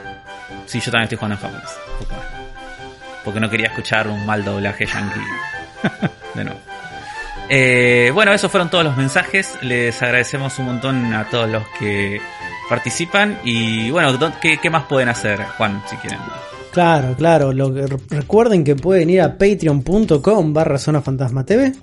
Sí, 0.65 0.79
yo 0.79 0.91
también 0.91 1.03
estoy 1.03 1.17
jugando 1.19 1.35
en 1.35 1.41
japonés. 1.41 2.40
Porque 3.23 3.39
no 3.39 3.49
quería 3.49 3.67
escuchar 3.67 4.07
un 4.07 4.25
mal 4.25 4.43
doblaje 4.43 4.85
yankee. 4.85 5.19
De 6.35 6.43
nuevo. 6.43 6.59
Eh, 7.49 8.11
bueno, 8.13 8.33
esos 8.33 8.49
fueron 8.49 8.69
todos 8.69 8.83
los 8.83 8.95
mensajes. 8.97 9.55
Les 9.61 10.01
agradecemos 10.01 10.57
un 10.59 10.65
montón 10.67 11.13
a 11.13 11.29
todos 11.29 11.49
los 11.49 11.63
que 11.79 12.21
participan. 12.69 13.39
Y 13.43 13.91
bueno, 13.91 14.13
¿dó- 14.17 14.31
¿qué, 14.39 14.69
más 14.69 14.83
pueden 14.85 15.09
hacer, 15.09 15.39
Juan, 15.57 15.81
si 15.89 15.97
quieren? 15.97 16.19
Claro, 16.71 17.13
claro. 17.17 17.51
Lo 17.51 17.73
que, 17.73 17.85
recuerden 18.09 18.63
que 18.63 18.75
pueden 18.75 19.09
ir 19.09 19.21
a 19.21 19.37
patreon.com 19.37 20.53
barra 20.53 20.77
zona 20.77 21.01
fantasma 21.01 21.45
TV 21.45 21.73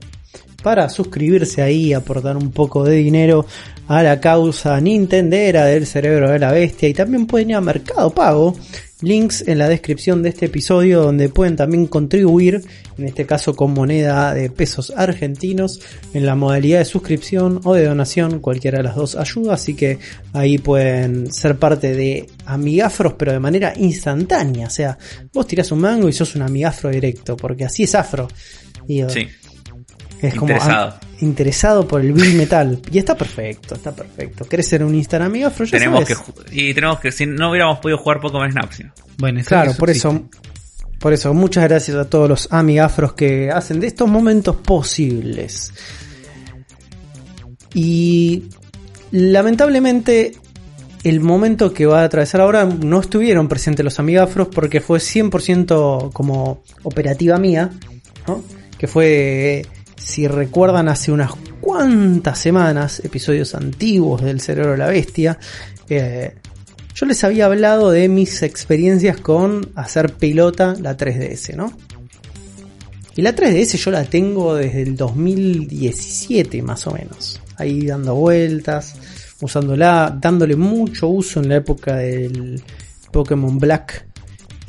para 0.63 0.89
suscribirse 0.89 1.63
ahí 1.63 1.93
aportar 1.93 2.37
un 2.37 2.51
poco 2.51 2.83
de 2.85 2.97
dinero 2.97 3.47
a 3.89 4.03
la 4.03 4.21
causa 4.21 4.81
nintendera 4.81 5.67
del 5.67 5.87
cerebro 5.87 6.31
de 6.31 6.39
la 6.39 6.51
bestia. 6.51 6.89
Y 6.89 6.95
también 6.95 7.27
pueden 7.27 7.51
ir 7.51 7.57
a 7.57 7.61
Mercado 7.61 8.11
Pago. 8.11 8.57
Links 9.01 9.45
en 9.47 9.59
la 9.59 9.69
descripción 9.69 10.23
de 10.23 10.31
este 10.31 10.47
episodio 10.47 11.03
donde 11.03 11.29
pueden 11.29 11.57
también 11.57 11.87
contribuir, 11.87 12.63
en 12.97 13.05
este 13.07 13.27
caso 13.27 13.55
con 13.55 13.73
moneda 13.73 14.35
de 14.35 14.51
pesos 14.51 14.93
argentinos, 14.97 15.81
en 16.15 16.27
la 16.27 16.35
modalidad 16.35 16.81
de 16.81 16.85
suscripción 16.85 17.61
o 17.65 17.75
de 17.75 17.85
donación, 17.85 18.41
cualquiera 18.41 18.79
de 18.79 18.85
las 18.85 18.97
dos 18.97 19.15
ayuda, 19.15 19.55
así 19.55 19.75
que 19.75 19.99
ahí 20.33 20.59
pueden 20.59 21.33
ser 21.33 21.59
parte 21.59 21.95
de 21.95 22.27
amigafros 22.47 23.15
pero 23.17 23.33
de 23.33 23.41
manera 23.41 23.73
instantánea, 23.77 24.67
o 24.67 24.71
sea, 24.71 24.99
vos 25.33 25.47
tirás 25.47 25.71
un 25.71 25.81
mango 25.81 26.09
y 26.09 26.13
sos 26.13 26.35
un 26.35 26.43
amigafro 26.43 26.91
directo, 26.91 27.37
porque 27.37 27.65
así 27.65 27.85
es 27.85 27.95
afro. 27.95 28.29
Sí. 29.11 29.29
Es 30.23 30.35
como 30.35 30.53
Interesado. 30.53 30.89
ah, 30.95 31.01
interesado 31.21 31.87
por 31.89 32.01
el 32.01 32.13
Bill 32.13 32.35
Metal. 32.35 32.81
Y 32.93 32.99
está 32.99 33.17
perfecto, 33.17 33.75
está 33.75 33.93
perfecto. 33.93 34.45
¿Querés 34.45 34.67
ser 34.69 34.83
un 34.85 34.95
Instagram 34.95 35.29
amigafro? 35.31 35.65
Ya 35.67 35.79
Tenemos 35.79 36.05
que 36.05 36.15
sabes. 36.15 36.29
ju- 36.35 36.45
y 36.53 36.75
tenemos 36.75 37.01
que 37.01 37.13
si 37.13 37.27
no 37.27 37.51
hubiéramos 37.51 37.79
podido 37.81 37.99
jugar 37.99 38.21
Pokémon 38.21 38.51
Snap, 38.51 38.73
sino. 38.73 38.93
Bueno, 39.19 39.41
eso- 39.41 39.49
Claro, 39.49 39.73
por 39.75 39.91
existe. 39.91 40.09
eso, 40.09 40.29
por 40.99 41.13
eso, 41.13 41.35
muchas 41.35 41.65
gracias 41.65 41.97
a 41.97 42.09
todos 42.09 42.29
los 42.29 42.49
amigafros 42.53 43.13
que 43.15 43.51
hacen 43.51 43.81
de 43.81 43.87
estos 43.89 44.09
momentos 44.09 44.57
posibles. 44.57 45.73
Y 47.75 48.45
lamentablemente 49.11 50.33
el 51.05 51.21
momento 51.21 51.73
que 51.73 51.87
va 51.87 52.01
a 52.03 52.05
atravesar 52.05 52.41
ahora 52.41 52.65
no 52.65 53.01
estuvieron 53.01 53.49
presentes 53.49 53.85
los 53.85 53.99
amigafros 53.99 54.49
porque 54.49 54.81
fue 54.81 54.99
100% 55.01 56.11
como 56.13 56.63
operativa 56.83 57.39
mía, 57.39 57.71
¿no? 58.27 58.43
que 58.79 58.87
fue, 58.87 59.65
si 59.99 60.27
recuerdan, 60.27 60.89
hace 60.89 61.13
unas 61.13 61.33
cuantas 61.61 62.39
semanas, 62.39 63.01
episodios 63.05 63.55
antiguos 63.55 64.23
del 64.23 64.41
Cerebro 64.41 64.73
de 64.73 64.79
la 64.79 64.87
Bestia, 64.87 65.39
eh, 65.89 66.35
yo 66.95 67.07
les 67.07 67.23
había 67.23 67.47
hablado 67.47 67.91
de 67.91 68.09
mis 68.09 68.43
experiencias 68.43 69.19
con 69.19 69.71
hacer 69.77 70.15
pelota 70.15 70.75
la 70.81 70.97
3DS, 70.97 71.55
¿no? 71.55 71.73
Y 73.15 73.23
la 73.23 73.35
3DS 73.35 73.77
yo 73.77 73.91
la 73.91 74.05
tengo 74.05 74.55
desde 74.55 74.83
el 74.83 74.97
2017 74.97 76.63
más 76.63 76.87
o 76.87 76.93
menos. 76.93 77.41
Ahí 77.57 77.87
dando 77.87 78.15
vueltas. 78.15 78.95
usándola, 79.41 80.17
dándole 80.21 80.57
mucho 80.57 81.07
uso 81.07 81.41
en 81.41 81.49
la 81.49 81.57
época 81.57 81.97
del 81.97 82.61
Pokémon 83.13 83.59
Black. 83.59 84.08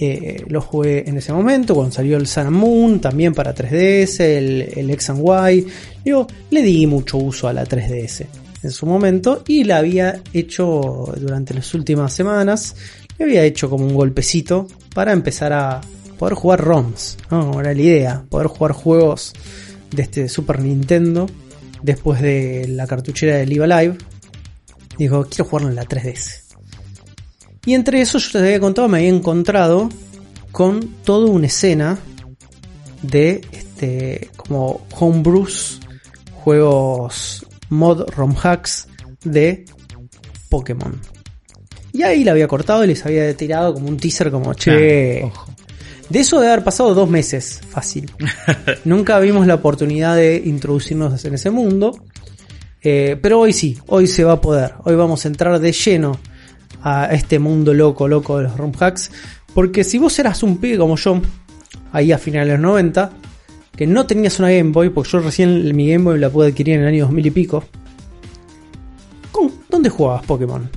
Eh, 0.02 0.45
lo 0.47 0.62
jugué 0.62 1.10
en 1.10 1.18
ese 1.18 1.34
momento, 1.34 1.76
cuando 1.76 1.93
salió 1.93 2.16
el 2.16 2.26
Sun 2.26 2.47
and 2.47 2.56
Moon, 2.56 3.02
también 3.02 3.34
para 3.34 3.54
3DS, 3.54 4.22
el, 4.22 4.62
el 4.76 4.89
X 4.91 5.10
and 5.10 5.20
Y. 5.20 5.68
Digo, 6.06 6.26
le 6.52 6.62
di 6.62 6.88
mucho 6.88 7.18
uso 7.18 7.50
a 7.50 7.54
la 7.54 7.66
3DS 7.66 8.26
en 8.64 8.72
su 8.72 8.86
momento 8.86 9.43
y 9.47 9.64
la 9.64 9.78
había 9.78 10.22
hecho 10.34 11.14
durante 11.18 11.54
las 11.54 11.74
últimas 11.74 12.14
semanas, 12.14 12.76
le 13.18 13.26
había 13.26 13.43
hecho 13.43 13.70
como 13.70 13.86
un 13.86 13.93
golpecito 13.93 14.68
para 14.93 15.12
empezar 15.12 15.54
a 15.54 15.82
poder 16.18 16.34
jugar 16.34 16.62
ROMs, 16.62 17.18
¿no? 17.32 17.60
Era 17.60 17.74
la 17.74 17.82
idea, 17.82 18.24
poder 18.30 18.47
jugar 18.47 18.74
juegos 18.74 19.34
de 19.91 20.04
este 20.04 20.30
Super 20.30 20.62
Nintendo 20.62 21.28
después 21.82 22.22
de 22.22 22.68
la 22.68 22.88
cartuchera 22.88 23.38
del 23.38 23.50
Live 23.50 23.68
Live. 23.68 23.97
Digo, 24.97 25.26
quiero 25.30 25.45
jugarlo 25.45 25.70
en 25.70 25.76
la 25.76 25.86
3DS. 25.86 26.49
Y 27.66 27.74
entre 27.74 28.01
eso 28.01 28.18
yo 28.18 28.32
te 28.32 28.38
había 28.39 28.60
contado, 28.60 28.88
me 28.88 28.99
había 28.99 29.10
encontrado 29.10 29.89
con 30.51 30.80
toda 31.03 31.30
una 31.30 31.47
escena 31.47 31.99
de 33.01 33.41
este 33.51 34.30
como 34.36 34.86
homebrews, 34.97 35.80
juegos 36.34 37.45
mod 37.70 38.10
ROM 38.16 38.36
hacks 38.41 38.88
de 39.24 39.66
Pokémon. 40.49 40.99
Y 41.91 42.03
ahí 42.03 42.24
la 42.24 42.32
había 42.32 42.47
cortado 42.47 42.84
y 42.84 42.88
les 42.88 43.05
había 43.05 43.36
tirado 43.36 43.74
como 43.74 43.88
un 43.88 43.97
teaser 43.97 44.32
como, 44.32 44.53
che, 44.53 45.24
Ojo. 45.24 45.51
de 46.10 46.20
eso 46.20 46.39
debe 46.39 46.53
haber 46.53 46.64
pasado 46.64 46.93
dos 46.93 47.10
meses, 47.10 47.62
fácil. 47.70 48.12
Nunca 48.86 49.20
vimos 49.20 49.47
la 49.47 49.55
oportunidad 49.55 50.16
de 50.16 50.41
introducirnos 50.45 51.24
en 51.26 51.34
ese 51.34 51.49
mundo. 51.49 52.03
Eh, 52.82 53.18
pero 53.22 53.39
hoy 53.39 53.51
sí, 53.53 53.78
hoy 53.88 54.07
se 54.07 54.24
va 54.24 54.34
a 54.34 54.41
poder. 54.41 54.76
Hoy 54.84 54.95
vamos 54.95 55.26
a 55.26 55.28
entrar 55.28 55.60
de 55.60 55.72
lleno 55.72 56.20
a 56.84 57.06
este 57.12 57.40
mundo 57.40 57.74
loco, 57.74 58.08
loco 58.08 58.38
de 58.38 58.44
los 58.44 58.58
ROM 58.58 58.72
hacks. 58.80 59.12
Porque 59.54 59.84
si 59.84 59.98
vos 59.98 60.18
eras 60.20 60.44
un 60.44 60.58
pibe 60.58 60.78
como 60.78 60.96
yo, 60.96 61.22
ahí 61.92 62.12
a 62.12 62.18
finales 62.18 62.48
de 62.50 62.54
los 62.54 62.62
90, 62.62 63.12
que 63.76 63.88
no 63.88 64.06
tenías 64.06 64.40
una 64.40 64.50
Game 64.50 64.72
Boy, 64.72 64.90
porque 64.90 65.10
yo 65.12 65.20
recién 65.20 65.76
mi 65.76 65.90
Game 65.92 66.04
Boy 66.04 66.20
la 66.20 66.30
pude 66.30 66.50
adquirir 66.50 66.76
en 66.76 66.82
el 66.82 66.88
año 66.88 67.06
2000 67.06 67.26
y 67.26 67.32
pico. 67.32 67.64
¿Con- 69.32 69.52
¿Dónde 69.70 69.90
jugabas 69.90 70.26
Pokémon? 70.26 70.70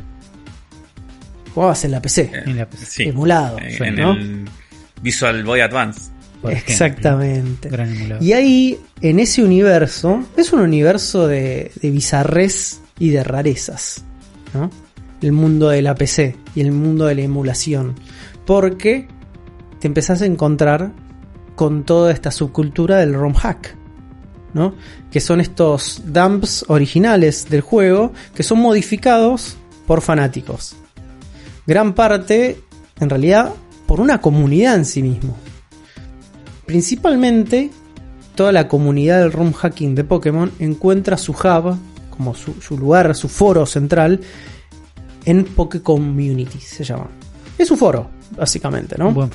Jugabas 1.55 1.85
en 1.85 1.91
la 1.91 2.01
PC, 2.01 2.31
En 2.47 2.57
la- 2.57 2.69
Sí. 2.77 3.05
emulado, 3.05 3.59
En, 3.59 3.83
en 3.85 3.97
¿no? 3.97 4.13
el 4.13 4.45
Visual 5.03 5.43
Boy 5.45 5.61
Advance. 5.61 6.11
Exactamente. 6.49 7.69
Gran 7.69 7.95
emulador. 7.95 8.23
Y 8.23 8.33
ahí, 8.33 8.79
en 9.01 9.21
ese 9.21 9.45
universo, 9.45 10.25
es 10.37 10.53
un 10.53 10.61
universo 10.61 11.27
de, 11.29 11.71
de 11.81 11.91
bizarres 11.91 12.81
y 12.99 13.11
de 13.11 13.23
rarezas. 13.23 14.03
¿no? 14.55 14.71
El 15.23 15.33
mundo 15.33 15.69
de 15.69 15.83
la 15.83 15.95
PC 15.95 16.37
y 16.55 16.61
el 16.61 16.73
mundo 16.73 17.07
de 17.07 17.15
la 17.15 17.23
emulación. 17.23 17.95
Porque 18.45 19.09
te 19.79 19.87
empezás 19.87 20.21
a 20.23 20.27
encontrar 20.27 20.93
con 21.55 21.85
toda 21.85 22.13
esta 22.13 22.31
subcultura 22.31 22.99
del 22.99 23.15
ROM 23.15 23.35
hack. 23.35 23.77
¿no? 24.55 24.75
Que 25.11 25.21
son 25.21 25.41
estos 25.41 26.03
dumps 26.07 26.65
originales 26.69 27.49
del 27.49 27.63
juego 27.63 28.13
que 28.35 28.43
son 28.43 28.61
modificados 28.61 29.57
por 29.87 30.01
fanáticos. 30.01 30.77
Gran 31.67 31.95
parte, 31.95 32.61
en 33.01 33.11
realidad, 33.11 33.53
por 33.87 34.01
una 34.01 34.21
comunidad 34.21 34.77
en 34.77 34.85
sí 34.85 35.03
mismo. 35.03 35.37
Principalmente, 36.67 37.71
toda 38.35 38.53
la 38.53 38.69
comunidad 38.69 39.21
del 39.21 39.33
ROM 39.33 39.53
hacking 39.53 39.95
de 39.95 40.05
Pokémon 40.05 40.51
encuentra 40.59 41.17
su 41.17 41.33
hub, 41.33 41.77
como 42.11 42.35
su, 42.35 42.55
su 42.61 42.79
lugar, 42.79 43.15
su 43.15 43.29
foro 43.29 43.67
central, 43.67 44.21
en 45.25 45.45
Poké 45.45 45.83
Community, 45.83 46.59
se 46.61 46.85
llama. 46.85 47.09
Es 47.59 47.71
un 47.71 47.79
foro, 47.79 48.11
básicamente, 48.37 48.97
¿no? 48.99 49.13
Buen- 49.13 49.31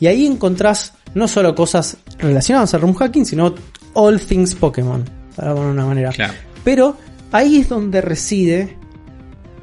Y 0.00 0.06
ahí 0.06 0.26
encontrás 0.26 0.94
no 1.14 1.28
solo 1.28 1.54
cosas 1.54 1.96
relacionadas 2.18 2.74
al 2.74 2.80
ROM 2.80 2.94
hacking, 2.94 3.24
sino 3.26 3.54
all 3.94 4.20
things 4.20 4.54
Pokémon, 4.54 5.04
para 5.36 5.54
poner 5.54 5.70
una 5.70 5.86
manera. 5.86 6.10
Claro. 6.10 6.32
Pero 6.64 6.96
ahí 7.30 7.58
es 7.60 7.68
donde 7.68 8.00
reside 8.00 8.76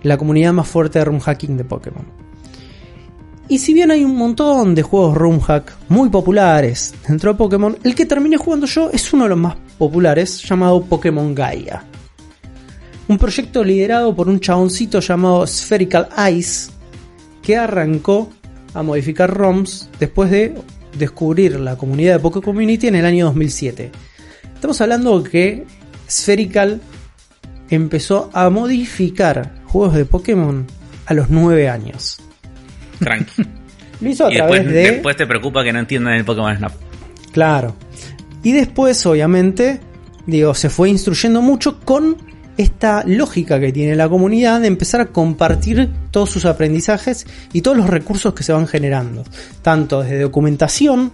la 0.04 0.18
comunidad 0.18 0.54
más 0.54 0.68
fuerte 0.68 1.00
de 1.00 1.06
room 1.06 1.20
hacking 1.20 1.58
de 1.58 1.64
Pokémon. 1.66 2.06
Y 3.50 3.58
si 3.58 3.74
bien 3.74 3.90
hay 3.90 4.04
un 4.04 4.16
montón 4.16 4.76
de 4.76 4.84
juegos 4.84 5.18
room 5.18 5.40
hack 5.40 5.74
muy 5.90 6.10
populares 6.10 6.94
dentro 7.08 7.32
de 7.34 7.38
Pokémon, 7.38 7.76
el 7.84 7.96
que 7.96 8.06
terminé 8.06 8.38
jugando 8.38 8.68
yo 8.68 8.92
es 8.92 9.12
uno 9.12 9.24
de 9.24 9.30
los 9.30 9.40
más 9.40 9.56
populares 9.78 10.48
llamado 10.48 10.84
Pokémon 10.84 11.34
Gaia. 11.34 11.84
Un 13.10 13.18
proyecto 13.18 13.64
liderado 13.64 14.16
por 14.16 14.30
un 14.30 14.40
chaboncito 14.40 15.00
llamado 15.00 15.48
Spherical 15.48 16.10
Ice 16.32 16.70
que 17.42 17.58
arrancó 17.58 18.32
a 18.76 18.84
modificar 18.84 19.36
ROMs 19.36 19.90
después 20.00 20.30
de 20.30 20.54
descubrir 20.96 21.60
la 21.60 21.76
comunidad 21.76 22.14
de 22.14 22.20
Poké 22.20 22.40
Community 22.40 22.86
en 22.86 22.94
el 22.94 23.06
año 23.08 23.26
2007. 23.26 23.92
Estamos 24.54 24.80
hablando 24.82 25.24
que 25.24 25.66
Spherical 26.08 26.82
empezó 27.72 28.30
a 28.32 28.48
modificar 28.52 29.56
juegos 29.66 29.96
de 29.96 30.06
Pokémon 30.06 30.68
a 31.08 31.14
los 31.16 31.32
9 31.32 31.68
años. 31.68 32.22
Tranqui. 33.00 33.42
Lo 34.02 34.10
hizo 34.12 34.28
a 34.28 34.32
y 34.32 34.36
través 34.36 34.66
después, 34.66 34.74
de... 34.76 34.92
después 34.92 35.18
te 35.18 35.26
preocupa 35.26 35.64
que 35.64 35.74
no 35.74 35.80
entiendan 35.80 36.14
el 36.14 36.26
Pokémon 36.26 36.56
Snap. 36.56 36.74
Claro. 37.32 37.76
Y 38.44 38.52
después, 38.52 39.04
obviamente, 39.08 39.80
digo, 40.28 40.54
se 40.54 40.70
fue 40.70 40.92
instruyendo 40.92 41.42
mucho 41.42 41.80
con 41.80 42.29
esta 42.60 43.06
lógica 43.06 43.58
que 43.58 43.72
tiene 43.72 43.96
la 43.96 44.10
comunidad 44.10 44.60
de 44.60 44.68
empezar 44.68 45.00
a 45.00 45.06
compartir 45.06 45.90
todos 46.12 46.30
sus 46.30 46.44
aprendizajes 46.44 47.26
y 47.54 47.62
todos 47.62 47.78
los 47.78 47.90
recursos 47.90 48.34
que 48.34 48.44
se 48.44 48.52
van 48.52 48.68
generando. 48.68 49.24
Tanto 49.62 50.04
desde 50.04 50.20
documentación 50.20 51.14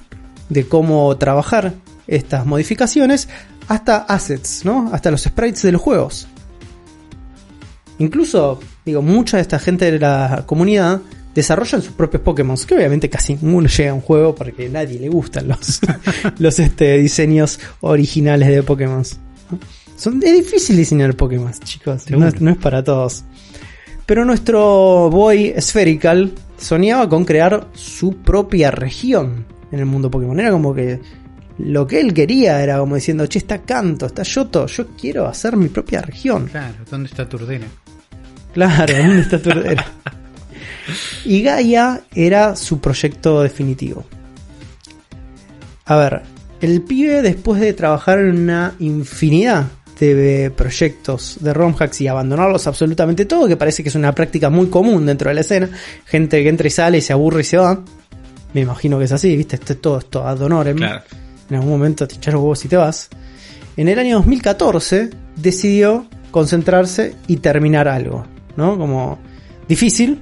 de 0.49 0.67
cómo 0.67 1.15
trabajar 1.17 1.75
estas 2.07 2.47
modificaciones 2.47 3.29
hasta 3.67 3.97
assets, 3.97 4.65
¿no? 4.65 4.89
Hasta 4.91 5.11
los 5.11 5.21
sprites 5.21 5.61
de 5.61 5.71
los 5.71 5.81
juegos. 5.81 6.27
Incluso, 7.99 8.59
digo, 8.83 9.03
mucha 9.03 9.37
de 9.37 9.41
esta 9.41 9.59
gente 9.59 9.91
de 9.91 9.99
la 9.99 10.45
comunidad 10.47 11.01
desarrollan 11.35 11.83
sus 11.83 11.93
propios 11.93 12.23
Pokémon, 12.23 12.57
que 12.57 12.73
obviamente 12.73 13.07
casi 13.07 13.35
ninguno 13.35 13.67
llega 13.67 13.91
a 13.91 13.93
un 13.93 14.01
juego 14.01 14.33
porque 14.33 14.65
a 14.65 14.69
nadie 14.69 14.99
le 14.99 15.09
gustan 15.09 15.47
los, 15.47 15.79
los 16.39 16.57
este, 16.57 16.97
diseños 16.97 17.59
originales 17.81 18.49
de 18.49 18.63
Pokémon. 18.63 19.03
Son, 19.95 20.21
es 20.23 20.33
difícil 20.33 20.75
diseñar 20.77 21.15
Pokémon, 21.15 21.51
chicos, 21.63 22.09
no, 22.11 22.27
es- 22.27 22.41
no 22.41 22.51
es 22.51 22.57
para 22.57 22.83
todos. 22.83 23.23
Pero 24.05 24.23
nuestro 24.25 25.09
Boy 25.09 25.53
Spherical 25.59 26.31
soñaba 26.57 27.09
con 27.09 27.25
crear 27.25 27.67
su 27.73 28.17
propia 28.17 28.71
región 28.71 29.45
en 29.71 29.79
el 29.79 29.85
mundo 29.85 30.11
Pokémon. 30.11 30.39
Era 30.39 30.51
como 30.51 30.73
que 30.75 30.99
lo 31.57 31.87
que 31.87 32.01
él 32.01 32.13
quería 32.13 32.61
era 32.61 32.77
como 32.79 32.95
diciendo, 32.95 33.25
che, 33.27 33.39
está 33.39 33.61
Canto, 33.63 34.05
está 34.05 34.23
Yoto, 34.23 34.67
yo 34.67 34.87
quiero 34.99 35.25
hacer 35.27 35.55
mi 35.55 35.69
propia 35.69 36.01
región. 36.01 36.47
Claro, 36.47 36.75
¿dónde 36.91 37.09
está 37.09 37.27
Turdena? 37.27 37.65
Claro, 38.53 38.93
¿dónde 38.95 39.21
está 39.21 39.41
Turdera? 39.41 39.85
y 41.25 41.41
Gaia 41.41 42.01
era 42.13 42.55
su 42.55 42.79
proyecto 42.79 43.41
definitivo. 43.41 44.03
A 45.85 45.95
ver, 45.95 46.21
el 46.61 46.81
pibe 46.81 47.21
después 47.21 47.61
de 47.61 47.73
trabajar 47.73 48.19
en 48.19 48.37
una 48.43 48.75
infinidad 48.79 49.65
de 50.03 50.51
proyectos 50.51 51.37
de 51.39 51.53
ROM 51.53 51.73
hacks 51.79 52.01
y 52.01 52.07
abandonarlos 52.07 52.67
absolutamente 52.67 53.25
todo, 53.25 53.47
que 53.47 53.55
parece 53.55 53.81
que 53.83 53.89
es 53.89 53.95
una 53.95 54.13
práctica 54.13 54.49
muy 54.49 54.67
común 54.67 55.05
dentro 55.05 55.29
de 55.29 55.35
la 55.35 55.41
escena, 55.41 55.69
gente 56.05 56.43
que 56.43 56.49
entra 56.49 56.67
y 56.67 56.71
sale 56.71 56.97
y 56.97 57.01
se 57.01 57.13
aburre 57.13 57.41
y 57.41 57.43
se 57.45 57.57
va. 57.57 57.79
Me 58.53 58.61
imagino 58.61 58.97
que 58.97 59.05
es 59.05 59.11
así, 59.11 59.35
¿viste? 59.37 59.55
Esto 59.55 59.73
es 59.73 59.81
todo 59.81 59.97
esto 59.99 60.27
ad 60.27 60.39
honorem 60.41 60.75
Claro. 60.77 61.03
en 61.49 61.55
algún 61.55 61.71
momento 61.71 62.07
te 62.07 62.15
echas 62.15 62.33
los 62.33 62.41
huevos 62.41 62.65
y 62.65 62.67
te 62.67 62.75
vas. 62.77 63.09
En 63.77 63.87
el 63.87 63.99
año 63.99 64.17
2014 64.17 65.09
decidió 65.35 66.07
concentrarse 66.31 67.15
y 67.27 67.37
terminar 67.37 67.87
algo, 67.87 68.25
¿no? 68.57 68.77
Como 68.77 69.19
difícil, 69.67 70.19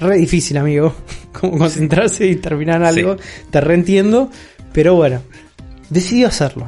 re 0.00 0.16
difícil, 0.16 0.56
amigo, 0.56 0.94
como 1.32 1.58
concentrarse 1.58 2.26
y 2.26 2.36
terminar 2.36 2.82
algo, 2.82 3.16
te 3.50 3.60
reentiendo, 3.60 4.30
pero 4.72 4.94
bueno, 4.94 5.20
decidió 5.90 6.28
hacerlo. 6.28 6.66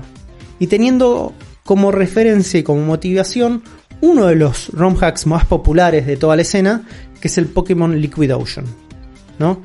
Y 0.58 0.66
teniendo 0.68 1.32
como 1.64 1.90
referencia 1.90 2.60
y 2.60 2.62
como 2.62 2.82
motivación 2.82 3.62
uno 4.00 4.26
de 4.26 4.36
los 4.36 4.68
ROM 4.68 4.96
hacks 5.00 5.26
más 5.26 5.46
populares 5.46 6.06
de 6.06 6.16
toda 6.16 6.36
la 6.36 6.42
escena, 6.42 6.86
que 7.20 7.28
es 7.28 7.38
el 7.38 7.46
Pokémon 7.46 7.98
Liquid 7.98 8.34
Ocean, 8.36 8.66
¿no? 9.38 9.62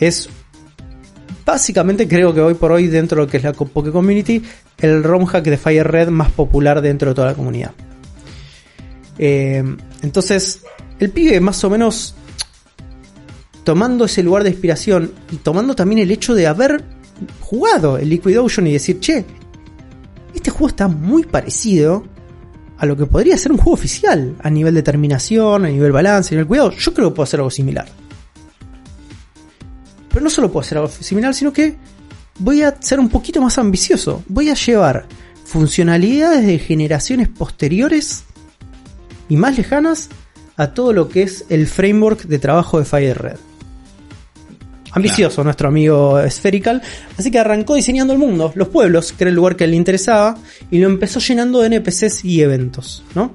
Es 0.00 0.28
básicamente 1.44 2.08
creo 2.08 2.32
que 2.32 2.40
hoy 2.40 2.54
por 2.54 2.72
hoy 2.72 2.86
dentro 2.86 3.16
de 3.16 3.26
lo 3.26 3.30
que 3.30 3.36
es 3.36 3.42
la 3.42 3.52
Poké 3.52 3.90
Community, 3.90 4.42
el 4.78 5.02
ROM 5.02 5.26
hack 5.26 5.44
de 5.44 5.58
Fire 5.58 5.86
Red 5.86 6.08
más 6.08 6.30
popular 6.30 6.80
dentro 6.80 7.10
de 7.10 7.14
toda 7.14 7.28
la 7.28 7.34
comunidad. 7.34 7.72
Eh, 9.18 9.62
entonces, 10.02 10.62
el 10.98 11.10
pibe 11.10 11.38
más 11.40 11.62
o 11.64 11.70
menos 11.70 12.14
tomando 13.64 14.06
ese 14.06 14.22
lugar 14.22 14.42
de 14.42 14.50
inspiración 14.50 15.12
y 15.30 15.36
tomando 15.36 15.74
también 15.74 16.00
el 16.00 16.10
hecho 16.10 16.34
de 16.34 16.46
haber 16.46 16.84
jugado 17.40 17.98
el 17.98 18.08
Liquid 18.08 18.40
Ocean 18.40 18.66
y 18.66 18.72
decir, 18.72 18.98
che, 18.98 19.24
este 20.34 20.50
juego 20.50 20.68
está 20.68 20.88
muy 20.88 21.24
parecido 21.24 22.04
a 22.78 22.86
lo 22.86 22.96
que 22.96 23.06
podría 23.06 23.36
ser 23.36 23.52
un 23.52 23.58
juego 23.58 23.74
oficial 23.74 24.34
a 24.42 24.50
nivel 24.50 24.74
determinación, 24.74 25.64
a 25.64 25.68
nivel 25.68 25.92
balance, 25.92 26.30
a 26.30 26.32
nivel 26.32 26.46
cuidado. 26.48 26.70
Yo 26.72 26.92
creo 26.92 27.10
que 27.10 27.16
puedo 27.16 27.24
hacer 27.24 27.40
algo 27.40 27.50
similar. 27.50 27.86
Pero 30.08 30.22
no 30.22 30.30
solo 30.30 30.50
puedo 30.50 30.64
hacer 30.64 30.78
algo 30.78 30.90
similar, 30.90 31.32
sino 31.32 31.52
que 31.52 31.76
voy 32.38 32.62
a 32.62 32.80
ser 32.80 32.98
un 32.98 33.08
poquito 33.08 33.40
más 33.40 33.58
ambicioso. 33.58 34.24
Voy 34.26 34.48
a 34.48 34.54
llevar 34.54 35.06
funcionalidades 35.44 36.46
de 36.46 36.58
generaciones 36.58 37.28
posteriores 37.28 38.24
y 39.28 39.36
más 39.36 39.56
lejanas 39.56 40.08
a 40.56 40.74
todo 40.74 40.92
lo 40.92 41.08
que 41.08 41.22
es 41.22 41.44
el 41.48 41.66
framework 41.66 42.24
de 42.24 42.38
trabajo 42.38 42.78
de 42.78 42.84
Fire 42.84 43.38
Ambicioso 44.94 45.42
nuestro 45.42 45.68
amigo 45.68 46.20
Spherical, 46.28 46.82
así 47.16 47.30
que 47.30 47.38
arrancó 47.38 47.74
diseñando 47.74 48.12
el 48.12 48.18
mundo, 48.18 48.52
los 48.54 48.68
pueblos, 48.68 49.12
que 49.12 49.24
era 49.24 49.30
el 49.30 49.36
lugar 49.36 49.56
que 49.56 49.66
le 49.66 49.76
interesaba, 49.76 50.36
y 50.70 50.78
lo 50.78 50.86
empezó 50.86 51.18
llenando 51.18 51.60
de 51.60 51.68
NPCs 51.68 52.24
y 52.24 52.42
eventos, 52.42 53.02
¿no? 53.14 53.32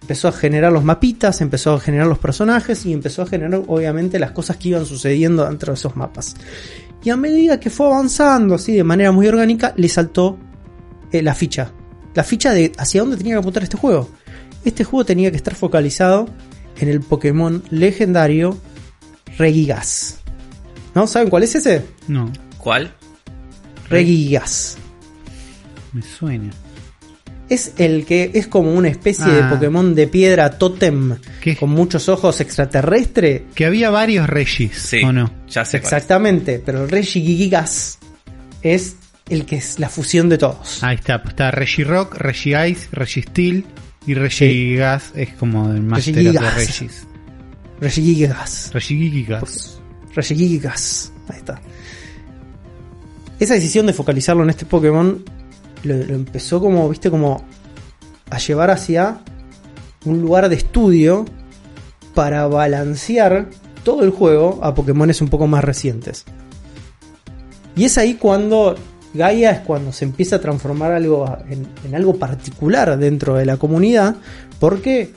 Empezó 0.00 0.28
a 0.28 0.32
generar 0.32 0.72
los 0.72 0.82
mapitas, 0.82 1.40
empezó 1.42 1.74
a 1.74 1.80
generar 1.80 2.06
los 2.06 2.18
personajes 2.18 2.84
y 2.86 2.92
empezó 2.92 3.22
a 3.22 3.26
generar 3.26 3.62
obviamente 3.66 4.18
las 4.18 4.32
cosas 4.32 4.56
que 4.56 4.70
iban 4.70 4.86
sucediendo 4.86 5.44
dentro 5.44 5.72
de 5.72 5.78
esos 5.78 5.96
mapas. 5.96 6.34
Y 7.04 7.10
a 7.10 7.16
medida 7.16 7.60
que 7.60 7.70
fue 7.70 7.86
avanzando 7.86 8.54
así 8.54 8.72
de 8.72 8.84
manera 8.84 9.12
muy 9.12 9.28
orgánica, 9.28 9.74
le 9.76 9.88
saltó 9.88 10.38
eh, 11.12 11.22
la 11.22 11.34
ficha. 11.34 11.70
La 12.14 12.24
ficha 12.24 12.52
de 12.52 12.72
hacia 12.78 13.02
dónde 13.02 13.16
tenía 13.16 13.34
que 13.34 13.40
apuntar 13.40 13.62
este 13.62 13.76
juego. 13.76 14.08
Este 14.64 14.82
juego 14.82 15.04
tenía 15.04 15.30
que 15.30 15.36
estar 15.36 15.54
focalizado 15.54 16.26
en 16.78 16.88
el 16.88 17.00
Pokémon 17.00 17.62
legendario 17.70 18.58
Regigas. 19.36 20.18
¿No? 20.94 21.06
¿Saben 21.06 21.28
cuál 21.30 21.42
es 21.44 21.54
ese? 21.54 21.84
No, 22.08 22.32
¿Cuál? 22.58 22.92
Regigas. 23.88 24.76
me 25.92 26.02
suena. 26.02 26.50
Es 27.48 27.72
el 27.78 28.04
que 28.04 28.30
es 28.34 28.46
como 28.46 28.74
una 28.74 28.88
especie 28.88 29.24
de 29.24 29.40
Ah. 29.42 29.48
Pokémon 29.50 29.94
de 29.94 30.06
piedra 30.06 30.50
tótem 30.58 31.16
¿Qué? 31.40 31.56
con 31.56 31.70
muchos 31.70 32.08
ojos 32.10 32.42
extraterrestre. 32.42 33.46
Que 33.54 33.64
había 33.64 33.88
varios 33.88 34.28
Regis, 34.28 34.76
Sí. 34.76 35.02
¿o 35.02 35.12
no? 35.12 35.30
Ya 35.48 35.64
sé. 35.64 35.78
Exactamente, 35.78 36.62
pero 36.64 36.82
el 36.84 36.90
Regigigas 36.90 37.98
es 38.60 38.96
el 39.30 39.46
que 39.46 39.56
es 39.56 39.78
la 39.78 39.88
fusión 39.88 40.28
de 40.28 40.36
todos. 40.36 40.82
Ahí 40.84 40.96
está, 40.96 41.22
pues 41.22 41.32
está 41.32 41.50
Regirock, 41.50 42.16
Regice, 42.16 42.88
Registeel 42.92 43.64
y 44.06 44.12
Regigas 44.12 45.12
es 45.14 45.30
como 45.34 45.70
el 45.72 45.80
máster 45.82 46.16
de. 46.16 46.32
Regis. 46.38 47.06
Regigigas. 47.80 47.80
Regigigas. 47.80 48.70
Regigigas. 48.74 49.77
Ahí 51.28 51.38
está. 51.38 51.60
Esa 53.38 53.54
decisión 53.54 53.86
de 53.86 53.92
focalizarlo 53.92 54.42
en 54.42 54.50
este 54.50 54.66
Pokémon 54.66 55.24
lo, 55.84 55.96
lo 55.96 56.14
empezó 56.14 56.60
como, 56.60 56.88
viste, 56.88 57.10
como 57.10 57.44
a 58.30 58.38
llevar 58.38 58.70
hacia 58.70 59.20
un 60.04 60.20
lugar 60.20 60.48
de 60.48 60.56
estudio 60.56 61.24
para 62.14 62.46
balancear 62.46 63.48
todo 63.84 64.02
el 64.02 64.10
juego 64.10 64.60
a 64.62 64.74
Pokémones 64.74 65.20
un 65.20 65.28
poco 65.28 65.46
más 65.46 65.64
recientes. 65.64 66.24
Y 67.76 67.84
es 67.84 67.96
ahí 67.96 68.14
cuando 68.14 68.74
Gaia 69.14 69.52
es 69.52 69.60
cuando 69.60 69.92
se 69.92 70.04
empieza 70.04 70.36
a 70.36 70.40
transformar 70.40 70.92
algo 70.92 71.24
en, 71.48 71.66
en 71.84 71.94
algo 71.94 72.16
particular 72.16 72.98
dentro 72.98 73.36
de 73.36 73.46
la 73.46 73.56
comunidad, 73.56 74.16
porque 74.58 75.14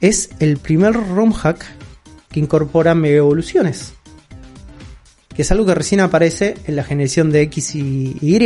es 0.00 0.30
el 0.38 0.58
primer 0.58 0.94
ROM 0.94 1.32
hack 1.32 1.64
que 2.30 2.40
incorpora 2.40 2.94
mega 2.94 3.16
evoluciones. 3.16 3.94
Que 5.34 5.42
es 5.42 5.50
algo 5.52 5.64
que 5.66 5.74
recién 5.74 6.00
aparece 6.00 6.54
en 6.66 6.76
la 6.76 6.84
generación 6.84 7.30
de 7.30 7.42
X 7.42 7.74
y 7.76 8.16
Y. 8.20 8.38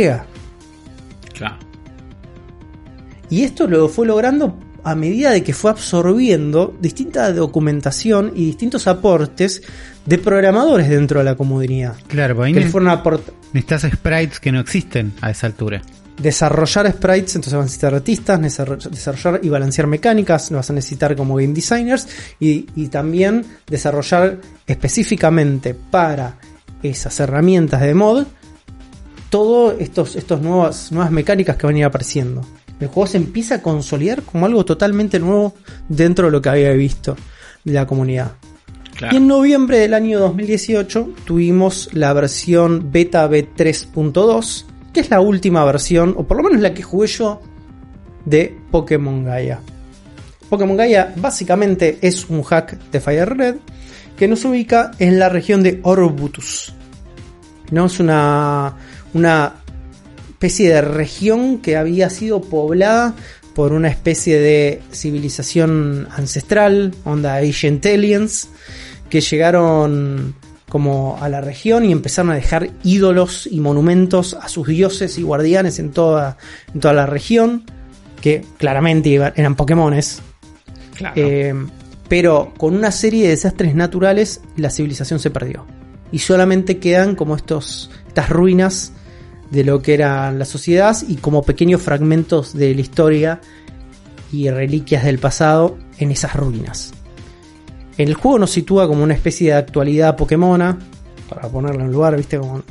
Claro. 1.33 1.57
Y 3.29 3.43
esto 3.43 3.67
lo 3.67 3.89
fue 3.89 4.07
logrando 4.07 4.57
a 4.83 4.95
medida 4.95 5.31
de 5.31 5.43
que 5.43 5.53
fue 5.53 5.69
absorbiendo 5.71 6.73
distinta 6.79 7.33
documentación 7.33 8.31
y 8.35 8.45
distintos 8.45 8.87
aportes 8.87 9.61
de 10.05 10.17
programadores 10.17 10.87
dentro 10.87 11.19
de 11.19 11.25
la 11.25 11.35
comunidad. 11.35 11.95
Claro, 12.07 12.37
pues 12.37 12.47
ahí 12.47 12.53
Que 12.53 12.69
fueron 12.69 12.97
necesitas 13.51 13.91
sprites 13.91 14.39
que 14.39 14.51
no 14.53 14.61
existen 14.61 15.11
a 15.19 15.31
esa 15.31 15.47
altura. 15.47 15.81
desarrollar 16.21 16.89
sprites, 16.89 17.35
entonces 17.35 17.53
vas 17.53 17.61
a 17.61 17.65
necesitar 17.65 17.93
artistas, 17.95 18.39
desarroll- 18.39 18.89
desarrollar 18.89 19.41
y 19.43 19.49
balancear 19.49 19.87
mecánicas, 19.87 20.49
lo 20.51 20.57
vas 20.57 20.69
a 20.69 20.73
necesitar 20.73 21.15
como 21.17 21.35
game 21.35 21.53
designers 21.53 22.07
y, 22.39 22.65
y 22.77 22.87
también 22.87 23.45
desarrollar 23.67 24.39
específicamente 24.65 25.73
para 25.75 26.37
esas 26.83 27.19
herramientas 27.19 27.81
de 27.81 27.93
mod 27.93 28.25
todas 29.29 29.79
estos, 29.79 30.15
estos 30.15 30.41
nuevas, 30.41 30.91
nuevas 30.91 31.11
mecánicas 31.11 31.57
que 31.57 31.67
van 31.67 31.75
a 31.75 31.79
ir 31.79 31.85
apareciendo. 31.85 32.41
El 32.79 32.87
juego 32.87 33.07
se 33.07 33.17
empieza 33.17 33.55
a 33.55 33.61
consolidar 33.61 34.21
como 34.21 34.45
algo 34.45 34.63
totalmente 34.63 35.19
nuevo 35.19 35.53
dentro 35.89 36.27
de 36.27 36.31
lo 36.31 36.41
que 36.41 36.49
había 36.49 36.71
visto 36.71 37.15
de 37.63 37.73
la 37.73 37.87
comunidad. 37.87 38.33
Claro. 38.95 39.13
Y 39.13 39.17
en 39.17 39.27
noviembre 39.27 39.79
del 39.79 39.93
año 39.93 40.19
2018 40.19 41.09
tuvimos 41.25 41.89
la 41.93 42.13
versión 42.13 42.91
beta 42.91 43.29
B3.2, 43.29 44.65
que 44.93 44.99
es 45.01 45.09
la 45.09 45.21
última 45.21 45.63
versión, 45.65 46.15
o 46.17 46.23
por 46.23 46.37
lo 46.37 46.43
menos 46.43 46.61
la 46.61 46.73
que 46.73 46.83
jugué 46.83 47.07
yo, 47.07 47.41
de 48.25 48.57
Pokémon 48.71 49.23
Gaia. 49.23 49.59
Pokémon 50.49 50.77
Gaia 50.77 51.13
básicamente 51.15 51.99
es 52.01 52.29
un 52.29 52.41
hack 52.43 52.77
de 52.91 52.99
Fire 52.99 53.37
Red 53.37 53.55
que 54.17 54.27
nos 54.27 54.43
ubica 54.45 54.91
en 54.99 55.19
la 55.19 55.29
región 55.29 55.63
de 55.63 55.79
Orbutus. 55.83 56.73
¿No? 57.71 57.85
Es 57.85 57.99
una, 57.99 58.75
una 59.13 59.55
especie 60.29 60.69
de 60.69 60.81
región 60.81 61.59
que 61.59 61.77
había 61.77 62.09
sido 62.09 62.41
poblada 62.41 63.13
por 63.53 63.73
una 63.73 63.87
especie 63.89 64.39
de 64.39 64.81
civilización 64.91 66.07
ancestral, 66.15 66.93
onda 67.05 67.37
Ancient 67.37 67.85
Aliens, 67.85 68.49
que 69.09 69.19
llegaron 69.21 70.35
como 70.69 71.17
a 71.21 71.29
la 71.29 71.41
región 71.41 71.85
y 71.85 71.91
empezaron 71.91 72.31
a 72.31 72.35
dejar 72.35 72.69
ídolos 72.83 73.47
y 73.49 73.59
monumentos 73.59 74.33
a 74.35 74.47
sus 74.47 74.67
dioses 74.67 75.17
y 75.17 75.23
guardianes 75.23 75.79
en 75.79 75.91
toda, 75.91 76.37
en 76.73 76.81
toda 76.81 76.93
la 76.93 77.05
región, 77.05 77.63
que 78.21 78.43
claramente 78.57 79.15
eran 79.35 79.55
Pokémones, 79.55 80.21
Claro. 80.95 81.13
eh, 81.15 81.53
pero 82.07 82.53
con 82.57 82.75
una 82.75 82.91
serie 82.91 83.23
de 83.23 83.29
desastres 83.29 83.75
naturales 83.75 84.41
la 84.55 84.69
civilización 84.69 85.19
se 85.19 85.29
perdió. 85.29 85.65
Y 86.11 86.19
solamente 86.19 86.77
quedan 86.77 87.15
como 87.15 87.35
estos, 87.35 87.91
estas 88.07 88.29
ruinas 88.29 88.93
de 89.51 89.63
lo 89.63 89.81
que 89.81 89.93
era 89.93 90.31
la 90.31 90.45
sociedad 90.45 90.95
y 91.07 91.15
como 91.15 91.43
pequeños 91.43 91.81
fragmentos 91.81 92.53
de 92.53 92.73
la 92.73 92.81
historia 92.81 93.41
y 94.31 94.49
reliquias 94.49 95.03
del 95.03 95.19
pasado 95.19 95.77
en 95.99 96.11
esas 96.11 96.35
ruinas. 96.35 96.93
El 97.97 98.13
juego 98.13 98.39
nos 98.39 98.51
sitúa 98.51 98.87
como 98.87 99.03
una 99.03 99.13
especie 99.13 99.51
de 99.51 99.57
actualidad 99.57 100.15
Pokémona, 100.15 100.77
para 101.29 101.49
ponerlo 101.49 101.83
en 101.83 101.91
lugar, 101.91 102.15
viste, 102.15 102.37
como... 102.37 102.61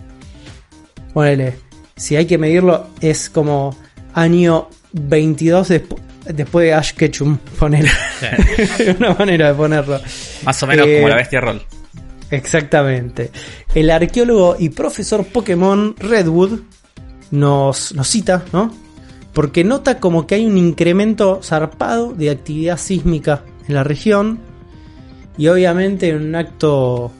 Ponele, 1.13 1.57
si 1.97 2.15
hay 2.17 2.27
que 2.27 2.39
medirlo, 2.39 2.89
es 3.01 3.31
como 3.31 3.75
año 4.13 4.69
22 4.93 5.71
despu- 5.71 5.99
después 6.33 6.67
de 6.67 6.75
Ash 6.75 6.93
Ketchum, 6.93 7.39
ponele. 7.59 7.91
una 8.99 9.15
manera 9.15 9.49
de 9.49 9.55
ponerlo. 9.55 10.01
Más 10.45 10.63
o 10.63 10.67
menos 10.67 10.87
eh, 10.87 10.97
como 10.97 11.09
la 11.09 11.17
bestia 11.17 11.41
roll. 11.41 11.63
Exactamente. 12.31 13.31
El 13.75 13.91
arqueólogo 13.91 14.57
y 14.59 14.71
profesor 14.71 15.25
Pokémon 15.27 15.95
Redwood 15.99 16.61
nos, 17.31 17.95
nos 17.95 18.09
cita, 18.09 18.45
¿no? 18.53 18.75
Porque 19.33 19.65
nota 19.65 20.01
como 20.01 20.27
que 20.27 20.37
hay 20.37 20.47
un 20.47 20.57
incremento 20.57 21.41
zarpado 21.43 22.13
de 22.13 22.31
actividad 22.31 22.79
sísmica 22.79 23.43
en 23.69 23.75
la 23.75 23.85
región 23.85 24.41
y 25.37 25.49
obviamente 25.49 26.09
en 26.09 26.17
un 26.17 26.35
acto 26.35 27.13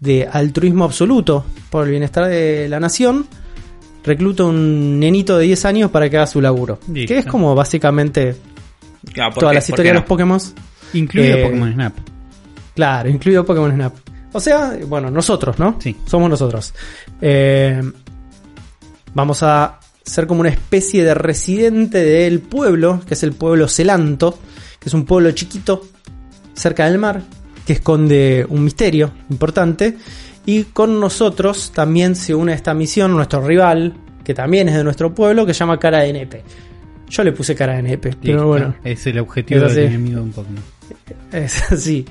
de 0.00 0.28
altruismo 0.30 0.84
absoluto 0.84 1.44
por 1.70 1.84
el 1.84 1.90
bienestar 1.90 2.28
de 2.28 2.68
la 2.68 2.80
nación, 2.80 3.26
recluta 4.04 4.44
un 4.44 5.00
nenito 5.00 5.38
de 5.38 5.46
10 5.46 5.64
años 5.64 5.90
para 5.90 6.08
que 6.08 6.16
haga 6.16 6.26
su 6.26 6.40
laburo. 6.40 6.78
Listo. 6.92 7.12
Que 7.12 7.20
es 7.20 7.26
como 7.26 7.54
básicamente 7.54 8.36
Claro, 9.12 9.34
¿por 9.34 9.40
todas 9.40 9.54
las 9.54 9.64
¿Por 9.64 9.74
historias 9.74 9.94
de 9.94 10.00
los 10.00 10.08
Pokémon. 10.08 10.40
Incluido 10.94 11.36
Eh, 11.36 11.42
Pokémon 11.44 11.72
Snap. 11.72 11.94
Claro, 12.74 13.08
incluido 13.08 13.44
Pokémon 13.44 13.72
Snap. 13.72 13.94
O 14.32 14.40
sea, 14.40 14.76
bueno, 14.86 15.10
nosotros, 15.10 15.58
¿no? 15.58 15.76
Sí. 15.80 15.96
Somos 16.06 16.28
nosotros. 16.28 16.74
Eh, 17.20 17.80
vamos 19.14 19.42
a 19.42 19.78
ser 20.02 20.26
como 20.26 20.40
una 20.40 20.50
especie 20.50 21.04
de 21.04 21.14
residente 21.14 21.98
del 21.98 22.40
pueblo, 22.40 23.00
que 23.06 23.14
es 23.14 23.22
el 23.22 23.32
pueblo 23.32 23.68
Celanto, 23.68 24.38
que 24.80 24.88
es 24.88 24.94
un 24.94 25.04
pueblo 25.04 25.30
chiquito 25.32 25.86
cerca 26.54 26.86
del 26.86 26.98
mar, 26.98 27.22
que 27.66 27.74
esconde 27.74 28.44
un 28.48 28.64
misterio 28.64 29.12
importante. 29.30 29.96
Y 30.46 30.64
con 30.64 31.00
nosotros 31.00 31.72
también 31.72 32.16
se 32.16 32.34
une 32.34 32.52
a 32.52 32.54
esta 32.54 32.74
misión 32.74 33.12
nuestro 33.12 33.46
rival, 33.46 33.94
que 34.22 34.34
también 34.34 34.68
es 34.68 34.74
de 34.74 34.84
nuestro 34.84 35.14
pueblo, 35.14 35.46
que 35.46 35.54
se 35.54 35.60
llama 35.60 35.78
Cara 35.78 36.00
de 36.00 36.12
Nepe. 36.12 36.44
Yo 37.08 37.24
le 37.24 37.32
puse 37.32 37.54
Cara 37.54 37.76
de 37.76 37.82
Nepe, 37.82 38.10
pero 38.20 38.48
bueno. 38.48 38.74
Es 38.84 39.06
el 39.06 39.18
objetivo 39.18 39.66
Es 39.66 39.74
del 39.74 39.86
enemigo 39.86 40.22
un 40.22 40.32
Pokémon. 40.32 40.62
Es 41.32 41.72
así. 41.72 42.04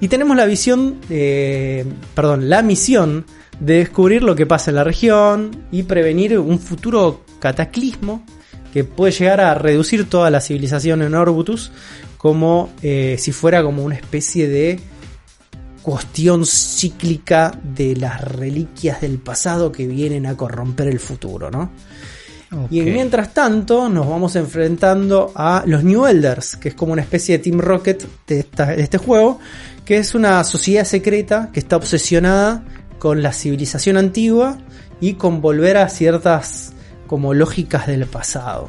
Y 0.00 0.08
tenemos 0.08 0.36
la 0.36 0.46
visión, 0.46 0.98
eh, 1.10 1.84
perdón, 2.14 2.48
la 2.48 2.62
misión 2.62 3.24
de 3.58 3.74
descubrir 3.74 4.22
lo 4.22 4.34
que 4.34 4.46
pasa 4.46 4.70
en 4.70 4.76
la 4.76 4.84
región 4.84 5.50
y 5.70 5.82
prevenir 5.82 6.38
un 6.38 6.58
futuro 6.58 7.24
cataclismo 7.38 8.24
que 8.72 8.84
puede 8.84 9.12
llegar 9.12 9.40
a 9.40 9.54
reducir 9.54 10.08
toda 10.08 10.30
la 10.30 10.40
civilización 10.40 11.02
en 11.02 11.14
Orbutus 11.14 11.72
como 12.16 12.72
eh, 12.82 13.16
si 13.18 13.32
fuera 13.32 13.62
como 13.62 13.84
una 13.84 13.96
especie 13.96 14.48
de 14.48 14.80
cuestión 15.82 16.44
cíclica 16.46 17.52
de 17.62 17.96
las 17.96 18.20
reliquias 18.22 19.00
del 19.00 19.18
pasado 19.18 19.72
que 19.72 19.86
vienen 19.86 20.26
a 20.26 20.36
corromper 20.36 20.88
el 20.88 20.98
futuro, 21.00 21.50
¿no? 21.50 21.70
Y 22.68 22.80
mientras 22.80 23.32
tanto 23.32 23.88
nos 23.88 24.08
vamos 24.08 24.34
enfrentando 24.34 25.30
a 25.36 25.62
los 25.66 25.84
New 25.84 26.04
Elders, 26.06 26.56
que 26.56 26.70
es 26.70 26.74
como 26.74 26.92
una 26.92 27.02
especie 27.02 27.38
de 27.38 27.44
Team 27.44 27.60
Rocket 27.60 28.04
de, 28.26 28.40
esta- 28.40 28.66
de 28.66 28.82
este 28.82 28.98
juego, 28.98 29.38
que 29.84 29.98
es 29.98 30.16
una 30.16 30.42
sociedad 30.42 30.84
secreta 30.84 31.50
que 31.52 31.60
está 31.60 31.76
obsesionada 31.76 32.64
con 32.98 33.22
la 33.22 33.32
civilización 33.32 33.96
antigua 33.96 34.58
y 35.00 35.14
con 35.14 35.40
volver 35.40 35.76
a 35.76 35.88
ciertas 35.88 36.72
como 37.06 37.34
lógicas 37.34 37.86
del 37.86 38.06
pasado. 38.06 38.68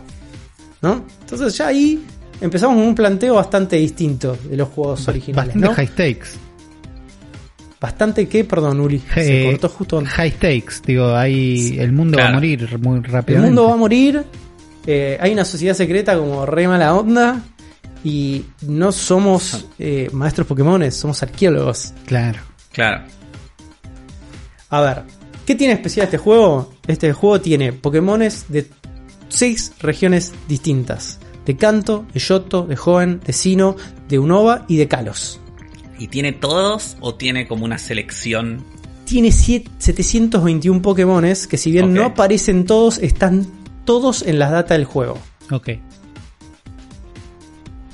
¿No? 0.83 1.03
Entonces 1.21 1.57
ya 1.57 1.67
ahí 1.67 2.05
empezamos 2.39 2.75
con 2.75 2.85
un 2.85 2.95
planteo 2.95 3.33
bastante 3.35 3.77
distinto 3.77 4.37
de 4.47 4.57
los 4.57 4.69
juegos 4.69 5.07
originales. 5.07 5.55
Bastante 5.55 5.67
¿no? 5.67 5.73
high 5.73 5.87
stakes. 5.87 6.29
Bastante 7.81 8.27
que, 8.29 8.43
perdón, 8.45 8.79
Uli, 8.79 9.01
se 9.13 9.47
Eh, 9.47 9.51
cortó 9.51 9.67
justo 9.69 9.97
antes. 9.97 10.13
High 10.13 10.31
stakes, 10.33 10.81
digo, 10.85 11.15
ahí 11.15 11.77
el 11.79 11.91
mundo 11.91 12.17
va 12.19 12.29
a 12.29 12.31
morir 12.33 12.77
muy 12.79 12.97
El 12.99 13.03
rápidamente. 13.05 13.47
mundo 13.47 13.67
va 13.67 13.73
a 13.73 13.77
morir. 13.77 14.23
eh, 14.85 15.17
hay 15.19 15.33
una 15.33 15.43
sociedad 15.45 15.73
secreta 15.75 16.15
como 16.17 16.45
re 16.45 16.67
mala 16.67 16.93
onda. 16.95 17.41
Y 18.03 18.45
no 18.67 18.91
somos 18.91 19.65
eh, 19.77 20.09
maestros 20.11 20.47
Pokémones, 20.47 20.95
somos 20.95 21.21
arqueólogos. 21.21 21.93
Claro. 22.05 22.39
Claro. 22.71 23.03
A 24.69 24.81
ver, 24.81 25.03
¿qué 25.45 25.53
tiene 25.55 25.73
especial 25.73 26.05
este 26.05 26.17
juego? 26.17 26.73
Este 26.87 27.13
juego 27.13 27.41
tiene 27.41 27.73
Pokémones 27.73 28.45
de 28.49 28.67
seis 29.29 29.73
regiones 29.81 30.33
distintas: 30.47 31.19
de 31.45 31.57
Kanto, 31.57 32.05
de 32.13 32.19
Yoto, 32.19 32.63
de 32.65 32.77
Hoenn, 32.83 33.19
de 33.25 33.33
Sino, 33.33 33.75
de 34.07 34.17
Unova 34.19 34.65
y 34.67 34.77
de 34.77 34.87
Kalos. 34.87 35.39
¿Y 36.01 36.07
tiene 36.07 36.31
todos 36.31 36.97
o 36.99 37.13
tiene 37.13 37.47
como 37.47 37.63
una 37.63 37.77
selección? 37.77 38.63
Tiene 39.05 39.31
siete- 39.31 39.69
721 39.77 40.81
Pokémones 40.81 41.45
que, 41.45 41.57
si 41.57 41.71
bien 41.71 41.93
no 41.93 42.05
aparecen 42.05 42.65
todos, 42.65 42.97
están 42.97 43.45
todos 43.85 44.23
en 44.23 44.39
las 44.39 44.49
datas 44.49 44.79
del 44.79 44.85
juego. 44.85 45.19
Ok. 45.51 45.69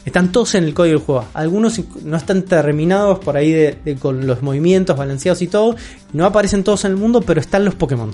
Están 0.06 0.32
todos 0.32 0.56
en 0.56 0.64
el 0.64 0.74
código 0.74 1.00
del 1.00 1.06
juego. 1.06 1.26
Algunos 1.34 1.82
no 2.06 2.16
están 2.16 2.44
terminados 2.44 3.20
por 3.20 3.36
ahí 3.36 3.52
de- 3.52 3.78
de- 3.84 3.96
con 3.96 4.26
los 4.26 4.42
movimientos 4.42 4.96
balanceados 4.96 5.42
y 5.42 5.48
todo. 5.48 5.76
No 6.14 6.26
aparecen 6.26 6.64
todos 6.64 6.86
en 6.86 6.92
el 6.92 6.98
mundo, 6.98 7.20
pero 7.22 7.42
están 7.42 7.66
los 7.66 7.76
Pokémon. 7.76 8.14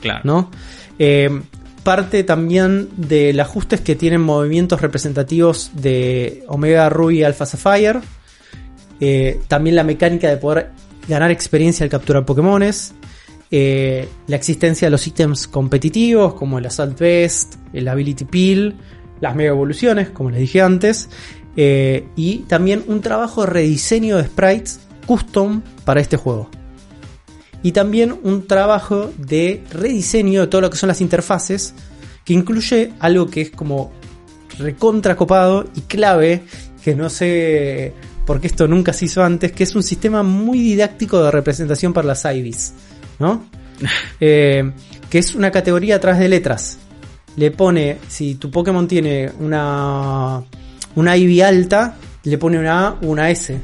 Claro. 0.00 0.20
¿no? 0.24 0.50
Eh, 0.98 1.42
parte 1.82 2.24
también 2.24 2.88
del 2.96 3.38
ajuste 3.40 3.74
es 3.74 3.80
que 3.82 3.96
tienen 3.96 4.22
movimientos 4.22 4.80
representativos 4.80 5.72
de 5.74 6.42
Omega 6.48 6.88
Ruby 6.88 7.18
y 7.18 7.22
Alpha 7.24 7.44
Sapphire. 7.44 8.00
Eh, 9.00 9.40
también 9.48 9.76
la 9.76 9.84
mecánica 9.84 10.28
de 10.28 10.36
poder 10.36 10.70
ganar 11.08 11.30
experiencia 11.30 11.84
al 11.84 11.90
capturar 11.90 12.24
Pokémones. 12.24 12.94
Eh, 13.50 14.08
la 14.26 14.36
existencia 14.36 14.86
de 14.86 14.90
los 14.90 15.06
ítems 15.06 15.46
competitivos 15.46 16.34
como 16.34 16.58
el 16.58 16.66
Assault 16.66 16.98
Vest, 16.98 17.54
el 17.72 17.88
Ability 17.88 18.24
Peel, 18.24 18.76
las 19.20 19.34
Mega 19.34 19.50
Evoluciones, 19.50 20.10
como 20.10 20.30
les 20.30 20.40
dije 20.40 20.60
antes. 20.60 21.08
eh, 21.56 22.06
y 22.14 22.40
también 22.40 22.84
un 22.86 23.00
trabajo 23.00 23.40
de 23.40 23.48
rediseño 23.48 24.16
de 24.18 24.24
sprites 24.24 24.80
custom 25.06 25.62
para 25.84 26.00
este 26.00 26.16
juego 26.16 26.50
y 27.62 27.72
también 27.72 28.18
un 28.22 28.46
trabajo 28.46 29.10
de 29.18 29.64
rediseño 29.70 30.42
de 30.42 30.46
todo 30.46 30.60
lo 30.60 30.70
que 30.70 30.76
son 30.76 30.88
las 30.88 31.00
interfaces, 31.00 31.74
que 32.24 32.32
incluye 32.32 32.92
algo 33.00 33.26
que 33.26 33.42
es 33.42 33.50
como 33.50 33.92
recontra 34.58 35.16
copado 35.16 35.66
y 35.74 35.82
clave, 35.82 36.42
que 36.82 36.94
no 36.94 37.10
sé 37.10 37.94
por 38.28 38.42
qué 38.42 38.46
esto 38.46 38.68
nunca 38.68 38.92
se 38.92 39.06
hizo 39.06 39.24
antes, 39.24 39.52
que 39.52 39.62
es 39.64 39.74
un 39.74 39.82
sistema 39.82 40.22
muy 40.22 40.58
didáctico 40.58 41.22
de 41.22 41.30
representación 41.30 41.94
para 41.94 42.08
las 42.08 42.26
IVs, 42.26 42.74
¿no? 43.18 43.46
Eh, 44.20 44.70
que 45.08 45.18
es 45.18 45.34
una 45.34 45.50
categoría 45.50 45.96
a 45.96 45.98
través 45.98 46.20
de 46.20 46.28
letras. 46.28 46.76
Le 47.36 47.52
pone, 47.52 47.96
si 48.06 48.34
tu 48.34 48.50
Pokémon 48.50 48.86
tiene 48.86 49.32
una, 49.38 50.42
una 50.96 51.16
IV 51.16 51.42
alta, 51.42 51.96
le 52.24 52.36
pone 52.36 52.58
una 52.58 52.88
A 52.88 52.96
una 53.00 53.30
S 53.30 53.58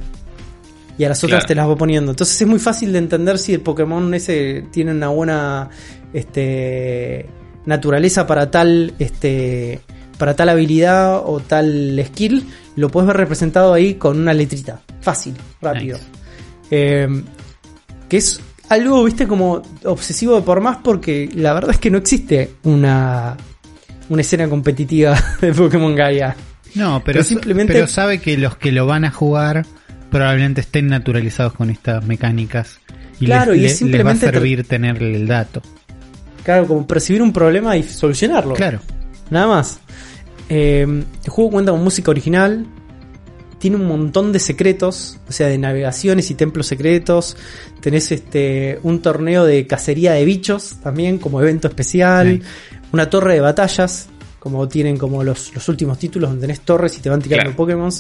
y 0.97 1.05
a 1.05 1.09
las 1.11 1.23
otras 1.23 1.41
Claro. 1.41 1.49
te 1.49 1.55
las 1.57 1.69
va 1.69 1.77
poniendo. 1.77 2.12
Entonces 2.12 2.41
es 2.41 2.49
muy 2.49 2.61
fácil 2.61 2.91
de 2.93 2.99
entender 3.01 3.39
si 3.39 3.53
el 3.53 3.61
Pokémon 3.61 4.15
ese 4.15 4.65
tiene 4.70 4.93
una 4.93 5.09
buena 5.09 5.69
este, 6.15 7.27
naturaleza 7.66 8.27
para 8.27 8.51
tal 8.51 8.95
este, 8.99 9.81
para 10.19 10.35
tal 10.36 10.49
habilidad 10.49 11.19
o 11.24 11.41
tal 11.41 12.03
skill. 12.07 12.45
Lo 12.77 12.89
puedes 12.89 13.07
ver 13.09 13.16
representado 13.16 13.73
ahí 13.73 13.95
con 13.95 14.19
una 14.19 14.32
letrita. 14.35 14.81
Fácil, 15.01 15.35
rápido. 15.61 15.99
Nice. 15.99 16.11
Eh, 16.70 17.23
que 18.09 18.16
es 18.16 18.41
algo, 18.69 19.05
viste, 19.05 19.27
como 19.27 19.62
obsesivo 19.85 20.36
de 20.36 20.43
por 20.43 20.61
más 20.61 20.78
porque 20.82 21.28
la 21.35 21.53
verdad 21.53 21.70
es 21.73 21.78
que 21.78 21.91
no 21.91 21.99
existe 21.99 22.53
una, 22.65 23.36
una 24.09 24.20
escena 24.23 24.49
competitiva 24.49 25.16
de 25.41 25.53
Pokémon 25.53 25.95
Gaia. 25.95 26.35
No, 26.74 27.01
pero, 27.05 27.19
Pero 27.19 27.24
simplemente- 27.24 27.73
pero 27.73 27.86
sabe 27.86 28.19
que 28.19 28.36
los 28.36 28.57
que 28.57 28.73
lo 28.73 28.86
van 28.86 29.05
a 29.05 29.11
jugar 29.11 29.65
probablemente 30.11 30.61
estén 30.62 30.89
naturalizados 30.89 31.53
con 31.55 31.70
estas 31.70 32.05
mecánicas. 32.05 32.81
Y 33.20 33.27
Claro, 33.27 33.53
les, 33.53 33.62
y 33.62 33.65
es 33.66 33.78
simplemente 33.78 34.27
les 34.27 34.35
va 34.35 34.39
a 34.39 34.41
servir 34.41 34.66
tener 34.66 35.01
el 35.03 35.27
dato. 35.27 35.62
Claro, 36.43 36.66
como 36.66 36.86
percibir 36.86 37.23
un 37.23 37.32
problema 37.32 37.77
y 37.77 37.82
solucionarlo. 37.85 38.55
Claro. 38.55 38.81
Nada 39.30 39.46
más. 39.46 39.80
Eh, 40.48 40.82
el 40.82 41.30
juego 41.30 41.51
cuenta 41.51 41.72
con 41.72 41.82
música 41.82 42.10
original. 42.10 42.66
Tiene 43.59 43.76
un 43.76 43.86
montón 43.86 44.32
de 44.32 44.38
secretos. 44.38 45.18
O 45.28 45.32
sea, 45.32 45.48
de 45.48 45.59
navegaciones 45.59 46.30
y 46.30 46.34
templos 46.34 46.66
secretos. 46.66 47.36
Tenés 47.80 48.12
este. 48.12 48.78
un 48.82 49.01
torneo 49.01 49.44
de 49.44 49.66
cacería 49.66 50.12
de 50.12 50.24
bichos 50.24 50.76
también, 50.82 51.18
como 51.18 51.40
evento 51.40 51.68
especial. 51.68 52.42
Una 52.92 53.09
torre 53.10 53.34
de 53.34 53.40
batallas. 53.40 54.09
Como 54.38 54.68
tienen 54.68 54.98
como 54.98 55.24
los, 55.24 55.55
los 55.55 55.68
últimos 55.70 55.98
títulos 55.98 56.28
donde 56.28 56.42
tenés 56.46 56.60
torres 56.60 56.98
y 56.98 57.01
te 57.01 57.09
van 57.09 57.22
tirando 57.22 57.44
Claro. 57.44 57.56
Pokémon. 57.56 57.90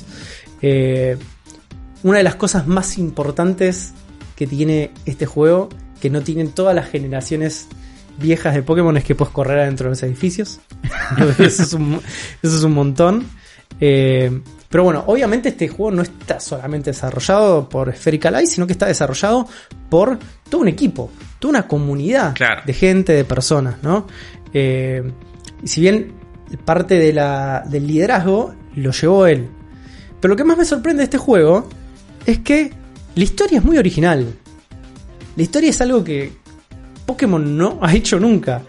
Eh, 0.60 1.16
una 2.02 2.18
de 2.18 2.24
las 2.24 2.34
cosas 2.34 2.66
más 2.66 2.98
importantes 2.98 3.94
que 4.36 4.46
tiene 4.46 4.90
este 5.06 5.24
juego, 5.24 5.70
que 6.00 6.10
no 6.10 6.20
tienen 6.20 6.50
todas 6.50 6.74
las 6.74 6.90
generaciones 6.90 7.68
viejas 8.18 8.54
de 8.54 8.62
Pokémon, 8.62 8.96
es 8.96 9.04
que 9.04 9.14
puedes 9.14 9.32
correr 9.32 9.60
adentro 9.60 9.84
de 9.86 9.90
los 9.90 10.02
edificios. 10.02 10.60
eso, 11.38 11.62
es 11.62 11.72
un, 11.72 12.00
eso 12.42 12.56
es 12.56 12.62
un 12.62 12.72
montón. 12.72 13.26
Eh, 13.80 14.40
pero 14.68 14.84
bueno, 14.84 15.04
obviamente 15.06 15.50
este 15.50 15.68
juego 15.68 15.90
no 15.92 16.02
está 16.02 16.40
solamente 16.40 16.90
desarrollado 16.90 17.68
por 17.68 17.94
Spherical 17.94 18.34
Eye, 18.36 18.46
sino 18.46 18.66
que 18.66 18.72
está 18.72 18.86
desarrollado 18.86 19.46
por 19.88 20.18
todo 20.48 20.60
un 20.62 20.68
equipo, 20.68 21.10
toda 21.38 21.50
una 21.50 21.68
comunidad 21.68 22.34
Claro. 22.34 22.62
de 22.66 22.72
gente, 22.72 23.12
de 23.12 23.24
personas, 23.24 23.76
¿no? 23.82 24.06
Eh, 24.52 25.02
y 25.62 25.66
si 25.68 25.80
bien 25.80 26.12
parte 26.64 26.98
de 26.98 27.12
la- 27.12 27.64
del 27.68 27.86
liderazgo 27.86 28.54
lo 28.76 28.90
llevó 28.92 29.26
él. 29.26 29.48
Pero 30.20 30.32
lo 30.32 30.36
que 30.36 30.44
más 30.44 30.56
me 30.58 30.64
sorprende 30.64 31.00
de 31.00 31.04
este 31.04 31.18
juego 31.18 31.68
es 32.26 32.38
que 32.40 32.72
la 33.14 33.24
historia 33.24 33.58
es 33.58 33.64
muy 33.64 33.78
original. 33.78 34.26
La 35.36 35.42
historia 35.42 35.70
es 35.70 35.80
algo 35.80 36.02
que 36.04 36.32
Pokémon 37.06 37.56
no 37.56 37.78
ha 37.82 37.94
hecho 37.94 38.18
nunca. 38.20 38.62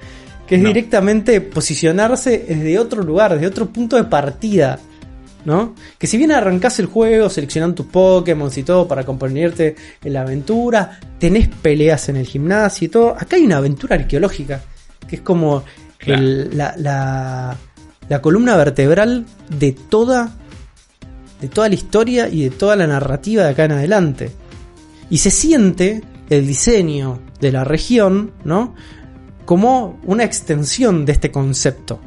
Que 0.48 0.56
es 0.56 0.62
No. 0.62 0.68
directamente 0.70 1.42
posicionarse 1.42 2.46
desde 2.48 2.78
otro 2.78 3.02
lugar, 3.04 3.34
desde 3.34 3.48
otro 3.48 3.68
punto 3.68 3.96
de 3.96 4.04
partida. 4.06 4.80
¿No? 5.44 5.76
Que 6.00 6.08
si 6.08 6.18
bien 6.18 6.32
arrancás 6.32 6.80
el 6.80 6.88
juego 6.88 7.30
seleccionando 7.30 7.76
tus 7.76 7.86
Pokémon 7.86 8.50
y 8.56 8.64
todo 8.64 8.88
para 8.88 9.02
acompañarte 9.02 9.76
en 10.04 10.14
la 10.14 10.22
aventura, 10.22 11.00
tenés 11.20 11.48
peleas 11.50 12.10
en 12.10 12.16
el 12.16 12.26
gimnasio 12.26 12.86
y 12.86 12.90
todo, 12.90 13.10
acá 13.12 13.36
hay 13.36 13.44
una 13.44 13.58
aventura 13.58 13.96
arqueológica, 13.96 14.62
que 15.08 15.18
es 15.18 15.22
como 15.22 15.64
Claro. 16.00 16.20
el- 16.24 16.58
la, 16.58 16.74
la- 16.78 17.56
la 18.10 18.22
columna 18.24 18.58
vertebral 18.58 19.26
de 19.60 19.72
toda, 19.74 20.32
de 21.42 21.48
toda 21.48 21.70
la 21.70 21.76
historia 21.76 22.28
y 22.28 22.44
de 22.46 22.50
toda 22.50 22.76
la 22.76 22.88
narrativa 22.88 23.44
de 23.44 23.50
acá 23.50 23.66
en 23.66 23.74
adelante. 23.74 24.32
Y 25.12 25.20
se 25.20 25.30
siente 25.30 26.02
el 26.28 26.48
diseño 26.48 27.20
de 27.46 27.52
la 27.52 27.64
región, 27.64 28.32
¿no? 28.44 28.76
Como 29.46 30.00
una 30.04 30.24
extensión 30.24 31.06
de 31.06 31.14
este 31.14 31.32
concepto. 31.32 32.00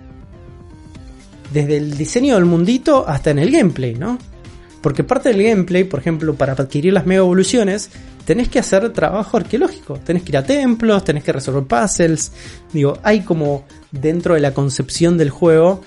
Desde 1.52 1.76
el 1.78 1.96
diseño 1.96 2.34
del 2.34 2.44
mundito 2.44 3.08
hasta 3.08 3.30
en 3.30 3.38
el 3.38 3.50
gameplay, 3.50 3.94
¿no? 3.94 4.18
Porque 4.82 5.04
parte 5.04 5.30
del 5.30 5.42
gameplay, 5.42 5.84
por 5.84 6.00
ejemplo, 6.00 6.34
para 6.34 6.52
adquirir 6.52 6.92
las 6.92 7.06
mega 7.06 7.20
evoluciones, 7.20 7.90
tenés 8.24 8.48
que 8.48 8.58
hacer 8.58 8.92
trabajo 8.92 9.36
arqueológico. 9.36 9.98
Tenés 10.04 10.22
que 10.22 10.32
ir 10.32 10.36
a 10.36 10.44
templos, 10.44 11.04
tenés 11.04 11.24
que 11.24 11.32
resolver 11.32 11.64
puzzles. 11.64 12.32
Digo, 12.72 12.98
hay 13.02 13.20
como 13.22 13.64
dentro 13.90 14.34
de 14.34 14.40
la 14.40 14.52
concepción 14.52 15.16
del 15.16 15.30
juego 15.30 15.82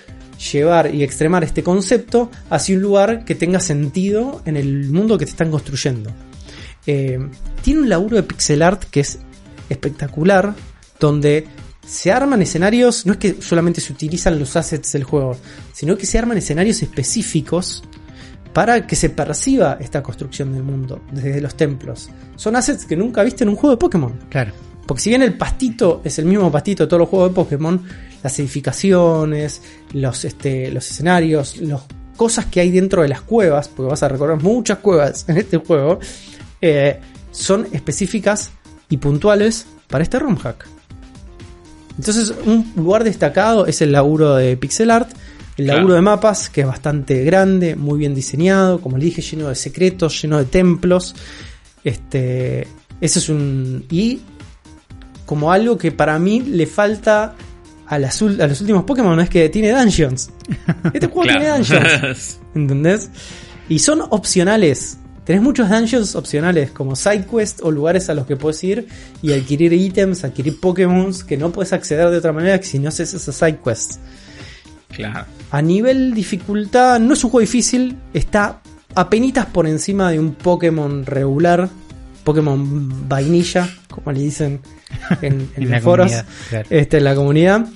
llevar 0.52 0.94
y 0.94 1.04
extremar 1.04 1.44
este 1.44 1.64
concepto 1.64 2.32
hacia 2.50 2.76
un 2.76 2.82
lugar 2.82 3.26
que 3.26 3.36
tenga 3.36 3.60
sentido 3.60 4.42
en 4.46 4.58
el 4.58 4.90
mundo 4.90 5.18
que 5.18 5.26
te 5.26 5.32
están 5.32 5.52
construyendo. 5.52 6.10
Eh, 6.88 7.20
tiene 7.62 7.82
un 7.82 7.90
laburo 7.90 8.16
de 8.16 8.24
pixel 8.24 8.64
art 8.64 8.86
que 8.90 9.02
es 9.02 9.20
espectacular, 9.72 10.54
donde 11.00 11.48
se 11.86 12.12
arman 12.12 12.42
escenarios, 12.42 13.06
no 13.06 13.14
es 13.14 13.18
que 13.18 13.42
solamente 13.42 13.82
se 13.82 13.92
utilizan 13.92 14.38
los 14.38 14.56
assets 14.56 14.92
del 14.94 15.04
juego, 15.04 15.36
sino 15.74 15.98
que 15.98 16.06
se 16.06 16.18
arman 16.18 16.38
escenarios 16.38 16.82
específicos 16.82 17.84
para 18.54 18.86
que 18.86 18.96
se 18.96 19.10
perciba 19.10 19.78
esta 19.80 20.04
construcción 20.04 20.54
del 20.54 20.64
mundo 20.64 21.02
desde 21.12 21.42
los 21.42 21.56
templos. 21.56 22.10
Son 22.36 22.56
assets 22.56 22.86
que 22.86 22.96
nunca 22.96 23.24
viste 23.24 23.44
en 23.44 23.50
un 23.50 23.56
juego 23.56 23.76
de 23.76 23.80
Pokémon. 23.80 24.14
Claro. 24.30 24.52
Porque 24.86 25.02
si 25.02 25.10
bien 25.10 25.22
el 25.22 25.38
pastito 25.38 26.02
es 26.04 26.20
el 26.20 26.26
mismo 26.26 26.52
pastito 26.52 26.84
de 26.84 26.88
todos 26.88 27.00
los 27.00 27.10
juegos 27.10 27.30
de 27.30 27.36
Pokémon, 27.36 27.82
las 28.22 28.38
edificaciones, 28.40 29.62
los, 29.94 30.26
este, 30.26 30.70
los 30.72 30.90
escenarios, 30.90 31.58
las 31.58 31.82
cosas 32.18 32.46
que 32.48 32.60
hay 32.60 32.72
dentro 32.72 33.02
de 33.02 33.08
las 33.08 33.22
cuevas, 33.22 33.70
porque 33.70 33.90
vas 33.90 34.04
a 34.04 34.10
recorrer 34.10 34.38
muchas 34.38 34.80
cuevas 34.80 35.26
en 35.30 35.38
este 35.38 35.58
juego, 35.58 36.00
eh, 36.62 37.00
son 37.32 37.68
específicas 37.72 38.52
y 38.92 38.98
puntuales 38.98 39.66
para 39.88 40.04
este 40.04 40.20
ROM 40.20 40.36
hack. 40.36 40.68
Entonces, 41.98 42.34
un 42.46 42.72
lugar 42.76 43.04
destacado 43.04 43.66
es 43.66 43.82
el 43.82 43.92
laburo 43.92 44.36
de 44.36 44.56
pixel 44.58 44.92
art, 44.92 45.10
el 45.58 45.68
laburo 45.68 45.88
Claro. 45.88 45.96
de 45.96 46.02
mapas, 46.02 46.50
que 46.50 46.62
es 46.62 46.68
bastante 46.68 47.24
grande, 47.24 47.76
muy 47.76 47.98
bien 48.00 48.14
diseñado, 48.16 48.80
como 48.80 48.98
le 48.98 49.06
dije, 49.06 49.22
lleno 49.22 49.50
de 49.50 49.56
secretos, 49.56 50.22
lleno 50.22 50.38
de 50.38 50.46
templos. 50.46 51.16
Este, 51.84 52.68
ese 53.02 53.20
es 53.20 53.30
un. 53.30 53.86
Y 53.90 54.22
como 55.26 55.52
algo 55.52 55.78
que 55.78 55.92
para 55.92 56.18
mí 56.20 56.42
le 56.42 56.66
falta 56.66 57.36
a, 57.88 58.00
las 58.00 58.22
a 58.22 58.48
los 58.48 58.62
últimos 58.62 58.84
Pokémon 58.86 59.20
es 59.20 59.30
que 59.30 59.50
tiene 59.50 59.72
dungeons. 59.72 60.30
Este 60.94 61.08
juego 61.08 61.24
tiene 61.30 61.50
dungeons. 61.50 62.40
¿Entendés? 62.56 63.10
Y 63.70 63.80
son 63.80 64.02
opcionales. 64.10 64.98
Tenés 65.32 65.46
muchos 65.46 65.70
dungeons 65.70 66.16
opcionales, 66.16 66.72
como 66.72 66.94
side 66.94 67.26
quest 67.26 67.62
o 67.64 67.72
lugares 67.72 68.10
a 68.10 68.14
los 68.14 68.26
que 68.26 68.36
puedes 68.36 68.62
ir 68.66 68.86
y 69.22 69.32
adquirir 69.32 69.72
ítems, 69.72 70.26
adquirir 70.26 70.60
Pokémon 70.60 71.10
que 71.26 71.38
no 71.38 71.54
puedes 71.54 71.72
acceder 71.72 72.10
de 72.10 72.18
otra 72.18 72.34
manera 72.34 72.60
que 72.60 72.66
si 72.66 72.80
no 72.80 72.90
haces 72.90 73.14
esas 73.14 73.34
side 73.34 73.60
quests. 73.64 73.98
claro. 74.90 75.26
A 75.50 75.62
nivel 75.62 76.14
dificultad, 76.14 77.00
no 77.00 77.14
es 77.14 77.24
un 77.24 77.30
juego 77.30 77.40
difícil, 77.40 77.96
está 78.14 78.60
apenitas 78.94 79.46
por 79.46 79.68
encima 79.68 80.12
de 80.12 80.20
un 80.20 80.34
Pokémon 80.34 81.06
regular, 81.06 81.70
Pokémon 82.26 83.08
vainilla, 83.08 83.70
como 83.90 84.12
le 84.12 84.20
dicen 84.20 84.60
en, 85.22 85.50
en 85.56 85.64
En 85.64 85.70
la 85.70 85.78
los 85.78 85.84
foros, 85.86 86.12
claro. 86.50 86.68
este, 86.70 86.98
en 86.98 87.04
la 87.06 87.16
comunidad. 87.16 87.68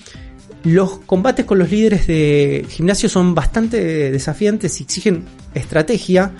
Los 0.66 0.98
combates 1.06 1.46
con 1.46 1.60
los 1.60 1.72
líderes 1.72 2.06
de 2.06 2.66
gimnasio 2.68 3.08
son 3.08 3.34
bastante 3.34 4.12
desafiantes 4.12 4.82
y 4.82 4.84
exigen 4.84 5.24
estrategia, 5.54 6.34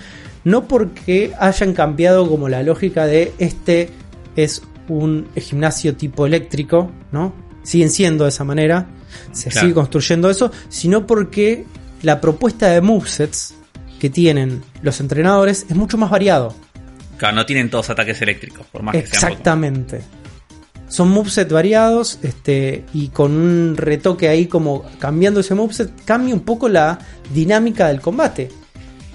no 0.46 0.68
porque 0.68 1.32
hayan 1.40 1.72
cambiado 1.72 2.28
como 2.28 2.48
la 2.48 2.62
lógica 2.62 3.04
de 3.04 3.32
este 3.38 3.90
es 4.36 4.62
un 4.86 5.26
gimnasio 5.34 5.96
tipo 5.96 6.24
eléctrico, 6.24 6.92
¿no? 7.10 7.34
Siguen 7.64 7.90
siendo 7.90 8.22
de 8.22 8.30
esa 8.30 8.44
manera, 8.44 8.86
se 9.32 9.50
Claro. 9.50 9.66
sigue 9.66 9.74
construyendo 9.74 10.30
eso, 10.30 10.52
sino 10.68 11.04
porque 11.04 11.64
la 12.02 12.20
propuesta 12.20 12.68
de 12.68 12.80
movesets 12.80 13.56
que 13.98 14.08
tienen 14.08 14.62
los 14.82 15.00
entrenadores 15.00 15.66
es 15.68 15.74
mucho 15.74 15.98
más 15.98 16.10
variado. 16.10 16.54
Claro, 17.16 17.34
no 17.34 17.44
tienen 17.44 17.68
todos 17.68 17.90
ataques 17.90 18.22
eléctricos, 18.22 18.64
por 18.68 18.84
más 18.84 18.94
que 18.94 19.04
sean 19.04 19.32
Exactamente. 19.32 20.02
Son 20.86 21.08
moveset 21.08 21.50
variados 21.50 22.20
este, 22.22 22.84
y 22.94 23.08
con 23.08 23.32
un 23.32 23.76
retoque 23.76 24.28
ahí 24.28 24.46
como 24.46 24.84
cambiando 25.00 25.40
ese 25.40 25.56
moveset 25.56 25.90
cambia 26.04 26.32
un 26.32 26.42
poco 26.42 26.68
la 26.68 27.00
dinámica 27.34 27.88
del 27.88 28.00
combate. 28.00 28.48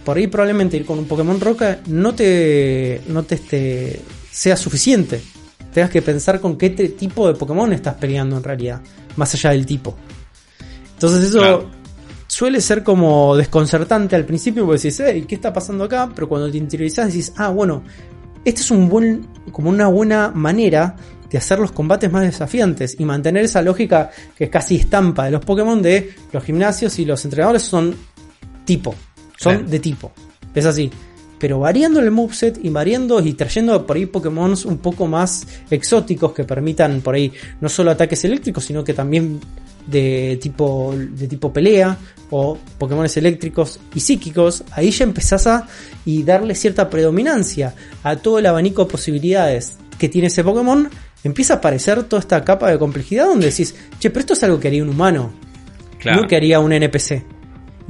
Por 0.05 0.17
ahí 0.17 0.27
probablemente 0.27 0.77
ir 0.77 0.85
con 0.85 0.97
un 0.99 1.05
Pokémon 1.05 1.39
Roca 1.39 1.79
no 1.87 2.13
te, 2.15 3.01
no 3.07 3.23
te 3.23 3.35
este, 3.35 4.01
sea 4.31 4.57
suficiente. 4.57 5.21
Tengas 5.73 5.89
que 5.91 6.01
pensar 6.01 6.41
con 6.41 6.57
qué 6.57 6.71
te- 6.71 6.89
tipo 6.89 7.27
de 7.27 7.35
Pokémon 7.35 7.71
estás 7.71 7.95
peleando 7.95 8.37
en 8.37 8.43
realidad, 8.43 8.81
más 9.15 9.33
allá 9.35 9.51
del 9.51 9.65
tipo. 9.65 9.95
Entonces 10.93 11.29
eso 11.29 11.37
Claro. 11.39 11.69
suele 12.27 12.61
ser 12.61 12.83
como 12.83 13.35
desconcertante 13.35 14.15
al 14.15 14.25
principio 14.25 14.65
porque 14.65 14.81
decís, 14.81 15.01
hey, 15.05 15.25
¿qué 15.27 15.35
está 15.35 15.53
pasando 15.53 15.83
acá? 15.83 16.09
Pero 16.13 16.27
cuando 16.27 16.49
te 16.51 16.57
interiorizas 16.57 17.07
decís, 17.07 17.33
ah, 17.37 17.49
bueno, 17.49 17.83
este 18.43 18.61
es 18.61 18.71
un 18.71 18.89
buen, 18.89 19.27
como 19.51 19.69
una 19.69 19.87
buena 19.87 20.31
manera 20.33 20.95
de 21.29 21.37
hacer 21.37 21.59
los 21.59 21.71
combates 21.71 22.11
más 22.11 22.23
desafiantes 22.23 22.95
y 22.99 23.05
mantener 23.05 23.45
esa 23.45 23.61
lógica 23.61 24.09
que 24.35 24.45
es 24.45 24.49
casi 24.49 24.75
estampa 24.75 25.25
de 25.25 25.31
los 25.31 25.45
Pokémon 25.45 25.81
de 25.81 26.13
los 26.33 26.43
gimnasios 26.43 26.97
y 26.99 27.05
los 27.05 27.23
entrenadores 27.23 27.61
son 27.61 27.95
tipo, 28.65 28.93
son 29.41 29.53
Claro. 29.57 29.69
de 29.69 29.79
tipo, 29.79 30.11
es 30.53 30.65
así. 30.65 30.89
Pero 31.39 31.59
variando 31.59 31.99
el 31.99 32.11
moveset 32.11 32.59
y 32.63 32.69
variando 32.69 33.19
y 33.19 33.33
trayendo 33.33 33.87
por 33.87 33.95
ahí 33.95 34.05
Pokémon 34.05 34.53
un 34.65 34.77
poco 34.77 35.07
más 35.07 35.47
exóticos 35.71 36.33
que 36.33 36.43
permitan 36.43 37.01
por 37.01 37.15
ahí 37.15 37.31
no 37.59 37.67
solo 37.67 37.89
ataques 37.89 38.23
eléctricos, 38.25 38.63
sino 38.63 38.83
que 38.83 38.93
también 38.93 39.39
de 39.87 40.37
tipo, 40.39 40.93
de 40.95 41.27
tipo 41.27 41.51
pelea 41.51 41.97
o 42.29 42.59
Pokémon 42.77 43.07
eléctricos 43.15 43.79
y 43.95 43.99
psíquicos, 44.01 44.63
ahí 44.71 44.91
ya 44.91 45.03
empezás 45.03 45.47
a 45.47 45.67
y 46.05 46.21
darle 46.21 46.53
cierta 46.53 46.87
predominancia 46.91 47.73
a 48.03 48.15
todo 48.17 48.37
el 48.37 48.45
abanico 48.45 48.85
de 48.85 48.91
posibilidades 48.91 49.77
que 49.97 50.09
tiene 50.09 50.27
ese 50.27 50.43
Pokémon, 50.43 50.87
empieza 51.23 51.55
a 51.55 51.57
aparecer 51.57 52.03
toda 52.03 52.19
esta 52.19 52.43
capa 52.43 52.69
de 52.69 52.77
complejidad 52.77 53.25
donde 53.25 53.47
decís, 53.47 53.73
che, 53.99 54.11
pero 54.11 54.19
esto 54.21 54.33
es 54.33 54.43
algo 54.43 54.59
que 54.59 54.67
haría 54.67 54.83
un 54.83 54.89
humano, 54.89 55.33
Claro. 55.99 56.21
no 56.21 56.27
que 56.27 56.35
haría 56.35 56.59
un 56.59 56.71
NPC. 56.71 57.23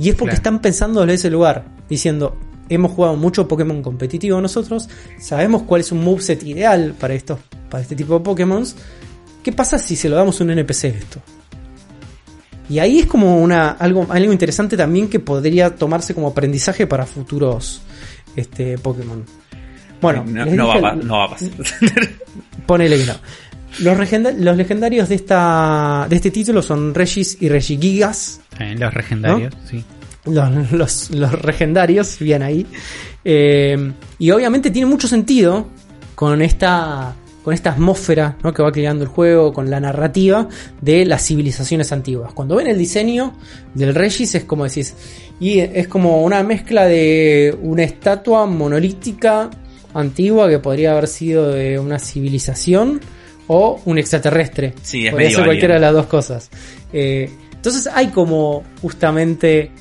Y 0.02 0.10
es 0.10 0.16
porque 0.16 0.32
Claro. 0.32 0.38
están 0.38 0.62
pensando 0.62 1.02
desde 1.02 1.14
ese 1.14 1.30
lugar, 1.30 1.64
diciendo, 1.88 2.36
hemos 2.70 2.92
jugado 2.92 3.16
mucho 3.16 3.48
Pokémon 3.48 3.84
competitivo 3.84 4.42
nosotros, 4.42 4.90
sabemos 5.20 5.62
cuál 5.62 5.82
es 5.82 5.92
un 5.92 6.04
moveset 6.04 6.42
ideal 6.42 6.96
para 7.00 7.14
estos, 7.14 7.38
para 7.70 7.84
este 7.84 7.96
tipo 7.96 8.16
de 8.18 8.22
Pokémon. 8.22 8.66
¿Qué 9.44 9.52
pasa 9.52 9.78
si 9.78 9.96
se 9.96 10.10
lo 10.10 10.16
damos 10.16 10.42
a 10.42 10.44
un 10.44 10.50
NPC 10.52 10.86
esto? 10.86 11.20
Y 12.68 12.80
ahí 12.80 13.00
es 13.00 13.06
como 13.06 13.40
una, 13.42 13.72
algo, 13.72 14.08
algo 14.10 14.32
interesante 14.32 14.76
también 14.76 15.08
que 15.08 15.20
podría 15.20 15.76
tomarse 15.76 16.16
como 16.16 16.30
aprendizaje 16.30 16.88
para 16.88 17.06
futuros 17.06 17.82
este, 18.36 18.80
Pokémon. 18.80 19.24
Bueno, 20.02 20.24
no, 20.26 20.46
no 20.48 20.68
va, 20.68 20.96
no 20.96 21.18
va 21.18 21.26
a 21.26 21.30
pasar. 21.30 21.50
Ponele 22.66 22.98
que 22.98 23.06
no. 23.06 23.14
Los, 23.80 24.38
los 24.40 24.58
legendarios 24.58 25.10
de, 25.10 25.16
esta, 25.16 26.08
de 26.10 26.16
este 26.16 26.32
título 26.32 26.62
son 26.62 26.94
Regis 26.96 27.38
y 27.40 27.50
Regigigas. 27.50 28.42
Los 28.78 28.96
legendarios, 28.96 29.54
sí. 29.70 29.84
Los, 30.26 30.72
los, 30.72 31.10
los 31.12 31.44
legendarios, 31.44 32.20
bien 32.20 32.44
ahí. 32.44 32.66
Eh, 33.26 33.92
y 34.20 34.32
obviamente 34.32 34.70
tiene 34.72 34.86
mucho 34.88 35.08
sentido 35.08 35.68
con 36.16 36.42
esta, 36.42 37.16
con 37.44 37.54
esta 37.54 37.72
atmósfera 37.72 38.38
¿no? 38.44 38.54
que 38.54 38.62
va 38.62 38.72
creando 38.72 39.04
el 39.04 39.10
juego, 39.10 39.52
con 39.52 39.70
la 39.70 39.80
narrativa 39.80 40.48
de 40.80 41.06
las 41.06 41.26
civilizaciones 41.26 41.92
antiguas. 41.92 42.34
Cuando 42.34 42.56
ven 42.56 42.68
el 42.68 42.78
diseño 42.78 43.34
del 43.74 43.96
Regis 43.96 44.36
es 44.36 44.44
como 44.44 44.66
decís, 44.66 44.94
y 45.40 45.60
es 45.60 45.88
como 45.88 46.24
una 46.24 46.44
mezcla 46.44 46.86
de 46.86 47.58
una 47.64 47.84
estatua 47.84 48.46
monolítica 48.46 49.50
antigua 49.94 50.48
que 50.48 50.60
podría 50.60 50.92
haber 50.92 51.08
sido 51.08 51.50
de 51.52 51.80
una 51.80 51.98
civilización 51.98 53.02
o 53.48 53.82
un 53.86 53.98
extraterrestre. 53.98 54.74
Sí, 54.84 55.06
es 55.08 55.12
Podría 55.12 55.28
medio 55.28 55.38
ser 55.38 55.46
cualquiera 55.46 55.74
de 55.74 55.78
alien. 55.80 55.94
las 55.96 56.04
dos 56.04 56.06
cosas. 56.06 56.50
Eh, 56.94 57.30
entonces 57.62 57.88
hay 57.94 58.08
como 58.08 58.64
justamente 58.82 59.72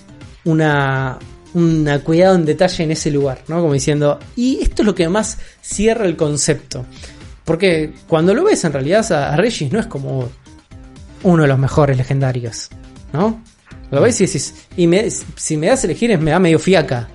una, 0.44 1.19
una 1.55 1.98
cuidado 2.01 2.35
en 2.35 2.44
detalle 2.44 2.85
en 2.85 2.90
ese 2.90 3.11
lugar, 3.11 3.43
¿no? 3.48 3.61
Como 3.62 3.73
diciendo, 3.73 4.19
y 4.36 4.59
esto 4.62 4.82
es 4.82 4.86
lo 4.86 4.94
que 4.94 5.09
más 5.09 5.39
cierra 5.62 6.05
el 6.05 6.16
concepto. 6.16 6.85
Porque 7.44 7.94
cuando 8.07 8.35
lo 8.35 8.44
ves 8.44 8.62
en 8.65 8.73
realidad 8.74 9.11
a, 9.12 9.32
a 9.32 9.36
Regis 9.36 9.73
no 9.73 9.81
es 9.81 9.86
como 9.86 10.28
uno 11.23 11.43
de 11.43 11.48
los 11.48 11.59
mejores 11.59 11.97
legendarios, 11.97 12.69
¿no? 13.12 13.43
Lo 13.90 14.01
ves 14.02 14.20
y 14.20 14.27
decís, 14.27 14.55
y 14.77 14.86
me- 14.86 15.11
si 15.11 15.57
me 15.57 15.66
das 15.69 15.82
a 15.82 15.86
elegir 15.86 16.11
es- 16.12 16.20
me 16.20 16.31
da 16.31 16.39
medio 16.39 16.59
fiaca 16.59 17.09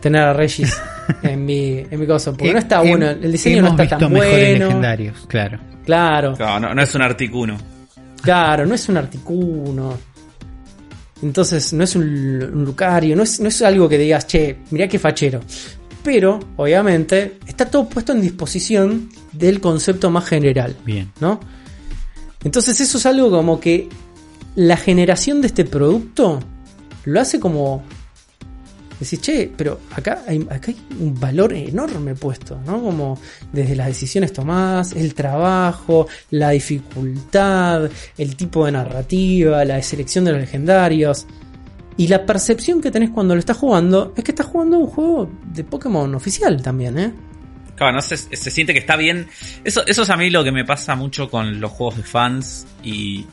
tener 0.00 0.22
a 0.22 0.32
Regis 0.32 0.76
en 1.22 1.44
mi, 1.44 1.78
en 1.90 2.00
mi 2.00 2.06
cosa, 2.06 2.32
porque 2.32 2.52
no 2.52 2.58
está 2.58 2.80
bueno, 2.80 3.08
el 3.10 3.30
diseño 3.32 3.62
no 3.62 3.68
está 3.80 3.98
tan 3.98 4.10
bueno. 4.12 4.66
legendarios, 4.66 5.26
claro. 5.28 5.58
Claro, 5.84 6.34
Claro, 6.34 6.60
no, 6.60 6.74
no 6.74 6.82
es 6.82 6.94
un 6.94 7.02
Articuno. 7.02 7.56
Claro, 8.22 8.66
no 8.66 8.74
es 8.74 8.88
un 8.88 8.96
articuno. 8.96 9.96
Entonces, 11.22 11.72
no 11.72 11.84
es 11.84 11.96
un, 11.96 12.02
un 12.04 12.64
Lucario, 12.64 13.16
no 13.16 13.22
es, 13.22 13.40
no 13.40 13.48
es 13.48 13.60
algo 13.62 13.88
que 13.88 13.98
digas, 13.98 14.26
che, 14.26 14.58
mirá 14.70 14.86
qué 14.86 14.98
fachero. 14.98 15.40
Pero, 16.02 16.38
obviamente, 16.56 17.38
está 17.46 17.66
todo 17.66 17.88
puesto 17.88 18.12
en 18.12 18.20
disposición 18.20 19.10
del 19.32 19.60
concepto 19.60 20.10
más 20.10 20.26
general, 20.26 20.76
Bien. 20.84 21.10
¿no? 21.20 21.40
Entonces, 22.44 22.80
eso 22.80 22.98
es 22.98 23.06
algo 23.06 23.30
como 23.30 23.58
que 23.58 23.88
la 24.54 24.76
generación 24.76 25.40
de 25.40 25.48
este 25.48 25.64
producto 25.64 26.40
lo 27.04 27.20
hace 27.20 27.40
como. 27.40 27.82
Decís, 28.98 29.20
che, 29.20 29.50
pero 29.56 29.80
acá 29.94 30.24
hay, 30.26 30.44
acá 30.50 30.72
hay 30.72 30.76
un 30.98 31.18
valor 31.18 31.52
enorme 31.52 32.14
puesto, 32.14 32.60
¿no? 32.66 32.82
Como 32.82 33.18
desde 33.52 33.76
las 33.76 33.86
decisiones 33.86 34.32
tomadas, 34.32 34.92
el 34.92 35.14
trabajo, 35.14 36.08
la 36.30 36.50
dificultad, 36.50 37.90
el 38.16 38.36
tipo 38.36 38.66
de 38.66 38.72
narrativa, 38.72 39.64
la 39.64 39.80
selección 39.82 40.24
de 40.24 40.32
los 40.32 40.40
legendarios. 40.40 41.26
Y 41.96 42.08
la 42.08 42.24
percepción 42.26 42.80
que 42.80 42.90
tenés 42.90 43.10
cuando 43.10 43.34
lo 43.34 43.40
estás 43.40 43.56
jugando 43.56 44.12
es 44.16 44.24
que 44.24 44.32
estás 44.32 44.46
jugando 44.46 44.78
un 44.78 44.86
juego 44.86 45.30
de 45.52 45.64
Pokémon 45.64 46.14
oficial 46.14 46.60
también, 46.62 46.98
¿eh? 46.98 47.12
Claro, 47.74 47.92
no 47.92 48.00
se, 48.02 48.16
se 48.16 48.50
siente 48.50 48.72
que 48.72 48.80
está 48.80 48.96
bien. 48.96 49.28
Eso, 49.64 49.86
eso 49.86 50.02
es 50.02 50.10
a 50.10 50.16
mí 50.16 50.30
lo 50.30 50.42
que 50.42 50.50
me 50.50 50.64
pasa 50.64 50.96
mucho 50.96 51.30
con 51.30 51.60
los 51.60 51.70
juegos 51.70 51.96
de 51.96 52.02
fans 52.02 52.66
y 52.82 53.26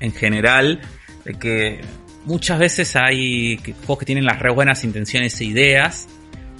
en 0.00 0.12
general, 0.12 0.80
de 1.24 1.34
que 1.34 1.80
muchas 2.24 2.58
veces 2.58 2.96
hay 2.96 3.58
juegos 3.58 3.98
que 3.98 4.06
tienen 4.06 4.24
las 4.24 4.38
re 4.38 4.52
buenas 4.52 4.84
intenciones 4.84 5.40
e 5.40 5.44
ideas, 5.44 6.08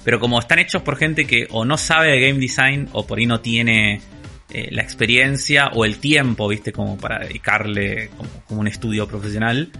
pero 0.03 0.19
como 0.19 0.39
están 0.39 0.59
hechos 0.59 0.81
por 0.81 0.97
gente 0.97 1.25
que 1.25 1.47
o 1.51 1.65
no 1.65 1.77
sabe 1.77 2.11
de 2.11 2.27
game 2.27 2.39
design 2.39 2.89
o 2.93 3.05
por 3.05 3.19
ahí 3.19 3.25
no 3.25 3.39
tiene 3.41 4.01
eh, 4.49 4.69
la 4.71 4.81
experiencia 4.81 5.69
o 5.73 5.85
el 5.85 5.97
tiempo, 5.97 6.47
viste, 6.47 6.71
como 6.71 6.97
para 6.97 7.19
dedicarle 7.19 8.09
como, 8.17 8.29
como 8.47 8.61
un 8.61 8.67
estudio 8.67 9.07
profesional, 9.07 9.71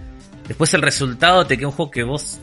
después 0.46 0.72
el 0.74 0.82
resultado 0.82 1.46
te 1.46 1.56
queda 1.56 1.68
un 1.68 1.74
juego 1.74 1.90
que 1.90 2.04
vos 2.04 2.38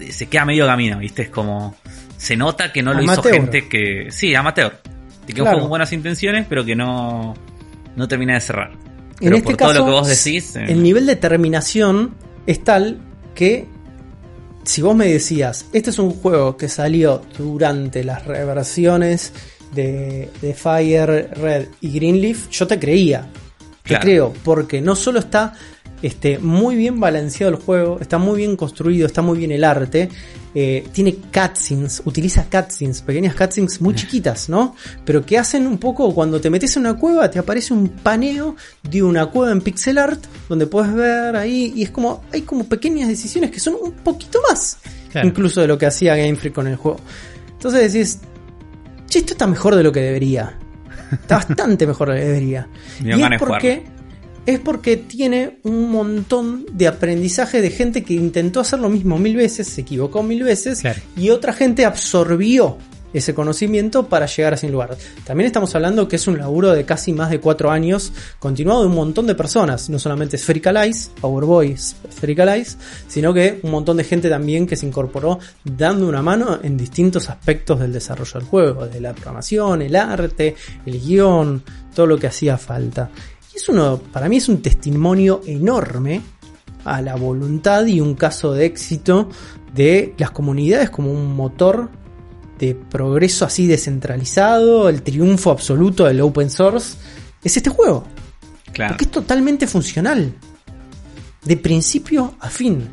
eh, 0.00 0.12
se 0.12 0.26
queda 0.26 0.44
medio 0.44 0.66
camino, 0.66 0.98
viste, 0.98 1.22
es 1.22 1.28
como 1.28 1.76
se 2.16 2.36
nota 2.36 2.72
que 2.72 2.82
no 2.82 2.94
lo 2.94 3.02
hizo 3.02 3.22
gente 3.22 3.68
que 3.68 4.06
sí, 4.10 4.34
amateur. 4.34 4.80
Te 5.26 5.32
queda 5.32 5.42
un 5.42 5.48
juego 5.48 5.60
con 5.62 5.70
buenas 5.70 5.92
intenciones, 5.92 6.46
pero 6.48 6.64
que 6.64 6.76
no 6.76 7.34
no 7.96 8.08
termina 8.08 8.34
de 8.34 8.40
cerrar. 8.40 8.70
En 8.72 8.78
Pero 9.18 9.36
este 9.36 9.48
por 9.48 9.56
todo 9.56 9.68
caso, 9.68 9.80
lo 9.80 9.86
que 9.86 9.90
vos 9.90 10.08
decís, 10.08 10.56
eh, 10.56 10.64
el 10.68 10.82
nivel 10.82 11.04
de 11.06 11.16
terminación 11.16 12.14
es 12.46 12.64
tal 12.64 13.00
que 13.34 13.66
si 14.64 14.80
vos 14.82 14.94
me 14.94 15.08
decías, 15.08 15.66
este 15.72 15.90
es 15.90 15.98
un 15.98 16.10
juego 16.10 16.56
que 16.56 16.68
salió 16.68 17.22
durante 17.36 18.04
las 18.04 18.24
reversiones 18.24 19.32
de, 19.74 20.30
de 20.40 20.54
Fire 20.54 21.30
Red 21.34 21.68
y 21.80 21.92
Greenleaf, 21.92 22.48
yo 22.50 22.66
te 22.66 22.78
creía. 22.78 23.28
Te 23.82 23.98
creo, 23.98 24.32
porque 24.44 24.80
no 24.80 24.94
solo 24.94 25.18
está 25.18 25.54
este, 26.02 26.38
muy 26.38 26.76
bien 26.76 27.00
balanceado 27.00 27.52
el 27.52 27.58
juego, 27.58 27.98
está 28.00 28.18
muy 28.18 28.38
bien 28.38 28.56
construido, 28.56 29.06
está 29.06 29.22
muy 29.22 29.38
bien 29.38 29.52
el 29.52 29.62
arte, 29.64 30.08
eh, 30.54 30.86
tiene 30.92 31.14
cutscenes, 31.14 32.02
utiliza 32.04 32.44
cutscenes, 32.50 33.00
pequeñas 33.02 33.34
cutscenes 33.34 33.80
muy 33.80 33.94
chiquitas, 33.94 34.48
¿no? 34.48 34.74
Pero 35.04 35.24
que 35.24 35.38
hacen 35.38 35.66
un 35.66 35.78
poco, 35.78 36.12
cuando 36.14 36.40
te 36.40 36.50
metes 36.50 36.76
en 36.76 36.82
una 36.82 36.94
cueva, 36.94 37.30
te 37.30 37.38
aparece 37.38 37.72
un 37.72 37.88
paneo 37.88 38.56
de 38.82 39.02
una 39.02 39.26
cueva 39.26 39.52
en 39.52 39.60
pixel 39.60 39.98
art, 39.98 40.22
donde 40.48 40.66
puedes 40.66 40.92
ver 40.92 41.36
ahí, 41.36 41.72
y 41.76 41.84
es 41.84 41.90
como, 41.90 42.22
hay 42.32 42.42
como 42.42 42.64
pequeñas 42.64 43.08
decisiones 43.08 43.50
que 43.50 43.60
son 43.60 43.76
un 43.80 43.92
poquito 43.92 44.40
más, 44.50 44.78
Claro. 45.10 45.28
incluso 45.28 45.60
de 45.60 45.66
lo 45.68 45.78
que 45.78 45.86
hacía 45.86 46.16
Game 46.16 46.36
Freak 46.36 46.54
con 46.54 46.66
el 46.66 46.76
juego. 46.76 46.98
Entonces 47.52 47.92
decís, 47.92 48.18
che, 49.06 49.20
esto 49.20 49.34
está 49.34 49.46
mejor 49.46 49.76
de 49.76 49.82
lo 49.82 49.92
que 49.92 50.00
debería. 50.00 50.58
Está 51.12 51.36
bastante 51.36 51.86
mejor 51.86 52.08
de 52.08 52.14
lo 52.14 52.20
que 52.20 52.26
debería. 52.26 52.68
Y 53.04 53.10
es 53.10 53.38
porque, 53.38 53.84
es 54.46 54.58
porque 54.58 54.96
tiene 54.96 55.58
un 55.62 55.90
montón 55.90 56.66
de 56.72 56.88
aprendizaje 56.88 57.60
de 57.60 57.70
gente 57.70 58.02
que 58.02 58.14
intentó 58.14 58.60
hacer 58.60 58.78
lo 58.80 58.88
mismo 58.88 59.18
mil 59.18 59.36
veces, 59.36 59.68
se 59.68 59.82
equivocó 59.82 60.22
mil 60.22 60.42
veces, 60.42 60.80
Claro. 60.80 61.00
y 61.16 61.30
otra 61.30 61.52
gente 61.52 61.84
absorbió 61.84 62.78
ese 63.12 63.34
conocimiento 63.34 64.08
para 64.08 64.24
llegar 64.24 64.54
a 64.54 64.56
ese 64.56 64.70
lugar. 64.70 64.96
También 65.24 65.46
estamos 65.46 65.74
hablando 65.74 66.08
que 66.08 66.16
es 66.16 66.26
un 66.26 66.38
laburo 66.38 66.72
de 66.72 66.84
casi 66.86 67.12
más 67.12 67.28
de 67.30 67.40
cuatro 67.40 67.70
años, 67.70 68.10
continuado 68.38 68.80
de 68.80 68.86
un 68.86 68.94
montón 68.94 69.26
de 69.26 69.34
personas, 69.34 69.90
no 69.90 69.98
solamente 69.98 70.38
Spherical 70.38 70.78
Eyes, 70.78 71.10
Powerboy 71.20 71.76
Spherical 71.76 72.48
Eyes, 72.48 72.78
sino 73.08 73.34
que 73.34 73.60
un 73.62 73.70
montón 73.70 73.98
de 73.98 74.04
gente 74.04 74.30
también 74.30 74.66
que 74.66 74.76
se 74.76 74.86
incorporó 74.86 75.38
dando 75.62 76.08
una 76.08 76.22
mano 76.22 76.60
en 76.62 76.78
distintos 76.78 77.28
aspectos 77.28 77.80
del 77.80 77.92
desarrollo 77.92 78.40
del 78.40 78.48
juego, 78.48 78.86
de 78.86 79.00
la 79.00 79.12
programación, 79.12 79.82
el 79.82 79.94
arte, 79.94 80.56
el 80.86 80.98
guion, 80.98 81.62
todo 81.94 82.06
lo 82.06 82.18
que 82.18 82.28
hacía 82.28 82.56
falta. 82.56 83.10
Y 83.52 83.56
es 83.58 83.68
uno, 83.68 83.98
para 84.12 84.28
mí 84.28 84.36
es 84.38 84.48
un 84.48 84.62
testimonio 84.62 85.42
enorme 85.46 86.20
a 86.84 87.00
la 87.00 87.14
voluntad 87.16 87.86
y 87.86 88.00
un 88.00 88.14
caso 88.14 88.52
de 88.52 88.66
éxito 88.66 89.28
de 89.74 90.14
las 90.18 90.30
comunidades 90.30 90.90
como 90.90 91.12
un 91.12 91.34
motor 91.34 91.90
de 92.58 92.74
progreso 92.74 93.44
así 93.44 93.66
descentralizado, 93.66 94.88
el 94.88 95.02
triunfo 95.02 95.50
absoluto 95.50 96.04
del 96.04 96.20
open 96.20 96.50
source, 96.50 96.96
es 97.42 97.56
este 97.56 97.70
juego. 97.70 98.04
claro. 98.72 98.92
Porque 98.92 99.04
es 99.04 99.10
totalmente 99.10 99.66
funcional. 99.66 100.32
De 101.44 101.56
principio 101.56 102.36
a 102.38 102.48
fin. 102.48 102.88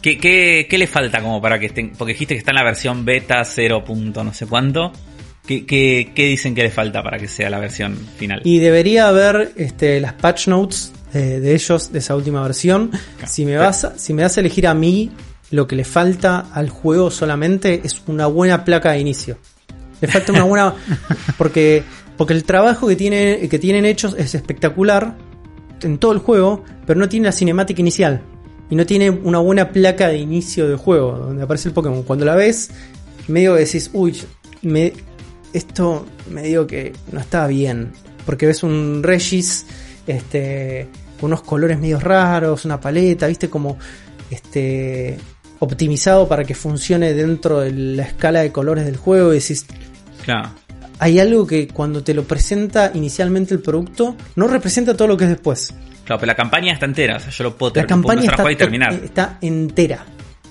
¿Qué, 0.00 0.18
qué, 0.18 0.66
qué 0.68 0.78
le 0.78 0.86
falta 0.86 1.20
como 1.20 1.42
para 1.42 1.58
que 1.58 1.66
estén? 1.66 1.92
Porque 1.92 2.14
dijiste 2.14 2.34
que 2.34 2.38
está 2.38 2.52
en 2.52 2.56
la 2.56 2.64
versión 2.64 3.04
beta 3.04 3.44
0. 3.44 3.84
punto 3.84 4.24
no 4.24 4.32
sé 4.32 4.46
cuánto. 4.46 4.92
¿Qué, 5.46 5.66
qué, 5.66 6.12
qué 6.14 6.26
dicen 6.26 6.54
que 6.54 6.62
le 6.62 6.70
falta 6.70 7.02
para 7.02 7.18
que 7.18 7.28
sea 7.28 7.50
la 7.50 7.58
versión 7.58 7.96
final? 8.16 8.40
Y 8.44 8.58
debería 8.58 9.08
haber 9.08 9.52
este, 9.56 10.00
las 10.00 10.14
patch 10.14 10.48
notes 10.48 10.92
de 11.14 11.54
ellos, 11.54 11.92
de 11.92 12.00
esa 12.00 12.16
última 12.16 12.42
versión. 12.42 12.90
Si 13.26 13.44
me, 13.44 13.56
vas 13.56 13.88
si 13.96 14.12
me 14.12 14.22
das 14.22 14.36
a 14.36 14.40
elegir 14.40 14.66
a 14.66 14.74
mí, 14.74 15.12
lo 15.50 15.66
que 15.66 15.76
le 15.76 15.84
falta 15.84 16.46
al 16.52 16.68
juego 16.68 17.10
solamente 17.10 17.80
es 17.84 18.02
una 18.06 18.26
buena 18.26 18.64
placa 18.64 18.92
de 18.92 18.98
inicio. 18.98 19.38
Le 20.00 20.08
falta 20.08 20.32
una 20.32 20.42
buena. 20.44 20.74
Porque, 21.38 21.82
porque 22.16 22.32
el 22.32 22.44
trabajo 22.44 22.86
que, 22.86 22.94
tiene, 22.94 23.48
que 23.48 23.58
tienen 23.58 23.84
hechos 23.84 24.14
es 24.16 24.34
espectacular 24.34 25.16
en 25.82 25.98
todo 25.98 26.12
el 26.12 26.18
juego, 26.18 26.62
pero 26.86 26.98
no 27.00 27.08
tiene 27.08 27.26
la 27.26 27.32
cinemática 27.32 27.80
inicial. 27.80 28.22
Y 28.70 28.76
no 28.76 28.86
tiene 28.86 29.10
una 29.10 29.38
buena 29.38 29.70
placa 29.70 30.08
de 30.08 30.18
inicio 30.18 30.68
del 30.68 30.76
juego, 30.76 31.12
donde 31.12 31.42
aparece 31.42 31.68
el 31.68 31.74
Pokémon. 31.74 32.02
Cuando 32.04 32.24
la 32.24 32.36
ves, 32.36 32.70
medio 33.26 33.54
decís, 33.54 33.90
uy, 33.92 34.16
me, 34.62 34.92
esto 35.54 36.04
me 36.30 36.42
digo 36.42 36.66
que 36.66 36.92
no 37.12 37.20
está 37.20 37.46
bien. 37.46 37.92
Porque 38.26 38.46
ves 38.46 38.62
un 38.62 39.02
Regis 39.02 39.66
este, 40.06 40.88
unos 41.22 41.42
colores 41.42 41.78
medio 41.78 41.98
raros, 42.00 42.64
una 42.66 42.80
paleta, 42.80 43.26
viste, 43.26 43.48
como 43.48 43.78
este, 44.30 45.16
optimizado 45.58 46.28
para 46.28 46.44
que 46.44 46.54
funcione 46.54 47.14
dentro 47.14 47.60
de 47.60 47.72
la 47.72 48.02
escala 48.04 48.40
de 48.42 48.52
colores 48.52 48.84
del 48.84 48.96
juego. 48.96 49.32
Y 49.32 49.38
decís, 49.40 49.66
Claro. 50.24 50.50
hay 50.98 51.18
algo 51.20 51.46
que 51.46 51.68
cuando 51.68 52.02
te 52.02 52.14
lo 52.14 52.24
presenta 52.24 52.90
inicialmente 52.94 53.54
el 53.54 53.60
producto, 53.60 54.16
no 54.36 54.48
representa 54.48 54.96
todo 54.96 55.08
lo 55.08 55.16
que 55.16 55.24
es 55.24 55.30
después. 55.30 55.72
Claro, 56.04 56.20
pero 56.20 56.26
la 56.32 56.36
campaña 56.36 56.72
está 56.74 56.86
entera. 56.86 57.16
O 57.16 57.20
sea, 57.20 57.30
yo 57.30 57.44
lo 57.44 57.56
puedo, 57.56 57.70
La 57.74 57.82
puedo 57.82 57.88
campaña 57.88 58.30
está, 58.30 58.52
y 58.52 58.56
terminar. 58.56 58.92
está 58.92 59.38
entera. 59.40 60.04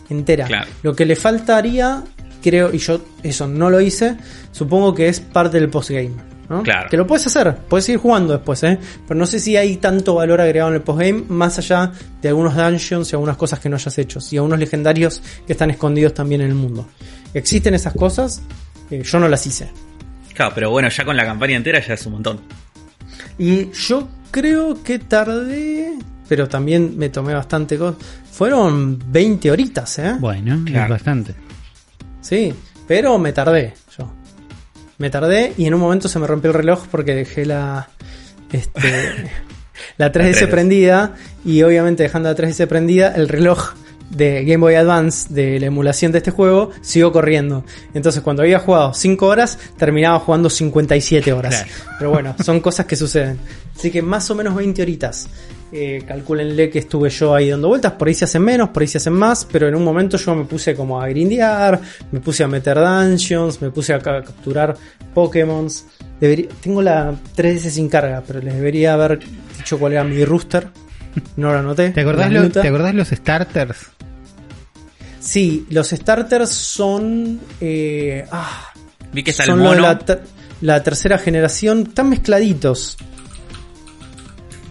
Entera. 0.09 0.45
Claro. 0.45 0.69
Lo 0.83 0.95
que 0.95 1.05
le 1.05 1.15
faltaría, 1.15 2.03
creo, 2.43 2.73
y 2.73 2.77
yo 2.77 3.01
eso 3.23 3.47
no 3.47 3.69
lo 3.69 3.81
hice, 3.81 4.17
supongo 4.51 4.93
que 4.93 5.07
es 5.07 5.19
parte 5.19 5.59
del 5.59 5.69
postgame. 5.69 6.11
¿no? 6.49 6.61
Claro. 6.61 6.89
Que 6.89 6.97
lo 6.97 7.07
puedes 7.07 7.25
hacer, 7.25 7.55
puedes 7.69 7.85
seguir 7.85 7.99
jugando 7.99 8.33
después, 8.33 8.61
¿eh? 8.63 8.77
Pero 9.07 9.17
no 9.19 9.25
sé 9.25 9.39
si 9.39 9.55
hay 9.55 9.77
tanto 9.77 10.15
valor 10.15 10.41
agregado 10.41 10.69
en 10.69 10.75
el 10.75 10.81
postgame, 10.81 11.23
más 11.29 11.57
allá 11.57 11.91
de 12.21 12.29
algunos 12.29 12.55
dungeons 12.55 13.11
y 13.11 13.15
algunas 13.15 13.37
cosas 13.37 13.59
que 13.59 13.69
no 13.69 13.77
hayas 13.77 13.97
hecho. 13.97 14.19
Y 14.29 14.37
algunos 14.37 14.59
legendarios 14.59 15.21
que 15.47 15.53
están 15.53 15.71
escondidos 15.71 16.13
también 16.13 16.41
en 16.41 16.49
el 16.49 16.55
mundo. 16.55 16.85
Existen 17.33 17.73
esas 17.73 17.93
cosas, 17.93 18.41
eh, 18.91 19.01
yo 19.03 19.19
no 19.19 19.27
las 19.27 19.47
hice. 19.47 19.69
Claro, 20.33 20.51
pero 20.53 20.69
bueno, 20.69 20.89
ya 20.89 21.05
con 21.05 21.15
la 21.15 21.25
campaña 21.25 21.55
entera 21.55 21.79
ya 21.79 21.93
es 21.93 22.05
un 22.05 22.13
montón. 22.13 22.41
Y 23.37 23.71
yo 23.71 24.07
creo 24.31 24.83
que 24.83 24.99
tardé, 24.99 25.93
pero 26.27 26.47
también 26.47 26.97
me 26.97 27.09
tomé 27.09 27.33
bastante 27.33 27.77
cosas. 27.77 28.03
Fueron 28.31 28.99
20 29.11 29.51
horitas, 29.51 29.99
¿eh? 29.99 30.15
Bueno, 30.19 30.65
es 30.67 30.89
bastante. 30.89 31.35
Sí, 32.23 32.55
pero 32.87 33.19
me 33.19 33.33
tardé 33.33 33.73
yo. 33.95 34.11
Me 34.97 35.11
tardé 35.11 35.53
y 35.57 35.67
en 35.67 35.75
un 35.75 35.81
momento 35.81 36.07
se 36.07 36.17
me 36.17 36.25
rompió 36.25 36.49
el 36.49 36.55
reloj 36.55 36.87
porque 36.89 37.13
dejé 37.13 37.45
la 37.45 37.89
este 38.51 38.81
la 39.97 40.11
3DS 40.11 40.33
3DS. 40.33 40.49
prendida 40.49 41.15
y 41.45 41.61
obviamente 41.61 42.03
dejando 42.03 42.29
la 42.29 42.35
3DS 42.35 42.67
prendida, 42.67 43.09
el 43.09 43.27
reloj 43.27 43.73
de 44.09 44.45
Game 44.45 44.57
Boy 44.57 44.75
Advance 44.75 45.33
de 45.33 45.59
la 45.59 45.65
emulación 45.67 46.11
de 46.11 46.19
este 46.19 46.31
juego 46.31 46.71
siguió 46.81 47.11
corriendo. 47.11 47.65
Entonces 47.93 48.21
cuando 48.21 48.43
había 48.43 48.59
jugado 48.59 48.93
5 48.93 49.25
horas, 49.25 49.57
terminaba 49.77 50.19
jugando 50.19 50.49
57 50.49 51.33
horas. 51.33 51.63
Claro. 51.63 51.95
Pero 51.97 52.11
bueno, 52.11 52.35
son 52.43 52.59
cosas 52.59 52.85
que 52.85 52.95
suceden. 52.95 53.39
Así 53.75 53.91
que 53.91 54.01
más 54.01 54.29
o 54.29 54.35
menos 54.35 54.55
20 54.55 54.81
horitas. 54.81 55.27
Eh, 55.75 56.03
calcúlenle 56.07 56.69
que 56.69 56.77
estuve 56.77 57.09
yo 57.09 57.33
ahí 57.33 57.49
dando 57.49 57.67
vueltas, 57.67 57.93
por 57.93 58.07
ahí 58.07 58.13
se 58.13 58.25
hacen 58.25 58.43
menos, 58.43 58.69
por 58.69 58.81
ahí 58.83 58.87
se 58.87 58.99
hacen 58.99 59.13
más, 59.13 59.43
pero 59.51 59.67
en 59.67 59.73
un 59.73 59.83
momento 59.83 60.17
yo 60.17 60.35
me 60.35 60.45
puse 60.45 60.75
como 60.75 61.01
a 61.01 61.07
grindear, 61.07 61.81
me 62.11 62.19
puse 62.19 62.43
a 62.43 62.47
meter 62.47 62.77
dungeons, 62.77 63.59
me 63.59 63.71
puse 63.71 63.91
a 63.93 63.99
ca- 63.99 64.21
capturar 64.23 64.75
Pokémon. 65.15 65.67
tengo 66.61 66.81
la 66.83 67.11
3DS 67.35 67.71
sin 67.71 67.89
carga, 67.89 68.21
pero 68.27 68.39
les 68.39 68.53
debería 68.53 68.93
haber 68.93 69.19
dicho 69.57 69.79
cuál 69.79 69.93
era 69.93 70.03
mi 70.03 70.23
rooster. 70.23 70.67
No 71.37 71.51
lo 71.51 71.57
anoté. 71.59 71.89
¿Te 71.89 72.01
acordás, 72.01 72.27
La 72.27 72.33
lo- 72.33 72.39
minuta. 72.41 72.61
¿Te 72.61 72.67
acordás 72.67 72.93
los 72.93 73.07
starters? 73.09 73.77
Sí, 75.19 75.65
los 75.69 75.89
starters 75.89 76.49
son. 76.49 77.39
eh, 77.61 78.25
ah, 78.31 78.71
Vi 79.11 79.23
que 79.23 79.31
está 79.31 79.45
son 79.45 79.59
mono. 79.59 79.81
la, 79.81 79.97
ter- 79.99 80.21
la 80.61 80.83
tercera 80.83 81.17
generación. 81.17 81.85
Están 81.87 82.09
mezcladitos. 82.09 82.97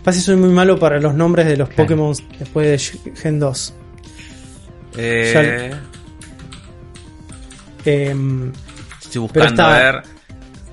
Pasa 0.05 0.19
que 0.19 0.23
soy 0.25 0.37
muy 0.37 0.49
malo 0.51 0.79
para 0.79 0.99
los 1.01 1.15
nombres 1.15 1.47
de 1.47 1.57
los. 1.57 1.69
Pokémon 1.71 2.15
después 2.39 2.93
de 3.05 3.13
Gen 3.17 3.39
2. 3.39 3.75
Eh, 4.97 5.73
Em, 7.85 8.53
estoy 9.03 9.21
buscando 9.23 9.47
está- 9.49 9.75
a 9.75 9.93
ver. 9.93 10.03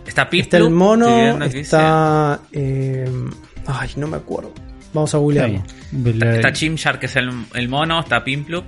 Está 0.06 0.30
Piplup. 0.30 0.44
está 0.46 0.58
el 0.58 0.70
mono, 0.72 1.08
está. 1.46 2.40
em, 2.52 3.30
ay, 3.68 3.90
no 3.96 4.08
me 4.08 4.18
acuerdo. 4.18 4.54
Vamos 4.94 5.14
a 5.14 5.18
googlearlo. 5.20 5.64
dice- 5.92 6.36
Está 6.36 6.52
Chimchar, 6.54 7.00
que 7.00 7.06
es 7.06 7.16
el, 7.16 7.30
el 7.54 7.70
mono. 7.70 8.00
Está 8.00 8.24
Pimplup. 8.24 8.64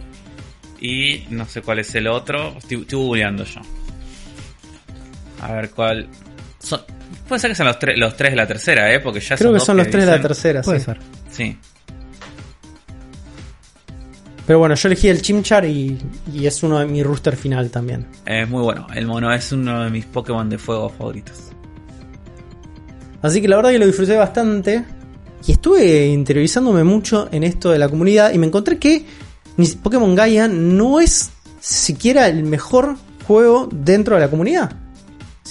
Y 0.79 1.25
no 1.29 1.45
sé 1.47 1.61
cuál 1.61 1.79
es 1.79 1.93
el 1.95 2.07
otro. 2.07 2.55
Estoy, 2.57 2.81
estoy 2.81 2.99
googleando 2.99 3.43
yo. 3.43 3.61
A 5.41 5.51
ver 5.53 5.69
cuál. 5.71 6.07
Son, 6.59 6.81
puede 7.31 7.39
ser 7.39 7.51
que 7.51 7.55
sean 7.55 7.67
los, 7.67 7.79
tres 7.79 7.97
los 7.97 8.17
tres 8.17 8.31
de 8.31 8.35
la 8.35 8.45
tercera, 8.45 8.93
¿eh? 8.93 8.99
Porque 8.99 9.21
ya 9.21 9.37
Creo 9.37 9.51
que 9.51 9.59
dos 9.59 9.65
son 9.65 9.77
los 9.77 9.89
tres 9.89 10.05
de 10.05 10.11
la 10.11 10.21
tercera, 10.21 10.61
Puede 10.61 10.79
sí. 10.79 10.85
ser. 10.85 10.99
Sí. 11.31 11.57
Pero 14.45 14.59
bueno, 14.59 14.75
yo 14.75 14.89
elegí 14.89 15.07
el 15.07 15.21
Chimchar 15.21 15.63
y, 15.63 15.97
y 16.33 16.45
es 16.45 16.61
uno 16.61 16.79
de 16.79 16.87
mi 16.87 17.01
rooster 17.03 17.37
final 17.37 17.69
también. 17.69 18.05
Es 18.25 18.49
muy 18.49 18.61
bueno. 18.61 18.85
El 18.93 19.07
mono 19.07 19.31
es 19.33 19.49
uno 19.53 19.85
de 19.85 19.89
mis 19.89 20.05
Pokémon 20.07 20.49
de 20.49 20.57
fuego 20.57 20.89
favoritos. 20.89 21.37
Así 23.21 23.41
que 23.41 23.47
la 23.47 23.55
verdad 23.55 23.71
que 23.71 23.79
lo 23.79 23.85
disfruté 23.85 24.17
bastante. 24.17 24.83
Y 25.47 25.53
estuve 25.53 26.07
interiorizándome 26.07 26.83
mucho 26.83 27.29
en 27.31 27.43
esto 27.43 27.71
de 27.71 27.79
la 27.79 27.87
comunidad. 27.87 28.33
Y 28.33 28.39
me 28.39 28.47
encontré 28.47 28.77
que 28.77 29.05
Pokémon 29.81 30.13
Gaia 30.15 30.49
no 30.49 30.99
es 30.99 31.29
siquiera 31.61 32.27
el 32.27 32.43
mejor 32.43 32.97
juego 33.25 33.69
dentro 33.71 34.15
de 34.15 34.21
la 34.21 34.29
comunidad. 34.29 34.75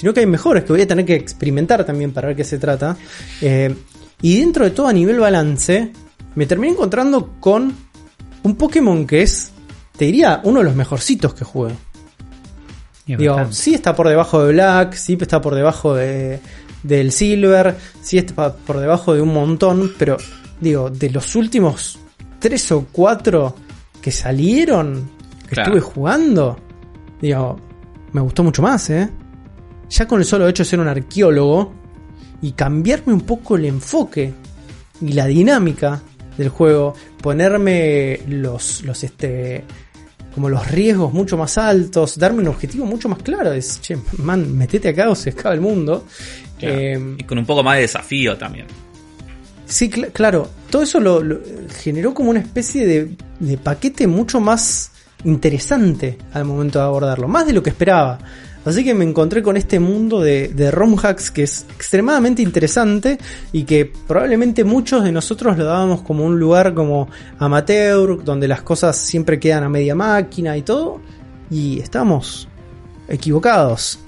Sino 0.01 0.15
que 0.15 0.21
hay 0.21 0.27
mejores 0.27 0.65
que 0.65 0.73
voy 0.73 0.81
a 0.81 0.87
tener 0.89 1.05
que 1.05 1.15
experimentar 1.15 1.85
también 1.85 2.11
para 2.13 2.29
ver 2.29 2.37
qué 2.37 2.45
se 2.45 2.57
trata. 2.59 2.97
Eh, 3.43 3.75
y 4.23 4.39
dentro 4.41 4.65
de 4.65 4.71
todo 4.71 4.87
a 4.89 4.95
nivel 4.95 5.21
balance, 5.21 5.93
me 6.37 6.47
terminé 6.47 6.73
encontrando 6.73 7.35
con 7.39 7.71
un 8.43 8.57
Pokémon 8.57 9.07
que 9.07 9.21
es, 9.21 9.51
te 9.99 10.07
diría, 10.07 10.41
uno 10.45 10.61
de 10.61 10.65
los 10.65 10.75
mejorcitos 10.75 11.35
que 11.35 11.45
jugué. 11.45 11.75
Y 13.05 13.17
Digo, 13.17 13.35
bastante. 13.35 13.57
sí 13.57 13.75
está 13.75 13.95
por 13.95 14.09
debajo 14.09 14.43
de 14.43 14.53
Black, 14.55 14.95
sí 14.95 15.19
está 15.21 15.43
por 15.43 15.55
debajo 15.55 15.95
de, 15.95 16.41
del 16.83 17.13
Silver, 17.13 17.77
sí 18.01 18.17
está 18.17 18.55
por 18.55 18.79
debajo 18.79 19.13
de 19.13 19.21
un 19.21 19.35
montón, 19.35 19.93
pero 19.99 20.17
digo, 20.63 20.89
de 20.89 21.11
los 21.11 21.37
últimos 21.37 21.99
tres 22.39 22.73
o 22.73 22.87
cuatro 22.91 23.55
que 24.01 24.11
salieron, 24.13 25.11
que 25.47 25.57
Claro. 25.57 25.75
estuve 25.77 25.93
jugando, 25.93 26.57
digo, 27.21 27.59
me 28.13 28.21
gustó 28.23 28.43
mucho 28.45 28.63
más, 28.63 28.89
¿eh? 28.89 29.11
Ya 29.91 30.07
con 30.07 30.21
el 30.21 30.25
solo 30.25 30.49
hecho 30.49 30.63
de 30.63 30.69
ser 30.69 30.81
un 30.81 30.89
arqueólogo 30.89 31.73
y 32.43 32.53
cambiarme 32.53 33.13
un 33.13 33.23
poco 33.23 33.57
el 33.57 33.65
enfoque 33.67 34.33
y 35.01 35.13
la 35.13 35.27
dinámica 35.27 36.01
del 36.39 36.49
juego, 36.49 36.95
ponerme 37.21 38.21
los, 38.29 38.83
los 38.85 39.03
este, 39.05 39.65
como 40.35 40.49
los 40.49 40.71
riesgos 40.71 41.13
mucho 41.13 41.37
más 41.37 41.59
altos, 41.59 42.19
darme 42.19 42.41
un 42.41 42.49
objetivo 42.49 42.87
mucho 42.87 43.09
más 43.09 43.19
claro. 43.23 43.53
Es, 43.53 43.81
che, 43.81 43.99
man, 44.19 44.57
metete 44.57 44.89
acá 44.89 45.11
o 45.11 45.15
se 45.15 45.31
acaba 45.31 45.55
el 45.55 45.61
mundo. 45.61 46.07
Claro. 46.59 46.75
Eh, 46.79 47.17
y 47.19 47.25
con 47.25 47.39
un 47.39 47.45
poco 47.47 47.63
más 47.63 47.77
de 47.77 47.83
desafío 47.83 48.37
también. 48.39 48.67
sí, 49.67 49.91
cl- 49.91 50.13
claro, 50.13 50.49
todo 50.71 50.83
eso 50.83 51.01
lo, 51.01 51.23
lo- 51.23 51.41
generó 51.83 52.15
como 52.15 52.31
una 52.31 52.41
especie 52.41 52.87
de, 52.87 53.17
de 53.41 53.59
paquete 53.59 54.07
mucho 54.07 54.41
más 54.41 54.93
interesante 55.25 56.17
al 56.33 56.45
momento 56.45 56.79
de 56.79 56.85
abordarlo, 56.87 57.29
más 57.29 57.47
de 57.47 57.53
lo 57.53 57.63
que 57.63 57.71
esperaba. 57.71 58.19
Así 58.65 58.85
que 58.85 58.95
me 58.95 59.05
encontré 59.05 59.43
con 59.43 59.57
este 59.57 59.81
mundo 59.81 60.21
de, 60.21 60.49
de 60.49 60.71
ROM 60.71 60.97
hacks 61.03 61.31
que 61.31 61.45
es 61.45 61.67
extremadamente 61.75 62.43
interesante 62.43 63.19
y 63.53 63.65
que 63.65 63.91
probablemente 64.07 64.65
muchos 64.65 65.03
de 65.03 65.13
nosotros 65.13 65.57
lo 65.57 65.65
dábamos 65.65 66.03
como 66.03 66.25
un 66.25 66.39
lugar 66.39 66.75
como 66.75 67.09
amateur, 67.39 68.23
donde 68.23 68.49
las 68.49 68.63
cosas 68.63 68.97
siempre 68.97 69.41
quedan 69.41 69.65
a 69.65 69.69
media 69.69 69.95
máquina 69.95 70.57
y 70.57 70.63
todo. 70.63 71.01
Y 71.51 71.81
estamos 71.81 72.49
equivocados. 73.09 73.99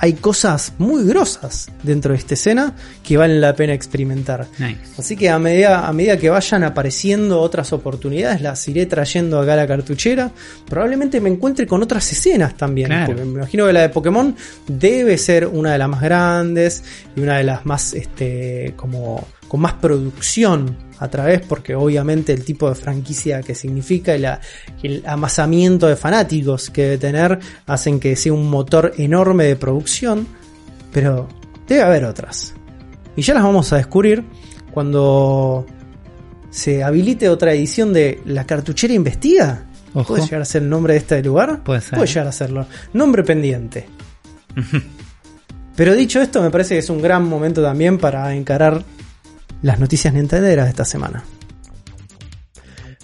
Hay 0.00 0.14
cosas 0.14 0.74
muy 0.78 1.04
grosas 1.04 1.70
dentro 1.82 2.12
de 2.12 2.18
esta 2.18 2.34
escena 2.34 2.74
que 3.02 3.16
valen 3.16 3.40
la 3.40 3.54
pena 3.54 3.72
experimentar. 3.72 4.46
Nice. 4.58 4.78
Así 4.96 5.16
que 5.16 5.28
a 5.28 5.38
medida, 5.38 5.88
a 5.88 5.92
medida 5.92 6.16
que 6.16 6.30
vayan 6.30 6.62
apareciendo 6.62 7.40
otras 7.40 7.72
oportunidades, 7.72 8.40
las 8.40 8.66
iré 8.68 8.86
trayendo 8.86 9.40
acá 9.40 9.54
a 9.54 9.56
la 9.56 9.66
cartuchera. 9.66 10.30
Probablemente 10.68 11.20
me 11.20 11.30
encuentre 11.30 11.66
con 11.66 11.82
otras 11.82 12.10
escenas 12.12 12.56
también. 12.56 12.88
Claro. 12.88 13.06
Porque 13.06 13.24
me 13.24 13.38
imagino 13.38 13.66
que 13.66 13.72
la 13.72 13.80
de 13.82 13.88
Pokémon 13.88 14.36
debe 14.66 15.18
ser 15.18 15.46
una 15.46 15.72
de 15.72 15.78
las 15.78 15.88
más 15.88 16.00
grandes 16.00 16.84
y 17.16 17.20
una 17.20 17.38
de 17.38 17.44
las 17.44 17.66
más, 17.66 17.94
este, 17.94 18.74
como, 18.76 19.26
con 19.48 19.60
más 19.60 19.72
producción 19.74 20.76
a 20.98 21.08
través, 21.08 21.40
porque 21.40 21.74
obviamente 21.74 22.32
el 22.32 22.44
tipo 22.44 22.68
de 22.68 22.74
franquicia 22.74 23.40
que 23.42 23.54
significa 23.54 24.14
y 24.16 24.18
la- 24.20 24.40
el 24.82 25.02
amasamiento 25.06 25.86
de 25.86 25.96
fanáticos 25.96 26.70
que 26.70 26.82
debe 26.82 26.98
tener 26.98 27.38
hacen 27.66 27.98
que 28.00 28.14
sea 28.16 28.32
un 28.32 28.48
motor 28.50 28.92
enorme 28.98 29.44
de 29.44 29.56
producción. 29.56 30.26
Pero 30.92 31.28
debe 31.66 31.82
haber 31.82 32.04
otras. 32.04 32.54
Y 33.16 33.22
ya 33.22 33.34
las 33.34 33.42
vamos 33.42 33.72
a 33.72 33.76
descubrir 33.76 34.24
cuando 34.72 35.66
se 36.50 36.82
habilite 36.82 37.28
otra 37.28 37.52
edición 37.52 37.92
de 37.92 38.20
La 38.26 38.44
Cartuchera 38.44 38.94
Investiga. 38.94 39.64
Ojo. 39.94 40.08
¿Puede 40.14 40.24
llegar 40.24 40.42
a 40.42 40.44
ser 40.44 40.62
el 40.62 40.68
nombre 40.68 40.92
de 40.94 40.98
este 41.00 41.22
lugar? 41.22 41.62
Puede 41.62 41.80
ser. 41.80 41.94
Puede 41.98 42.06
llegar 42.08 42.26
a 42.26 42.32
serlo. 42.32 42.66
Nombre 42.92 43.22
pendiente. 43.24 43.86
Pero 45.76 45.94
dicho 45.94 46.20
esto, 46.20 46.42
me 46.42 46.50
parece 46.50 46.74
que 46.74 46.78
es 46.80 46.90
un 46.90 47.00
gran 47.00 47.24
momento 47.28 47.62
también 47.62 47.98
para 47.98 48.34
encarar 48.34 48.82
las 49.62 49.78
noticias 49.78 50.14
nintenderas 50.14 50.66
de 50.66 50.70
esta 50.70 50.84
semana. 50.84 51.24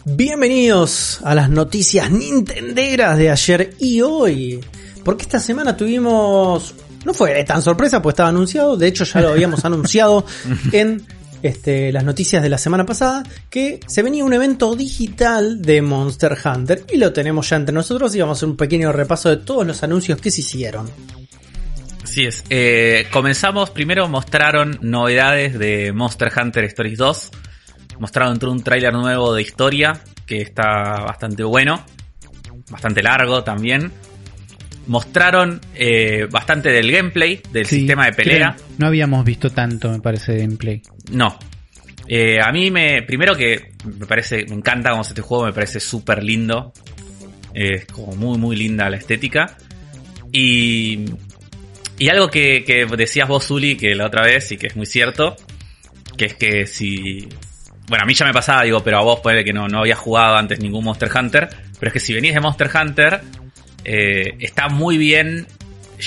Bienvenidos 0.04 1.20
a 1.24 1.34
las 1.34 1.48
noticias 1.48 2.10
nintenderas 2.10 3.16
de 3.16 3.30
ayer 3.30 3.74
y 3.78 4.02
hoy. 4.02 4.60
Porque 5.02 5.22
esta 5.22 5.38
semana 5.38 5.76
tuvimos... 5.76 6.74
No 7.04 7.12
fue 7.12 7.42
tan 7.44 7.60
sorpresa, 7.60 8.00
pues 8.00 8.14
estaba 8.14 8.28
anunciado. 8.28 8.76
De 8.76 8.86
hecho, 8.86 9.04
ya 9.04 9.20
lo 9.20 9.30
habíamos 9.30 9.64
anunciado 9.64 10.24
en 10.72 11.02
este, 11.42 11.92
las 11.92 12.04
noticias 12.04 12.42
de 12.42 12.48
la 12.48 12.58
semana 12.58 12.86
pasada. 12.86 13.22
Que 13.50 13.80
se 13.86 14.02
venía 14.02 14.24
un 14.24 14.32
evento 14.32 14.76
digital 14.76 15.60
de 15.60 15.82
Monster 15.82 16.36
Hunter. 16.44 16.84
Y 16.92 16.98
lo 16.98 17.12
tenemos 17.12 17.48
ya 17.48 17.56
entre 17.56 17.74
nosotros. 17.74 18.14
Y 18.14 18.20
vamos 18.20 18.36
a 18.36 18.38
hacer 18.38 18.48
un 18.50 18.56
pequeño 18.56 18.92
repaso 18.92 19.30
de 19.30 19.38
todos 19.38 19.66
los 19.66 19.82
anuncios 19.82 20.20
que 20.20 20.30
se 20.30 20.42
hicieron. 20.42 20.90
Así 22.04 22.24
es. 22.26 22.44
Eh, 22.50 23.06
comenzamos, 23.10 23.70
primero 23.70 24.08
mostraron 24.08 24.78
novedades 24.82 25.58
de 25.58 25.92
Monster 25.92 26.30
Hunter 26.40 26.64
Stories 26.64 26.98
2. 26.98 27.30
Mostraron 27.98 28.38
un 28.46 28.62
tráiler 28.62 28.92
nuevo 28.92 29.34
de 29.34 29.42
historia 29.42 30.00
que 30.26 30.40
está 30.42 31.00
bastante 31.04 31.42
bueno. 31.44 31.84
Bastante 32.70 33.02
largo 33.02 33.42
también. 33.42 33.90
Mostraron 34.86 35.60
eh, 35.74 36.26
bastante 36.30 36.70
del 36.70 36.92
gameplay, 36.92 37.40
del 37.52 37.64
Sí, 37.66 37.78
sistema 37.78 38.04
de 38.06 38.12
pelea. 38.12 38.54
creo- 38.54 38.66
No 38.78 38.86
habíamos 38.88 39.24
visto 39.24 39.48
tanto, 39.50 39.90
me 39.90 40.00
parece, 40.00 40.32
de 40.32 40.38
gameplay. 40.40 40.82
No. 41.10 41.38
Eh, 42.06 42.38
a 42.42 42.52
mí 42.52 42.70
me. 42.70 43.00
Primero 43.02 43.34
que 43.34 43.72
me 43.98 44.04
parece. 44.06 44.44
Me 44.46 44.56
encanta 44.56 44.90
cómo 44.90 45.02
es 45.02 45.08
este 45.08 45.22
juego, 45.22 45.46
me 45.46 45.54
parece 45.54 45.80
súper 45.80 46.22
lindo. 46.22 46.72
Es 47.54 47.86
como 47.86 48.14
muy, 48.14 48.36
muy 48.36 48.56
linda 48.56 48.90
la 48.90 48.98
estética. 48.98 49.56
Y. 50.32 51.06
Y 51.98 52.08
algo 52.08 52.28
que, 52.28 52.64
que 52.66 52.86
decías 52.96 53.28
vos, 53.28 53.46
Zuli, 53.46 53.76
que 53.76 53.94
la 53.94 54.06
otra 54.06 54.22
vez, 54.22 54.50
y 54.52 54.56
que 54.56 54.66
es 54.68 54.76
muy 54.76 54.86
cierto. 54.86 55.36
Que 56.16 56.26
es 56.26 56.34
que 56.34 56.66
si. 56.66 57.28
Bueno, 57.88 58.04
a 58.04 58.06
mí 58.06 58.14
ya 58.14 58.24
me 58.26 58.32
pasaba, 58.32 58.62
digo, 58.62 58.82
pero 58.82 58.98
a 58.98 59.02
vos 59.02 59.20
puede 59.20 59.44
que 59.44 59.52
no, 59.52 59.68
no 59.68 59.80
había 59.80 59.94
jugado 59.96 60.36
antes 60.36 60.58
ningún 60.60 60.84
Monster 60.84 61.10
Hunter. 61.14 61.48
Pero 61.78 61.88
es 61.88 61.92
que 61.92 62.00
si 62.00 62.12
venís 62.14 62.34
de 62.34 62.40
Monster 62.40 62.70
Hunter. 62.74 63.20
eh, 63.86 64.36
está 64.40 64.68
muy 64.70 64.96
bien 64.96 65.46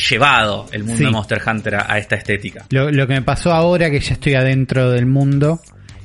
llevado 0.10 0.66
el 0.72 0.84
mundo 0.84 0.98
Sí. 0.98 1.04
de 1.06 1.12
Monster 1.12 1.42
Hunter 1.46 1.76
a- 1.76 1.94
a 1.94 1.98
esta 2.00 2.16
estética. 2.16 2.66
Lo, 2.72 2.92
lo 2.92 3.06
que 3.06 3.14
me 3.14 3.22
pasó 3.22 3.54
ahora 3.54 3.92
que 3.92 4.00
ya 4.00 4.14
estoy 4.14 4.34
adentro 4.34 4.90
del 4.90 5.06
mundo 5.06 5.62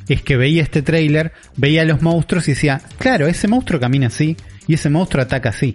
es 0.06 0.20
que 0.22 0.36
veía 0.36 0.62
este 0.62 0.82
tráiler, 0.82 1.32
veía 1.56 1.84
los 1.86 2.02
monstruos 2.02 2.46
y 2.48 2.52
decía, 2.52 2.82
claro, 2.98 3.26
ese 3.26 3.48
monstruo 3.48 3.80
camina 3.80 4.08
así 4.08 4.36
y 4.68 4.74
ese 4.74 4.90
monstruo 4.90 5.22
ataca 5.22 5.48
así. 5.48 5.74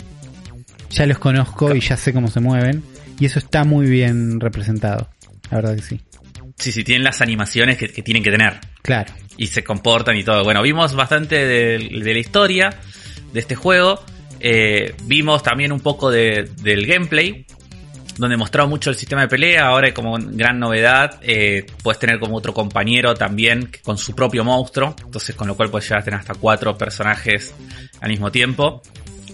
Ya 0.91 1.05
los 1.07 1.17
conozco 1.17 1.75
y 1.75 1.79
ya 1.79 1.97
sé 1.97 2.13
cómo 2.13 2.27
se 2.27 2.39
mueven 2.41 2.83
y 3.19 3.25
eso 3.25 3.39
está 3.39 3.63
muy 3.63 3.87
bien 3.89 4.39
representado. 4.39 5.09
La 5.49 5.57
verdad 5.57 5.75
que 5.75 5.81
sí. 5.81 6.01
Sí, 6.57 6.71
sí, 6.71 6.83
tienen 6.83 7.03
las 7.03 7.21
animaciones 7.21 7.77
que, 7.77 7.87
que 7.89 8.01
tienen 8.01 8.23
que 8.23 8.31
tener. 8.31 8.59
Claro. 8.81 9.13
Y 9.37 9.47
se 9.47 9.63
comportan 9.63 10.17
y 10.17 10.23
todo. 10.23 10.43
Bueno, 10.43 10.61
vimos 10.63 10.95
bastante 10.95 11.45
de, 11.45 11.77
de 12.03 12.13
la 12.13 12.19
historia 12.19 12.69
de 13.31 13.39
este 13.39 13.55
juego. 13.55 14.03
Eh, 14.39 14.95
vimos 15.03 15.43
también 15.43 15.71
un 15.71 15.79
poco 15.81 16.09
de- 16.09 16.49
del 16.61 16.85
gameplay. 16.87 17.45
Donde 18.17 18.35
mostraba 18.35 18.67
mucho 18.67 18.89
el 18.89 18.95
sistema 18.95 19.21
de 19.21 19.27
pelea. 19.27 19.67
Ahora 19.67 19.93
como 19.93 20.17
gran 20.19 20.57
novedad. 20.57 21.19
eh, 21.21 21.67
puedes 21.83 21.99
tener 21.99 22.19
como 22.19 22.35
otro 22.37 22.51
compañero 22.51 23.13
también 23.13 23.69
con 23.83 23.99
su 23.99 24.15
propio 24.15 24.43
monstruo. 24.43 24.95
Entonces 25.05 25.35
con 25.35 25.47
lo 25.47 25.55
cual 25.55 25.69
puedes 25.69 25.87
llegar 25.87 26.01
a 26.01 26.03
tener 26.05 26.19
hasta 26.21 26.33
cuatro 26.33 26.75
personajes 26.75 27.53
al 28.01 28.09
mismo 28.09 28.31
tiempo. 28.31 28.81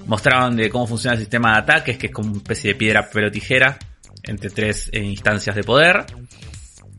Mostraron 0.05 0.55
de 0.55 0.69
cómo 0.69 0.87
funciona 0.87 1.13
el 1.13 1.19
sistema 1.19 1.53
de 1.53 1.59
ataques, 1.59 1.97
que 1.97 2.07
es 2.07 2.13
como 2.13 2.29
una 2.29 2.37
especie 2.37 2.73
de 2.73 2.75
piedra, 2.75 3.03
papel 3.03 3.25
o 3.25 3.31
tijera. 3.31 3.77
Entre 4.23 4.49
tres 4.49 4.89
eh, 4.91 4.99
instancias 4.99 5.55
de 5.55 5.63
poder. 5.63 6.05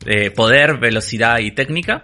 Eh, 0.05 0.31
poder, 0.31 0.77
velocidad 0.77 1.39
y 1.39 1.51
técnica. 1.51 2.03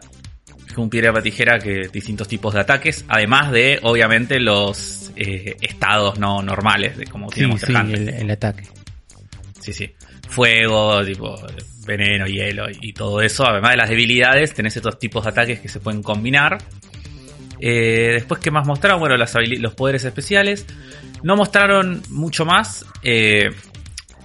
Es 0.66 0.74
como 0.74 0.86
un 0.86 0.90
piedra 0.90 1.12
papel 1.12 1.24
tijera 1.24 1.60
que 1.60 1.90
distintos 1.92 2.28
tipos 2.28 2.54
de 2.54 2.62
ataques. 2.62 3.06
Además 3.08 3.52
de, 3.52 3.80
obviamente, 3.84 4.40
los 4.40 5.12
eh, 5.16 5.58
estados 5.62 6.18
no 6.18 6.42
normales 6.42 6.98
de 6.98 7.06
como 7.06 7.32
Sí, 7.32 7.46
sí, 7.58 7.74
el, 7.74 8.10
el 8.10 8.32
ataque. 8.32 8.64
Sí, 9.60 9.74
sí. 9.74 9.94
Fuego, 10.28 11.04
tipo 11.06 11.36
veneno, 11.86 12.26
hielo 12.26 12.66
y 12.70 12.94
todo 12.94 13.22
eso. 13.22 13.46
Además 13.48 13.72
de 13.72 13.78
las 13.78 13.90
debilidades, 13.90 14.54
tenés 14.54 14.76
estos 14.78 14.98
tipos 15.00 15.24
de 15.24 15.30
ataques 15.30 15.60
que 15.60 15.68
se 15.68 15.80
pueden 15.80 16.04
combinar. 16.04 16.58
Eh, 17.62 18.10
después, 18.16 18.42
¿qué 18.42 18.50
más 18.52 18.66
mostraron? 18.66 19.00
Bueno, 19.00 19.16
las 19.18 19.34
los 19.60 19.74
poderes 19.76 20.04
especiales. 20.04 20.66
No 21.24 21.36
mostraron 21.36 22.02
mucho 22.10 22.44
más. 22.46 22.86
Eh, 23.04 23.50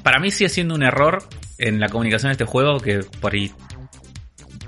para 0.02 0.18
mí 0.18 0.30
sigue 0.30 0.48
siendo 0.48 0.74
un 0.74 0.82
error 0.82 1.22
en 1.58 1.78
la 1.78 1.88
comunicación 1.88 2.30
de 2.30 2.32
este 2.32 2.44
juego, 2.46 2.80
que 2.80 3.00
por 3.20 3.34
ahí 3.34 3.52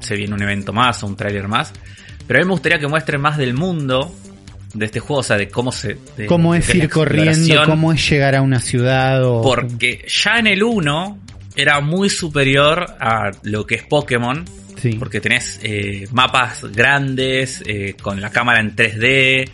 se 0.00 0.14
viene 0.16 0.34
un 0.34 0.42
evento 0.42 0.72
más 0.72 1.02
o 1.02 1.06
un 1.06 1.16
tráiler 1.16 1.48
más. 1.48 1.72
Pero 2.26 2.40
a 2.40 2.42
mí 2.42 2.46
me 2.46 2.52
gustaría 2.52 2.78
que 2.78 2.86
muestre 2.86 3.16
más 3.18 3.38
del 3.38 3.54
mundo 3.54 4.14
de 4.74 4.84
este 4.84 5.00
juego, 5.00 5.20
o 5.20 5.22
sea, 5.22 5.38
de 5.38 5.48
cómo 5.48 5.72
se... 5.72 5.96
de- 6.16 6.26
¿Cómo 6.26 6.54
es 6.54 6.74
ir 6.74 6.88
corriendo? 6.90 7.62
¿Cómo 7.64 7.92
es 7.92 8.10
llegar 8.10 8.34
a 8.36 8.42
una 8.42 8.60
ciudad? 8.60 9.24
O... 9.24 9.40
Porque 9.42 10.04
ya 10.08 10.38
en 10.38 10.46
el 10.46 10.62
1 10.62 11.18
era 11.56 11.80
muy 11.80 12.10
superior 12.10 12.84
a 13.00 13.30
lo 13.42 13.66
que 13.66 13.76
es 13.76 13.82
Pokémon. 13.84 14.44
Sí. 14.80 14.92
Porque 14.98 15.20
tenés 15.20 15.58
eh, 15.62 16.06
mapas 16.12 16.64
grandes, 16.72 17.62
eh, 17.66 17.94
con 18.00 18.20
la 18.20 18.30
cámara 18.30 18.60
en 18.60 18.74
3D, 18.76 19.48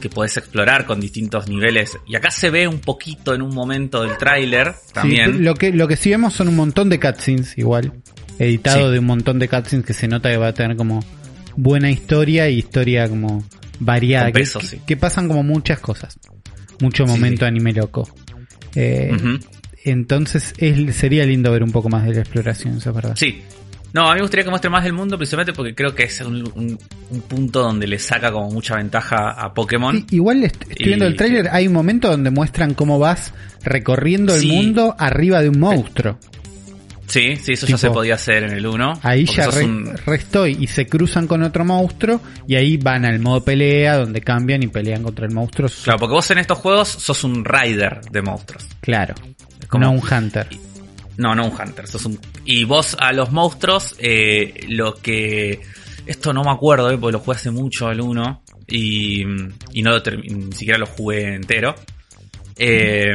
que 0.00 0.08
podés 0.08 0.36
explorar 0.36 0.84
con 0.84 1.00
distintos 1.00 1.48
niveles. 1.48 1.96
Y 2.06 2.16
acá 2.16 2.30
se 2.30 2.50
ve 2.50 2.66
un 2.68 2.80
poquito 2.80 3.34
en 3.34 3.42
un 3.42 3.54
momento 3.54 4.02
del 4.02 4.16
tráiler 4.18 4.72
Sí, 4.86 4.92
también. 4.94 5.44
lo, 5.44 5.54
que, 5.54 5.72
lo 5.72 5.86
que 5.88 5.96
sí 5.96 6.10
vemos 6.10 6.34
son 6.34 6.48
un 6.48 6.56
montón 6.56 6.88
de 6.88 6.98
cutscenes 6.98 7.56
igual. 7.56 7.92
Editado 8.38 8.86
Sí. 8.88 8.92
de 8.94 8.98
un 8.98 9.06
montón 9.06 9.38
de 9.38 9.48
cutscenes 9.48 9.86
que 9.86 9.92
se 9.94 10.08
nota 10.08 10.30
que 10.30 10.36
va 10.36 10.48
a 10.48 10.54
tener 10.54 10.76
como 10.76 11.04
buena 11.56 11.90
historia 11.90 12.48
y 12.48 12.58
historia 12.58 13.08
como 13.08 13.44
variada. 13.78 14.24
Con 14.26 14.32
que- 14.32 14.38
peso, 14.40 14.58
que, 14.58 14.66
sí. 14.66 14.80
que 14.86 14.96
pasan 14.96 15.28
como 15.28 15.42
muchas 15.42 15.78
cosas. 15.78 16.18
Mucho 16.80 17.06
momento 17.06 17.46
anime 17.46 17.72
loco. 17.72 18.08
Eh. 18.74 19.12
Entonces 19.84 20.54
es- 20.58 20.94
sería 20.96 21.24
lindo 21.26 21.50
ver 21.52 21.62
un 21.62 21.72
poco 21.72 21.88
más 21.88 22.04
de 22.04 22.14
la 22.14 22.20
exploración, 22.20 22.76
eso 22.78 22.90
es 22.90 22.96
verdad. 22.96 23.14
Sí. 23.16 23.42
No, 23.94 24.06
a 24.08 24.12
mí 24.12 24.14
me 24.16 24.20
gustaría 24.22 24.44
que 24.44 24.50
muestre 24.50 24.70
más 24.70 24.84
del 24.84 24.92
mundo, 24.94 25.18
principalmente 25.18 25.52
porque 25.52 25.74
creo 25.74 25.94
que 25.94 26.04
es 26.04 26.20
un, 26.22 26.36
un- 26.54 26.78
un 27.10 27.20
punto 27.22 27.60
donde 27.60 27.86
le 27.86 27.98
saca 27.98 28.32
como 28.32 28.50
mucha 28.50 28.76
ventaja 28.76 29.30
a 29.32 29.52
Pokémon. 29.52 29.94
Sí, 30.08 30.16
igual 30.16 30.44
est- 30.44 30.62
estoy 30.62 30.76
Y- 30.78 30.84
viendo 30.86 31.06
el 31.06 31.14
tráiler, 31.16 31.48
hay 31.52 31.66
un 31.66 31.74
momento 31.74 32.08
donde 32.08 32.30
muestran 32.30 32.72
cómo 32.74 32.98
vas 32.98 33.34
recorriendo 33.62 34.34
el 34.34 34.40
Sí. 34.40 34.48
mundo 34.48 34.94
arriba 34.98 35.42
de 35.42 35.50
un 35.50 35.58
monstruo. 35.60 36.18
Sí, 37.06 37.36
sí, 37.36 37.52
eso 37.52 37.66
Tipo, 37.66 37.76
ya 37.76 37.78
se 37.78 37.90
podía 37.90 38.14
hacer 38.14 38.44
en 38.44 38.52
el 38.52 38.64
1. 38.66 38.98
Ahí 39.02 39.26
ya 39.26 39.50
re, 39.50 39.64
un- 39.64 39.92
re 40.06 40.16
estoy 40.16 40.56
y 40.58 40.66
se 40.68 40.86
cruzan 40.86 41.26
con 41.26 41.42
otro 41.42 41.62
monstruo 41.62 42.22
y 42.48 42.54
ahí 42.54 42.78
van 42.78 43.04
al 43.04 43.18
modo 43.20 43.44
pelea 43.44 43.98
donde 43.98 44.22
cambian 44.22 44.62
y 44.62 44.68
pelean 44.68 45.02
contra 45.02 45.26
el 45.26 45.34
monstruo. 45.34 45.68
Claro, 45.84 45.98
porque 45.98 46.14
vos 46.14 46.30
en 46.30 46.38
estos 46.38 46.56
juegos 46.56 46.88
sos 46.88 47.22
un 47.24 47.44
rider 47.44 48.00
de 48.10 48.22
monstruos. 48.22 48.66
Claro. 48.80 49.14
Como- 49.68 49.84
No 49.84 49.92
un 49.92 50.00
hunter. 50.02 50.46
No, 51.16 51.34
no 51.34 51.46
un 51.46 51.52
hunter. 51.52 51.84
Y 52.44 52.64
vos 52.64 52.96
a 52.98 53.12
los 53.12 53.30
monstruos, 53.32 53.94
eh, 53.98 54.64
lo 54.68 54.94
que... 54.94 55.60
Esto 56.06 56.32
no 56.32 56.42
me 56.42 56.50
acuerdo, 56.50 56.90
eh, 56.90 56.98
porque 56.98 57.12
lo 57.12 57.18
jugué 57.20 57.36
hace 57.36 57.50
mucho 57.50 57.86
al 57.86 58.00
1 58.00 58.42
y, 58.66 59.22
y 59.72 59.82
no 59.82 59.90
lo 59.92 60.02
termi- 60.02 60.30
ni 60.30 60.52
siquiera 60.52 60.78
lo 60.78 60.86
jugué 60.86 61.34
entero. 61.34 61.74
Eh, 62.56 63.14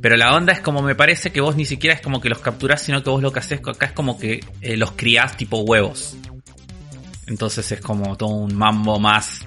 pero 0.00 0.16
la 0.16 0.36
onda 0.36 0.52
es 0.52 0.60
como 0.60 0.82
me 0.82 0.94
parece 0.94 1.32
que 1.32 1.40
vos 1.40 1.56
ni 1.56 1.64
siquiera 1.64 1.96
es 1.96 2.02
como 2.02 2.20
que 2.20 2.28
los 2.28 2.38
capturás, 2.38 2.82
sino 2.82 3.02
que 3.02 3.10
vos 3.10 3.22
lo 3.22 3.32
que 3.32 3.38
haces 3.40 3.60
acá 3.66 3.86
es 3.86 3.92
como 3.92 4.18
que 4.18 4.40
eh, 4.60 4.76
los 4.76 4.92
criás 4.92 5.36
tipo 5.36 5.58
huevos. 5.62 6.16
Entonces 7.26 7.72
es 7.72 7.80
como 7.80 8.16
todo 8.16 8.28
un 8.30 8.54
mambo 8.54 9.00
más 9.00 9.40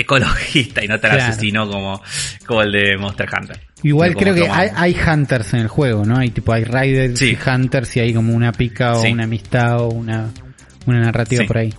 ecologista 0.00 0.84
y 0.84 0.88
no 0.88 0.98
tan 1.00 1.12
Claro. 1.12 1.30
asesino 1.32 1.68
como, 1.68 2.00
como 2.46 2.62
el 2.62 2.72
de 2.72 2.96
Monster 2.98 3.28
Hunter. 3.36 3.60
Igual 3.82 4.16
creo 4.16 4.34
que 4.34 4.48
hay, 4.48 4.96
hunters 5.06 5.54
en 5.54 5.60
el 5.60 5.68
juego, 5.68 6.04
¿no? 6.04 6.16
Hay 6.18 6.30
tipo, 6.30 6.52
hay 6.52 6.64
riders 6.64 7.18
Sí. 7.18 7.36
y 7.36 7.48
hunters 7.50 7.96
y 7.96 8.00
hay 8.00 8.12
como 8.14 8.34
una 8.34 8.52
pica 8.52 8.92
o 8.94 9.02
Sí. 9.02 9.12
una 9.12 9.24
amistad 9.24 9.80
o 9.80 9.88
una, 9.88 10.30
una 10.86 11.00
narrativa 11.00 11.42
Sí. 11.42 11.46
por 11.48 11.58
ahí. 11.58 11.74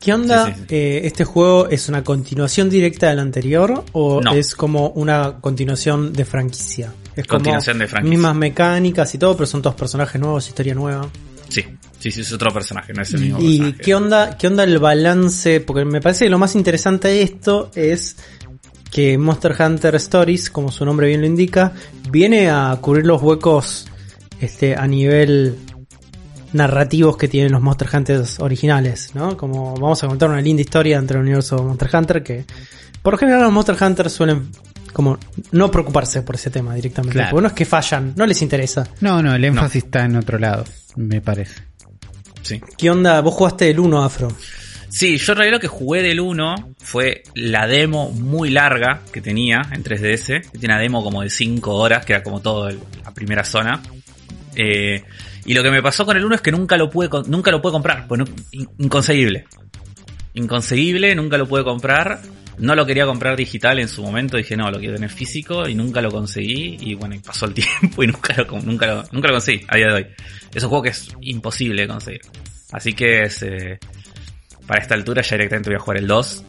¿Qué 0.00 0.12
onda? 0.12 0.46
Sí, 0.46 0.52
sí, 0.54 0.60
sí. 0.68 0.74
eh, 0.74 1.00
¿Este 1.04 1.24
juego 1.24 1.68
es 1.70 1.88
una 1.88 2.04
continuación 2.04 2.68
directa 2.68 3.08
del 3.08 3.18
anterior 3.20 3.84
o 3.92 4.20
No. 4.20 4.34
es 4.34 4.54
como 4.54 4.88
una 4.90 5.36
continuación 5.40 6.12
de 6.12 6.24
franquicia? 6.26 6.92
Es 7.16 7.26
como 7.26 7.38
Continuación 7.38 7.78
de 7.78 7.86
franquicia. 7.88 8.10
mismas 8.10 8.36
mecánicas 8.36 9.14
y 9.14 9.18
todo, 9.18 9.34
pero 9.34 9.46
son 9.46 9.62
todos 9.62 9.76
personajes 9.76 10.20
nuevos, 10.20 10.46
historia 10.46 10.74
nueva. 10.74 11.08
Sí, 11.48 11.64
sí, 12.04 12.10
sí, 12.10 12.20
es 12.20 12.32
otro 12.32 12.52
personaje, 12.52 12.92
no 12.92 13.00
es 13.00 13.14
el 13.14 13.20
mismo 13.20 13.38
¿Y 13.40 13.58
personaje. 13.58 13.82
qué 13.82 13.94
onda, 13.94 14.36
qué 14.36 14.46
onda 14.46 14.64
el 14.64 14.78
balance? 14.78 15.60
Porque 15.60 15.86
me 15.86 16.02
parece 16.02 16.26
que 16.26 16.30
lo 16.30 16.38
más 16.38 16.54
interesante 16.54 17.08
de 17.08 17.22
esto 17.22 17.70
es 17.74 18.16
que 18.90 19.16
Monster 19.16 19.56
Hunter 19.58 19.94
Stories, 19.94 20.50
como 20.50 20.70
su 20.70 20.84
nombre 20.84 21.06
bien 21.08 21.22
lo 21.22 21.26
indica, 21.26 21.72
viene 22.10 22.50
a 22.50 22.76
cubrir 22.78 23.06
los 23.06 23.22
huecos 23.22 23.86
este, 24.38 24.76
a 24.76 24.86
nivel 24.86 25.56
narrativos 26.52 27.16
que 27.16 27.26
tienen 27.26 27.52
los 27.52 27.62
Monster 27.62 27.88
Hunters 27.90 28.38
originales, 28.38 29.12
¿no? 29.14 29.38
Como 29.38 29.74
vamos 29.74 30.04
a 30.04 30.06
contar 30.06 30.28
una 30.28 30.42
linda 30.42 30.60
historia 30.60 30.98
entre 30.98 31.16
el 31.16 31.22
universo 31.22 31.56
Monster 31.56 31.88
Hunter 31.90 32.22
que 32.22 32.44
por 33.00 33.14
lo 33.14 33.18
general 33.18 33.44
los 33.44 33.52
Monster 33.52 33.76
Hunters 33.80 34.12
suelen 34.12 34.50
como 34.92 35.18
no 35.52 35.70
preocuparse 35.70 36.20
por 36.20 36.34
ese 36.34 36.50
tema 36.50 36.74
directamente. 36.74 37.14
Claro. 37.14 37.30
Porque 37.30 37.42
no 37.42 37.48
es 37.48 37.54
que 37.54 37.64
fallan, 37.64 38.12
no 38.14 38.26
les 38.26 38.42
interesa. 38.42 38.86
No, 39.00 39.22
no, 39.22 39.34
el 39.34 39.42
énfasis 39.42 39.84
está 39.84 40.04
en 40.04 40.16
otro 40.16 40.38
lado, 40.38 40.64
me 40.96 41.22
parece. 41.22 41.73
Sí. 42.44 42.60
¿Qué 42.78 42.90
onda? 42.90 43.20
Vos 43.20 43.34
jugaste 43.34 43.68
el 43.70 43.80
1 43.80 44.04
Afro. 44.04 44.28
Sí, 44.88 45.16
yo 45.16 45.32
en 45.32 45.38
realidad 45.38 45.56
lo 45.56 45.60
que 45.60 45.66
jugué 45.66 46.02
del 46.02 46.20
1 46.20 46.74
fue 46.78 47.24
la 47.34 47.66
demo 47.66 48.10
muy 48.12 48.50
larga 48.50 49.00
que 49.12 49.20
tenía 49.20 49.62
en 49.72 49.82
3DS. 49.82 50.42
Que 50.52 50.58
tiene 50.58 50.74
una 50.74 50.78
demo 50.80 51.02
como 51.02 51.22
de 51.22 51.30
5 51.30 51.74
horas, 51.74 52.04
que 52.04 52.12
era 52.12 52.22
como 52.22 52.40
todo 52.40 52.68
el- 52.68 52.78
la 53.02 53.12
primera 53.12 53.42
zona. 53.42 53.82
Eh, 54.54 55.02
y 55.46 55.52
lo 55.54 55.64
que 55.64 55.70
me 55.72 55.82
pasó 55.82 56.06
con 56.06 56.16
el 56.16 56.24
1 56.24 56.36
es 56.36 56.40
que 56.40 56.52
nunca 56.52 56.76
lo 56.76 56.90
pude, 56.90 57.08
nunca 57.26 57.50
lo 57.50 57.60
pude 57.60 57.72
comprar. 57.72 58.06
Pues 58.06 58.20
no- 58.20 58.26
in- 58.52 58.68
inconseguible. 58.78 59.46
Inconseguible, 60.34 61.14
nunca 61.14 61.38
lo 61.38 61.48
pude 61.48 61.64
comprar. 61.64 62.20
No 62.58 62.74
lo 62.74 62.86
quería 62.86 63.04
comprar 63.06 63.36
digital 63.36 63.78
en 63.78 63.88
su 63.88 64.02
momento. 64.02 64.36
Dije, 64.36 64.56
no, 64.56 64.70
lo 64.70 64.78
quiero 64.78 64.94
tener 64.94 65.10
físico 65.10 65.68
y 65.68 65.74
nunca 65.74 66.00
lo 66.00 66.10
conseguí. 66.10 66.76
Y 66.80 66.94
bueno, 66.94 67.14
y 67.14 67.18
pasó 67.18 67.46
el 67.46 67.54
tiempo 67.80 68.02
y 68.02 68.06
nunca 68.06 68.34
lo, 68.36 68.60
nunca 68.60 68.86
lo, 68.86 69.04
nunca 69.12 69.28
lo 69.28 69.34
conseguí 69.34 69.62
a 69.68 69.76
día 69.76 69.86
de 69.88 69.92
hoy. 69.94 70.06
Es 70.54 70.62
un 70.62 70.68
juego 70.68 70.82
que 70.84 70.90
es 70.90 71.08
imposible 71.22 71.82
de 71.82 71.88
conseguir. 71.88 72.20
Así 72.72 72.92
que 72.92 73.22
es, 73.24 73.42
eh, 73.42 73.78
para 74.66 74.80
esta 74.82 74.94
altura 74.94 75.22
ya 75.22 75.36
directamente 75.36 75.70
voy 75.70 75.76
a 75.76 75.80
jugar 75.80 75.98
el 75.98 76.06
2. 76.06 76.44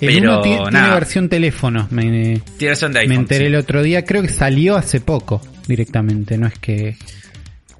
El 0.00 0.14
Pero, 0.14 0.40
tiene, 0.42 0.70
nada. 0.70 0.94
versión 0.94 1.28
teléfono, 1.28 1.88
me, 1.90 2.02
Tiene 2.02 2.42
versión 2.60 2.92
de 2.92 3.00
me 3.00 3.04
iPhone. 3.06 3.18
enteré 3.18 3.40
sí. 3.40 3.46
el 3.46 3.54
otro 3.56 3.82
día, 3.82 4.04
creo 4.04 4.22
que 4.22 4.28
salió 4.28 4.76
hace 4.76 5.00
poco 5.00 5.40
directamente, 5.66 6.38
no 6.38 6.46
es 6.46 6.56
que 6.58 6.96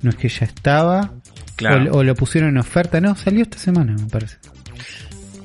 no 0.02 0.10
es 0.10 0.16
que 0.16 0.28
ya 0.28 0.44
estaba 0.46 1.12
Claro. 1.56 1.92
o, 1.92 1.98
o 1.98 2.04
lo 2.04 2.14
pusieron 2.14 2.50
en 2.50 2.58
oferta, 2.58 3.00
no, 3.00 3.14
salió 3.16 3.42
esta 3.42 3.58
semana 3.58 3.94
me 3.98 4.08
parece. 4.08 4.36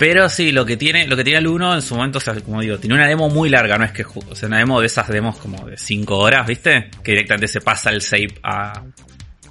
Pero 0.03 0.27
sí, 0.27 0.51
lo 0.51 0.65
que 0.65 0.75
tiene, 0.75 1.07
lo 1.07 1.15
que 1.15 1.23
tenía 1.23 1.39
el 1.39 1.47
1 1.47 1.75
en 1.75 1.81
su 1.81 1.95
momento, 1.95 2.17
o 2.17 2.21
sea, 2.21 2.35
como 2.41 2.59
digo, 2.59 2.77
tiene 2.77 2.95
una 2.95 3.07
demo 3.07 3.29
muy 3.29 3.47
larga, 3.49 3.77
no 3.77 3.85
es 3.85 3.93
que, 3.93 4.03
o 4.03 4.35
sea, 4.35 4.47
una 4.47 4.57
demo 4.57 4.81
de 4.81 4.87
esas 4.87 5.07
demos 5.07 5.37
como 5.37 5.65
de 5.65 5.77
5 5.77 6.17
horas, 6.17 6.45
¿viste? 6.45 6.89
Que 7.01 7.11
directamente 7.13 7.47
se 7.47 7.61
pasa 7.61 7.89
el 7.89 8.01
save 8.01 8.35
a, 8.43 8.83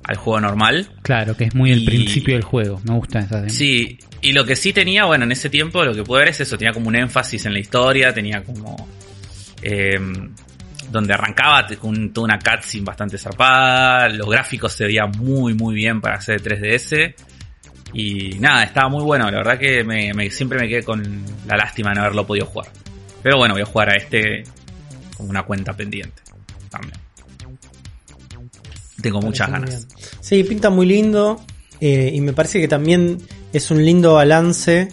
al 0.04 0.16
juego 0.16 0.40
normal. 0.42 0.90
Claro, 1.00 1.34
que 1.38 1.44
es 1.44 1.54
muy 1.54 1.72
el 1.72 1.86
principio 1.86 2.34
del 2.34 2.44
juego, 2.44 2.82
me 2.84 2.94
gusta 2.96 3.20
esa 3.20 3.36
demo. 3.36 3.48
Sí, 3.48 3.98
y 4.20 4.32
lo 4.32 4.44
que 4.44 4.54
sí 4.54 4.74
tenía, 4.74 5.06
bueno, 5.06 5.24
en 5.24 5.32
ese 5.32 5.48
tiempo 5.48 5.82
lo 5.86 5.94
que 5.94 6.02
pude 6.02 6.18
ver 6.18 6.28
es 6.28 6.40
eso, 6.40 6.58
tenía 6.58 6.74
como 6.74 6.88
un 6.88 6.96
énfasis 6.96 7.46
en 7.46 7.54
la 7.54 7.58
historia, 7.58 8.12
tenía 8.12 8.42
como... 8.42 8.76
eh, 9.62 9.98
donde 10.90 11.14
arrancaba 11.14 11.66
con 11.80 12.12
toda 12.12 12.26
una 12.26 12.38
cutscene 12.38 12.84
bastante 12.84 13.16
zarpada, 13.16 14.10
los 14.10 14.28
gráficos 14.28 14.74
se 14.74 14.84
veían 14.84 15.10
muy 15.16 15.54
muy 15.54 15.74
bien 15.74 16.02
para 16.02 16.16
hacer 16.16 16.42
3DS. 16.42 17.14
Y 17.94 18.38
nada, 18.38 18.64
estaba 18.64 18.88
muy 18.88 19.02
bueno, 19.02 19.30
la 19.30 19.38
verdad 19.38 19.58
que 19.58 19.84
me, 19.84 20.12
me- 20.14 20.30
siempre 20.30 20.58
me 20.58 20.68
quedé 20.68 20.82
con 20.82 21.02
la 21.46 21.56
lástima 21.56 21.90
de 21.90 21.96
no 21.96 22.00
haberlo 22.02 22.26
podido 22.26 22.46
jugar. 22.46 22.68
Pero 23.22 23.36
bueno, 23.36 23.54
voy 23.54 23.62
a 23.62 23.66
jugar 23.66 23.90
a 23.90 23.96
este 23.96 24.44
como 25.16 25.28
una 25.30 25.42
cuenta 25.44 25.74
pendiente 25.74 26.22
también. 26.70 26.94
Tengo 29.00 29.20
muchas 29.20 29.50
Parece 29.50 29.70
ganas. 29.72 29.88
Sí, 30.20 30.44
pinta 30.44 30.70
muy 30.70 30.86
lindo. 30.86 31.40
eh, 31.80 32.10
y 32.14 32.20
me 32.20 32.32
parece 32.32 32.60
que 32.60 32.68
también 32.68 33.18
es 33.52 33.70
un 33.70 33.84
lindo 33.84 34.14
balance 34.14 34.88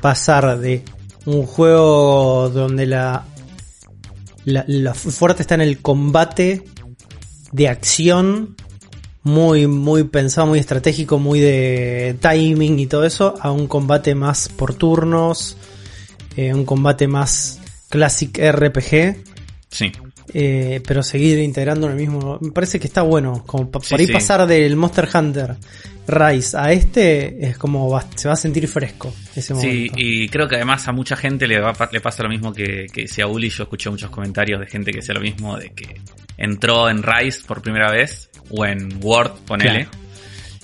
pasar 0.00 0.58
de 0.58 0.82
un 1.26 1.44
juego 1.46 2.50
donde 2.50 2.86
la, 2.86 3.24
la, 4.44 4.64
la 4.66 4.94
fuerte 4.94 5.42
está 5.42 5.54
en 5.54 5.62
el 5.62 5.80
combate 5.80 6.64
de 7.52 7.68
acción, 7.68 8.56
muy, 9.22 9.66
muy 9.66 10.04
pensado, 10.04 10.46
muy 10.46 10.58
estratégico, 10.58 11.18
muy 11.18 11.40
de 11.40 12.16
timing 12.20 12.78
y 12.78 12.86
todo 12.86 13.04
eso, 13.04 13.34
a 13.40 13.50
un 13.50 13.66
combate 13.66 14.14
más 14.14 14.48
por 14.48 14.74
turnos, 14.74 15.56
eh, 16.36 16.54
un 16.54 16.64
combate 16.64 17.06
más 17.08 17.60
classic 17.88 18.38
RPG. 18.38 19.16
Sí. 19.68 19.92
Eh, 20.32 20.80
pero 20.86 21.02
seguir 21.02 21.38
integrando 21.40 21.86
en 21.88 21.92
el 21.94 21.98
mismo. 21.98 22.38
Me 22.40 22.52
parece 22.52 22.78
que 22.78 22.86
está 22.86 23.02
bueno. 23.02 23.42
Como 23.46 23.68
pa- 23.70 23.80
Sí, 23.80 23.90
por 23.90 24.00
ahí 24.00 24.06
sí. 24.06 24.12
pasar 24.12 24.46
del 24.46 24.76
Monster 24.76 25.08
Hunter 25.12 25.56
Rise 26.06 26.56
a 26.56 26.72
este 26.72 27.46
es 27.46 27.58
como 27.58 27.88
va- 27.90 28.04
se 28.16 28.26
va 28.28 28.34
a 28.34 28.36
sentir 28.36 28.66
fresco 28.68 29.12
ese 29.34 29.42
Sí, 29.42 29.52
momento. 29.54 29.94
y 29.98 30.28
creo 30.28 30.48
que 30.48 30.56
además 30.56 30.86
a 30.88 30.92
mucha 30.92 31.14
gente 31.16 31.46
le, 31.46 31.60
va, 31.60 31.72
le 31.92 32.00
pasa 32.00 32.22
lo 32.22 32.28
mismo 32.28 32.52
que, 32.52 32.86
que 32.92 33.02
decía 33.02 33.26
Uli. 33.26 33.48
Yo 33.50 33.64
escuché 33.64 33.90
muchos 33.90 34.10
comentarios 34.10 34.60
de 34.60 34.66
gente 34.66 34.92
que 34.92 34.98
decía 34.98 35.14
lo 35.14 35.20
mismo, 35.20 35.56
de 35.56 35.70
que 35.70 36.00
entró 36.36 36.88
en 36.88 37.02
Rise 37.02 37.40
por 37.46 37.60
primera 37.60 37.90
vez, 37.92 38.29
o 38.50 38.64
en 38.66 38.98
Word, 39.02 39.32
ponele, 39.46 39.86
Claro. 39.86 39.90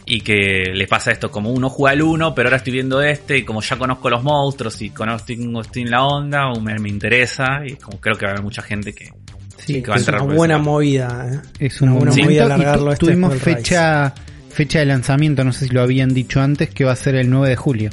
y 0.04 0.20
que 0.20 0.70
le 0.74 0.86
pasa 0.86 1.10
esto 1.12 1.30
como 1.30 1.50
uno 1.50 1.68
juega 1.68 1.94
el 1.94 2.02
uno, 2.02 2.34
pero 2.34 2.48
ahora 2.48 2.58
estoy 2.58 2.72
viendo 2.74 3.02
este, 3.02 3.38
y 3.38 3.42
como 3.44 3.60
ya 3.62 3.76
conozco 3.76 4.08
los 4.10 4.22
monstruos 4.22 4.80
y 4.82 4.90
conozco, 4.90 5.32
estoy 5.60 5.82
en 5.82 5.90
la 5.90 6.04
onda, 6.04 6.48
o 6.52 6.60
me, 6.60 6.78
me 6.78 6.88
interesa, 6.88 7.60
y 7.66 7.74
como 7.76 8.00
creo 8.00 8.16
que 8.16 8.24
va 8.26 8.30
a 8.30 8.34
haber 8.34 8.44
mucha 8.44 8.62
gente 8.62 8.92
que, 8.92 9.10
Sí, 9.58 9.82
que 9.82 9.88
va 9.88 9.94
a 9.94 9.96
es 9.96 10.02
entrar 10.02 10.20
una 10.20 10.28
por 10.28 10.36
buena 10.36 10.58
movida. 10.58 11.42
¿eh? 11.58 11.64
Es 11.66 11.80
un 11.80 11.88
Una 11.88 11.98
buen 12.00 12.08
buena 12.10 12.22
momento. 12.22 12.24
movida 12.24 12.44
alargarlo 12.44 12.92
este 12.92 13.06
tuvimos 13.06 13.32
Rise. 13.34 13.44
fecha, 13.56 14.14
fecha 14.50 14.78
de 14.80 14.86
lanzamiento, 14.86 15.42
no 15.44 15.52
sé 15.52 15.66
si 15.66 15.72
lo 15.74 15.82
habían 15.82 16.12
dicho 16.14 16.40
antes, 16.40 16.68
que 16.70 16.84
va 16.84 16.92
a 16.92 16.96
ser 16.96 17.14
el 17.16 17.28
9 17.30 17.48
de 17.48 17.56
julio. 17.56 17.90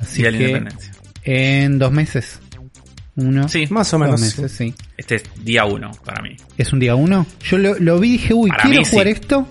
Así 0.00 0.22
la 0.22 0.30
que 0.30 0.36
Independencia. 0.36 0.92
en 1.24 1.78
dos 1.78 1.92
meses. 1.92 2.40
Uno. 3.16 3.48
Sí, 3.48 3.66
Más 3.70 3.92
o 3.94 3.98
dos 3.98 4.06
menos. 4.06 4.20
meses, 4.20 4.52
sí. 4.52 4.74
Este 4.96 5.16
es 5.16 5.24
día 5.44 5.64
uno 5.64 5.90
para 6.04 6.22
mí. 6.22 6.36
¿Es 6.58 6.72
un 6.72 6.80
día 6.80 6.94
uno? 6.94 7.26
Yo 7.42 7.58
lo, 7.58 7.74
lo 7.78 7.98
vi 7.98 8.08
y 8.08 8.12
dije, 8.12 8.34
uy, 8.34 8.50
Para 8.50 8.62
quiero 8.64 8.80
mí, 8.80 8.86
jugar 8.88 9.06
sí. 9.06 9.12
esto. 9.12 9.48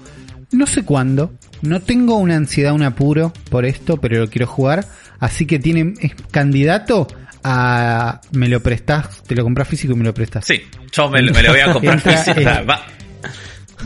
No 0.51 0.65
sé 0.67 0.83
cuándo. 0.83 1.33
No 1.61 1.81
tengo 1.81 2.17
una 2.17 2.35
ansiedad, 2.35 2.73
un 2.73 2.83
apuro 2.83 3.33
por 3.49 3.65
esto, 3.65 3.97
pero 3.97 4.19
lo 4.19 4.29
quiero 4.29 4.47
jugar. 4.47 4.85
Así 5.19 5.45
que 5.45 5.59
tiene, 5.59 5.93
es 6.01 6.11
candidato 6.31 7.07
a... 7.43 8.21
Me 8.31 8.47
lo 8.49 8.61
prestás, 8.61 9.23
te 9.23 9.35
lo 9.35 9.43
compras 9.43 9.67
físico 9.67 9.93
y 9.93 9.95
me 9.97 10.03
lo 10.03 10.13
prestas. 10.13 10.45
Sí, 10.45 10.61
yo 10.91 11.09
me, 11.09 11.21
me 11.21 11.41
lo 11.43 11.51
voy 11.51 11.59
a 11.61 11.71
comprar 11.73 11.95
Entra 11.95 12.17
físico. 12.17 12.41
Va, 12.69 12.85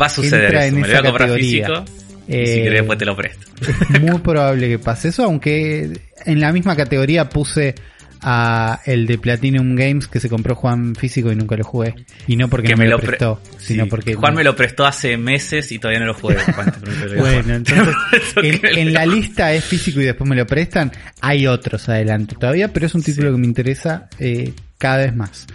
va 0.01 0.05
a 0.05 0.09
suceder 0.09 0.55
eso. 0.55 0.75
Me 0.75 0.81
lo 0.81 0.87
voy 0.87 0.95
a 0.95 1.01
comprar 1.03 1.29
categoría. 1.29 1.65
físico. 1.67 1.85
y 2.27 2.33
Eh, 2.33 2.45
si 2.45 2.53
querés, 2.63 2.79
después 2.79 2.97
te 2.99 3.05
lo 3.05 3.15
presto. 3.15 3.47
Es 3.93 4.01
muy 4.01 4.19
probable 4.19 4.67
que 4.67 4.79
pase 4.79 5.09
eso, 5.09 5.23
aunque 5.23 6.01
en 6.25 6.39
la 6.41 6.51
misma 6.51 6.75
categoría 6.75 7.29
puse 7.29 7.75
a 8.21 8.81
el 8.85 9.05
de 9.07 9.17
Platinum 9.17 9.75
Games 9.75 10.07
que 10.07 10.19
se 10.19 10.29
compró 10.29 10.55
Juan 10.55 10.95
físico 10.95 11.31
y 11.31 11.35
nunca 11.35 11.55
lo 11.55 11.63
jugué. 11.63 11.95
Y 12.27 12.35
no 12.35 12.47
porque 12.49 12.67
Que 12.67 12.73
no 12.73 12.77
me, 12.79 12.83
me 12.85 12.89
lo 12.89 12.95
lo 12.97 12.99
pre- 13.01 13.07
prestó, 13.09 13.41
sino 13.57 13.83
Sí, 13.85 13.89
porque... 13.89 14.15
Juan 14.15 14.35
me 14.35 14.43
lo 14.43 14.55
prestó 14.55 14.85
hace 14.85 15.17
meses 15.17 15.71
y 15.71 15.79
todavía 15.79 15.99
no 15.99 16.07
lo 16.07 16.13
juego. 16.13 16.39
Juan, 16.55 16.73
Bueno, 17.17 17.55
entonces 17.55 17.95
en, 18.75 18.93
la 18.93 19.05
lista 19.05 19.53
es 19.53 19.63
físico 19.63 19.99
y 20.01 20.05
después 20.05 20.29
me 20.29 20.35
lo 20.35 20.45
prestan. 20.47 20.91
Hay 21.21 21.47
otros 21.47 21.87
adelante 21.89 22.35
todavía, 22.39 22.73
pero 22.73 22.85
es 22.85 22.95
un 22.95 23.03
título 23.03 23.29
Sí. 23.29 23.35
que 23.35 23.39
me 23.41 23.47
interesa 23.47 24.09
eh, 24.19 24.53
cada 24.77 24.97
vez 24.97 25.15
más. 25.15 25.47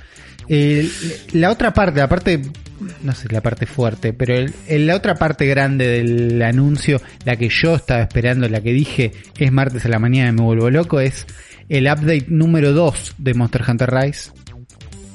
La 1.33 1.51
otra 1.51 1.73
parte, 1.73 1.99
la 2.01 2.09
parte, 2.09 2.43
no 3.03 3.13
sé, 3.15 3.29
la 3.31 3.41
parte 3.41 3.67
fuerte, 3.67 4.13
pero 4.13 4.35
el- 4.35 4.53
el- 4.69 4.87
la 4.87 4.97
otra 4.97 5.15
parte 5.15 5.47
grande 5.47 5.87
del 5.87 6.43
anuncio, 6.43 7.01
la 7.25 7.37
que 7.37 7.49
yo 7.49 7.77
estaba 7.77 8.03
esperando, 8.03 8.49
la 8.49 8.61
que 8.61 8.73
dije 8.73 9.13
es 9.39 9.53
martes 9.53 9.85
a 9.87 9.89
la 9.89 9.99
mañana 9.99 10.31
y 10.31 10.33
me 10.33 10.43
vuelvo 10.43 10.69
loco, 10.71 11.01
es 11.01 11.27
el 11.69 11.85
update 11.85 12.27
número 12.29 12.73
2 12.73 13.15
de 13.19 13.35
Monster 13.35 13.63
Hunter 13.67 13.91
Rise, 13.91 14.31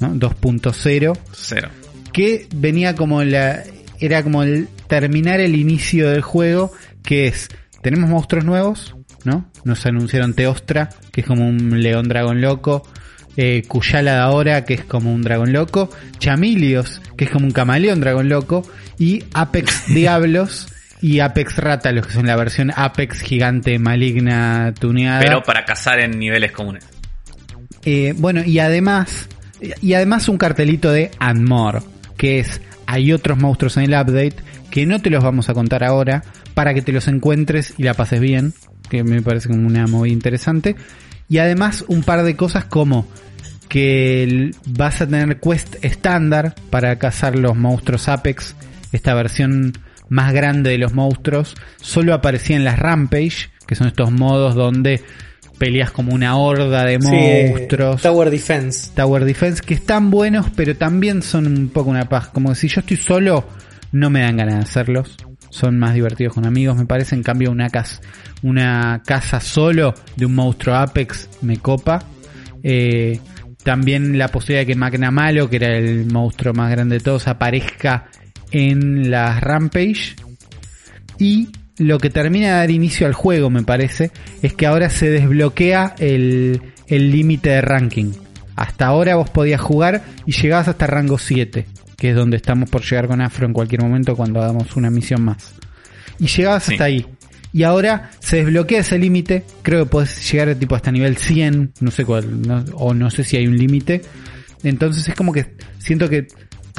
¿no? 0.00 0.14
2.0 0.14 1.18
Cero. 1.32 1.70
que 2.12 2.46
venía 2.54 2.94
como 2.94 3.22
la 3.22 3.62
era 4.00 4.22
como 4.22 4.42
el 4.42 4.68
terminar 4.86 5.40
el 5.40 5.54
inicio 5.56 6.10
del 6.10 6.22
juego 6.22 6.72
que 7.02 7.26
es 7.26 7.48
tenemos 7.82 8.08
monstruos 8.08 8.44
nuevos 8.44 8.94
no 9.24 9.50
nos 9.64 9.84
anunciaron 9.86 10.34
Teostra 10.34 10.90
que 11.12 11.22
es 11.22 11.26
como 11.26 11.48
un 11.48 11.82
león 11.82 12.08
dragón 12.08 12.40
loco 12.40 12.86
eh, 13.36 13.62
Kuyala 13.66 14.14
de 14.14 14.20
ahora 14.20 14.64
que 14.64 14.74
es 14.74 14.84
como 14.84 15.12
un 15.12 15.22
dragón 15.22 15.52
loco 15.52 15.90
Chamilios 16.18 17.02
que 17.16 17.24
es 17.24 17.30
como 17.30 17.46
un 17.46 17.52
camaleón 17.52 18.00
dragón 18.00 18.28
loco 18.28 18.62
y 18.98 19.24
Apex 19.34 19.86
Diablos 19.94 20.68
y 21.00 21.20
Apex 21.20 21.56
Rátalos 21.56 22.06
que 22.06 22.12
son 22.12 22.26
la 22.26 22.36
versión 22.36 22.72
Apex 22.74 23.20
gigante 23.20 23.78
maligna 23.78 24.74
tuneada 24.78 25.20
Pero 25.20 25.42
para 25.42 25.64
cazar 25.64 26.00
en 26.00 26.18
niveles 26.18 26.52
comunes. 26.52 26.84
eh, 27.84 28.14
bueno, 28.16 28.42
y 28.44 28.58
además, 28.58 29.28
y 29.80 29.94
además 29.94 30.28
un 30.28 30.38
cartelito 30.38 30.90
de 30.90 31.10
And 31.18 31.48
More, 31.48 31.80
que 32.16 32.40
es, 32.40 32.60
hay 32.86 33.12
otros 33.12 33.38
monstruos 33.38 33.76
en 33.76 33.84
el 33.84 33.90
update 33.90 34.36
que 34.70 34.86
no 34.86 35.00
te 35.00 35.10
los 35.10 35.22
vamos 35.22 35.48
a 35.48 35.54
contar 35.54 35.84
ahora 35.84 36.22
para 36.54 36.74
que 36.74 36.82
te 36.82 36.92
los 36.92 37.08
encuentres 37.08 37.74
y 37.78 37.84
la 37.84 37.94
pases 37.94 38.20
bien, 38.20 38.52
que 38.90 39.04
me 39.04 39.22
parece 39.22 39.48
como 39.48 39.66
una 39.66 39.86
movida 39.86 40.12
interesante. 40.12 40.76
Y 41.28 41.38
además 41.38 41.84
un 41.88 42.02
par 42.02 42.22
de 42.24 42.36
cosas 42.36 42.64
como 42.64 43.06
que 43.68 44.50
vas 44.66 45.00
a 45.00 45.06
tener 45.06 45.40
quest 45.40 45.76
estándar 45.82 46.54
para 46.70 46.98
cazar 46.98 47.36
los 47.36 47.54
monstruos 47.54 48.08
Apex, 48.08 48.56
esta 48.92 49.14
versión 49.14 49.72
más 50.08 50.32
grande 50.32 50.70
de 50.70 50.78
los 50.78 50.94
monstruos, 50.94 51.54
solo 51.80 52.14
aparecía 52.14 52.56
en 52.56 52.64
las 52.64 52.78
Rampage, 52.78 53.50
que 53.66 53.74
son 53.74 53.88
estos 53.88 54.10
modos 54.10 54.54
donde 54.54 55.02
peleas 55.58 55.90
como 55.90 56.14
una 56.14 56.36
horda 56.36 56.84
de 56.84 57.00
Sí, 57.00 57.50
monstruos. 57.50 58.00
Tower 58.02 58.30
Defense. 58.30 58.90
Tower 58.94 59.24
Defense 59.24 59.62
que 59.64 59.74
están 59.74 60.10
buenos, 60.10 60.46
pero 60.54 60.76
también 60.76 61.22
son 61.22 61.46
un 61.46 61.68
poco 61.68 61.90
una 61.90 62.08
paz. 62.08 62.28
Como 62.28 62.50
que 62.50 62.54
si 62.54 62.68
yo 62.68 62.80
estoy 62.80 62.96
solo, 62.96 63.46
no 63.92 64.08
me 64.08 64.20
dan 64.20 64.36
ganas 64.36 64.54
de 64.54 64.60
hacerlos. 64.60 65.16
Son 65.50 65.78
más 65.78 65.94
divertidos 65.94 66.34
con 66.34 66.46
amigos, 66.46 66.76
me 66.76 66.86
parece. 66.86 67.14
En 67.14 67.22
cambio, 67.22 67.50
una 67.50 67.68
casa, 67.68 68.00
una 68.42 69.02
casa 69.04 69.40
solo 69.40 69.94
de 70.16 70.26
un 70.26 70.34
monstruo 70.34 70.76
Apex 70.76 71.28
me 71.42 71.58
copa. 71.58 72.02
Eh, 72.62 73.20
también 73.62 74.16
la 74.18 74.28
posibilidad 74.28 74.62
de 74.62 74.66
que 74.72 74.78
Magna 74.78 75.10
Malo, 75.10 75.50
que 75.50 75.56
era 75.56 75.76
el 75.76 76.06
monstruo 76.06 76.54
más 76.54 76.70
grande 76.70 76.98
de 76.98 77.00
todos, 77.04 77.28
aparezca 77.28 78.06
en 78.50 79.10
las 79.10 79.40
Rampage. 79.40 80.16
Y 81.18 81.48
lo 81.78 81.98
que 81.98 82.10
termina 82.10 82.46
de 82.48 82.52
dar 82.54 82.70
inicio 82.70 83.06
al 83.06 83.12
juego, 83.14 83.50
me 83.50 83.62
parece, 83.62 84.10
es 84.42 84.52
que 84.54 84.66
ahora 84.66 84.90
se 84.90 85.10
desbloquea 85.10 85.94
el 85.98 86.60
el 86.88 87.10
límite 87.12 87.50
de 87.50 87.60
ranking. 87.60 88.12
Hasta 88.56 88.86
ahora 88.86 89.16
vos 89.16 89.28
podías 89.28 89.60
jugar 89.60 90.02
y 90.24 90.32
llegabas 90.32 90.68
hasta 90.68 90.86
rango 90.86 91.18
7, 91.18 91.66
que 91.98 92.10
es 92.10 92.16
donde 92.16 92.38
estamos 92.38 92.70
por 92.70 92.82
llegar 92.82 93.06
con 93.08 93.20
Afro 93.20 93.46
en 93.46 93.52
cualquier 93.52 93.82
momento 93.82 94.16
cuando 94.16 94.40
hagamos 94.40 94.74
una 94.74 94.88
misión 94.90 95.22
más. 95.22 95.52
Y 96.18 96.26
llegabas 96.28 96.64
Sí. 96.64 96.72
hasta 96.72 96.84
ahí. 96.84 97.06
Y 97.52 97.62
ahora 97.62 98.10
se 98.20 98.38
desbloquea 98.38 98.80
ese 98.80 98.98
límite, 98.98 99.44
creo 99.62 99.84
que 99.84 99.90
podés 99.90 100.32
llegar 100.32 100.54
tipo 100.54 100.74
hasta 100.74 100.90
nivel 100.90 101.16
100, 101.18 101.72
no 101.80 101.90
sé 101.90 102.04
cuál, 102.06 102.40
no- 102.42 102.64
o 102.74 102.94
no 102.94 103.10
sé 103.10 103.22
si 103.22 103.36
hay 103.36 103.46
un 103.46 103.56
límite. 103.58 104.00
Entonces 104.62 105.06
es 105.06 105.14
como 105.14 105.32
que 105.32 105.54
siento 105.78 106.08
que 106.08 106.26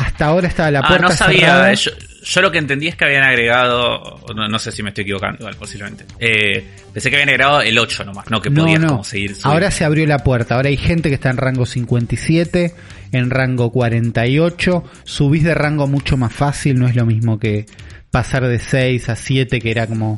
hasta 0.06 0.26
ahora 0.26 0.48
estaba 0.48 0.72
la 0.72 0.80
Ah, 0.80 0.88
puerta 0.88 1.08
no 1.08 1.12
sabía. 1.14 1.40
cerrada. 1.40 1.74
Yo, 1.74 1.92
yo 2.24 2.42
lo 2.42 2.52
que 2.52 2.58
entendí 2.58 2.88
es 2.88 2.96
que 2.96 3.06
habían 3.06 3.24
agregado. 3.24 4.20
No, 4.36 4.48
no 4.48 4.60
sé 4.60 4.72
si 4.72 4.84
me 4.84 4.90
estoy 4.90 5.04
equivocando, 5.04 5.40
igual, 5.40 5.56
posiblemente. 5.56 6.06
Eh, 6.20 6.64
pensé 6.94 7.10
que 7.10 7.16
habían 7.18 7.30
agregado 7.30 7.62
el 7.62 7.78
8 7.78 8.04
nomás, 8.06 8.30
no 8.30 8.42
que 8.42 8.50
No, 8.50 8.64
podías 8.64 8.80
no. 8.82 8.88
como 8.90 9.04
seguir. 9.04 9.30
subiendo. 9.32 9.50
Ahora 9.50 9.72
se 9.72 9.86
abrió 9.86 10.06
la 10.06 10.20
puerta. 10.20 10.56
Ahora 10.56 10.70
hay 10.70 10.78
gente 10.78 11.10
que 11.10 11.16
está 11.16 11.30
en 11.30 11.38
rango 11.38 11.66
57, 11.66 12.74
en 13.12 13.30
rango 13.30 13.72
48. 13.72 14.84
Subís 15.04 15.44
de 15.44 15.54
rango 15.56 15.88
mucho 15.88 16.18
más 16.18 16.34
fácil. 16.34 16.80
No 16.80 16.88
es 16.88 16.96
lo 16.96 17.06
mismo 17.06 17.40
que 17.40 17.66
pasar 18.12 18.48
de 18.48 18.60
6 18.60 19.10
a 19.10 19.16
7, 19.16 19.60
que 19.62 19.72
era 19.72 19.88
como 19.88 20.16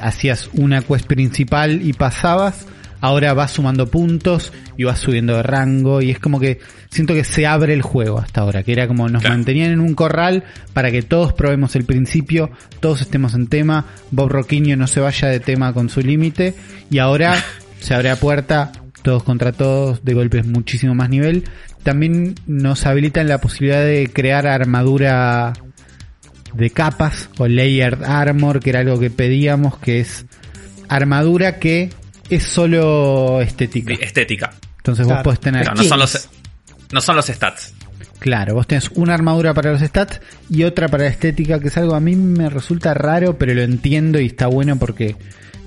hacías 0.00 0.48
una 0.54 0.82
quest 0.82 1.06
principal 1.06 1.80
y 1.82 1.92
pasabas. 1.92 2.66
Ahora 3.02 3.34
vas 3.34 3.50
sumando 3.50 3.88
puntos 3.90 4.52
y 4.78 4.84
vas 4.84 5.00
subiendo 5.00 5.36
de 5.36 5.42
rango. 5.42 6.00
Y 6.00 6.12
es 6.12 6.20
como 6.20 6.38
que 6.38 6.60
siento 6.88 7.14
que 7.14 7.24
se 7.24 7.46
abre 7.48 7.74
el 7.74 7.82
juego 7.82 8.18
hasta 8.20 8.42
ahora. 8.42 8.62
Que 8.62 8.72
era 8.72 8.86
como 8.86 9.08
nos 9.08 9.22
Claro. 9.22 9.36
mantenían 9.36 9.72
en 9.72 9.80
un 9.80 9.94
corral 9.94 10.44
para 10.72 10.92
que 10.92 11.02
todos 11.02 11.32
probemos 11.32 11.74
el 11.74 11.84
principio, 11.84 12.50
todos 12.78 13.00
estemos 13.00 13.34
en 13.34 13.48
tema. 13.48 13.86
Bob 14.12 14.28
Roquiño 14.30 14.76
no 14.76 14.86
se 14.86 15.00
vaya 15.00 15.26
de 15.28 15.40
tema 15.40 15.72
con 15.74 15.88
su 15.88 16.00
límite. 16.00 16.54
Y 16.90 16.98
ahora 16.98 17.34
se 17.80 17.92
abre 17.92 18.08
la 18.08 18.16
puerta, 18.16 18.70
todos 19.02 19.24
contra 19.24 19.50
todos, 19.50 20.04
de 20.04 20.14
golpe 20.14 20.38
es 20.38 20.46
muchísimo 20.46 20.94
más 20.94 21.10
nivel. 21.10 21.42
También 21.82 22.36
nos 22.46 22.86
habilitan 22.86 23.26
la 23.26 23.38
posibilidad 23.40 23.84
de 23.84 24.08
crear 24.12 24.46
armadura 24.46 25.52
de 26.54 26.70
capas 26.70 27.30
o 27.38 27.48
layered 27.48 28.04
armor, 28.04 28.60
que 28.60 28.70
era 28.70 28.78
algo 28.78 29.00
que 29.00 29.10
pedíamos, 29.10 29.76
que 29.78 29.98
es 29.98 30.24
armadura 30.88 31.58
que 31.58 31.90
es 32.36 32.44
solo 32.44 33.40
estética. 33.40 33.92
Estética. 33.94 34.50
Entonces 34.78 35.06
Claro. 35.06 35.18
vos 35.20 35.24
podés 35.24 35.40
tener, 35.40 35.62
Claro, 35.62 35.76
no 35.76 35.84
son 35.84 35.98
los. 35.98 36.28
No 36.92 37.00
son 37.00 37.16
los 37.16 37.26
stats. 37.26 37.72
claro, 38.18 38.54
vos 38.54 38.66
tenés 38.66 38.90
una 38.94 39.14
armadura 39.14 39.54
para 39.54 39.72
los 39.72 39.80
stats 39.80 40.20
y 40.50 40.64
otra 40.64 40.88
para 40.88 41.04
la 41.04 41.10
estética, 41.10 41.58
que 41.58 41.68
es 41.68 41.76
algo 41.76 41.94
a 41.94 42.00
mí 42.00 42.14
me 42.16 42.48
resulta 42.50 42.92
raro, 42.94 43.38
pero 43.38 43.54
lo 43.54 43.62
entiendo 43.62 44.20
y 44.20 44.26
está 44.26 44.46
bueno 44.46 44.76
porque 44.78 45.16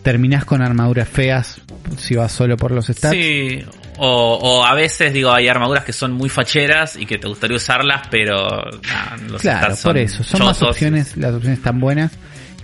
terminás 0.03 0.45
con 0.45 0.61
armaduras 0.61 1.09
feas 1.09 1.61
si 1.97 2.15
vas 2.15 2.31
solo 2.31 2.57
por 2.57 2.71
los 2.71 2.85
stats. 2.87 3.15
Sí. 3.15 3.63
O, 3.97 4.35
o 4.35 4.65
a 4.65 4.73
veces, 4.75 5.13
digo, 5.13 5.31
hay 5.31 5.47
armaduras 5.47 5.83
que 5.85 5.93
son 5.93 6.11
muy 6.11 6.29
facheras 6.29 6.95
y 6.97 7.05
que 7.05 7.17
te 7.17 7.27
gustaría 7.27 7.55
usarlas, 7.57 8.07
pero 8.11 8.35
nah, 8.45 9.15
los 9.29 9.41
Claro, 9.41 9.67
stats 9.67 9.79
son 9.79 9.89
por 9.93 9.97
eso. 9.97 10.23
Son 10.23 10.43
más 10.43 10.59
chotos. 10.59 10.75
opciones, 10.75 11.15
las 11.17 11.33
opciones 11.33 11.57
están 11.59 11.79
buenas. 11.79 12.11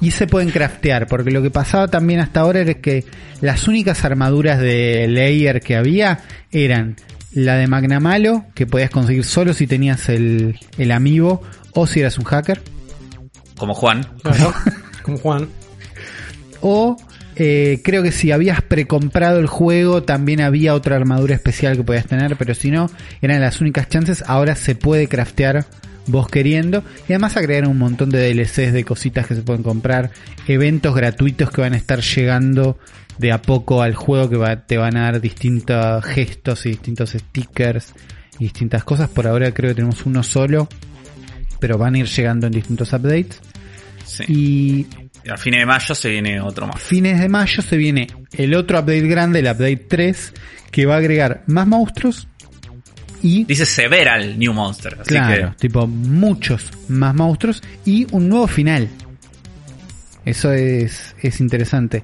Y 0.02 0.12
se 0.12 0.28
pueden 0.28 0.50
craftear, 0.50 1.08
porque 1.08 1.32
lo 1.32 1.42
que 1.42 1.52
pasaba 1.52 1.88
también 1.88 2.20
hasta 2.20 2.42
ahora 2.42 2.62
era 2.62 2.74
que 2.74 3.06
las 3.40 3.68
únicas 3.68 4.04
armaduras 4.04 4.60
de 4.60 5.08
layer 5.08 5.62
que 5.62 5.76
había 5.76 6.22
eran 6.52 6.96
la 7.34 7.56
de 7.56 7.68
Magnamalo, 7.68 8.46
que 8.56 8.66
podías 8.66 8.90
conseguir 8.90 9.24
solo 9.24 9.54
si 9.54 9.68
tenías 9.68 10.10
el, 10.10 10.60
el 10.78 10.92
amiibo 10.92 11.42
o 11.74 11.88
si 11.88 12.02
eras 12.02 12.18
un 12.18 12.26
hacker, 12.26 12.62
Como 13.58 13.74
Juan. 13.74 14.06
Claro, 14.24 14.54
como 15.04 15.18
Juan. 15.18 15.48
o 16.62 16.98
eh, 17.36 17.82
creo 17.84 18.04
que 18.04 18.12
si 18.12 18.32
habías 18.32 18.62
precomprado 18.62 19.40
el 19.40 19.48
juego 19.48 20.04
también 20.04 20.42
había 20.42 20.76
otra 20.76 20.98
armadura 20.98 21.34
especial 21.36 21.78
que 21.78 21.84
podías 21.84 22.06
tener, 22.06 22.36
pero 22.36 22.54
si 22.54 22.72
no, 22.72 22.90
eran 23.22 23.40
las 23.40 23.62
únicas 23.62 23.88
chances. 23.88 24.24
Ahora 24.28 24.56
se 24.56 24.76
puede 24.76 25.08
craftear 25.08 25.66
vos 26.12 26.28
queriendo. 26.28 26.84
Y 27.08 27.14
además 27.14 27.38
agregaron 27.38 27.72
un 27.72 27.78
montón 27.80 28.10
de 28.10 28.34
DLCs 28.34 28.74
de 28.74 28.84
cositas 28.84 29.26
que 29.28 29.36
se 29.36 29.42
pueden 29.42 29.64
comprar, 29.64 30.12
eventos 30.48 30.94
gratuitos 30.96 31.50
que 31.52 31.62
van 31.62 31.74
a 31.74 31.78
estar 31.78 32.02
llegando 32.02 32.78
de 33.18 33.32
a 33.32 33.42
poco 33.42 33.82
al 33.82 33.96
juego 33.96 34.30
que 34.30 34.38
va- 34.38 34.66
te 34.66 34.78
van 34.78 34.98
a 34.98 35.04
dar 35.04 35.22
distintos 35.22 36.04
gestos 36.06 36.66
y 36.66 36.70
distintos 36.70 37.12
stickers 37.12 37.94
y 38.40 38.46
distintas 38.46 38.84
cosas. 38.84 39.10
Por 39.10 39.28
ahora 39.28 39.52
creo 39.54 39.72
que 39.72 39.76
tenemos 39.76 40.06
uno 40.06 40.24
solo, 40.24 40.68
pero 41.60 41.78
van 41.78 41.96
a 41.96 42.00
ir 42.00 42.06
llegando 42.08 42.48
en 42.48 42.54
distintos 42.54 42.94
updates. 42.94 43.40
Sí. 44.06 44.24
Y 44.28 45.30
a 45.30 45.38
fines 45.38 45.60
de 45.60 45.66
mayo 45.68 45.94
se 45.94 46.10
viene 46.10 46.42
otro 46.42 46.66
más. 46.68 46.82
fines 46.82 47.20
de 47.20 47.30
mayo 47.30 47.62
se 47.62 47.78
viene 47.78 48.08
el 48.38 48.56
otro 48.56 48.80
update 48.80 49.02
grande, 49.08 49.40
el 49.40 49.46
update 49.46 49.86
3, 49.88 50.34
que 50.72 50.86
va 50.88 50.96
a 50.96 50.98
agregar 50.98 51.44
más 51.48 51.68
monstruos 51.68 52.28
y 53.24 53.44
Dice 53.46 53.66
Several 53.66 54.38
New 54.38 54.54
Monster. 54.54 54.98
Así 55.02 55.10
claro, 55.10 55.56
tipo 55.60 55.88
muchos 55.88 56.72
más 56.88 57.14
monstruos 57.16 57.62
y 57.86 58.08
un 58.12 58.30
nuevo 58.30 58.48
final. 58.48 58.88
Eso 60.26 60.52
es, 60.54 61.16
es 61.22 61.40
interesante. 61.40 62.04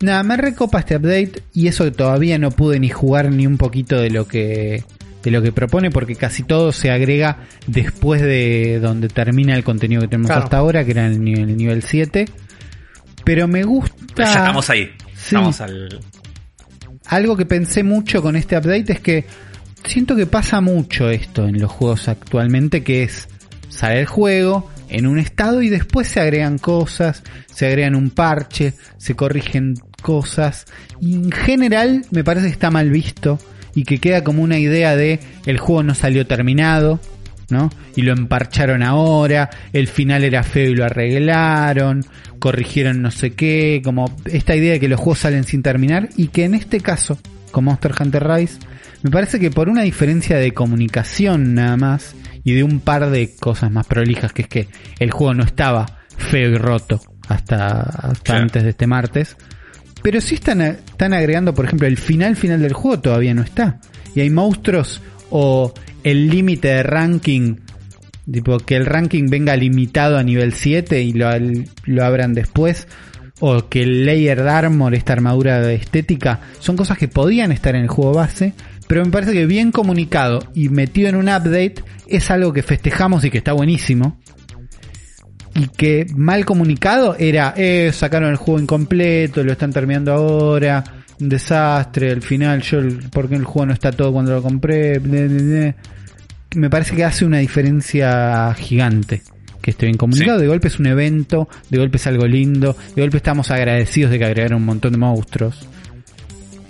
Nada, 0.00 0.22
me 0.22 0.36
recopa 0.36 0.80
este 0.80 0.96
update 0.96 1.42
y 1.52 1.68
eso 1.68 1.84
que 1.84 1.92
todavía 1.92 2.38
no 2.38 2.50
pude 2.50 2.80
ni 2.80 2.88
jugar 2.88 3.30
ni 3.30 3.46
un 3.46 3.56
poquito 3.56 3.96
de 4.00 4.10
lo 4.10 4.26
que 4.26 4.84
de 5.22 5.30
lo 5.30 5.40
que 5.40 5.52
propone 5.52 5.90
porque 5.90 6.16
casi 6.16 6.42
todo 6.42 6.70
se 6.70 6.90
agrega 6.90 7.38
después 7.66 8.20
de 8.20 8.78
donde 8.82 9.08
termina 9.08 9.54
el 9.54 9.64
contenido 9.64 10.02
que 10.02 10.08
tenemos 10.08 10.26
Claro. 10.28 10.44
hasta 10.44 10.58
ahora, 10.58 10.84
que 10.84 10.90
era 10.90 11.06
el 11.06 11.22
nivel, 11.24 11.48
el 11.48 11.56
nivel 11.56 11.82
7. 11.82 12.26
Pero 13.24 13.48
me 13.48 13.62
gusta 13.62 13.94
que 14.14 14.22
ya 14.22 14.32
estamos 14.32 14.68
ahí. 14.68 14.90
Sí. 15.14 15.34
Estamos 15.36 15.60
al. 15.62 16.00
algo 17.06 17.36
que 17.38 17.46
pensé 17.46 17.82
mucho 17.82 18.20
con 18.20 18.36
este 18.36 18.58
update 18.58 18.92
es 18.92 19.00
que 19.00 19.24
siento 19.90 20.16
que 20.16 20.26
pasa 20.26 20.60
mucho 20.60 21.10
esto 21.10 21.46
en 21.46 21.60
los 21.60 21.70
juegos 21.70 22.08
actualmente, 22.08 22.82
que 22.82 23.02
es 23.02 23.28
sale 23.68 24.00
el 24.00 24.06
juego 24.06 24.70
en 24.88 25.06
un 25.06 25.18
estado 25.18 25.62
y 25.62 25.68
después 25.68 26.08
se 26.08 26.20
agregan 26.20 26.58
cosas, 26.58 27.22
se 27.46 27.66
agregan 27.66 27.94
un 27.94 28.10
parche, 28.10 28.74
se 28.96 29.14
corrigen 29.14 29.74
cosas 30.02 30.66
y 31.00 31.14
en 31.14 31.32
general 31.32 32.04
me 32.10 32.24
parece 32.24 32.46
que 32.46 32.52
está 32.52 32.70
mal 32.70 32.90
visto 32.90 33.38
y 33.74 33.84
que 33.84 33.98
queda 33.98 34.22
como 34.22 34.42
una 34.42 34.58
idea 34.58 34.96
de 34.96 35.20
el 35.46 35.58
juego 35.58 35.82
no 35.82 35.94
salió 35.94 36.26
terminado, 36.26 37.00
¿no? 37.50 37.70
Y 37.96 38.02
lo 38.02 38.12
emparcharon 38.12 38.82
ahora, 38.82 39.50
el 39.72 39.88
final 39.88 40.22
era 40.24 40.42
feo 40.42 40.70
y 40.70 40.74
lo 40.74 40.84
arreglaron, 40.84 42.04
corrigieron 42.38 43.02
no 43.02 43.10
sé 43.10 43.32
qué, 43.32 43.80
como 43.84 44.14
esta 44.26 44.54
idea 44.54 44.74
de 44.74 44.80
que 44.80 44.88
los 44.88 45.00
juegos 45.00 45.20
salen 45.20 45.44
sin 45.44 45.62
terminar 45.62 46.08
y 46.16 46.28
que 46.28 46.44
en 46.44 46.54
este 46.54 46.80
caso, 46.80 47.18
con 47.50 47.64
Monster 47.64 47.94
Hunter 47.98 48.26
Rise, 48.26 48.58
me 49.04 49.10
parece 49.10 49.38
que 49.38 49.50
por 49.50 49.68
una 49.68 49.82
diferencia 49.82 50.36
de 50.38 50.52
comunicación 50.52 51.54
nada 51.54 51.76
más 51.76 52.16
y 52.42 52.54
de 52.54 52.64
un 52.64 52.80
par 52.80 53.10
de 53.10 53.34
cosas 53.38 53.70
más 53.70 53.86
prolijas, 53.86 54.32
que 54.32 54.42
es 54.42 54.48
que 54.48 54.68
el 54.98 55.12
juego 55.12 55.34
no 55.34 55.44
estaba 55.44 56.00
feo 56.16 56.50
y 56.50 56.56
roto 56.56 57.00
hasta, 57.28 57.80
hasta 57.82 58.22
Claro. 58.24 58.42
antes 58.42 58.62
de 58.64 58.70
este 58.70 58.86
martes, 58.86 59.36
pero 60.02 60.20
sí 60.20 60.34
están, 60.34 60.60
están 60.60 61.14
agregando, 61.14 61.54
por 61.54 61.66
ejemplo, 61.66 61.86
el 61.86 61.96
final 61.96 62.34
final 62.36 62.60
del 62.60 62.72
juego 62.72 63.00
todavía 63.00 63.34
no 63.34 63.42
está. 63.42 63.78
Y 64.14 64.20
hay 64.20 64.30
monstruos 64.30 65.00
o 65.30 65.72
el 66.02 66.28
límite 66.28 66.68
de 66.68 66.82
ranking, 66.82 67.56
tipo 68.30 68.58
que 68.58 68.76
el 68.76 68.86
ranking 68.86 69.26
venga 69.28 69.56
limitado 69.56 70.16
a 70.18 70.22
nivel 70.22 70.52
7 70.52 71.02
y 71.02 71.12
lo, 71.12 71.28
lo 71.84 72.04
abran 72.04 72.34
después. 72.34 72.88
O 73.40 73.68
que 73.68 73.82
el 73.82 74.06
layer 74.06 74.42
de 74.42 74.48
armor, 74.50 74.94
esta 74.94 75.12
armadura 75.12 75.60
de 75.60 75.74
estética, 75.74 76.40
son 76.60 76.76
cosas 76.76 76.96
que 76.96 77.08
podían 77.08 77.50
estar 77.50 77.74
en 77.74 77.82
el 77.82 77.88
juego 77.88 78.12
base. 78.14 78.52
Pero 78.86 79.04
me 79.04 79.10
parece 79.10 79.32
que 79.32 79.46
bien 79.46 79.72
comunicado 79.72 80.40
y 80.54 80.68
metido 80.68 81.08
en 81.08 81.16
un 81.16 81.28
update 81.28 81.76
es 82.06 82.30
algo 82.30 82.52
que 82.52 82.62
festejamos 82.62 83.24
y 83.24 83.30
que 83.30 83.38
está 83.38 83.52
buenísimo 83.52 84.18
y 85.54 85.68
que 85.68 86.06
mal 86.16 86.44
comunicado 86.44 87.16
era, 87.18 87.54
eh, 87.56 87.90
sacaron 87.92 88.30
el 88.30 88.36
juego 88.36 88.60
incompleto, 88.60 89.42
lo 89.44 89.52
están 89.52 89.72
terminando 89.72 90.12
ahora, 90.12 90.82
un 91.20 91.28
desastre, 91.28 92.10
al 92.10 92.22
final 92.22 92.60
yo, 92.62 92.80
porque 93.12 93.36
el 93.36 93.44
juego 93.44 93.66
no 93.66 93.72
está 93.72 93.92
todo 93.92 94.12
cuando 94.12 94.32
lo 94.32 94.42
compré, 94.42 94.98
ble, 94.98 95.28
ble, 95.28 95.42
ble. 95.42 95.74
me 96.56 96.68
parece 96.70 96.96
que 96.96 97.04
hace 97.04 97.24
una 97.24 97.38
diferencia 97.38 98.52
gigante 98.58 99.22
que 99.62 99.70
esté 99.70 99.86
bien 99.86 99.96
comunicado, 99.96 100.38
Sí. 100.38 100.42
de 100.42 100.48
golpe 100.48 100.68
es 100.68 100.78
un 100.78 100.86
evento, 100.86 101.48
de 101.70 101.78
golpe 101.78 101.96
es 101.96 102.06
algo 102.08 102.26
lindo, 102.26 102.76
de 102.94 103.00
golpe 103.02 103.16
estamos 103.16 103.50
agradecidos 103.50 104.10
de 104.10 104.18
que 104.18 104.24
agregaron 104.24 104.58
un 104.58 104.66
montón 104.66 104.92
de 104.92 104.98
monstruos, 104.98 105.68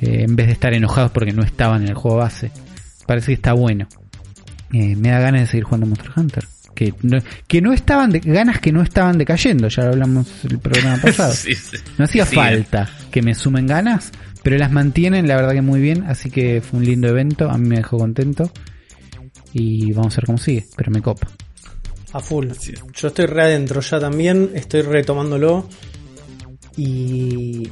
eh, 0.05 0.23
en 0.25 0.37
vez 0.37 0.47
de 0.47 0.53
estar 0.53 0.73
enojados 0.75 1.11
porque 1.13 1.33
no 1.33 1.43
estaban 1.43 1.83
en 1.83 1.89
el 1.89 1.95
juego 1.95 2.19
base, 2.19 2.51
parece 3.07 3.27
que 3.29 3.33
está 3.35 3.53
bueno. 3.53 3.89
Eh, 4.73 4.97
me 4.97 5.11
da 5.11 5.21
ganas 5.21 5.43
de 5.43 5.47
seguir 5.47 5.65
jugando 5.65 5.87
Monster 5.87 6.11
Hunter. 6.17 6.45
Que 6.75 6.93
no, 7.03 7.19
que 7.47 7.61
no 7.63 7.73
estaban, 7.73 8.11
de- 8.11 8.19
ganas 8.19 8.59
que 8.59 8.73
no 8.73 8.83
estaban 8.83 9.17
decayendo, 9.17 9.69
ya 9.69 9.85
lo 9.85 9.91
hablamos 9.91 10.27
el 10.45 10.59
programa 10.59 10.97
pasado. 11.03 11.33
Sí, 11.33 11.55
sí. 11.55 11.77
No 11.99 12.05
hacía 12.05 12.27
Sí. 12.27 12.35
falta 12.35 12.91
que 13.13 13.23
me 13.23 13.35
sumen 13.37 13.67
ganas, 13.69 14.11
pero 14.43 14.59
las 14.59 14.73
mantienen 14.73 15.29
la 15.29 15.37
verdad 15.37 15.53
que 15.53 15.63
muy 15.63 15.81
bien, 15.81 16.03
así 16.09 16.31
que 16.31 16.61
fue 16.61 16.81
un 16.81 16.85
lindo 16.87 17.07
evento, 17.07 17.49
a 17.49 17.57
mí 17.59 17.69
me 17.69 17.77
dejó 17.77 17.99
contento. 17.99 18.51
Y 19.53 19.93
vamos 19.93 20.15
a 20.15 20.17
ver 20.17 20.27
cómo 20.27 20.39
sigue, 20.39 20.67
pero 20.77 20.91
me 20.91 21.01
copa. 21.01 21.29
A 22.13 22.19
full. 22.19 22.49
Yo 22.93 23.07
estoy 23.09 23.27
re 23.27 23.43
adentro 23.43 23.81
ya 23.81 24.01
también, 24.01 24.51
estoy 24.55 24.83
retomándolo. 24.83 25.69
Y 26.77 27.71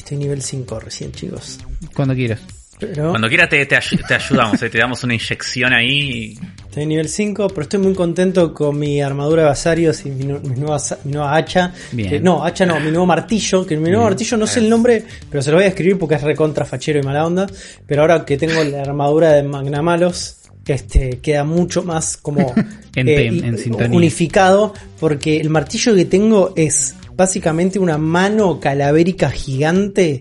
estoy 0.00 0.16
nivel 0.18 0.42
5 0.42 0.80
recién, 0.80 1.12
chicos. 1.12 1.58
Cuando 1.94 2.14
quieras. 2.14 2.40
Pero 2.78 3.10
Cuando 3.10 3.28
quieras 3.28 3.50
te, 3.50 3.66
te, 3.66 3.76
ay- 3.76 3.98
te 4.08 4.14
ayudamos, 4.14 4.62
eh, 4.62 4.70
te 4.70 4.78
damos 4.78 5.04
una 5.04 5.12
inyección 5.12 5.74
ahí. 5.74 6.38
estoy 6.64 6.86
nivel 6.86 7.10
5, 7.10 7.48
pero 7.48 7.60
estoy 7.62 7.78
muy 7.78 7.92
contento 7.92 8.54
con 8.54 8.78
mi 8.78 9.02
armadura 9.02 9.42
de 9.42 9.48
basarios 9.48 10.06
y 10.06 10.10
mi, 10.10 10.24
nu- 10.24 10.40
mi 10.40 10.56
nueva, 10.58 10.78
sa- 10.78 10.98
mi 11.04 11.12
nueva 11.12 11.36
hacha. 11.36 11.74
Bien. 11.92 12.08
Que- 12.08 12.20
no, 12.20 12.42
hacha 12.42 12.64
no, 12.64 12.80
mi 12.80 12.86
nuevo 12.90 13.04
martillo. 13.04 13.66
Que 13.66 13.76
mi 13.76 13.82
nuevo 13.90 13.98
Bien. 13.98 14.10
martillo 14.12 14.36
no 14.38 14.46
sé 14.46 14.60
el 14.60 14.70
nombre, 14.70 15.04
pero 15.28 15.42
se 15.42 15.50
lo 15.50 15.58
voy 15.58 15.66
a 15.66 15.68
escribir 15.68 15.98
porque 15.98 16.14
es 16.14 16.22
recontra 16.22 16.64
fachero 16.64 16.98
y 16.98 17.02
mala 17.02 17.26
onda. 17.26 17.46
Pero 17.86 18.00
ahora 18.00 18.24
que 18.24 18.38
tengo 18.38 18.64
la 18.64 18.80
armadura 18.80 19.32
de 19.32 19.42
Magnamalos, 19.42 20.36
este 20.66 21.18
queda 21.20 21.44
mucho 21.44 21.82
más 21.82 22.16
como 22.16 22.54
En 22.96 23.08
eh, 23.08 23.16
tem- 23.30 23.34
y- 23.44 23.46
en 23.46 23.58
sintonía. 23.58 23.94
unificado. 23.94 24.72
Porque 24.98 25.36
el 25.38 25.50
martillo 25.50 25.94
que 25.94 26.06
tengo 26.06 26.54
es 26.56 26.94
básicamente 27.16 27.78
una 27.78 27.98
mano 27.98 28.60
calavérica 28.60 29.30
gigante 29.30 30.20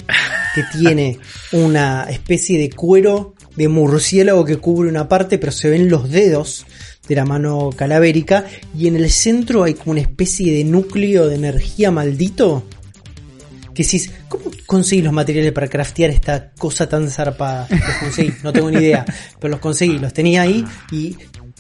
que 0.56 0.64
tiene 0.78 1.20
una 1.52 2.04
especie 2.10 2.58
de 2.60 2.70
cuero 2.70 3.36
de 3.56 3.68
murciélago 3.68 4.46
que 4.46 4.58
cubre 4.58 4.90
una 4.90 5.10
parte, 5.10 5.38
pero 5.38 5.52
se 5.52 5.70
ven 5.70 5.90
los 5.90 6.10
dedos 6.10 6.66
de 7.08 7.16
la 7.16 7.26
mano 7.26 7.72
calavérica 7.76 8.46
y 8.78 8.88
en 8.88 8.96
el 8.96 9.10
centro 9.10 9.64
hay 9.64 9.74
como 9.74 9.92
una 9.92 10.02
especie 10.02 10.54
de 10.54 10.64
núcleo 10.64 11.28
de 11.28 11.36
energía 11.36 11.92
maldito. 11.92 12.64
Que 13.74 13.84
decís, 13.84 14.12
¿cómo 14.28 14.46
conseguís 14.66 15.06
los 15.06 15.14
materiales 15.14 15.52
para 15.52 15.68
craftear 15.68 16.10
esta 16.10 16.52
cosa 16.52 16.88
tan 16.88 17.10
zarpada? 17.10 17.68
Los 17.70 17.96
conseguí, 18.00 18.34
no 18.44 18.54
tengo 18.54 18.70
ni 18.72 18.78
idea, 18.78 19.06
pero 19.40 19.52
los 19.52 19.60
conseguí, 19.60 19.98
los 20.00 20.14
tenía 20.14 20.42
ahí 20.42 20.66
y 20.92 21.16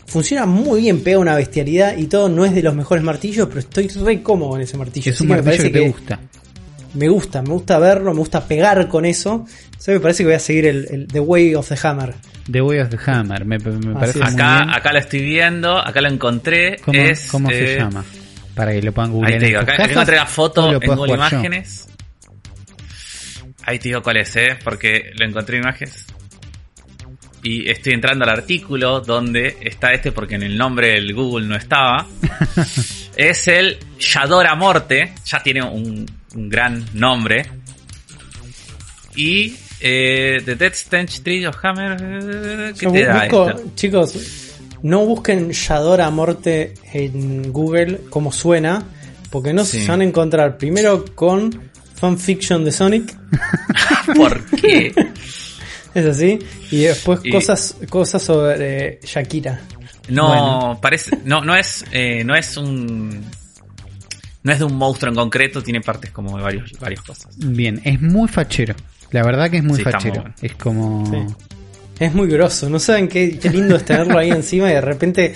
funciona 0.10 0.46
muy 0.46 0.82
bien, 0.82 1.02
pega 1.02 1.20
una 1.20 1.36
bestialidad 1.36 1.98
y 1.98 2.08
todo, 2.08 2.30
no 2.30 2.46
es 2.46 2.54
de 2.54 2.64
los 2.64 2.76
mejores 2.76 3.04
martillos, 3.04 3.48
pero 3.48 3.60
estoy 3.60 3.88
re 3.88 4.22
cómodo 4.22 4.52
con 4.52 4.62
ese 4.62 4.78
martillo. 4.78 5.12
Es 5.12 5.22
un 5.22 5.28
me 5.28 5.36
martillo 5.36 5.58
parece 5.58 5.72
que 5.72 5.80
te 5.80 5.86
que 5.86 5.90
gusta. 5.90 6.20
me 6.96 7.08
gusta, 7.08 7.42
me 7.42 7.50
gusta 7.50 7.80
verlo, 7.80 8.12
me 8.14 8.20
gusta 8.20 8.46
pegar 8.46 8.88
con 8.88 9.06
eso. 9.06 9.46
O 9.46 9.82
sea, 9.82 9.94
me 9.94 10.00
parece 10.00 10.24
que 10.24 10.28
voy 10.28 10.36
a 10.36 10.40
seguir 10.40 10.66
el, 10.66 10.88
el 10.90 11.08
The 11.08 11.20
Way 11.20 11.56
of 11.56 11.70
the 11.70 11.78
Hammer. 11.88 12.16
The 12.52 12.62
Way 12.62 12.80
of 12.80 12.90
the 12.90 12.98
Hammer, 13.06 13.46
me, 13.46 13.60
me 13.60 13.94
parece 13.94 14.24
Acá, 14.24 14.58
bien. 14.64 14.70
acá 14.72 14.92
lo 14.92 15.00
estoy 15.00 15.22
viendo, 15.22 15.78
acá 15.78 16.02
lo 16.02 16.10
encontré. 16.10 16.78
¿Cómo, 16.84 17.00
es, 17.00 17.28
cómo 17.28 17.50
se 17.50 17.76
eh, 17.76 17.78
llama? 17.78 18.04
Para 18.56 18.72
que 18.72 18.82
lo 18.82 18.92
puedan 18.92 19.12
googlear. 19.12 19.34
Ahí 19.34 19.40
te 19.40 19.46
digo, 19.46 19.60
acá 19.60 19.86
encontré 19.86 20.16
la 20.16 20.26
foto 20.26 20.72
en 20.74 20.80
Google 20.80 21.10
yo. 21.10 21.16
Imágenes. 21.16 21.88
Ahí 23.64 23.78
te 23.78 23.90
digo 23.90 24.02
cuál 24.02 24.18
es, 24.18 24.36
¿eh? 24.36 24.58
Porque 24.64 25.12
lo 25.18 25.28
encontré 25.28 25.58
en 25.58 25.64
imágenes. 25.64 26.08
Y 27.44 27.70
estoy 27.70 27.94
entrando 27.94 28.26
al 28.26 28.32
artículo 28.32 29.00
donde 29.02 29.58
está 29.62 29.94
este 29.94 30.12
porque 30.12 30.36
en 30.36 30.44
el 30.44 30.58
nombre 30.58 30.90
del 30.90 31.14
Google 31.14 31.48
no 31.48 31.56
estaba. 31.56 32.06
es 33.16 33.48
el 33.48 33.78
Yadora 34.00 34.56
Morte. 34.56 35.14
Ya 35.26 35.42
tiene 35.42 35.62
un, 35.64 36.06
un 36.36 36.50
gran 36.50 36.86
nombre. 36.94 37.46
Y 39.16 39.56
eh, 39.80 40.42
The 40.44 40.56
Dead 40.56 40.74
Stench 40.74 41.22
Tree 41.22 41.46
of 41.46 41.56
Hammer. 41.64 42.74
¿Qué 42.78 42.86
Yo 42.86 42.92
te 42.92 43.06
da 43.06 43.28
busco- 43.28 43.50
esto? 43.50 43.72
chicos, 43.76 44.16
no 44.84 45.06
busquen 45.06 45.52
Yadora 45.52 46.10
Morte 46.10 46.74
en 46.94 47.52
Google 47.52 48.02
como 48.10 48.32
suena, 48.32 48.84
porque 49.30 49.54
no 49.54 49.64
Sí. 49.66 49.82
se 49.84 49.92
van 49.92 50.02
a 50.02 50.04
encontrar 50.04 50.58
primero 50.58 51.06
con 51.16 51.70
fanfiction 51.96 52.64
de 52.64 52.72
Sonic, 52.72 53.14
¿Por 54.16 54.44
qué? 54.52 54.94
es 55.94 56.06
así, 56.06 56.40
y 56.72 56.82
después 56.82 57.20
Y- 57.24 57.32
cosas 57.32 57.76
cosas 57.90 58.22
sobre 58.24 59.00
Shakira. 59.04 59.62
No, 60.10 60.28
Bueno. 60.28 60.80
parece, 60.82 61.18
no, 61.26 61.42
no 61.42 61.56
es, 61.56 61.86
eh, 61.92 62.24
no 62.24 62.36
es 62.36 62.58
un, 62.58 63.24
no 64.44 64.52
es 64.52 64.60
de 64.60 64.66
un 64.66 64.76
monstruo 64.76 65.10
en 65.12 65.16
concreto, 65.16 65.62
tiene 65.62 65.82
partes 65.82 66.12
como 66.12 66.36
de 66.38 66.44
varios, 66.44 66.72
varias 66.80 67.02
cosas. 67.02 67.36
Bien, 67.38 67.80
es 67.84 68.02
muy 68.02 68.28
fachero. 68.28 68.76
La 69.12 69.24
verdad 69.24 69.50
que 69.52 69.58
es 69.58 69.64
muy 69.64 69.78
Sí, 69.78 69.84
fachero. 69.84 70.24
muy. 70.24 70.32
Es 70.42 70.56
como... 70.56 71.06
Sí. 71.06 71.34
Es 72.00 72.14
muy 72.14 72.28
grosso, 72.30 72.70
no 72.70 72.80
saben 72.80 73.08
qué, 73.10 73.38
qué 73.38 73.50
lindo 73.50 73.76
es 73.76 73.84
tenerlo 73.84 74.18
ahí 74.18 74.30
encima 74.32 74.70
y 74.70 74.74
de 74.74 74.82
repente 74.82 75.34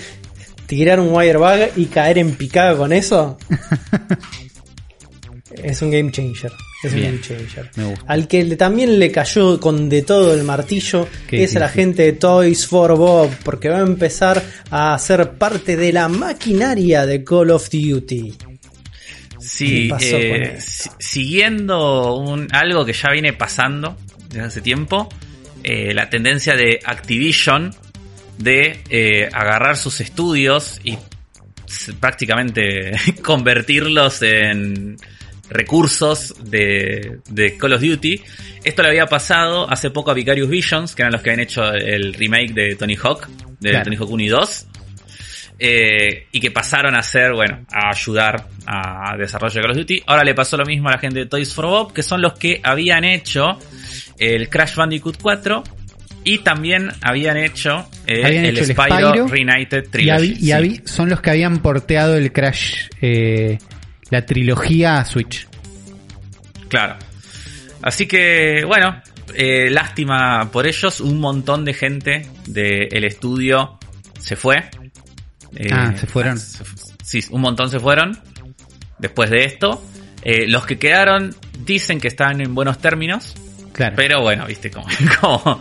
tirar 0.65 0.99
un 0.99 1.13
wirebag 1.13 1.71
y 1.75 1.87
caer 1.87 2.19
en 2.19 2.35
picada 2.35 2.75
con 2.77 2.93
eso. 2.93 3.37
es 5.63 5.81
un 5.81 5.91
game 5.91 6.11
changer. 6.11 6.51
Es 6.83 6.93
Bien. 6.93 7.13
un 7.29 7.47
game. 7.55 7.69
Me 7.75 7.83
gusta. 7.85 8.05
Al 8.07 8.27
que 8.27 8.43
le- 8.43 8.55
también 8.57 8.99
le 8.99 9.11
cayó 9.11 9.59
con 9.59 9.87
de 9.89 10.01
todo 10.01 10.33
el 10.33 10.43
martillo 10.43 11.07
Qué 11.27 11.43
es 11.43 11.55
a 11.55 11.59
la 11.59 11.69
gente 11.69 12.03
de 12.03 12.13
Toys 12.13 12.67
for 12.67 12.95
Bob, 12.97 13.29
porque 13.43 13.69
va 13.69 13.77
a 13.77 13.81
empezar 13.81 14.43
a 14.69 14.97
ser 14.99 15.31
parte 15.33 15.75
de 15.77 15.93
la 15.93 16.07
maquinaria 16.09 17.05
de 17.05 17.23
Call 17.23 17.51
of 17.51 17.69
Duty. 17.69 18.33
Sí, 19.39 19.83
¿Qué 19.83 19.89
pasó 19.89 20.17
eh, 20.17 20.57
siguiendo 20.99 22.15
un, 22.15 22.47
algo 22.51 22.85
que 22.85 22.93
ya 22.93 23.09
viene 23.11 23.33
pasando 23.33 23.97
desde 24.29 24.41
hace 24.45 24.61
tiempo, 24.61 25.09
eh, 25.63 25.93
la 25.93 26.09
tendencia 26.09 26.55
de 26.55 26.79
Activision 26.83 27.73
de 28.37 28.79
eh, 28.89 29.29
agarrar 29.31 29.77
sus 29.77 30.01
estudios 30.01 30.79
y 30.83 30.97
prácticamente 31.99 32.91
convertirlos 33.23 34.21
en 34.21 34.97
recursos 35.49 36.33
de, 36.49 37.19
de 37.29 37.57
Call 37.57 37.73
of 37.73 37.81
Duty. 37.81 38.21
Esto 38.63 38.81
le 38.81 38.89
había 38.89 39.05
pasado 39.07 39.69
hace 39.69 39.89
poco 39.91 40.11
a 40.11 40.13
Vicarious 40.13 40.49
Visions, 40.49 40.95
que 40.95 41.01
eran 41.03 41.11
los 41.13 41.21
que 41.21 41.29
habían 41.31 41.43
hecho 41.45 41.73
el 41.73 42.13
remake 42.13 42.53
de 42.53 42.75
Tony 42.75 42.95
Hawk, 42.95 43.27
de 43.59 43.69
Claro. 43.71 43.83
Tony 43.85 43.95
Hawk 43.97 44.09
1 44.09 44.23
y 44.23 44.27
2. 44.29 44.67
eh, 45.59 46.27
y 46.31 46.39
que 46.39 46.51
pasaron 46.51 46.95
a 46.95 47.03
ser, 47.03 47.33
bueno, 47.33 47.63
a 47.71 47.89
ayudar 47.91 48.47
a 48.65 49.15
desarrollo 49.17 49.53
de 49.53 49.61
Call 49.61 49.71
of 49.71 49.77
Duty. 49.77 50.03
Ahora 50.07 50.23
le 50.23 50.33
pasó 50.33 50.57
lo 50.57 50.65
mismo 50.65 50.89
a 50.89 50.93
la 50.93 50.97
gente 50.97 51.19
de 51.19 51.25
Toys 51.27 51.53
for 51.53 51.65
Bob, 51.65 51.93
que 51.93 52.03
son 52.03 52.21
los 52.21 52.33
que 52.33 52.59
habían 52.63 53.03
hecho 53.03 53.59
el 54.17 54.49
Crash 54.49 54.75
Bandicoot 54.75 55.17
4 55.21 55.63
y 56.25 56.39
también 56.39 56.89
habían 57.01 57.37
hecho, 57.37 57.87
eh, 58.07 58.23
Habían 58.25 58.45
el, 58.45 58.57
hecho 58.57 58.63
el 58.65 58.71
Spyro, 58.75 59.09
Spyro 59.11 59.27
Reunited 59.27 59.83
Y, 59.85 59.89
Trilogy. 59.89 60.31
y 60.31 60.35
sí. 60.37 60.51
habi- 60.51 60.87
son 60.87 61.09
los 61.09 61.21
que 61.21 61.29
habían 61.29 61.59
porteado 61.59 62.15
el 62.17 62.31
Crash, 62.33 62.87
eh, 63.01 63.57
la 64.09 64.25
trilogía 64.25 65.03
Switch. 65.05 65.47
Claro. 66.67 66.95
Así 67.81 68.07
que, 68.07 68.63
bueno, 68.65 69.01
eh, 69.35 69.69
lástima 69.69 70.49
por 70.51 70.65
ellos. 70.67 70.99
Un 71.01 71.19
montón 71.19 71.65
de 71.65 71.73
gente 71.73 72.27
del 72.47 73.03
estudio 73.03 73.77
se 74.19 74.35
fue. 74.35 74.57
Eh, 75.55 75.69
Ah, 75.71 75.93
se 75.95 76.07
fueron. 76.07 76.37
fu- 76.37 76.63
Sí, 77.03 77.21
un 77.31 77.41
montón 77.41 77.69
se 77.69 77.79
fueron 77.79 78.17
después 78.97 79.29
de 79.29 79.45
esto. 79.45 79.85
Eh, 80.23 80.47
los 80.47 80.65
que 80.65 80.79
quedaron 80.79 81.35
dicen 81.65 81.99
que 81.99 82.07
están 82.07 82.39
en 82.41 82.55
buenos 82.55 82.79
términos. 82.79 83.35
Claro. 83.73 83.95
Pero 83.97 84.21
bueno, 84.21 84.45
viste 84.47 84.71
cómo, 84.71 84.87
cómo, 85.21 85.59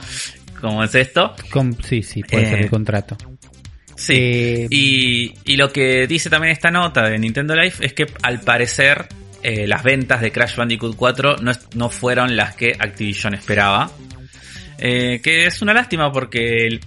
cómo 0.60 0.84
es 0.84 0.94
esto. 0.94 1.34
Com- 1.50 1.74
sí, 1.82 2.02
sí, 2.02 2.22
puede 2.22 2.44
Eh, 2.46 2.50
ser 2.50 2.58
el 2.60 2.70
contrato. 2.70 3.16
Sí. 4.06 4.14
Eh, 4.16 4.66
Y, 4.70 5.34
y 5.44 5.56
lo 5.56 5.70
que 5.72 6.06
dice 6.06 6.28
también 6.30 6.52
esta 6.52 6.70
nota 6.70 7.08
de 7.08 7.18
Nintendo 7.18 7.54
Life 7.54 7.84
es 7.84 7.92
que 7.92 8.06
al 8.22 8.40
parecer 8.40 9.06
eh, 9.44 9.66
las 9.66 9.82
ventas 9.82 10.20
de 10.20 10.30
Crash 10.32 10.56
Bandicoot 10.56 10.96
4 10.96 11.36
no, 11.42 11.50
es- 11.50 11.66
no 11.74 11.88
fueron 11.90 12.36
las 12.36 12.54
que 12.54 12.72
Activision 12.78 13.34
esperaba. 13.34 13.90
Eh, 14.78 15.20
que 15.22 15.46
es 15.46 15.62
una 15.62 15.72
lástima 15.74 16.10
porque 16.12 16.66
el- 16.66 16.80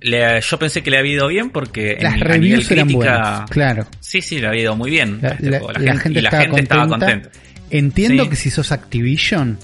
le- 0.00 0.40
yo 0.40 0.58
pensé 0.58 0.82
que 0.82 0.90
le 0.90 0.98
había 0.98 1.14
ido 1.14 1.28
bien 1.28 1.50
porque 1.50 1.92
en- 1.92 2.02
Las 2.04 2.12
a 2.14 2.16
nivel 2.16 2.28
reviews 2.32 2.70
eran 2.70 2.86
crítica- 2.88 3.12
buenas, 3.14 3.50
claro. 3.50 3.86
Sí, 4.00 4.20
sí, 4.22 4.38
le 4.40 4.46
había 4.48 4.62
ido 4.62 4.76
muy 4.76 4.90
bien. 4.90 5.18
La, 5.22 5.28
este 5.30 5.50
la- 5.50 5.58
juego. 5.58 5.72
la 5.72 5.78
La 5.94 6.00
gente, 6.00 6.18
y 6.18 6.22
la 6.22 6.28
estaba, 6.28 6.42
gente 6.42 6.50
contenta. 6.66 6.74
estaba 6.82 6.88
contenta. 6.98 7.30
Entiendo 7.70 8.22
Sí. 8.24 8.30
que 8.30 8.36
si 8.36 8.50
sos 8.50 8.72
Activision 8.72 9.58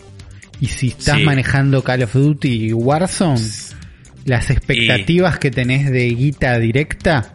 y 0.61 0.67
si 0.67 0.89
estás 0.89 1.19
Sí. 1.19 1.25
manejando 1.25 1.83
Call 1.83 2.03
of 2.03 2.13
Duty 2.15 2.67
y 2.67 2.73
Warzone, 2.73 3.41
las 4.25 4.51
expectativas 4.51 5.39
que 5.39 5.51
tenés 5.51 5.91
de 5.91 6.09
guita 6.09 6.59
directa 6.59 7.31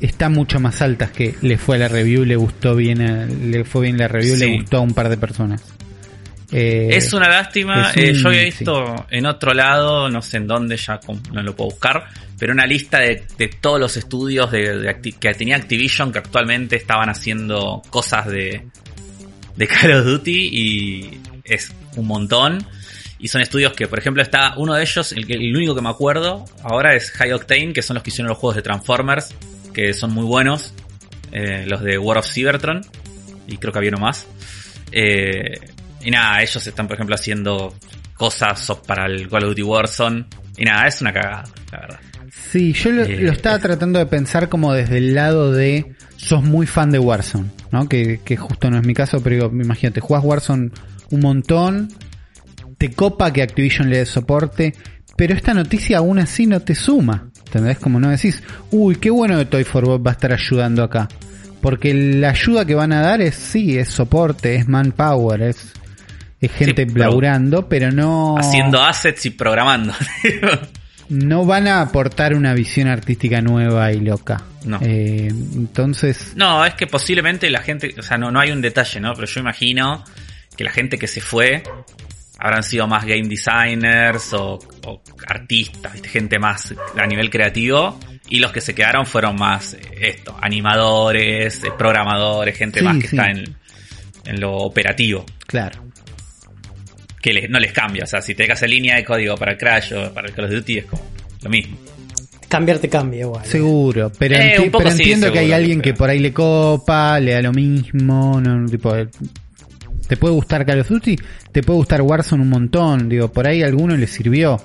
están 0.00 0.32
mucho 0.32 0.58
más 0.60 0.82
altas 0.82 1.10
que 1.10 1.34
le 1.42 1.58
fue 1.58 1.76
a 1.76 1.80
la 1.80 1.88
review, 1.88 2.24
le 2.24 2.36
gustó 2.36 2.74
bien, 2.74 3.00
a- 3.02 3.26
le 3.26 3.64
fue 3.64 3.82
bien 3.82 3.98
la 3.98 4.08
review, 4.08 4.36
le 4.36 4.56
gustó 4.58 4.78
a 4.78 4.80
un 4.80 4.94
par 4.94 5.08
de 5.08 5.16
personas. 5.16 5.62
Eh, 6.54 6.88
Es 6.92 7.12
una 7.14 7.28
lástima. 7.28 7.92
es 7.94 7.96
eh, 7.96 8.12
yo 8.14 8.28
había 8.28 8.40
sí. 8.40 8.46
visto 8.46 9.06
en 9.10 9.24
otro 9.26 9.54
lado, 9.54 10.08
no 10.10 10.20
sé 10.20 10.36
en 10.36 10.46
dónde, 10.46 10.76
ya 10.76 11.00
no 11.32 11.42
lo 11.42 11.56
puedo 11.56 11.70
buscar, 11.70 12.04
pero 12.38 12.52
una 12.52 12.66
lista 12.66 12.98
de, 12.98 13.24
de 13.38 13.48
todos 13.48 13.80
los 13.80 13.96
estudios 13.96 14.50
de, 14.50 14.96
que 15.18 15.32
tenía 15.34 15.56
Activision 15.56 16.12
que 16.12 16.18
actualmente 16.18 16.76
estaban 16.76 17.08
haciendo 17.08 17.80
cosas 17.88 18.26
de, 18.26 18.66
de 19.56 19.66
Call 19.66 19.92
of 19.92 20.04
Duty 20.04 20.48
y 20.52 21.20
es 21.44 21.72
un 21.96 22.06
montón. 22.06 22.66
Y 23.22 23.28
son 23.28 23.40
estudios 23.40 23.72
que, 23.72 23.86
por 23.86 24.00
ejemplo, 24.00 24.20
está 24.20 24.54
uno 24.56 24.74
de 24.74 24.82
ellos, 24.82 25.12
el, 25.12 25.56
único 25.56 25.76
que 25.76 25.80
me 25.80 25.88
acuerdo 25.88 26.44
ahora 26.64 26.94
es 26.94 27.12
High 27.12 27.32
Octane, 27.32 27.72
que 27.72 27.80
son 27.80 27.94
los 27.94 28.02
que 28.02 28.10
hicieron 28.10 28.28
los 28.28 28.36
juegos 28.36 28.56
de 28.56 28.62
Transformers, 28.62 29.32
que 29.72 29.94
son 29.94 30.12
muy 30.12 30.24
buenos. 30.24 30.74
eh, 31.30 31.64
los 31.66 31.82
de 31.82 31.96
War 31.96 32.18
of 32.18 32.26
Cybertron, 32.26 32.82
y 33.46 33.56
creo 33.56 33.72
que 33.72 33.78
había 33.78 33.90
uno 33.90 34.00
más. 34.00 34.26
Eh, 34.90 35.58
y 36.02 36.10
nada, 36.10 36.42
ellos 36.42 36.66
están, 36.66 36.86
por 36.86 36.94
ejemplo, 36.94 37.14
haciendo 37.14 37.74
cosas 38.16 38.70
para 38.86 39.06
el 39.06 39.28
Call 39.28 39.44
of 39.44 39.50
Duty 39.50 39.62
Warzone. 39.62 40.26
Y 40.58 40.64
nada, 40.64 40.86
es 40.88 41.00
una 41.00 41.12
cagada, 41.12 41.44
la 41.70 41.80
verdad. 41.80 42.00
Sí, 42.50 42.72
yo 42.72 42.90
lo, 42.90 43.04
Eh, 43.04 43.18
lo 43.20 43.32
estaba 43.32 43.58
tratando 43.60 43.98
de 43.98 44.06
pensar 44.06 44.48
como 44.48 44.74
desde 44.74 44.98
el 44.98 45.14
lado 45.14 45.52
de 45.52 45.94
sos 46.16 46.42
muy 46.42 46.66
fan 46.66 46.90
de 46.90 46.98
Warzone, 46.98 47.50
¿no? 47.70 47.88
Que, 47.88 48.20
que 48.24 48.36
justo 48.36 48.68
no 48.68 48.78
es 48.78 48.86
mi 48.86 48.94
caso, 48.94 49.22
pero 49.22 49.36
digo, 49.36 49.62
imagínate, 49.62 50.00
jugás 50.00 50.24
Warzone 50.24 50.70
un 51.10 51.20
montón, 51.20 51.88
te 52.82 52.90
copa 52.90 53.32
que 53.32 53.42
Activision 53.42 53.88
le 53.88 53.98
dé 53.98 54.06
soporte, 54.06 54.74
pero 55.16 55.34
esta 55.34 55.54
noticia 55.54 55.98
aún 55.98 56.18
así 56.18 56.48
no 56.48 56.58
te 56.58 56.74
suma, 56.74 57.28
¿entendés? 57.46 57.78
Como 57.78 58.00
no 58.00 58.10
decís, 58.10 58.42
uy, 58.72 58.96
qué 58.96 59.08
bueno 59.08 59.38
que 59.38 59.44
Toy 59.44 59.62
for 59.62 59.86
Bob 59.86 60.04
va 60.04 60.10
a 60.10 60.14
estar 60.14 60.32
ayudando 60.32 60.82
acá. 60.82 61.06
Porque 61.60 61.94
la 61.94 62.30
ayuda 62.30 62.64
que 62.64 62.74
van 62.74 62.92
a 62.92 63.00
dar 63.00 63.20
es, 63.20 63.36
sí, 63.36 63.78
es 63.78 63.88
soporte, 63.88 64.56
es 64.56 64.66
manpower, 64.66 65.42
es, 65.42 65.74
es 66.40 66.50
gente 66.50 66.84
pero- 66.84 66.98
laburando, 66.98 67.68
pero 67.68 67.92
no 67.92 68.36
Haciendo 68.36 68.82
assets 68.82 69.26
y 69.26 69.30
programando. 69.30 69.94
no 71.08 71.46
van 71.46 71.68
a 71.68 71.82
aportar 71.82 72.34
una 72.34 72.52
visión 72.52 72.88
artística 72.88 73.40
nueva 73.40 73.92
y 73.92 74.00
loca. 74.00 74.42
No. 74.64 74.80
Eh, 74.82 75.28
entonces, 75.28 76.32
no, 76.34 76.64
es 76.64 76.74
que 76.74 76.88
posiblemente 76.88 77.48
la 77.48 77.62
gente, 77.62 77.94
o 77.96 78.02
sea, 78.02 78.18
no, 78.18 78.32
no 78.32 78.40
hay 78.40 78.50
un 78.50 78.60
detalle, 78.60 78.98
¿no? 78.98 79.14
Pero 79.14 79.28
yo 79.28 79.38
imagino 79.38 80.02
que 80.56 80.64
la 80.64 80.72
gente 80.72 80.98
que 80.98 81.06
se 81.06 81.20
fue 81.20 81.62
habrán 82.44 82.64
sido 82.64 82.88
más 82.88 83.04
game 83.04 83.28
designers 83.28 84.32
o, 84.34 84.58
o 84.86 85.02
artistas, 85.28 85.92
¿viste? 85.92 86.08
gente 86.08 86.38
más 86.40 86.74
a 87.00 87.06
nivel 87.06 87.30
creativo. 87.30 87.98
Y 88.28 88.40
los 88.40 88.50
que 88.50 88.60
se 88.60 88.74
quedaron 88.74 89.06
fueron 89.06 89.36
más 89.36 89.74
eh, 89.74 89.80
esto, 90.00 90.36
animadores, 90.40 91.62
eh, 91.62 91.68
programadores, 91.78 92.56
gente 92.56 92.80
Sí, 92.80 92.84
más 92.84 92.96
que 92.98 93.06
sí. 93.08 93.16
está 93.16 93.30
en, 93.30 93.44
en 94.24 94.40
lo 94.40 94.56
operativo. 94.56 95.24
claro. 95.46 95.80
que 97.20 97.32
les- 97.32 97.48
no 97.48 97.60
les 97.60 97.72
cambia. 97.72 98.02
O 98.02 98.06
sea, 98.08 98.20
si 98.20 98.34
te 98.34 98.42
dejas 98.42 98.62
en 98.64 98.70
línea 98.70 98.96
de 98.96 99.04
código 99.04 99.36
para 99.36 99.52
el 99.52 99.58
Crash 99.58 99.92
o 99.94 100.12
para 100.12 100.26
el 100.26 100.34
Call 100.34 100.46
of 100.46 100.50
Duty 100.50 100.78
es 100.78 100.84
como 100.86 101.02
lo 101.42 101.50
mismo. 101.50 101.76
Cambiarte 102.48 102.88
cambia 102.88 103.20
igual. 103.20 103.46
Seguro, 103.46 104.10
pero, 104.18 104.34
Eh, 104.34 104.56
enti- 104.58 104.74
pero 104.76 104.90
sí, 104.90 105.02
entiendo 105.02 105.30
que 105.32 105.38
hay 105.38 105.52
alguien 105.52 105.80
que 105.80 105.94
por 105.94 106.10
ahí 106.10 106.18
le 106.18 106.32
copa, 106.32 107.20
le 107.20 107.32
da 107.34 107.40
lo 107.42 107.52
mismo, 107.52 108.40
no, 108.40 108.66
tipo, 108.68 108.96
eh, 108.96 109.06
te 110.12 110.18
puede 110.18 110.34
gustar 110.34 110.66
Call 110.66 110.80
of 110.80 110.90
Duty, 110.90 111.16
te 111.52 111.62
puede 111.62 111.78
gustar 111.78 112.02
Warzone 112.02 112.42
un 112.42 112.50
montón, 112.50 113.08
digo, 113.08 113.32
por 113.32 113.46
ahí 113.48 113.62
a 113.62 113.66
alguno 113.66 113.96
le 113.96 114.06
sirvió 114.06 114.60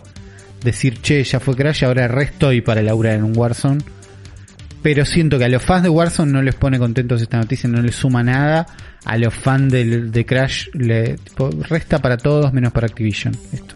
decir, 0.62 1.00
che, 1.02 1.24
ya 1.24 1.40
fue 1.40 1.56
Crash, 1.56 1.86
ahora 1.86 2.06
resto 2.10 2.52
y 2.52 2.60
para 2.60 2.82
laburar 2.82 3.14
en 3.16 3.24
un 3.24 3.32
Warzone. 3.38 3.82
Pero 4.82 5.06
siento 5.06 5.40
que 5.40 5.46
a 5.46 5.48
los 5.48 5.64
fans 5.64 5.84
de 5.84 5.90
Warzone 5.90 6.34
no 6.34 6.42
les 6.42 6.54
pone 6.56 6.78
contentos 6.78 7.22
esta 7.22 7.38
noticia, 7.38 7.70
no 7.70 7.82
les 7.82 7.96
suma 7.96 8.24
nada. 8.24 8.68
A 9.06 9.18
los 9.18 9.34
fans 9.34 9.72
del- 9.72 10.12
de, 10.12 10.26
Crash 10.26 10.68
le 10.74 11.16
tipo, 11.16 11.50
resta 11.70 12.00
para 12.00 12.18
todos 12.18 12.52
menos 12.52 12.74
para 12.74 12.88
Activision. 12.88 13.34
Esto. 13.54 13.74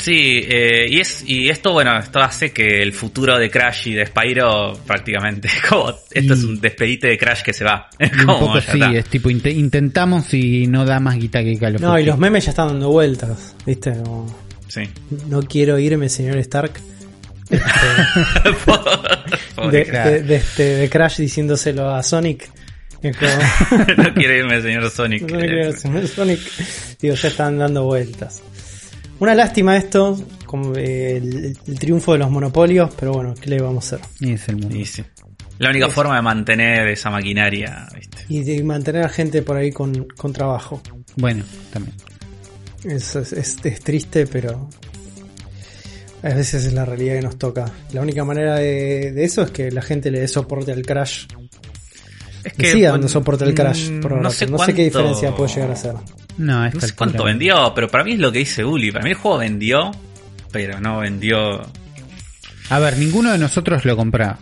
Sí, 0.00 0.40
eh, 0.48 0.86
y 0.88 1.00
es 1.00 1.24
y 1.26 1.48
esto, 1.50 1.72
bueno, 1.72 1.98
esto 1.98 2.20
hace 2.20 2.52
que 2.52 2.82
el 2.82 2.92
futuro 2.92 3.38
de 3.38 3.50
Crash 3.50 3.88
y 3.88 3.94
de 3.94 4.06
Spyro 4.06 4.78
prácticamente 4.86 5.48
como 5.68 5.90
esto 5.90 6.34
Y- 6.34 6.38
es 6.38 6.44
un 6.44 6.60
despedite 6.60 7.08
de 7.08 7.18
Crash 7.18 7.42
que 7.42 7.52
se 7.52 7.64
va. 7.64 7.88
Es 7.98 8.10
Y 8.16 8.20
un 8.20 8.26
como, 8.26 8.38
poco 8.40 8.60
sí, 8.60 8.66
está. 8.74 8.92
es 8.92 9.04
tipo 9.06 9.30
inte- 9.30 9.52
intentamos 9.52 10.32
y 10.34 10.66
no 10.66 10.84
da 10.84 10.98
más 11.00 11.16
guita 11.16 11.42
que 11.44 11.56
Call 11.58 11.76
of 11.76 11.82
No, 11.82 11.98
y 11.98 12.04
los 12.04 12.18
memes 12.18 12.44
ya 12.46 12.50
están 12.50 12.68
dando 12.68 12.90
vueltas, 12.90 13.54
¿viste? 13.66 13.92
Como, 13.92 14.34
Sí. 14.68 14.82
no 15.28 15.42
quiero 15.42 15.78
irme, 15.78 16.08
señor 16.08 16.36
Stark. 16.38 16.72
Pobre 19.56 19.78
De, 19.78 19.86
Crash. 19.86 20.06
de- 20.08 20.22
de 20.22 20.36
este, 20.36 20.62
de 20.76 20.88
Crash 20.88 21.16
diciéndoselo 21.18 21.90
a 21.94 22.02
Sonic. 22.02 22.50
Es 23.02 23.16
como, 23.16 23.30
no 23.96 24.14
quiere 24.14 24.38
irme, 24.38 24.60
señor 24.60 24.90
Sonic. 24.90 25.22
no 25.22 25.38
quiero 25.38 25.60
irme, 25.62 25.72
señor 25.72 26.06
Sonic. 26.06 26.40
Digo, 27.00 27.14
ya 27.14 27.28
están 27.28 27.58
dando 27.58 27.84
vueltas. 27.84 28.42
Una 29.20 29.34
lástima 29.34 29.76
esto, 29.76 30.18
como 30.46 30.74
eh, 30.76 31.16
el, 31.18 31.56
el 31.66 31.78
triunfo 31.78 32.12
de 32.14 32.18
los 32.18 32.30
monopolios, 32.30 32.90
pero 32.98 33.12
bueno, 33.12 33.34
¿qué 33.40 33.50
le 33.50 33.60
vamos 33.60 33.92
a 33.92 33.96
hacer? 33.96 34.06
Y 34.20 34.32
es 34.32 34.48
el 34.48 34.56
mundo. 34.56 34.74
Y 34.76 34.84
sí. 34.86 35.04
La 35.58 35.68
única 35.70 35.88
forma 35.90 36.16
de 36.16 36.22
mantener 36.22 36.88
esa 36.88 37.10
maquinaria, 37.10 37.86
¿viste? 37.94 38.16
Y 38.30 38.42
de 38.42 38.64
mantener 38.64 39.04
a 39.04 39.08
gente 39.10 39.42
por 39.42 39.56
ahí 39.58 39.70
con, 39.70 40.06
con 40.16 40.32
trabajo. 40.32 40.80
Bueno, 41.16 41.44
también. 41.72 41.94
Es, 42.84 43.14
es, 43.14 43.32
es- 43.34 43.56
es 43.62 43.80
triste, 43.80 44.26
pero 44.26 44.70
a 46.22 46.28
veces 46.34 46.64
es 46.64 46.72
la 46.72 46.86
realidad 46.86 47.16
que 47.16 47.22
nos 47.22 47.38
toca. 47.38 47.70
La 47.92 48.00
única 48.00 48.24
manera 48.24 48.54
de, 48.56 49.12
de 49.12 49.24
eso 49.24 49.42
es 49.42 49.50
que 49.50 49.70
la 49.70 49.82
gente 49.82 50.10
le 50.10 50.20
dé 50.20 50.28
soporte 50.28 50.72
al 50.72 50.80
Crash. 50.82 51.26
Es 52.42 52.54
Que 52.54 52.72
siga 52.72 52.92
dando 52.92 53.06
soporte 53.08 53.44
al 53.44 53.52
Crash. 53.52 53.90
mm, 53.90 54.00
por 54.00 54.12
no 54.12 54.30
sé, 54.30 54.46
no 54.46 54.56
sé 54.58 54.72
qué 54.72 54.84
diferencia 54.84 55.34
puede 55.34 55.52
llegar 55.52 55.70
a 55.72 55.76
ser. 55.76 55.94
No, 56.40 56.68
No 56.70 56.80
sé 56.80 56.94
cuánto 56.94 57.24
vendió, 57.24 57.72
pero 57.74 57.88
para 57.88 58.02
mí 58.02 58.12
es 58.12 58.18
lo 58.18 58.32
que 58.32 58.38
dice 58.38 58.64
Uli. 58.64 58.90
Para 58.90 59.04
mí 59.04 59.10
el 59.10 59.16
juego 59.16 59.38
vendió, 59.38 59.90
pero 60.50 60.80
no 60.80 60.98
vendió. 61.00 61.60
A 62.70 62.78
ver, 62.78 62.96
ninguno 62.96 63.30
de 63.32 63.38
nosotros 63.38 63.84
lo 63.84 63.94
compraba. 63.96 64.38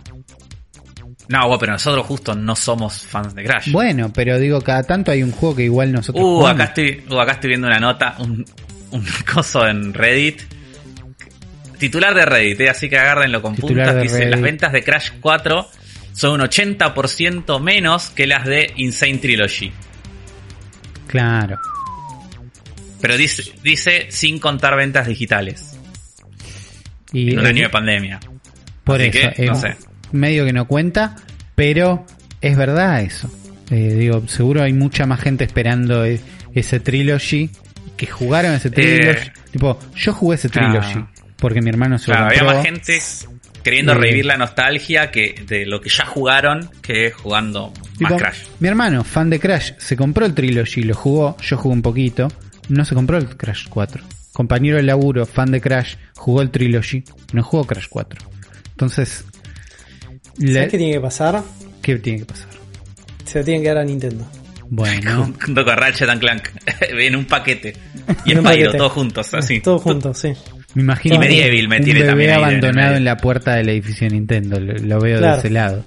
No, 1.27 1.59
pero 1.59 1.73
nosotros 1.73 2.05
justo 2.07 2.33
no 2.35 2.55
somos 2.55 3.05
fans 3.05 3.35
de 3.35 3.43
Crash. 3.43 3.71
Bueno, 3.71 4.11
pero 4.13 4.39
digo, 4.39 4.61
cada 4.61 4.81
tanto 4.83 5.11
hay 5.11 5.21
un 5.23 5.31
juego 5.31 5.55
que 5.57 5.63
igual 5.63 5.91
nosotros 5.91 6.23
Uh, 6.23 6.37
jugamos. 6.37 6.51
acá 6.61 6.63
estoy, 6.65 7.03
uh, 7.09 7.19
acá 7.19 7.31
estoy 7.33 7.49
viendo 7.49 7.67
una 7.67 7.79
nota, 7.79 8.15
un, 8.19 8.45
un 8.91 9.05
coso 9.33 9.67
en 9.67 9.93
Reddit. 9.93 10.41
Titular 11.77 12.13
de 12.15 12.25
Reddit, 12.25 12.61
eh, 12.61 12.69
así 12.69 12.89
que 12.89 12.97
agárrenlo 12.97 13.41
con 13.41 13.55
Titular 13.55 13.87
puntas. 13.87 14.03
Dice, 14.03 14.17
Reddit. 14.19 14.31
las 14.31 14.41
ventas 14.41 14.71
de 14.71 14.83
Crash 14.83 15.09
4 15.19 15.67
son 16.13 16.39
un 16.41 16.47
80% 16.47 17.59
menos 17.61 18.09
que 18.09 18.25
las 18.25 18.45
de 18.45 18.73
Insane 18.77 19.17
Trilogy. 19.19 19.71
Claro. 21.07 21.57
Pero 23.01 23.17
dice, 23.17 23.43
dice 23.63 24.07
sin 24.09 24.39
contar 24.39 24.75
ventas 24.75 25.07
digitales. 25.07 25.77
Y 27.11 27.31
En 27.33 27.39
un 27.39 27.45
año 27.45 27.63
de 27.63 27.69
pandemia. 27.69 28.19
por 28.83 29.01
así 29.01 29.09
eso, 29.17 29.29
que, 29.35 29.45
no 29.45 29.55
sé. 29.55 29.75
medio 30.11 30.45
que 30.45 30.53
no 30.53 30.67
cuenta, 30.67 31.15
pero 31.55 32.05
es 32.41 32.55
verdad 32.57 33.01
eso. 33.01 33.29
Eh, 33.71 33.95
digo, 33.97 34.27
seguro 34.27 34.63
hay 34.63 34.73
mucha 34.73 35.05
más 35.05 35.19
gente 35.21 35.43
esperando 35.43 36.05
e- 36.05 36.19
ese 36.53 36.79
trilogy 36.79 37.49
que 37.97 38.07
jugaron 38.07 38.53
ese 38.53 38.69
trilogy. 38.71 39.29
tipo, 39.51 39.79
yo 39.95 40.13
jugué 40.13 40.35
ese 40.35 40.47
Eh, 40.47 40.51
claro. 40.51 40.79
trilogy 40.81 41.05
porque 41.37 41.61
mi 41.61 41.69
hermano 41.69 41.97
se 41.97 42.11
lo 42.11 42.17
había 42.17 42.43
más 42.43 42.63
gente 42.65 42.97
queriendo 43.63 43.91
Eh, 43.93 43.95
revivir 43.95 44.25
la 44.25 44.37
nostalgia 44.37 45.09
que 45.11 45.43
de 45.47 45.65
lo 45.65 45.79
que 45.81 45.89
ya 45.89 46.05
jugaron 46.05 46.69
que 46.81 47.11
jugando 47.11 47.71
Tipo, 47.97 48.11
más 48.13 48.21
Crash. 48.21 48.37
Mi 48.59 48.67
hermano, 48.67 49.03
fan 49.03 49.29
de 49.29 49.39
Crash, 49.39 49.71
se 49.77 49.95
compró 49.95 50.25
el 50.25 50.33
trilogy, 50.33 50.83
lo 50.83 50.95
jugó, 50.95 51.37
yo 51.41 51.57
jugué 51.57 51.73
un 51.75 51.81
poquito, 51.81 52.27
no 52.69 52.85
se 52.85 52.95
compró 52.95 53.17
el 53.17 53.35
Crash 53.37 53.67
4. 53.69 54.03
Compañero 54.33 54.77
de 54.77 54.83
laburo, 54.83 55.25
fan 55.25 55.51
de 55.51 55.59
Crash, 55.59 55.95
jugó 56.15 56.41
el 56.41 56.49
trilogy, 56.49 57.03
no 57.33 57.43
jugó 57.43 57.65
Crash 57.65 57.87
4. 57.89 58.19
Entonces, 58.71 59.25
le- 60.37 60.53
¿Sabes 60.53 60.69
qué 60.71 60.77
tiene 60.77 60.93
que 60.93 61.01
pasar? 61.01 61.43
¿qué 61.81 61.97
tiene 61.97 62.19
que 62.19 62.25
pasar? 62.25 62.47
Se 63.25 63.39
lo 63.39 63.45
tienen 63.45 63.61
que 63.63 63.67
dar 63.69 63.77
a 63.79 63.83
Nintendo. 63.83 64.25
Bueno, 64.69 65.33
Junto 65.43 65.65
con 65.65 65.75
Ratchet 65.77 66.09
and 66.09 66.21
Clank. 66.21 66.47
en 66.81 67.15
un 67.15 67.25
paquete. 67.25 67.73
Y 68.25 68.31
En 68.31 68.39
un 68.39 68.45
Spyro, 68.45 68.63
paquete. 68.65 68.77
todos 68.77 68.91
juntos, 68.91 69.33
así. 69.33 69.59
Todos 69.59 69.81
juntos, 69.81 70.17
sí. 70.19 70.31
me 70.75 70.83
imagino 70.83 71.15
Y 71.15 71.19
Medieval 71.19 71.67
me 71.67 71.77
un 71.77 71.83
tiene 71.83 71.99
bebé 72.01 72.09
también 72.11 72.31
abandonado 72.31 72.95
en 72.95 73.03
la 73.05 73.17
puerta 73.17 73.55
del 73.55 73.69
edificio 73.69 74.07
de 74.07 74.13
Nintendo, 74.15 74.59
lo, 74.59 74.73
lo 74.73 74.99
veo 75.01 75.17
Claro. 75.19 75.33
de 75.33 75.39
ese 75.39 75.49
lado. 75.49 75.83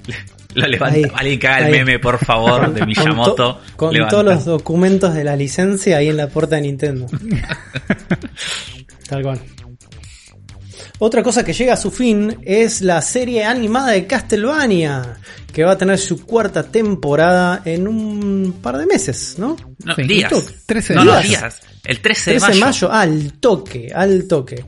Lo 0.55 0.67
levanta. 0.67 1.09
Haga 1.15 1.59
el 1.59 1.65
Ahí. 1.65 1.71
meme, 1.73 1.99
por 1.99 2.25
favor, 2.25 2.73
de 2.73 2.81
Con 2.81 2.89
Miyamoto. 2.89 3.35
to- 3.35 3.61
Con, 3.77 3.93
levanta. 3.93 4.11
todos 4.11 4.25
los 4.25 4.45
documentos 4.45 5.15
de 5.15 5.25
la 5.25 5.37
licencia 5.37 5.99
ahí 5.99 6.09
en 6.09 6.17
la 6.17 6.29
puerta 6.29 6.57
de 6.57 6.63
Nintendo. 6.63 7.07
Tal 9.09 9.23
cual. 9.23 9.41
Otra 10.99 11.23
cosa 11.23 11.45
que 11.45 11.53
llega 11.53 11.73
a 11.73 11.77
su 11.77 11.91
fin 11.91 12.39
es 12.45 12.81
la 12.81 13.03
serie 13.03 13.45
animada 13.45 13.91
de 13.91 14.07
Castlevania, 14.07 15.17
que 15.53 15.65
va 15.65 15.73
a 15.73 15.79
tener 15.79 15.99
su 15.99 16.25
cuarta 16.25 16.63
temporada 16.63 17.63
en 17.65 17.89
un 17.89 18.55
par 18.63 18.79
de 18.79 18.87
meses, 18.87 19.35
¿no? 19.39 19.57
No, 19.85 19.95
Sí, 19.97 20.03
días. 20.05 20.33
justo 20.33 20.53
13 20.67 20.95
no, 20.95 21.05
no, 21.05 21.21
días. 21.21 21.61
El 21.85 22.01
13 22.01 22.35
de 22.35 22.39
13 22.39 22.55
de 22.55 22.61
mayo. 22.61 22.89
mayo, 22.89 22.93
al 22.93 23.33
toque, 23.41 23.91
al 23.93 24.29
toque. 24.29 24.65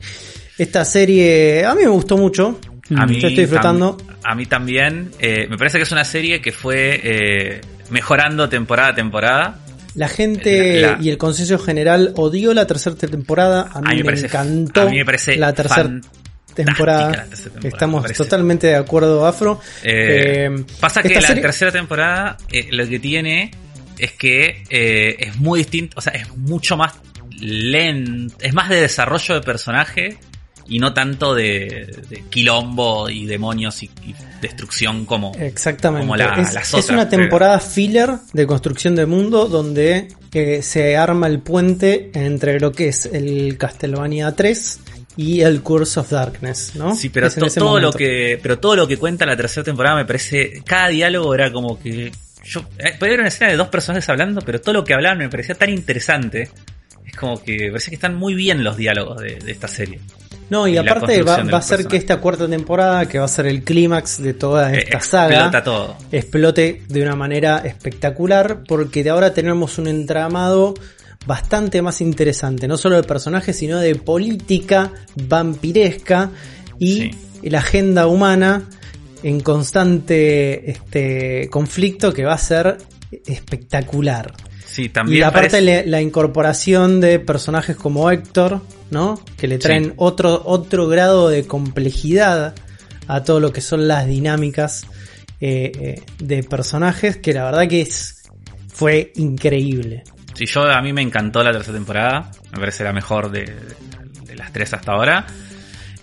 Esta 0.57 0.83
serie 0.83 1.63
a 1.65 1.73
mí 1.73 1.83
me 1.83 1.89
gustó 1.89 2.17
mucho. 2.17 2.59
A 2.95 3.05
mí, 3.05 3.19
Yo 3.19 3.27
estoy 3.29 3.43
disfrutando. 3.45 3.97
A 4.25 4.35
mí 4.35 4.45
también. 4.45 5.11
eh, 5.19 5.47
me 5.49 5.57
parece 5.57 5.77
que 5.77 5.83
es 5.83 5.91
una 5.91 6.05
serie 6.05 6.41
que 6.41 6.51
fue 6.51 6.99
eh, 7.03 7.61
mejorando 7.89 8.49
temporada 8.49 8.89
a 8.89 8.95
temporada. 8.95 9.59
La 9.95 10.09
gente 10.09 10.81
La- 10.81 10.91
la- 10.93 10.97
y 11.01 11.09
el 11.09 11.17
consenso 11.17 11.57
general 11.59 12.11
odió 12.15 12.53
la 12.53 12.67
tercera 12.67 12.95
temporada. 12.95 13.69
A 13.73 13.79
mí, 13.81 13.87
A 13.87 13.91
mí 13.91 13.97
me 13.99 14.03
parece- 14.05 14.25
encantó 14.27 14.81
a 14.81 14.85
mí 14.89 14.97
me 14.97 15.05
parece 15.05 15.35
la 15.37 15.53
tercera 15.53 15.89
temporada. 16.53 17.11
la 17.11 17.25
tercera 17.25 17.49
temporada, 17.51 17.67
Estamos 17.69 18.13
totalmente 18.13 18.67
de 18.67 18.75
acuerdo, 18.75 19.25
Afro. 19.25 19.59
Eh, 19.83 20.47
Eh, 20.49 20.63
pasa 20.79 21.01
que 21.01 21.15
la 21.15 21.21
serie- 21.21 21.41
tercera 21.41 21.71
temporada 21.71 22.37
eh, 22.51 22.67
lo 22.71 22.87
que 22.87 22.99
tiene 22.99 23.51
es 23.97 24.11
que 24.13 24.63
eh, 24.69 25.15
es 25.19 25.37
muy 25.37 25.59
distinto, 25.59 25.95
o 25.97 26.01
sea, 26.01 26.11
es 26.13 26.29
mucho 26.35 26.75
más 26.75 26.93
lento, 27.39 28.35
es 28.41 28.53
más 28.53 28.69
de 28.69 28.81
desarrollo 28.81 29.35
de 29.35 29.41
personaje 29.41 30.17
y 30.67 30.79
no 30.79 30.93
tanto 30.93 31.35
de, 31.35 32.03
de 32.09 32.23
quilombo 32.29 33.09
y 33.09 33.25
demonios 33.25 33.83
y, 33.83 33.85
y 34.05 34.15
destrucción 34.41 35.05
como... 35.05 35.31
Exactamente. 35.39 36.05
como 36.05 36.15
la- 36.15 36.35
es, 36.41 36.53
las 36.53 36.73
es 36.73 36.89
una 36.89 37.07
pero- 37.09 37.21
temporada 37.23 37.59
filler 37.59 38.11
de 38.33 38.47
construcción 38.47 38.95
de 38.95 39.05
mundo 39.05 39.45
donde 39.47 40.07
eh, 40.33 40.61
se 40.61 40.97
arma 40.97 41.27
el 41.27 41.39
puente 41.39 42.09
entre 42.13 42.59
lo 42.59 42.71
que 42.71 42.87
es 42.89 43.05
el 43.05 43.57
Castlevania 43.57 44.31
3 44.35 44.79
y 45.17 45.41
el 45.41 45.61
Curse 45.61 45.99
of 46.01 46.09
Darkness, 46.09 46.73
¿no? 46.75 46.93
Sí, 46.95 47.09
pero 47.09 47.29
to- 47.31 47.47
todo 47.47 47.79
lo 47.79 47.93
que 47.93 48.37
pero 48.41 48.59
todo 48.59 48.75
lo 48.75 48.87
que 48.87 48.97
cuenta 48.97 49.25
la 49.25 49.37
tercera 49.37 49.63
temporada 49.63 49.95
me 49.95 50.03
parece 50.05 50.61
cada 50.65 50.89
diálogo 50.89 51.33
era 51.33 51.51
como 51.53 51.79
que 51.79 52.11
yo 52.43 52.59
eh, 52.79 52.93
podía 52.99 53.11
ver 53.11 53.19
una 53.21 53.29
escena 53.29 53.51
de 53.51 53.57
dos 53.57 53.69
personajes 53.69 54.07
hablando, 54.09 54.41
pero 54.41 54.59
todo 54.59 54.73
lo 54.73 54.83
que 54.83 54.93
hablaban 54.93 55.19
me 55.19 55.29
parecía 55.29 55.55
tan 55.55 55.69
interesante. 55.69 56.49
Es 57.05 57.15
como 57.15 57.41
que 57.41 57.69
parece 57.69 57.91
que 57.91 57.95
están 57.95 58.15
muy 58.15 58.33
bien 58.33 58.63
los 58.63 58.75
diálogos 58.77 59.21
de, 59.21 59.35
de 59.37 59.51
esta 59.51 59.67
serie. 59.69 59.99
No, 60.49 60.67
y, 60.67 60.73
la 60.73 60.81
aparte 60.81 61.23
va, 61.23 61.35
a 61.37 61.61
ser 61.61 61.87
que 61.87 61.97
esta 61.97 62.17
cuarta 62.17 62.47
temporada, 62.47 63.07
que 63.07 63.17
va 63.17 63.25
a 63.25 63.27
ser 63.27 63.47
el 63.47 63.63
clímax 63.63 64.21
de 64.21 64.33
toda 64.35 64.71
Eh, 64.73 64.83
esta 64.83 64.99
saga, 65.01 65.63
todo. 65.63 65.97
explote 66.11 66.83
de 66.87 67.01
una 67.01 67.15
manera 67.15 67.59
espectacular, 67.65 68.63
porque 68.67 69.03
de 69.03 69.09
ahora 69.09 69.33
tenemos 69.33 69.77
un 69.79 69.87
entramado 69.87 70.75
bastante 71.25 71.81
más 71.81 72.01
interesante, 72.01 72.67
no 72.67 72.77
solo 72.77 72.97
de 72.97 73.03
personajes, 73.03 73.57
sino 73.57 73.79
de 73.79 73.95
política 73.95 74.91
vampiresca 75.15 76.29
y 76.77 77.11
Sí. 77.41 77.49
la 77.49 77.59
agenda 77.59 78.05
humana 78.05 78.63
en 79.23 79.39
constante 79.39 80.69
este, 80.69 81.49
conflicto 81.49 82.13
que 82.13 82.23
va 82.25 82.33
a 82.35 82.37
ser 82.37 82.77
espectacular. 83.25 84.33
Sí, 84.65 84.89
también 84.89 85.19
Y 85.19 85.21
aparte 85.23 85.49
parece- 85.49 85.61
le- 85.61 85.85
la 85.87 86.01
incorporación 86.01 86.99
de 86.99 87.19
personajes 87.19 87.75
como 87.75 88.11
Héctor, 88.11 88.61
¿no? 88.91 89.19
Que 89.37 89.47
le 89.47 89.57
traen 89.57 89.85
Sí. 89.85 89.93
otro, 89.97 90.41
otro 90.45 90.87
grado 90.87 91.29
de 91.29 91.45
complejidad 91.47 92.55
a 93.07 93.23
todo 93.23 93.39
lo 93.39 93.51
que 93.51 93.61
son 93.61 93.87
las 93.87 94.07
dinámicas 94.07 94.85
eh, 95.41 95.71
eh, 95.79 96.01
de 96.19 96.43
personajes, 96.43 97.17
que 97.17 97.33
la 97.33 97.43
verdad 97.45 97.67
que 97.67 97.81
es 97.81 98.23
fue 98.67 99.11
increíble. 99.15 100.03
Sí, 100.33 100.45
yo 100.45 100.63
a 100.69 100.81
mí 100.81 100.91
me 100.91 101.01
encantó 101.01 101.43
la 101.43 101.51
tercera 101.51 101.77
temporada. 101.77 102.31
Me 102.51 102.59
parece 102.59 102.83
la 102.83 102.91
mejor 102.91 103.31
de, 103.31 103.53
de 104.25 104.35
las 104.35 104.51
tres 104.51 104.73
hasta 104.73 104.91
ahora. 104.91 105.25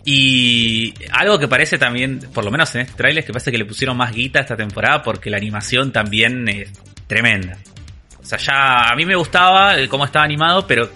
Y 0.04 0.92
algo 1.12 1.38
que 1.38 1.48
parece 1.48 1.78
también, 1.78 2.18
por 2.32 2.44
lo 2.44 2.50
menos 2.50 2.74
en 2.74 2.82
este 2.82 2.94
trailer, 2.94 3.20
es 3.20 3.26
que 3.26 3.32
parece 3.32 3.52
que 3.52 3.58
le 3.58 3.64
pusieron 3.64 3.96
más 3.96 4.12
guita 4.12 4.40
a 4.40 4.42
esta 4.42 4.56
temporada 4.56 5.02
porque 5.02 5.30
la 5.30 5.36
animación 5.36 5.92
también 5.92 6.48
es 6.48 6.70
tremenda. 7.06 7.58
O 8.20 8.24
sea, 8.24 8.38
ya 8.38 8.90
a 8.90 8.96
mí 8.96 9.04
me 9.04 9.14
gustaba 9.16 9.74
cómo 9.88 10.04
estaba 10.04 10.24
animado, 10.24 10.66
pero 10.66 10.88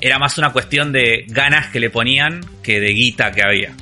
era 0.00 0.18
más 0.18 0.38
una 0.38 0.52
cuestión 0.52 0.92
de 0.92 1.24
ganas 1.28 1.68
que 1.68 1.80
le 1.80 1.90
ponían 1.90 2.40
que 2.62 2.80
de 2.80 2.88
guita 2.88 3.32
que 3.32 3.42
había. 3.44 3.74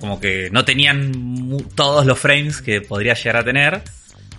Como 0.00 0.20
que 0.20 0.48
no 0.50 0.64
tenían 0.64 1.12
todos 1.74 2.04
los 2.06 2.18
frames 2.18 2.60
que 2.60 2.80
podría 2.80 3.14
llegar 3.14 3.36
a 3.38 3.44
tener, 3.44 3.82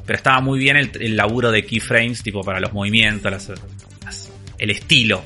pero 0.06 0.18
estaba 0.18 0.40
muy 0.42 0.60
bien 0.60 0.78
el, 0.78 0.92
el 1.00 1.16
laburo 1.18 1.52
de 1.52 1.66
keyframes, 1.66 2.22
tipo 2.22 2.42
para 2.44 2.60
los 2.60 2.72
movimientos, 2.74 3.32
las- 3.32 3.52
el 4.58 4.70
estilo. 4.70 5.24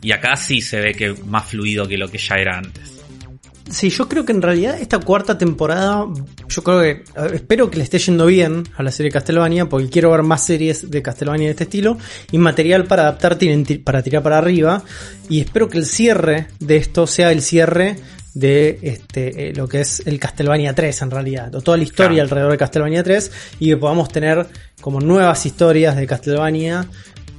Y 0.00 0.12
acá 0.12 0.36
sí 0.36 0.60
se 0.60 0.80
ve 0.80 0.94
que 0.94 1.12
más 1.26 1.46
fluido 1.50 1.86
que 1.86 1.96
lo 1.98 2.08
que 2.08 2.18
ya 2.18 2.36
era 2.36 2.58
antes. 2.58 2.93
Sí, 3.70 3.88
yo 3.88 4.08
creo 4.08 4.24
que 4.24 4.32
en 4.32 4.42
realidad 4.42 4.78
esta 4.78 4.98
cuarta 4.98 5.38
temporada, 5.38 6.06
yo 6.48 6.62
creo 6.62 6.80
que, 6.80 7.04
espero 7.34 7.70
que 7.70 7.78
le 7.78 7.84
esté 7.84 7.98
yendo 7.98 8.26
bien 8.26 8.64
a 8.76 8.82
la 8.82 8.90
serie 8.90 9.10
Castlevania, 9.10 9.68
porque 9.68 9.88
quiero 9.88 10.10
ver 10.10 10.22
más 10.22 10.44
series 10.44 10.90
de 10.90 11.02
Castlevania 11.02 11.46
de 11.46 11.52
este 11.52 11.64
estilo, 11.64 11.96
y 12.30 12.38
material 12.38 12.84
para 12.84 13.02
adaptar, 13.02 13.38
para 13.82 14.02
tirar 14.02 14.22
para 14.22 14.38
arriba, 14.38 14.82
y 15.28 15.40
espero 15.40 15.68
que 15.68 15.78
el 15.78 15.86
cierre 15.86 16.48
de 16.60 16.76
esto 16.76 17.06
sea 17.06 17.32
el 17.32 17.40
cierre 17.40 17.96
de 18.34 18.80
este, 18.82 19.48
eh, 19.48 19.52
lo 19.54 19.66
que 19.68 19.80
es 19.80 20.02
el 20.06 20.18
Castlevania 20.18 20.74
3 20.74 21.02
en 21.02 21.10
realidad, 21.10 21.54
o 21.54 21.60
toda 21.60 21.76
la 21.78 21.84
historia 21.84 22.08
Claro. 22.08 22.22
alrededor 22.22 22.52
de 22.52 22.58
Castlevania 22.58 23.02
3, 23.02 23.32
y 23.60 23.68
que 23.68 23.76
podamos 23.76 24.08
tener 24.10 24.46
como 24.80 25.00
nuevas 25.00 25.46
historias 25.46 25.96
de 25.96 26.06
Castlevania. 26.06 26.86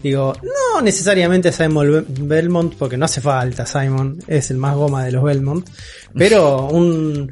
Digo, 0.05 0.33
no 0.43 0.81
necesariamente 0.83 1.51
Simon 1.51 1.91
Be- 1.91 2.05
Belmont, 2.27 2.75
porque 2.77 2.95
no 2.95 3.05
hace 3.05 3.21
falta 3.21 3.65
Simon, 3.65 4.19
es 4.27 4.51
el 4.51 4.57
más 4.57 4.75
goma 4.75 5.03
de 5.03 5.11
los 5.13 5.23
Belmont, 5.23 5.67
pero 6.15 6.67
un... 6.67 7.31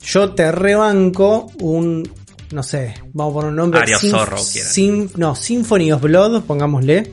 Yo 0.00 0.30
te 0.32 0.52
rebanco 0.52 1.50
un... 1.60 2.08
No 2.52 2.62
sé, 2.62 2.94
vamos 3.12 3.32
a 3.32 3.34
poner 3.34 3.50
un 3.50 3.56
nombre... 3.56 3.80
Sym- 3.96 4.10
Sorrow, 4.12 4.40
quiera. 4.52 4.68
Sym- 4.68 5.10
no, 5.16 5.34
Symphony 5.34 5.90
of 5.90 6.00
Blood, 6.02 6.42
pongámosle. 6.44 7.12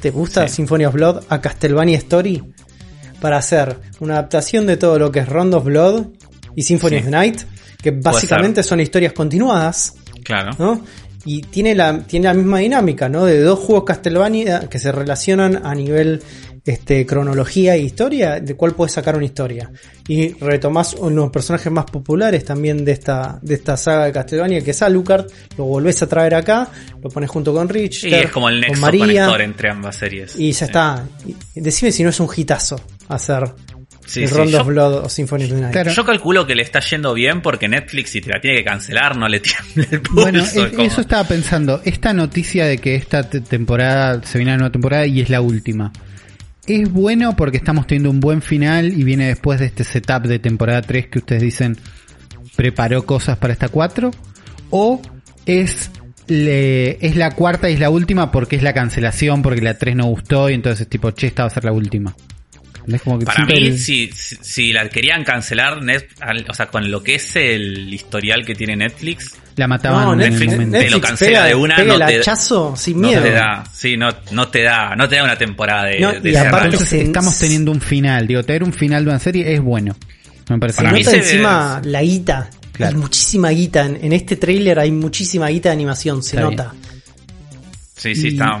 ¿Te 0.00 0.10
gusta 0.10 0.48
Sí. 0.48 0.56
Symphony 0.56 0.84
of 0.86 0.94
Blood 0.94 1.22
a 1.28 1.40
Castlevania 1.40 1.98
Story? 1.98 2.42
Para 3.20 3.36
hacer 3.36 3.78
una 4.00 4.14
adaptación 4.14 4.66
de 4.66 4.76
todo 4.76 4.98
lo 4.98 5.12
que 5.12 5.20
es 5.20 5.28
Round 5.28 5.54
of 5.54 5.64
Blood 5.64 6.06
y 6.56 6.62
Symphony 6.64 6.96
Sí. 6.98 7.04
of 7.04 7.08
Night, 7.10 7.40
que 7.80 7.92
básicamente 7.92 8.64
son 8.64 8.80
historias 8.80 9.12
continuadas. 9.12 9.94
Claro. 10.24 10.50
¿no? 10.58 10.84
Y 11.26 11.40
tiene 11.42 11.74
la, 11.74 12.00
tiene 12.00 12.26
la 12.26 12.34
misma 12.34 12.58
dinámica, 12.58 13.08
¿no? 13.08 13.24
De 13.24 13.40
dos 13.40 13.58
juegos 13.58 13.84
Castlevania 13.84 14.68
que 14.68 14.78
se 14.78 14.92
relacionan 14.92 15.64
a 15.64 15.74
nivel 15.74 16.22
este, 16.66 17.04
cronología 17.06 17.74
e 17.74 17.80
historia, 17.80 18.40
de 18.40 18.54
cuál 18.56 18.72
puedes 18.72 18.92
sacar 18.92 19.16
una 19.16 19.24
historia. 19.26 19.70
Y 20.08 20.32
retomás 20.34 20.94
uno 20.94 21.08
de 21.10 21.14
los 21.16 21.30
personajes 21.30 21.70
más 21.72 21.84
populares 21.86 22.44
también 22.44 22.84
de 22.84 22.92
esta, 22.92 23.38
de 23.42 23.54
esta 23.54 23.76
saga 23.76 24.06
de 24.06 24.12
Castlevania, 24.12 24.62
que 24.62 24.70
es 24.72 24.82
Alucard, 24.82 25.26
lo 25.56 25.64
volvés 25.64 26.02
a 26.02 26.06
traer 26.06 26.34
acá, 26.34 26.68
lo 27.02 27.08
pones 27.10 27.30
junto 27.30 27.52
con 27.54 27.68
Rich, 27.68 28.04
Y 28.04 28.14
es 28.14 28.30
como 28.30 28.48
el 28.48 28.60
nexo 28.60 28.80
María, 28.80 29.02
conector 29.26 29.40
entre 29.42 29.70
ambas 29.70 29.96
series. 29.96 30.36
y 30.38 30.52
ya 30.52 30.58
Sí. 30.58 30.64
está. 30.64 31.04
Decime 31.54 31.92
si 31.92 32.02
no 32.02 32.10
es 32.10 32.20
un 32.20 32.28
hitazo 32.34 32.80
hacer 33.08 33.44
Sí, 34.06 34.22
el 34.24 34.28
sí. 34.28 34.34
Rondo 34.34 34.52
Yo- 34.52 34.60
of 34.60 34.66
Blood 34.68 34.94
o 35.04 35.08
Symphony 35.08 35.44
of 35.44 35.50
the 35.50 35.60
Night. 35.60 35.72
Claro. 35.72 35.92
Yo 35.92 36.04
calculo 36.04 36.46
que 36.46 36.54
le 36.54 36.62
está 36.62 36.80
yendo 36.80 37.14
bien 37.14 37.40
porque 37.42 37.68
Netflix, 37.68 38.10
si 38.10 38.20
te 38.20 38.30
la 38.30 38.40
tiene 38.40 38.58
que 38.58 38.64
cancelar, 38.64 39.16
no 39.16 39.28
le 39.28 39.40
tiembla 39.40 39.86
el 39.90 40.00
pulso. 40.00 40.22
Bueno, 40.22 40.38
es 40.42 40.52
como- 40.52 40.82
eso 40.82 41.00
estaba 41.00 41.24
pensando. 41.26 41.80
Esta 41.84 42.12
noticia 42.12 42.66
de 42.66 42.78
que 42.78 42.94
esta 42.96 43.28
te- 43.28 43.40
temporada 43.40 44.20
se 44.24 44.38
viene 44.38 44.52
la 44.52 44.58
nueva 44.58 44.72
temporada 44.72 45.06
y 45.06 45.20
es 45.20 45.30
la 45.30 45.40
última. 45.40 45.92
Es 46.66 46.90
bueno 46.90 47.36
porque 47.36 47.56
estamos 47.58 47.86
teniendo 47.86 48.10
un 48.10 48.20
buen 48.20 48.40
final 48.42 48.92
y 48.92 49.04
viene 49.04 49.26
después 49.28 49.60
de 49.60 49.66
este 49.66 49.84
setup 49.84 50.22
de 50.26 50.38
temporada 50.38 50.80
3 50.82 51.08
que 51.08 51.18
ustedes 51.18 51.42
dicen 51.42 51.76
preparó 52.56 53.04
cosas 53.04 53.36
para 53.38 53.52
esta 53.52 53.68
4. 53.68 54.10
O 54.70 55.00
es, 55.46 55.90
le- 56.26 57.04
es 57.06 57.16
la 57.16 57.32
cuarta 57.32 57.68
y 57.68 57.74
es 57.74 57.80
la 57.80 57.90
última 57.90 58.30
porque 58.32 58.56
es 58.56 58.62
la 58.62 58.72
cancelación, 58.72 59.42
porque 59.42 59.60
la 59.60 59.76
3 59.78 59.96
no 59.96 60.06
gustó 60.06 60.48
y 60.50 60.54
entonces 60.54 60.88
tipo, 60.88 61.10
che, 61.10 61.26
esta 61.26 61.42
va 61.42 61.48
a 61.48 61.50
ser 61.50 61.64
la 61.64 61.72
última. 61.72 62.14
¿Entendés? 62.86 63.02
Como 63.02 63.18
que 63.18 63.24
Para 63.24 63.46
mí, 63.46 63.54
el- 63.56 63.78
si, 63.78 64.10
si, 64.12 64.36
si 64.42 64.72
la 64.72 64.88
querían 64.90 65.24
cancelar, 65.24 65.80
Net- 65.82 66.08
al- 66.20 66.44
o 66.48 66.52
sea, 66.54 66.66
con 66.66 66.90
lo 66.90 67.02
que 67.02 67.14
es 67.14 67.34
el 67.36 67.92
historial 67.94 68.44
que 68.44 68.54
tiene 68.54 68.76
Netflix, 68.76 69.36
la 69.56 69.66
mataban 69.68 70.04
No, 70.04 70.12
en 70.12 70.18
Netflix- 70.18 70.52
el 70.52 70.60
momento. 70.60 70.78
te 70.78 70.90
lo 70.90 71.00
cancela 71.00 71.30
pega, 71.38 71.44
de 71.46 71.54
una, 71.54 71.76
pega 71.76 71.96
no 71.98 72.04
el 72.04 72.06
te- 72.12 72.18
hachazo 72.20 72.74
sin 72.76 73.00
no 73.00 73.08
miedo. 73.08 73.22
te 73.22 73.30
da, 73.30 73.64
sí, 73.72 73.96
no, 73.96 74.08
no 74.32 74.48
te 74.48 74.62
da, 74.62 74.94
no 74.96 75.08
te 75.08 75.16
da 75.16 75.24
una 75.24 75.38
temporada 75.38 75.84
de, 75.84 76.00
No, 76.00 76.12
de 76.12 76.30
y 76.30 76.36
aparte 76.36 76.66
Entonces 76.68 76.92
estamos 77.04 77.38
teniendo 77.38 77.70
un 77.72 77.80
final. 77.80 78.26
Digo, 78.26 78.42
tener 78.42 78.62
un 78.64 78.72
final 78.72 79.04
de 79.04 79.10
una 79.10 79.18
serie 79.18 79.54
es 79.54 79.60
bueno. 79.62 79.96
Me 80.50 80.58
parece. 80.58 80.76
Para 80.76 80.90
Se 80.90 80.94
mí 80.94 81.00
nota 81.02 81.10
se- 81.12 81.16
encima 81.18 81.80
la 81.84 82.02
guita. 82.02 82.50
Claro. 82.72 82.96
Hay 82.96 83.00
muchísima 83.00 83.48
guita. 83.50 83.86
En, 83.86 83.96
en 84.04 84.12
este 84.12 84.36
tráiler 84.36 84.78
hay 84.80 84.90
muchísima 84.90 85.46
guita 85.48 85.68
de 85.70 85.74
animación, 85.74 86.22
se 86.22 86.36
Está 86.36 86.50
nota. 86.50 86.74
Sí, 87.96 88.14
sí, 88.14 88.26
Y- 88.26 88.30
está. 88.32 88.60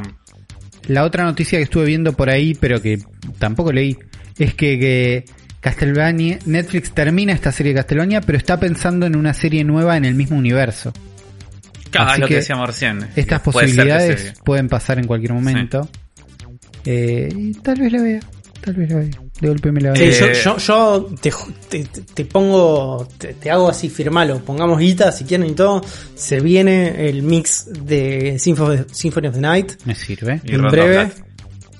La 0.86 1.04
otra 1.04 1.24
noticia 1.24 1.58
que 1.58 1.64
estuve 1.64 1.86
viendo 1.86 2.12
por 2.12 2.28
ahí, 2.30 2.54
pero 2.54 2.80
que 2.80 2.98
tampoco 3.38 3.72
leí, 3.72 3.96
es 4.38 4.54
que, 4.54 4.78
que 4.78 5.24
Castlevania, 5.60 6.38
Netflix 6.46 6.92
termina 6.92 7.32
esta 7.32 7.50
serie 7.52 7.72
de 7.72 7.78
Castlevania, 7.80 8.20
pero 8.20 8.36
está 8.38 8.58
pensando 8.60 9.06
en 9.06 9.16
una 9.16 9.32
serie 9.34 9.64
nueva 9.64 9.96
en 9.96 10.04
el 10.04 10.14
mismo 10.14 10.36
universo. 10.36 10.92
Claro, 11.90 12.08
Así 12.10 12.14
es 12.16 12.20
lo 12.20 12.26
que 12.26 12.34
que 12.34 12.38
decíamos 12.40 12.66
recién. 12.66 12.98
Estas 13.16 13.40
Puede 13.40 13.68
ser 13.68 13.76
que 13.76 13.82
posibilidades 13.82 14.34
pueden 14.44 14.68
pasar 14.68 14.98
en 14.98 15.06
cualquier 15.06 15.32
momento. 15.32 15.88
Eh, 16.84 17.28
y 17.34 17.52
tal 17.54 17.80
vez 17.80 17.92
la 17.92 18.02
vea, 18.02 18.20
tal 18.60 18.74
vez 18.74 18.90
la 18.90 18.96
vea. 18.98 19.10
De 19.40 19.48
golpe 19.48 19.72
me 19.72 19.80
la 19.80 19.92
vea. 19.92 20.12
Sí, 20.12 20.22
Eh, 20.24 20.32
yo, 20.44 20.58
yo, 20.58 20.58
yo 20.58 21.14
te, 21.20 21.32
te- 21.68 21.84
te 22.02 22.24
pongo, 22.24 23.08
te, 23.18 23.34
te 23.34 23.50
hago 23.50 23.68
así, 23.68 23.88
firmalo, 23.88 24.38
pongamos 24.44 24.78
guita 24.78 25.10
si 25.12 25.24
quieren 25.24 25.48
y 25.48 25.54
todo. 25.54 25.82
Se 26.14 26.40
viene 26.40 27.08
el 27.08 27.22
mix 27.22 27.66
de 27.84 28.38
Symphony, 28.38 28.84
Symphony 28.92 29.28
of 29.28 29.34
the 29.34 29.40
Night. 29.40 29.72
Me 29.86 29.94
sirve. 29.94 30.40
En 30.44 30.62
breve, 30.62 30.94
Black. 31.04 31.24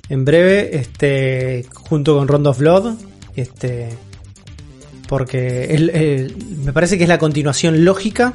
En 0.09 0.25
breve, 0.25 0.77
este, 0.77 1.65
junto 1.75 2.17
con 2.17 2.29
Rondo 2.29 2.51
of 2.51 2.59
Blood, 2.59 2.95
este, 3.37 3.89
porque 5.09 5.65
el- 5.75 5.91
el- 5.91 6.37
me 6.65 6.73
parece 6.73 6.97
que 6.97 7.05
es 7.05 7.09
la 7.09 7.19
continuación 7.19 7.85
lógica 7.85 8.35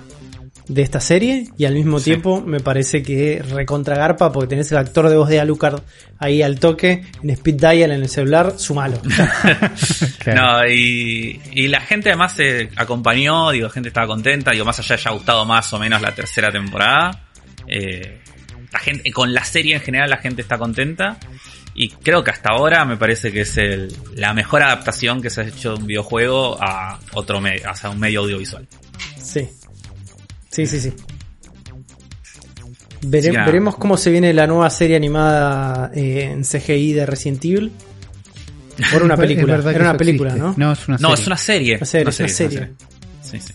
de 0.67 0.83
esta 0.83 0.99
serie 1.01 1.47
y 1.57 1.65
al 1.65 1.73
mismo 1.73 1.97
Sí. 1.97 2.05
tiempo 2.05 2.41
me 2.45 2.59
parece 2.59 3.01
que 3.01 3.41
recontra 3.49 3.95
garpa 3.95 4.31
porque 4.31 4.49
tenés 4.49 4.71
el 4.71 4.77
actor 4.77 5.09
de 5.09 5.17
voz 5.17 5.27
de 5.27 5.39
Alucard 5.39 5.81
ahí 6.19 6.43
al 6.43 6.59
toque 6.59 7.05
en 7.23 7.29
speed 7.31 7.55
dial 7.55 7.91
en 7.91 8.01
el 8.03 8.09
celular, 8.09 8.53
sumalo. 8.57 9.01
Claro. 10.19 10.41
No, 10.59 10.67
y, 10.71 11.41
y 11.53 11.67
la 11.69 11.81
gente 11.81 12.09
además 12.09 12.33
se 12.33 12.69
acompañó, 12.75 13.49
digo, 13.51 13.65
la 13.67 13.71
gente 13.73 13.89
estaba 13.89 14.05
contenta, 14.05 14.51
digo, 14.51 14.65
más 14.65 14.77
allá 14.79 14.95
haya 14.95 15.11
gustado 15.11 15.43
más 15.45 15.71
o 15.73 15.79
menos 15.79 16.01
la 16.01 16.13
tercera 16.13 16.51
temporada. 16.51 17.23
eh, 17.67 18.19
la 18.71 18.79
gente, 18.79 19.11
con 19.11 19.33
la 19.33 19.43
serie 19.43 19.75
en 19.75 19.81
general 19.81 20.09
la 20.09 20.17
gente 20.17 20.41
está 20.41 20.57
contenta. 20.57 21.17
Y 21.75 21.89
creo 21.89 22.23
que 22.23 22.31
hasta 22.31 22.49
ahora 22.49 22.83
me 22.83 22.97
parece 22.97 23.31
que 23.31 23.41
es 23.41 23.55
el, 23.57 23.95
la 24.15 24.33
mejor 24.33 24.61
adaptación 24.63 25.21
que 25.21 25.29
se 25.29 25.41
ha 25.41 25.43
hecho 25.45 25.73
de 25.73 25.79
un 25.79 25.87
videojuego 25.87 26.61
a 26.61 26.99
otro 27.13 27.39
medio, 27.39 27.71
o 27.71 27.75
sea, 27.75 27.89
un 27.91 27.99
medio 27.99 28.21
audiovisual. 28.21 28.67
Sí. 29.21 29.47
Sí, 30.49 30.65
sí, 30.65 30.79
sí. 30.79 30.93
Vere- 33.01 33.31
veremos 33.45 33.77
cómo 33.77 33.95
se 33.95 34.11
viene 34.11 34.33
la 34.33 34.45
nueva 34.45 34.69
serie 34.69 34.97
animada 34.97 35.91
eh, 35.95 36.23
en 36.31 36.43
CGI 36.43 36.93
de 36.93 37.05
Resident 37.05 37.45
Evil. 37.45 37.71
Por 38.91 39.03
una 39.03 39.15
película. 39.17 39.55
Era 39.55 39.71
una 39.91 39.97
película, 39.97 40.31
existe. 40.31 40.47
¿no? 40.47 40.53
No, 40.57 40.71
es 40.73 40.87
una 40.87 40.97
No, 40.97 41.09
serie. 41.09 41.21
es 41.21 41.27
una 41.27 41.37
serie. 41.37 41.75
Una 41.77 41.85
serie, 41.85 42.03
Una 42.03 42.09
es 42.09 42.19
una 42.19 42.29
serie, 42.29 42.57
serie. 42.59 42.73
Sí, 43.21 43.39
sí. 43.39 43.53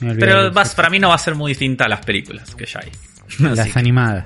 Me 0.00 0.10
olvidé 0.10 0.26
Pero 0.26 0.52
vas, 0.52 0.74
para 0.74 0.90
mí 0.90 0.98
no 0.98 1.10
va 1.10 1.14
a 1.14 1.18
ser 1.18 1.36
muy 1.36 1.52
distinta 1.52 1.84
a 1.84 1.88
las 1.88 2.04
películas 2.04 2.54
que 2.56 2.66
ya 2.66 2.80
hay. 2.82 2.90
Las 3.38 3.68
que, 3.68 3.78
animadas. 3.78 4.24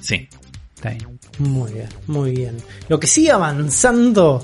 sí. 0.00 0.28
Está 0.74 0.90
bien. 0.90 1.18
Muy 1.38 1.72
bien, 1.74 1.88
muy 2.06 2.30
bien. 2.30 2.56
Lo 2.88 2.98
que 2.98 3.06
sigue 3.06 3.30
avanzando 3.30 4.42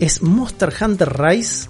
es 0.00 0.20
Monster 0.22 0.72
Hunter 0.80 1.16
Rise 1.16 1.68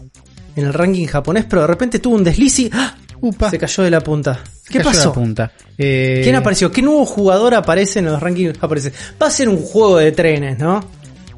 en 0.56 0.64
el 0.64 0.72
ranking 0.72 1.06
japonés, 1.06 1.44
pero 1.48 1.62
de 1.62 1.66
repente 1.68 1.98
tuvo 1.98 2.16
un 2.16 2.24
desliz 2.24 2.58
y 2.60 2.70
¡ah! 2.72 2.96
Upa. 3.20 3.50
se 3.50 3.58
cayó 3.58 3.82
de 3.82 3.90
la 3.90 4.00
punta. 4.00 4.40
¿Qué 4.68 4.80
pasó? 4.80 5.12
punta. 5.12 5.52
Eh, 5.78 6.20
¿Quién 6.24 6.34
apareció? 6.36 6.72
¿Qué 6.72 6.80
nuevo 6.82 7.04
jugador 7.04 7.54
aparece 7.54 7.98
en 8.00 8.06
los 8.06 8.20
rankings 8.20 8.58
japoneses? 8.58 8.92
Va 9.22 9.26
a 9.26 9.30
ser 9.30 9.48
un 9.50 9.58
juego 9.58 9.98
de 9.98 10.12
trenes, 10.12 10.58
¿no? 10.58 10.80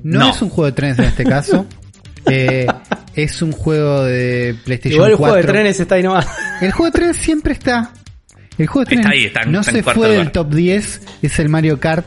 No, 0.03 0.21
No. 0.21 0.31
es 0.31 0.41
un 0.41 0.49
juego 0.51 0.67
de 0.67 0.73
trenes 0.73 0.99
en 1.01 1.05
este 1.07 1.25
caso. 1.25 1.67
Eh, 2.31 2.67
es 3.15 3.41
un 3.41 3.53
juego 3.53 4.05
de 4.05 4.55
PlayStation 4.63 4.97
Igual 4.97 5.13
el 5.13 5.17
4. 5.17 5.33
juego 5.35 5.47
de 5.47 5.51
trenes 5.53 5.81
está 5.81 5.95
ahí 5.95 6.03
nomás. 6.03 6.27
El 6.61 6.73
juego 6.73 6.85
de 6.87 6.99
trenes 6.99 7.17
siempre 7.17 7.55
está. 7.55 7.91
El 8.59 8.66
juego 8.66 8.85
de 8.89 8.94
Está 8.97 9.09
trenes 9.09 9.20
ahí, 9.20 9.26
está 9.26 9.40
en- 9.43 9.52
no 9.52 9.60
está 9.60 9.70
en 9.70 9.76
se 9.78 9.82
cuarto 9.85 10.01
fue 10.01 10.10
del 10.10 10.32
top 10.32 10.52
10. 10.55 11.01
Es 11.22 11.39
el 11.39 11.48
Mario 11.48 11.78
Kart. 11.80 12.06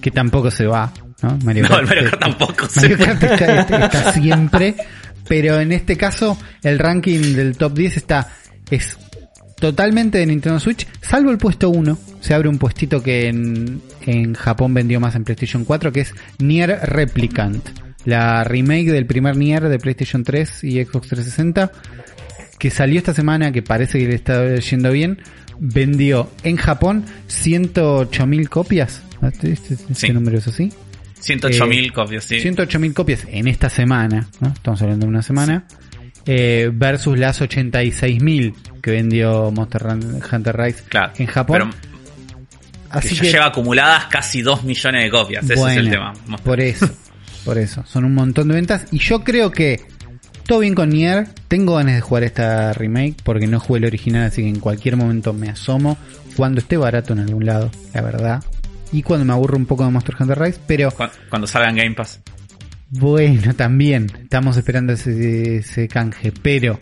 Que 0.00 0.10
tampoco 0.10 0.50
se 0.50 0.66
va. 0.66 0.92
¿no? 1.22 1.38
Mario 1.44 1.66
No, 1.68 1.78
el 1.80 1.86
Mario 1.86 2.04
Kart 2.10 2.20
tampoco 2.20 2.68
se 2.68 2.80
Mario. 2.90 2.98
Kart 3.06 3.22
está, 3.22 3.60
está- 3.60 3.84
está 3.86 4.12
siempre. 4.12 4.74
Pero 5.28 5.58
en 5.60 5.72
este 5.72 5.96
caso, 5.96 6.38
el 6.62 6.78
ranking 6.78 7.34
del 7.34 7.56
top 7.56 7.74
10 7.74 7.96
está. 7.96 8.28
Es 8.70 8.96
totalmente 9.58 10.18
de 10.18 10.26
Nintendo 10.26 10.60
Switch, 10.60 10.86
salvo 11.00 11.30
el 11.30 11.38
puesto 11.38 11.70
1. 11.70 11.98
Se 12.20 12.34
abre 12.34 12.48
un 12.48 12.58
puestito 12.58 13.02
que 13.02 13.28
en, 13.28 13.80
en 14.04 14.34
Japón 14.34 14.74
vendió 14.74 15.00
más 15.00 15.14
en 15.16 15.24
PlayStation 15.24 15.64
4, 15.64 15.90
que 15.92 16.00
es 16.00 16.14
Nier 16.38 16.78
Replicant. 16.82 17.66
La 18.04 18.44
remake 18.44 18.92
del 18.92 19.06
primer 19.06 19.36
Nier 19.36 19.68
de 19.68 19.78
PlayStation 19.78 20.22
3 20.22 20.62
y 20.64 20.84
Xbox 20.84 21.08
360. 21.08 21.72
Que 22.58 22.70
salió 22.70 22.98
esta 22.98 23.12
semana, 23.14 23.50
que 23.52 23.62
parece 23.62 23.98
que 23.98 24.06
le 24.08 24.14
está 24.14 24.54
yendo 24.56 24.90
bien. 24.92 25.18
Vendió 25.58 26.30
en 26.42 26.56
Japón 26.56 27.04
108.000 27.28 28.48
copias. 28.48 29.02
¿Este, 29.22 29.52
este- 29.52 29.76
Sí. 29.94 30.10
número 30.12 30.38
es 30.38 30.46
así? 30.48 30.72
108.000 31.20 31.86
Eh, 31.86 31.92
copias, 31.92 32.24
sí. 32.24 32.40
108.000 32.40 32.92
copias 32.92 33.26
en 33.30 33.48
esta 33.48 33.70
semana, 33.70 34.28
¿no? 34.40 34.48
Estamos 34.48 34.80
hablando 34.82 35.06
de 35.06 35.10
una 35.10 35.22
semana. 35.22 35.64
eh, 36.28 36.70
versus 36.74 37.16
las 37.16 37.40
86.000 37.40 38.52
que 38.82 38.90
vendió 38.90 39.52
Monster 39.52 39.86
Hunter 39.86 40.56
Rise 40.56 40.82
Claro. 40.88 41.12
en 41.18 41.26
Japón. 41.26 41.70
Pero 41.70 41.86
Así 42.90 43.10
que 43.10 43.14
ya 43.14 43.20
que, 43.22 43.30
lleva 43.30 43.46
acumuladas 43.46 44.06
casi 44.06 44.42
2 44.42 44.64
millones 44.64 45.04
de 45.04 45.10
copias. 45.10 45.44
Ese 45.44 45.54
bueno, 45.54 45.80
es 45.80 45.86
el 45.86 45.90
tema. 45.92 46.12
por 46.42 46.60
eso, 46.60 46.88
por 47.44 47.58
eso. 47.58 47.84
Son 47.86 48.04
un 48.04 48.12
montón 48.14 48.48
de 48.48 48.54
ventas. 48.54 48.86
Y 48.90 48.98
yo 48.98 49.22
creo 49.22 49.52
que 49.52 49.80
todo 50.46 50.60
bien 50.60 50.74
con 50.74 50.90
Nier. 50.90 51.28
Tengo 51.48 51.74
ganas 51.76 51.94
de 51.96 52.00
jugar 52.00 52.24
esta 52.24 52.72
remake 52.72 53.16
porque 53.22 53.46
no 53.46 53.60
jugué 53.60 53.78
el 53.78 53.84
original, 53.86 54.24
así 54.26 54.42
que 54.42 54.48
en 54.48 54.60
cualquier 54.60 54.96
momento 54.96 55.32
me 55.32 55.48
asomo. 55.50 55.96
Cuando 56.36 56.60
esté 56.60 56.76
barato 56.76 57.12
en 57.12 57.20
algún 57.20 57.46
lado, 57.46 57.70
la 57.94 58.02
verdad. 58.02 58.44
Y 58.92 59.02
cuando 59.02 59.24
me 59.24 59.32
aburro 59.32 59.56
un 59.56 59.66
poco 59.66 59.84
de 59.84 59.90
Monster 59.90 60.14
Hunter 60.18 60.38
Rise, 60.38 60.60
pero 60.66 60.90
Cu- 60.90 61.04
Cuando 61.28 61.46
salga 61.46 61.68
en 61.70 61.76
Game 61.76 61.94
Pass. 61.94 62.20
Bueno, 62.90 63.54
también. 63.54 64.06
Estamos 64.22 64.56
esperando 64.56 64.92
ese, 64.92 65.56
ese 65.56 65.88
canje. 65.88 66.32
Pero 66.42 66.78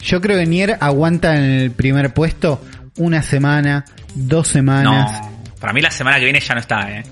yo 0.00 0.20
creo 0.20 0.38
que 0.38 0.46
Nier 0.46 0.76
aguanta 0.80 1.36
en 1.36 1.44
el 1.44 1.70
primer 1.70 2.12
puesto 2.12 2.60
una 2.98 3.22
semana, 3.22 3.84
dos 4.14 4.48
semanas. 4.48 5.20
No. 5.22 5.34
Para 5.60 5.72
mí 5.72 5.80
la 5.80 5.90
semana 5.90 6.18
que 6.18 6.24
viene 6.24 6.40
ya 6.40 6.54
no 6.54 6.60
está, 6.60 6.90
eh. 6.90 7.04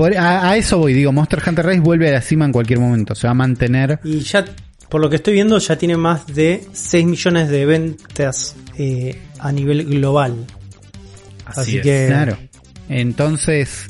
Por- 0.00 0.16
a, 0.16 0.50
a 0.50 0.56
eso 0.56 0.78
voy, 0.78 0.94
digo, 0.94 1.12
Monster 1.12 1.42
Hunter 1.46 1.66
Rise 1.66 1.80
vuelve 1.80 2.08
a 2.08 2.12
la 2.12 2.20
cima 2.22 2.44
en 2.46 2.52
cualquier 2.52 2.78
momento. 2.80 3.14
Se 3.14 3.26
va 3.26 3.32
a 3.32 3.34
mantener. 3.34 4.00
Y 4.02 4.20
ya, 4.20 4.44
por 4.88 5.00
lo 5.00 5.10
que 5.10 5.16
estoy 5.16 5.34
viendo, 5.34 5.58
ya 5.58 5.76
tiene 5.76 5.96
más 5.96 6.26
de 6.26 6.64
6 6.72 7.06
millones 7.06 7.48
de 7.50 7.66
ventas 7.66 8.56
eh, 8.78 9.20
a 9.38 9.52
nivel 9.52 9.84
global. 9.84 10.46
Así, 11.44 11.60
Así 11.60 11.76
es. 11.78 11.82
que- 11.82 12.06
Claro. 12.08 12.38
Entonces, 12.88 13.86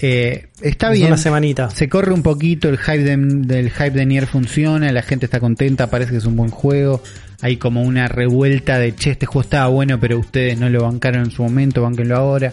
eh, 0.00 0.48
está 0.60 0.88
Es 0.92 0.98
bien. 0.98 1.08
una 1.08 1.16
semanita. 1.16 1.70
Se 1.70 1.88
corre 1.88 2.12
un 2.12 2.22
poquito, 2.22 2.68
el 2.68 2.78
hype 2.78 2.98
de- 3.04 3.16
del 3.16 3.70
hype 3.70 3.90
de 3.90 4.06
Nier 4.06 4.26
funciona, 4.26 4.92
la 4.92 5.02
gente 5.02 5.26
está 5.26 5.40
contenta, 5.40 5.88
parece 5.88 6.12
que 6.12 6.18
es 6.18 6.24
un 6.26 6.36
buen 6.36 6.50
juego. 6.50 7.02
hay 7.44 7.56
como 7.56 7.82
una 7.82 8.06
revuelta 8.06 8.78
de, 8.78 8.94
che, 8.94 9.10
este 9.10 9.26
juego 9.26 9.40
estaba 9.40 9.66
bueno, 9.66 9.98
pero 9.98 10.16
ustedes 10.16 10.56
no 10.60 10.68
lo 10.68 10.84
bancaron 10.84 11.24
en 11.24 11.30
su 11.32 11.42
momento, 11.42 11.82
banquenlo 11.82 12.16
ahora. 12.16 12.52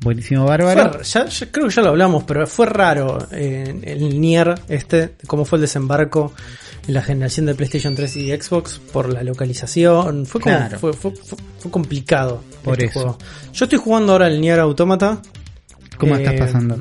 Buenísimo, 0.00 0.44
bárbaro. 0.44 0.92
Fue- 0.94 1.02
ya- 1.04 1.26
ya- 1.26 1.50
creo 1.50 1.66
que 1.68 1.74
ya 1.74 1.82
lo 1.82 1.88
hablamos, 1.88 2.24
pero 2.24 2.46
fue 2.46 2.66
raro 2.66 3.18
eh, 3.32 3.80
el 3.82 4.20
Nier, 4.20 4.54
este, 4.68 5.14
cómo 5.26 5.44
fue 5.44 5.56
el 5.58 5.62
desembarco 5.62 6.32
en 6.86 6.94
la 6.94 7.02
generación 7.02 7.46
de 7.46 7.54
PlayStation 7.54 7.94
3 7.94 8.16
y 8.16 8.30
Xbox 8.40 8.78
por 8.92 9.12
la 9.12 9.22
localización. 9.22 10.24
Fue, 10.24 10.40
como- 10.40 10.56
Claro. 10.56 10.78
fue, 10.78 10.92
fue- 10.92 11.10
fue- 11.16 11.38
fue 11.58 11.70
complicado. 11.70 12.42
Por 12.62 12.74
este 12.74 12.86
eso. 12.86 13.00
juego. 13.00 13.18
Yo 13.52 13.64
estoy 13.64 13.78
jugando 13.78 14.12
ahora 14.12 14.28
el 14.28 14.40
Nier 14.40 14.60
Automata. 14.60 15.20
¿Cómo 15.98 16.16
eh, 16.16 16.22
estás 16.22 16.34
pasando? 16.38 16.78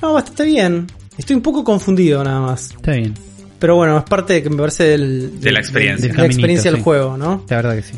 No, 0.00 0.12
bastante 0.14 0.44
bien. 0.44 0.86
Estoy 1.18 1.36
un 1.36 1.42
poco 1.42 1.64
confundido 1.64 2.22
nada 2.24 2.40
más. 2.40 2.70
Está 2.70 2.92
bien, 2.92 3.14
Pero 3.58 3.76
bueno, 3.76 3.98
es 3.98 4.04
parte 4.04 4.32
de 4.34 4.42
que 4.42 4.50
me 4.50 4.56
parece 4.56 4.84
del, 4.84 5.40
De 5.40 5.52
la 5.52 5.58
experiencia. 5.60 6.08
de 6.08 6.12
Del 6.14 6.20
la 6.20 6.26
experiencia 6.26 6.70
del 6.70 6.78
sí. 6.78 6.84
juego, 6.84 7.16
¿no? 7.16 7.44
la 7.48 7.56
verdad 7.56 7.74
que 7.76 7.82
sí. 7.82 7.94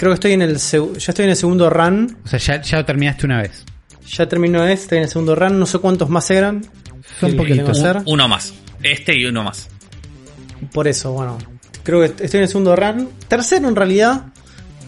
Creo 0.00 0.12
que 0.12 0.14
estoy 0.14 0.32
en 0.32 0.40
el 0.40 0.56
ya 0.56 0.78
estoy 0.96 1.24
en 1.24 1.30
el 1.30 1.36
segundo 1.36 1.68
run. 1.68 2.16
O 2.24 2.26
sea, 2.26 2.38
ya, 2.38 2.62
ya 2.62 2.86
terminaste 2.86 3.26
una 3.26 3.42
vez. 3.42 3.66
Ya 4.08 4.26
terminó 4.26 4.64
este, 4.64 4.82
estoy 4.84 4.96
en 4.98 5.04
el 5.04 5.10
segundo 5.10 5.34
run. 5.36 5.58
No 5.58 5.66
sé 5.66 5.78
cuántos 5.78 6.08
más 6.08 6.30
eran. 6.30 6.64
Son 7.20 7.36
poquitos. 7.36 7.78
Uno 8.06 8.26
más. 8.26 8.54
Este 8.82 9.14
y 9.14 9.26
uno 9.26 9.44
más. 9.44 9.68
Por 10.72 10.88
eso, 10.88 11.12
bueno. 11.12 11.36
Creo 11.82 12.00
que 12.00 12.24
estoy 12.24 12.38
en 12.38 12.44
el 12.44 12.48
segundo 12.48 12.74
run. 12.74 13.10
Tercero 13.28 13.68
en 13.68 13.76
realidad. 13.76 14.24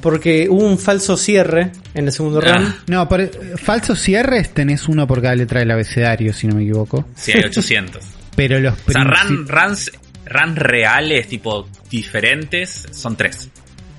Porque 0.01 0.49
hubo 0.49 0.65
un 0.67 0.79
falso 0.79 1.19
cierre 1.19 1.73
en 1.93 2.07
el 2.07 2.13
segundo 2.13 2.41
Ah. 2.43 2.57
run. 2.57 2.75
No, 2.87 3.07
por, 3.07 3.31
falsos 3.59 4.01
cierres 4.01 4.55
tenés 4.55 4.89
uno 4.89 5.07
por 5.07 5.21
cada 5.21 5.35
letra 5.37 5.61
del 5.61 5.73
abecedario, 5.73 6.33
si 6.33 6.47
no 6.47 6.55
me 6.55 6.63
equivoco. 6.63 7.05
Sí, 7.17 7.33
hay 7.33 7.45
800. 7.45 8.03
Pero 8.35 8.59
los 8.61 8.73
O 8.89 8.91
sea, 8.93 9.05
run, 9.05 9.47
runs, 9.47 9.93
runs 10.25 10.57
reales, 10.57 11.29
tipo 11.29 11.69
diferentes, 11.91 12.89
son 12.93 13.15
tres. 13.15 13.51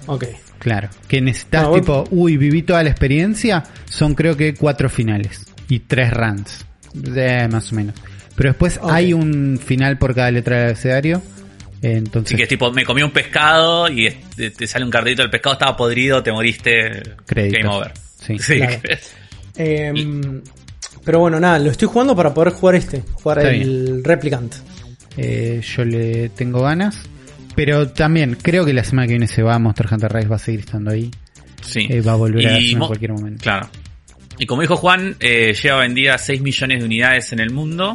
Ok. 0.07 0.25
Claro, 0.59 0.89
que 1.07 1.19
necesitas 1.21 1.63
No, 1.63 1.69
voy- 1.71 1.79
tipo, 1.81 2.03
uy, 2.11 2.37
viví 2.37 2.61
toda 2.63 2.83
la 2.83 2.89
experiencia, 2.89 3.63
son 3.89 4.15
creo 4.15 4.37
que 4.37 4.53
cuatro 4.53 4.89
finales 4.89 5.45
y 5.69 5.79
tres 5.79 6.11
runs, 6.11 6.65
Eh, 7.15 7.47
más 7.51 7.71
o 7.71 7.75
menos. 7.75 7.95
Pero 8.35 8.49
después 8.51 8.79
hay 8.83 9.13
un 9.13 9.59
final 9.63 9.97
por 9.97 10.13
cada 10.15 10.31
letra 10.31 10.57
del 10.57 10.65
abecedario, 10.67 11.21
entonces 11.81 12.31
Así 12.31 12.37
que 12.37 12.43
es 12.43 12.49
tipo, 12.49 12.71
me 12.71 12.85
comí 12.85 13.03
un 13.03 13.11
pescado 13.11 13.89
y 13.89 14.09
te, 14.35 14.67
sale 14.67 14.85
un 14.85 14.91
cartito, 14.91 15.21
el 15.21 15.29
pescado 15.29 15.53
estaba 15.53 15.75
podrido, 15.75 16.21
te 16.23 16.31
moriste. 16.31 17.03
Créditos. 17.25 17.61
Game 17.61 17.75
over. 17.75 17.91
Sí. 18.19 18.37
Claro. 18.37 18.79
Em, 19.55 20.41
pero 21.03 21.19
bueno, 21.19 21.39
nada, 21.39 21.59
lo 21.59 21.69
estoy 21.69 21.87
jugando 21.87 22.15
para 22.15 22.33
poder 22.33 22.53
jugar 22.53 22.75
este. 22.75 23.03
Jugar 23.21 23.39
Está 23.39 23.51
el 23.51 24.03
Replicant. 24.03 24.53
eh, 25.17 25.61
yo 25.63 25.85
le 25.85 26.29
tengo 26.29 26.61
ganas. 26.61 26.97
Pero 27.55 27.89
también 27.89 28.37
creo 28.41 28.65
que 28.65 28.73
la 28.73 28.83
semana 28.83 29.07
que 29.07 29.13
viene 29.13 29.27
se 29.27 29.43
va, 29.43 29.57
Monster 29.59 29.87
Hunter 29.91 30.11
Rise 30.11 30.27
va 30.27 30.35
a 30.37 30.39
seguir 30.39 30.61
estando 30.61 30.91
ahí. 30.91 31.11
Sí. 31.61 31.87
Eh, 31.89 32.01
va 32.01 32.13
a 32.13 32.15
volver 32.15 32.47
a 32.47 32.57
en 32.57 32.79
cualquier 32.79 33.13
momento. 33.13 33.43
Claro. 33.43 33.69
Y 34.39 34.45
como 34.45 34.61
dijo 34.61 34.75
Juan, 34.75 35.15
eh, 35.19 35.53
lleva 35.61 35.79
vendida 35.79 36.17
6 36.17 36.41
millones 36.41 36.79
de 36.79 36.85
unidades 36.85 37.31
en 37.33 37.39
el 37.39 37.51
mundo. 37.51 37.93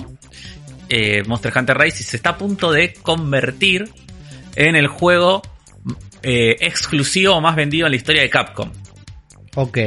eh, 0.89 1.23
Monster 1.27 1.53
Hunter 1.55 1.77
Rise 1.77 2.03
y 2.03 2.05
se 2.05 2.17
está 2.17 2.31
a 2.31 2.39
punto 2.39 2.73
de 2.73 2.95
convertir 2.95 3.91
en 4.57 4.75
el 4.77 4.87
juego 4.87 5.43
eh, 6.23 6.57
exclusivo 6.61 7.41
más 7.41 7.57
vendido 7.57 7.87
en 7.87 7.91
la 7.93 7.97
historia 7.97 8.23
de 8.23 8.31
Capcom. 8.31 8.71
Ok, 9.57 9.79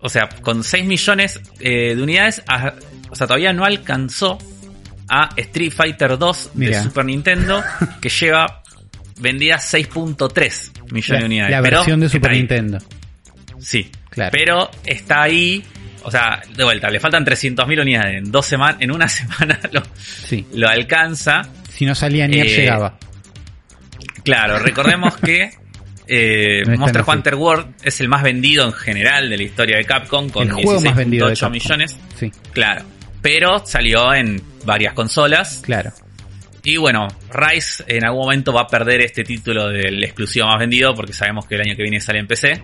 O 0.00 0.08
sea, 0.08 0.28
con 0.42 0.62
6 0.64 0.86
millones 0.86 1.40
de 1.58 2.00
unidades, 2.00 2.42
o 3.10 3.16
sea, 3.16 3.26
todavía 3.26 3.52
no 3.52 3.64
alcanzó 3.64 4.38
a 5.08 5.30
Street 5.36 5.72
Fighter 5.72 6.16
2 6.18 6.50
de. 6.54 6.82
Super 6.82 7.04
Nintendo, 7.04 7.62
que 8.00 8.08
lleva 8.08 8.62
vendidas 9.20 9.72
6.3 9.74 10.92
millones 10.92 11.20
de 11.20 11.26
unidades. 11.26 11.50
la 11.52 11.62
Pero 11.62 11.76
versión 11.78 12.00
de 12.00 12.08
Super. 12.08 12.32
Nintendo. 12.32 12.78
Sí, 13.58 13.90
Claro. 14.10 14.30
pero 14.32 14.70
está 14.84 15.22
ahí. 15.22 15.64
O 16.06 16.10
sea, 16.10 16.42
de 16.54 16.62
vuelta, 16.64 16.90
le 16.90 17.00
faltan 17.00 17.24
300.000 17.24 17.80
unidades. 17.80 18.18
En 18.18 18.30
dos 18.30 18.44
semanas, 18.44 18.76
en 18.80 18.90
una 18.92 19.08
semana 19.08 19.58
lo, 19.72 19.82
Sí, 19.96 20.44
lo 20.54 20.68
alcanza. 20.68 21.42
si 21.72 21.86
no 21.86 21.94
salía 21.94 22.28
ni 22.28 22.40
Eh, 22.40 22.44
llegaba. 22.44 22.98
Claro, 24.22 24.58
recordemos 24.58 25.16
que 25.16 25.50
eh, 26.06 26.62
No 26.66 26.76
Monster. 26.78 27.04
Hunter 27.06 27.34
World 27.34 27.74
es 27.82 28.00
el 28.00 28.08
más 28.08 28.22
vendido 28.22 28.66
en 28.66 28.72
general 28.72 29.30
de 29.30 29.36
la 29.36 29.42
historia 29.42 29.76
de 29.78 29.84
Capcom 29.84 30.28
con 30.28 30.46
El 30.48 30.52
juego 30.52 30.80
más 30.82 30.94
vendido 30.96 31.26
de 31.28 31.34
16.8 31.34 31.40
Capcom. 31.40 31.52
millones. 31.52 31.96
Sí, 32.18 32.32
Claro, 32.52 32.84
pero 33.22 33.64
salió 33.66 34.12
en 34.14 34.42
varias 34.64 34.94
consolas. 34.94 35.60
claro. 35.62 35.92
Y 36.66 36.78
bueno, 36.78 37.08
Rise 37.30 37.84
en 37.88 38.06
algún 38.06 38.22
momento 38.22 38.50
va 38.50 38.62
a 38.62 38.66
perder 38.66 39.02
este 39.02 39.22
título 39.22 39.68
del 39.68 40.02
exclusivo 40.02 40.46
más 40.46 40.58
vendido 40.58 40.94
porque 40.94 41.12
sabemos 41.12 41.44
que 41.46 41.56
el 41.56 41.60
año 41.60 41.76
que 41.76 41.82
viene 41.82 42.00
sale 42.00 42.20
en 42.20 42.26
PC. 42.26 42.62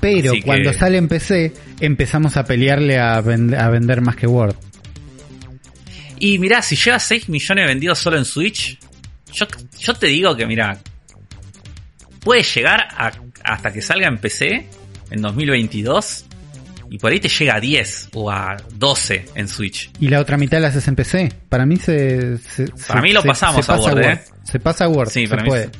Pero 0.00 0.32
Así 0.32 0.40
que- 0.40 0.46
cuando 0.46 0.72
sale 0.72 0.98
en 0.98 1.06
PC, 1.06 1.52
empezamos 1.80 2.36
a 2.36 2.44
pelearle 2.44 2.98
a, 2.98 3.22
vend- 3.22 3.56
a 3.56 3.70
vender 3.70 4.00
más 4.00 4.16
que 4.16 4.26
Word. 4.26 4.56
Y 6.18 6.38
mirá, 6.40 6.60
si 6.60 6.74
lleva 6.74 6.98
6 6.98 7.28
millones 7.28 7.66
vendidos 7.68 7.98
solo 8.00 8.16
en 8.18 8.24
Switch, 8.24 8.78
yo, 9.32 9.46
yo 9.78 9.94
te 9.94 10.06
digo 10.08 10.34
que 10.36 10.46
mira, 10.46 10.78
puede 12.20 12.42
llegar 12.42 12.80
a- 12.96 13.12
hasta 13.44 13.72
que 13.72 13.80
salga 13.80 14.08
en 14.08 14.18
PC 14.18 14.66
en 15.10 15.22
2022 15.22 16.24
y 16.94 16.98
por 16.98 17.10
ahí 17.10 17.18
te 17.18 17.28
llega 17.28 17.56
a 17.56 17.60
10 17.60 18.10
o 18.12 18.30
a 18.30 18.56
12 18.74 19.26
en 19.34 19.48
Switch. 19.48 19.90
Y 19.98 20.06
la 20.08 20.20
otra 20.20 20.36
mitad 20.36 20.60
la 20.60 20.68
haces 20.68 20.86
en 20.86 20.94
PC. 20.94 21.32
Para 21.48 21.66
mí 21.66 21.76
se. 21.76 22.38
se- 22.38 22.68
Para 22.68 23.00
se- 23.00 23.02
mí 23.02 23.12
lo 23.12 23.20
se- 23.20 23.26
pasamos 23.28 23.68
a 23.68 23.76
pasa 23.76 23.92
Word, 23.92 24.04
¿eh? 24.04 24.20
Se 24.44 24.60
pasa 24.60 24.84
a 24.84 24.88
Word. 24.88 25.08
Sí, 25.08 25.26
para 25.26 25.42
mí 25.42 25.48
puede. 25.48 25.70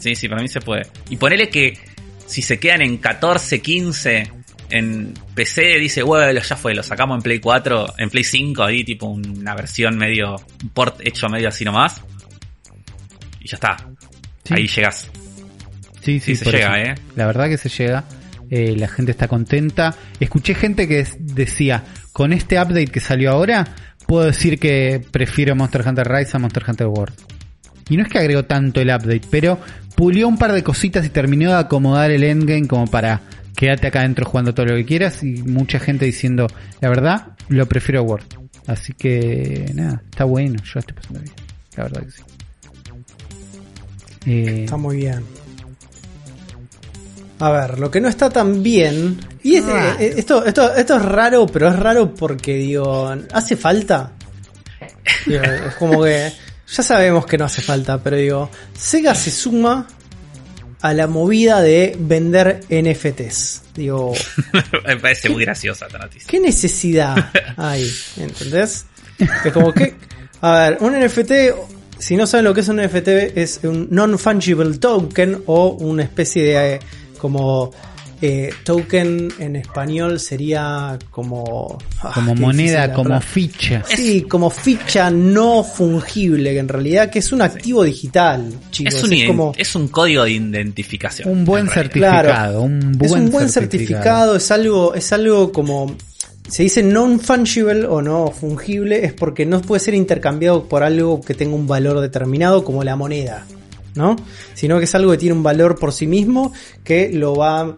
Sí, 0.00 0.16
sí, 0.16 0.28
para 0.28 0.42
mí 0.42 0.48
se 0.48 0.60
puede. 0.60 0.88
Y 1.08 1.16
ponele 1.16 1.48
que 1.48 1.78
si 2.26 2.42
se 2.42 2.58
quedan 2.58 2.82
en 2.82 2.96
14, 2.98 3.60
15 3.62 4.28
en 4.70 5.14
PC, 5.36 5.78
dice, 5.78 6.02
bueno, 6.02 6.32
ya 6.40 6.56
fue, 6.56 6.74
lo 6.74 6.82
sacamos 6.82 7.16
en 7.18 7.22
Play 7.22 7.38
4, 7.38 7.94
en 7.96 8.10
Play 8.10 8.24
5, 8.24 8.64
ahí 8.64 8.82
tipo 8.82 9.06
una 9.06 9.54
versión 9.54 9.96
medio, 9.96 10.34
un 10.64 10.68
port 10.70 11.00
hecho 11.06 11.28
medio 11.28 11.48
así 11.48 11.64
nomás. 11.64 12.00
Y 13.40 13.46
ya 13.48 13.54
está. 13.56 13.76
Sí. 14.42 14.54
Ahí 14.54 14.66
llegas. 14.66 15.08
Sí, 16.02 16.18
sí, 16.18 16.34
Sí, 16.34 16.44
se 16.44 16.50
llega, 16.50 16.80
eso. 16.80 16.90
¿eh? 16.90 16.94
La 17.14 17.26
verdad 17.26 17.48
que 17.48 17.56
se 17.56 17.68
llega. 17.68 18.04
Eh, 18.50 18.76
la 18.76 18.88
gente 18.88 19.10
está 19.12 19.28
contenta. 19.28 19.94
Escuché 20.20 20.54
gente 20.54 20.86
que 20.88 21.06
decía, 21.18 21.84
con 22.12 22.32
este 22.32 22.60
update 22.60 22.86
que 22.86 23.00
salió 23.00 23.30
ahora, 23.30 23.66
puedo 24.06 24.26
decir 24.26 24.58
que 24.58 25.04
prefiero 25.10 25.56
Monster 25.56 25.86
Hunter 25.86 26.08
Rise 26.08 26.36
a 26.36 26.40
Monster 26.40 26.64
Hunter 26.66 26.86
World. 26.86 27.14
Y 27.88 27.96
no 27.96 28.02
es 28.02 28.08
que 28.08 28.18
agregó 28.18 28.44
tanto 28.44 28.80
el 28.80 28.88
update, 28.88 29.22
pero 29.30 29.58
pulió 29.94 30.28
un 30.28 30.38
par 30.38 30.52
de 30.52 30.62
cositas 30.62 31.04
y 31.04 31.10
terminó 31.10 31.50
de 31.50 31.58
acomodar 31.58 32.10
el 32.10 32.24
endgame 32.24 32.66
como 32.66 32.86
para 32.86 33.20
quedarte 33.56 33.86
acá 33.86 34.00
adentro 34.00 34.26
jugando 34.26 34.54
todo 34.54 34.66
lo 34.66 34.76
que 34.76 34.84
quieras. 34.84 35.22
Y 35.22 35.42
mucha 35.42 35.78
gente 35.78 36.04
diciendo, 36.04 36.46
la 36.80 36.88
verdad, 36.88 37.28
lo 37.48 37.66
prefiero 37.66 38.00
a 38.00 38.02
World. 38.02 38.26
Así 38.66 38.94
que, 38.94 39.70
nada, 39.74 40.02
está 40.10 40.24
bueno. 40.24 40.62
Yo 40.62 40.80
estoy 40.80 40.94
pasando 40.94 41.20
bien. 41.20 41.34
La 41.76 41.82
verdad 41.84 42.02
que 42.02 42.10
sí. 42.10 42.22
Eh, 44.26 44.64
Está 44.64 44.76
muy 44.76 44.96
bien. 44.96 45.22
A 47.40 47.50
ver, 47.50 47.78
lo 47.78 47.90
que 47.90 48.00
no 48.00 48.08
está 48.08 48.30
tan 48.30 48.62
bien. 48.62 49.18
Y 49.42 49.56
es- 49.56 49.64
Raro. 49.66 49.98
eh, 50.00 50.14
esto, 50.16 50.44
esto, 50.44 50.74
esto 50.74 50.96
es 50.96 51.02
raro, 51.02 51.46
pero 51.46 51.68
es 51.68 51.76
raro 51.76 52.14
porque, 52.14 52.54
digo, 52.54 53.12
¿hace 53.32 53.56
falta? 53.56 54.12
Digo, 55.26 55.42
es 55.42 55.74
como 55.74 56.02
que. 56.02 56.32
Ya 56.66 56.82
sabemos 56.82 57.26
que 57.26 57.36
no 57.36 57.44
hace 57.44 57.60
falta, 57.60 57.98
pero 58.02 58.16
digo, 58.16 58.50
Sega 58.76 59.14
se 59.14 59.30
suma 59.30 59.86
a 60.80 60.94
la 60.94 61.06
movida 61.06 61.60
de 61.60 61.94
vender 61.98 62.60
NFTs. 62.70 63.62
Digo, 63.74 64.14
Me 64.86 64.96
parece 64.96 65.28
muy 65.28 65.44
graciosa 65.44 65.86
esta 65.86 65.98
noticia. 65.98 66.26
¿qué 66.28 66.40
necesidad 66.40 67.16
hay? 67.56 67.90
¿Entendés? 68.16 68.86
Es 69.44 69.52
como 69.52 69.72
que. 69.72 69.94
A 70.40 70.52
ver, 70.70 70.78
un 70.80 70.94
NFT. 70.98 71.32
Si 71.98 72.16
no 72.16 72.26
saben 72.26 72.44
lo 72.44 72.54
que 72.54 72.60
es 72.62 72.68
un 72.68 72.76
NFT, 72.82 73.08
es 73.36 73.60
un 73.62 73.88
non-fungible 73.90 74.78
token 74.78 75.42
o 75.46 75.68
una 75.80 76.02
especie 76.04 76.42
de. 76.44 76.80
Como. 77.24 77.70
eh, 78.22 78.50
token 78.64 79.28
en 79.38 79.56
español 79.56 80.18
sería 80.18 80.96
como. 81.10 81.76
ah, 82.00 82.12
como 82.14 82.34
moneda, 82.34 82.92
como 82.92 83.10
palabra. 83.10 83.26
ficha. 83.26 83.82
Sí, 83.84 84.22
como 84.22 84.48
ficha 84.48 85.10
no 85.10 85.62
fungible, 85.62 86.52
que 86.54 86.60
en 86.60 86.68
realidad 86.68 87.10
que 87.10 87.18
es 87.18 87.32
un 87.32 87.42
activo 87.42 87.82
digital, 87.84 88.48
chicos. 88.70 88.94
Es 88.94 89.02
un, 89.04 89.26
como, 89.26 89.52
es 89.56 89.74
un 89.74 89.88
código 89.88 90.24
de 90.24 90.30
identificación. 90.30 91.28
Un 91.28 91.44
buen 91.44 91.68
certificado, 91.68 92.22
Claro. 92.28 92.62
un 92.62 92.92
buen 92.96 93.04
es 93.04 93.12
un 93.12 93.30
buen 93.30 93.48
certificado. 93.50 94.32
certificado, 94.32 94.36
es 94.36 94.50
algo, 94.50 94.94
es 94.94 95.12
algo 95.12 95.52
como 95.52 95.94
se 96.48 96.62
dice 96.62 96.82
non 96.82 97.18
fungible 97.20 97.84
o 97.88 98.00
no 98.00 98.28
fungible, 98.30 99.04
es 99.04 99.12
porque 99.12 99.44
no 99.44 99.60
puede 99.60 99.80
ser 99.80 99.94
intercambiado 99.94 100.64
por 100.68 100.82
algo 100.82 101.20
que 101.20 101.34
tenga 101.34 101.56
un 101.56 101.66
valor 101.66 102.00
determinado 102.00 102.64
como 102.64 102.84
la 102.84 102.96
moneda, 102.96 103.44
¿no? 103.94 104.16
Sino 104.54 104.78
que 104.78 104.84
es 104.84 104.94
algo 104.94 105.12
que 105.12 105.18
tiene 105.18 105.34
un 105.34 105.42
valor 105.42 105.78
por 105.78 105.92
sí 105.92 106.06
mismo 106.06 106.52
que 106.82 107.10
lo 107.12 107.34
va 107.34 107.76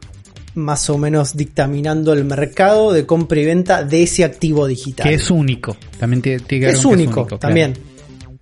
más 0.55 0.89
o 0.89 0.97
menos 0.97 1.37
dictaminando 1.37 2.13
el 2.13 2.25
mercado 2.25 2.93
de 2.93 3.05
compra 3.05 3.41
y 3.41 3.45
venta 3.45 3.85
de 3.85 4.03
ese 4.03 4.25
activo 4.25 4.67
digital. 4.67 5.07
Que 5.07 5.15
es 5.15 5.31
único. 5.31 5.77
También 5.99 6.23
tiene, 6.23 6.41
tiene 6.41 6.67
que 6.67 6.73
es 6.73 6.79
con 6.81 6.91
que 6.91 6.95
único, 6.95 7.27
claro. 7.27 7.39
también. 7.39 7.75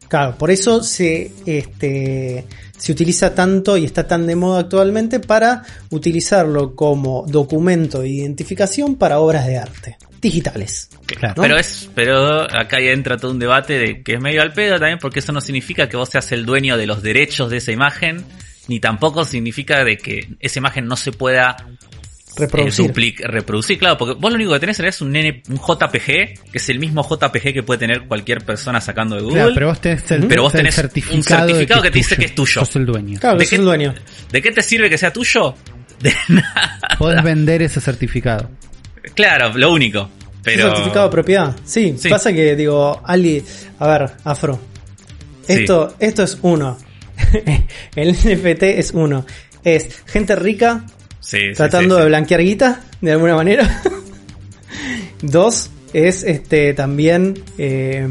Claro, 0.08 0.36
por 0.38 0.50
eso 0.50 0.82
se, 0.82 1.32
este, 1.44 2.44
se 2.76 2.92
utiliza 2.92 3.34
tanto 3.34 3.76
y 3.76 3.84
está 3.84 4.06
tan 4.06 4.26
de 4.26 4.36
moda 4.36 4.60
actualmente 4.60 5.18
para 5.18 5.64
utilizarlo 5.90 6.76
como 6.76 7.24
documento 7.26 8.00
de 8.00 8.10
identificación 8.10 8.94
para 8.94 9.18
obras 9.18 9.46
de 9.46 9.58
arte 9.58 9.96
digitales. 10.24 10.88
Claro. 11.06 11.34
¿no? 11.36 11.42
Pero 11.42 11.56
es, 11.58 11.88
pero 11.94 12.42
acá 12.42 12.80
ya 12.80 12.90
entra 12.90 13.16
todo 13.16 13.30
un 13.30 13.38
debate 13.38 13.78
de 13.78 14.02
que 14.02 14.14
es 14.14 14.20
medio 14.20 14.42
al 14.42 14.52
pedo 14.52 14.78
también, 14.78 14.98
porque 14.98 15.20
eso 15.20 15.30
no 15.32 15.40
significa 15.40 15.88
que 15.88 15.96
vos 15.96 16.08
seas 16.08 16.32
el 16.32 16.44
dueño 16.44 16.76
de 16.76 16.86
los 16.86 17.02
derechos 17.02 17.50
de 17.50 17.58
esa 17.58 17.70
imagen, 17.72 18.24
ni 18.68 18.80
tampoco 18.80 19.24
significa 19.24 19.84
de 19.84 19.96
que 19.96 20.28
esa 20.40 20.58
imagen 20.58 20.86
no 20.86 20.96
se 20.96 21.12
pueda 21.12 21.56
eh, 22.36 22.40
Reproducir. 22.40 22.90
duplic- 22.92 23.20
reproducir, 23.24 23.78
claro, 23.78 23.96
porque 23.96 24.14
vos 24.18 24.28
lo 24.32 24.34
único 24.36 24.52
que 24.54 24.58
tenés 24.58 24.80
es 24.80 25.00
un, 25.00 25.14
N- 25.14 25.42
un 25.48 25.56
JPG, 25.56 26.04
que 26.04 26.34
es 26.54 26.68
el 26.68 26.80
mismo 26.80 27.06
JPG 27.08 27.52
que 27.52 27.62
puede 27.62 27.78
tener 27.78 28.08
cualquier 28.08 28.44
persona 28.44 28.80
sacando 28.80 29.14
de 29.14 29.22
Google. 29.22 29.36
Claro, 29.36 29.54
pero 29.54 29.66
vos 29.68 29.80
tenés 29.80 30.10
el, 30.10 30.26
Pero 30.26 30.42
vos 30.42 30.54
el 30.54 30.58
tenés 30.62 30.76
un 31.12 31.22
certificado, 31.22 31.80
que 31.82 31.90
te 31.92 31.98
dice 31.98 32.16
que 32.16 32.24
es 32.24 32.34
tuyo. 32.34 32.64
Sos 32.64 32.74
el 32.74 32.86
dueño. 32.86 33.20
Claro, 33.20 33.38
¿De 33.38 33.46
qué- 33.46 33.54
el 33.54 33.62
dueño. 33.64 33.94
¿De 34.32 34.42
qué 34.42 34.50
te 34.50 34.62
sirve 34.62 34.90
que 34.90 34.98
sea 34.98 35.12
tuyo? 35.12 35.54
De 36.00 36.12
nada. 36.28 36.78
Podés 36.98 37.22
vender 37.22 37.62
ese 37.62 37.80
certificado. 37.80 38.50
Claro, 39.14 39.52
lo 39.56 39.72
único. 39.72 40.08
Pero... 40.42 40.64
¿Un 40.68 40.70
certificado 40.76 41.06
de 41.06 41.12
propiedad? 41.12 41.56
Sí, 41.64 41.94
Sí. 41.98 42.08
pasa 42.08 42.32
que 42.32 42.54
digo, 42.56 43.00
Ali, 43.04 43.42
a 43.78 43.86
ver, 43.86 44.10
Afro. 44.24 44.58
Esto, 45.48 45.94
esto 45.98 46.22
es 46.22 46.38
uno. 46.42 46.78
el 47.96 48.12
NFT 48.14 48.62
es 48.64 48.90
uno. 48.92 49.24
Es 49.62 49.88
gente 50.06 50.34
rica 50.36 50.84
Sí, 51.20 51.38
sí, 51.38 51.52
tratando 51.54 51.94
sí, 51.96 52.00
de 52.00 52.04
sí. 52.04 52.08
blanquear 52.08 52.40
guita, 52.42 52.84
de 53.00 53.12
alguna 53.12 53.34
manera. 53.36 53.82
Dos, 55.22 55.70
es 55.92 56.22
este 56.22 56.74
también 56.74 57.42
eh, 57.56 58.06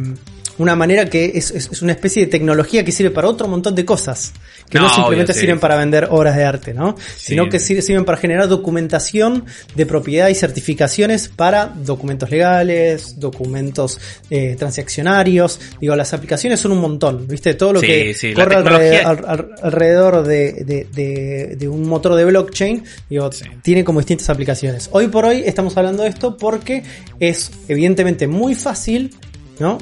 una 0.58 0.76
manera 0.76 1.10
que 1.10 1.32
es, 1.36 1.52
es- 1.52 1.70
es 1.72 1.82
una 1.82 1.92
especie 1.92 2.26
de 2.26 2.32
tecnología 2.32 2.84
que 2.84 2.92
sirve 2.92 3.12
para 3.12 3.28
otro 3.28 3.48
montón 3.48 3.76
de 3.76 3.86
cosas. 3.86 4.34
Que 4.74 4.80
no, 4.80 4.86
No, 4.88 4.94
simplemente 4.96 5.32
obvio, 5.32 5.34
sí. 5.36 5.40
sirven 5.42 5.60
para 5.60 5.76
vender 5.78 6.08
obras 6.10 6.36
de 6.36 6.44
arte, 6.44 6.74
¿no? 6.74 6.96
Sino 7.18 7.48
que 7.48 7.60
sirven 7.60 8.06
para 8.06 8.18
generar 8.18 8.48
documentación 8.48 9.46
de 9.76 9.86
propiedad 9.86 10.30
y 10.30 10.36
certificaciones 10.36 11.28
para 11.28 11.68
documentos 11.68 12.32
legales, 12.32 13.20
documentos 13.20 14.00
eh, 14.32 14.56
transaccionarios. 14.58 15.60
Digo, 15.80 15.96
las 15.96 16.14
aplicaciones 16.14 16.60
son 16.60 16.72
un 16.72 16.80
montón, 16.80 17.28
¿viste? 17.28 17.54
Todo 17.54 17.74
lo 17.74 17.82
que 17.82 18.16
corre 18.34 18.56
tecnología- 18.56 19.08
alrededor, 19.08 19.26
al- 19.30 19.40
al- 19.40 19.50
alrededor 19.62 20.24
de, 20.28 20.54
de- 20.66 20.88
de- 20.92 21.56
de 21.56 21.68
un 21.68 21.88
motor 21.88 22.16
de 22.16 22.26
blockchain, 22.26 22.84
digo, 23.10 23.30
tiene 23.62 23.84
como 23.84 24.00
distintas 24.00 24.30
aplicaciones. 24.30 24.90
Hoy 24.92 25.08
por 25.08 25.26
hoy 25.26 25.44
estamos 25.46 25.78
hablando 25.78 26.02
de 26.04 26.10
esto 26.10 26.36
porque 26.36 26.82
es 27.20 27.52
evidentemente 27.68 28.28
muy 28.28 28.56
fácil, 28.56 29.14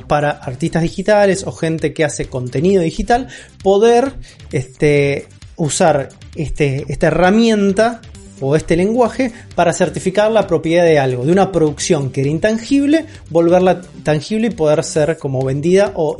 Para 0.07 0.31
artistas 0.31 0.83
digitales 0.83 1.43
o 1.45 1.51
gente 1.51 1.93
que 1.93 2.05
hace 2.05 2.25
contenido 2.25 2.81
digital 2.83 3.27
poder 3.63 4.13
este, 4.51 5.27
usar 5.55 6.09
este, 6.35 6.85
esta 6.87 7.07
herramienta 7.07 8.01
o 8.39 8.55
este 8.55 8.75
lenguaje 8.75 9.31
para 9.55 9.71
certificar 9.71 10.31
la 10.31 10.47
propiedad 10.47 10.83
de 10.83 10.99
algo, 10.99 11.25
de 11.25 11.31
una 11.31 11.51
producción 11.51 12.11
que 12.11 12.21
era 12.21 12.29
intangible, 12.29 13.05
volverla 13.29 13.81
tangible 14.03 14.47
y 14.47 14.51
poder 14.51 14.83
ser 14.83 15.17
como 15.17 15.43
vendida 15.45 15.93
o 15.95 16.17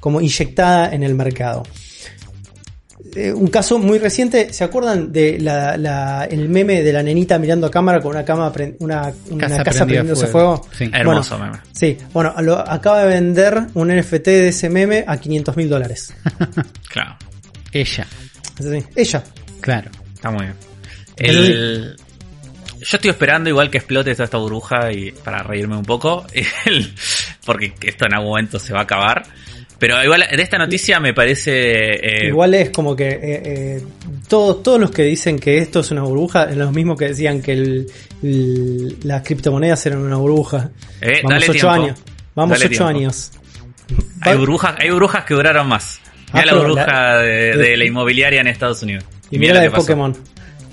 como 0.00 0.20
inyectada 0.20 0.94
en 0.94 1.02
el 1.02 1.14
mercado. 1.14 1.64
Eh, 3.14 3.32
un 3.32 3.48
caso 3.48 3.78
muy 3.78 3.98
reciente, 3.98 4.52
¿se 4.52 4.64
acuerdan 4.64 5.12
de 5.12 5.38
la, 5.40 5.76
la- 5.76 6.24
el 6.30 6.48
meme 6.48 6.82
de 6.82 6.92
la 6.92 7.02
nenita 7.02 7.38
mirando 7.38 7.66
a 7.66 7.70
cámara 7.70 8.00
con 8.00 8.10
una 8.12 8.24
cama 8.24 8.52
una, 8.80 9.12
una 9.30 9.48
Casa 9.62 9.84
prendiéndose 9.86 10.26
fuego. 10.28 10.56
fuego? 10.58 10.68
Sí. 10.76 10.90
Hermoso 10.92 11.36
Bueno, 11.38 11.52
meme. 11.52 11.64
Sí, 11.72 11.98
bueno, 12.12 12.34
lo, 12.42 12.58
acaba 12.58 13.02
de 13.02 13.08
vender 13.08 13.66
un 13.74 13.88
NFT 13.88 14.24
de 14.26 14.48
ese 14.48 14.68
meme 14.68 15.04
a 15.06 15.16
500 15.16 15.56
mil 15.56 15.68
dólares. 15.68 16.12
Claro, 16.90 17.16
Ella. 17.72 18.06
Ella. 18.96 19.22
claro. 19.60 19.90
está 20.14 20.30
muy 20.30 20.44
bien. 20.46 20.54
El- 21.16 21.96
Yo 22.80 22.96
estoy 22.96 23.10
esperando 23.10 23.48
igual 23.50 23.70
que 23.70 23.78
explote 23.78 24.12
toda 24.12 24.24
esta 24.24 24.38
burbuja 24.38 24.92
y 24.92 25.10
para 25.10 25.42
reírme 25.42 25.76
un 25.76 25.84
poco, 25.84 26.24
el- 26.66 26.94
porque 27.44 27.72
esto 27.82 28.06
en 28.06 28.14
algún 28.14 28.30
momento 28.30 28.58
se 28.58 28.72
va 28.72 28.80
a 28.80 28.82
acabar. 28.84 29.22
Pero 29.78 30.02
igual 30.02 30.24
de 30.34 30.42
esta 30.42 30.58
noticia 30.58 30.98
me 30.98 31.14
parece... 31.14 32.22
eh, 32.24 32.26
Igual 32.28 32.54
es 32.54 32.70
como 32.70 32.96
que 32.96 33.08
eh, 33.08 33.20
eh, 33.22 33.82
todos, 34.28 34.62
todos 34.62 34.80
los 34.80 34.90
que 34.90 35.02
dicen 35.04 35.38
que 35.38 35.58
esto 35.58 35.80
es 35.80 35.90
una 35.92 36.02
burbuja, 36.02 36.44
es 36.50 36.56
lo 36.56 36.72
mismo 36.72 36.96
que 36.96 37.06
decían 37.08 37.40
que 37.40 37.52
el- 37.52 37.86
el- 38.22 38.96
las 39.04 39.22
criptomonedas 39.22 39.86
eran 39.86 40.00
una 40.00 40.16
burbuja. 40.16 40.70
Eh, 41.00 41.20
Vamos 41.22 41.42
ocho 41.44 41.52
tiempo. 41.52 41.70
años. 41.70 41.98
Vamos 42.34 42.58
Dale 42.58 42.66
ocho 42.66 42.84
tiempo. 42.84 42.98
años. 42.98 43.30
hay, 44.20 44.36
burbujas, 44.36 44.74
hay 44.80 44.90
burbujas 44.90 45.24
que 45.24 45.34
duraron 45.34 45.68
más. 45.68 46.00
Mira 46.34 46.42
Ah, 46.42 46.44
la 46.46 46.52
pero 46.52 46.62
burbuja 46.62 46.86
la- 46.86 47.18
de, 47.18 47.56
de 47.56 47.76
la 47.76 47.84
inmobiliaria 47.84 48.40
en 48.40 48.48
Estados 48.48 48.82
Unidos. 48.82 49.04
Y 49.30 49.38
mira 49.38 49.54
la 49.54 49.60
de. 49.60 49.70
Pokémon. 49.70 50.14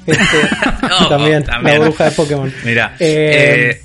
Este, 0.07 0.21
No, 0.81 1.07
también, 1.09 1.43
también. 1.43 1.75
la 1.79 1.85
burbuja 1.85 2.05
de 2.05 2.11
Pokémon. 2.11 2.53
Mira, 2.65 2.95
eh, 2.99 3.81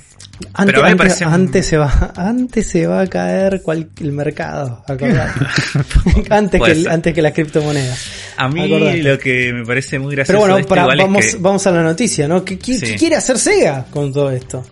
Antes, 0.53 0.65
pero 0.75 0.79
a 0.79 0.81
mí 0.81 0.85
me 0.85 0.91
antes- 0.91 1.07
parece- 1.19 1.25
antes 1.25 1.65
se 1.65 1.77
va, 1.77 2.13
antes 2.15 2.67
se 2.67 2.87
va 2.87 3.01
a 3.01 3.07
caer 3.07 3.61
cual- 3.61 3.89
el 3.99 4.11
mercado, 4.11 4.83
antes, 6.29 6.61
que, 6.61 6.85
antes 6.89 7.13
que 7.13 7.21
las 7.21 7.33
criptomonedas. 7.33 8.11
a 8.37 8.47
mí 8.49 8.65
acordate. 8.65 9.03
lo 9.03 9.19
que 9.19 9.53
me 9.53 9.65
parece 9.65 9.99
muy 9.99 10.15
gracioso 10.15 10.33
Pero 10.33 10.39
bueno, 10.39 10.55
de 10.55 10.61
esto 10.61 10.69
para- 10.69 10.81
igual 10.83 10.99
es 10.99 11.05
vamos, 11.05 11.25
que- 11.25 11.37
vamos 11.37 11.67
a 11.67 11.71
la 11.71 11.83
noticia, 11.83 12.27
¿no? 12.27 12.43
¿Qué, 12.45 12.57
qué- 12.59 12.73
Sí. 12.77 12.85
qué 12.85 12.95
quiere 12.95 13.15
hacer 13.15 13.37
Sega 13.37 13.85
con 13.89 14.11
todo 14.13 14.31
esto? 14.31 14.65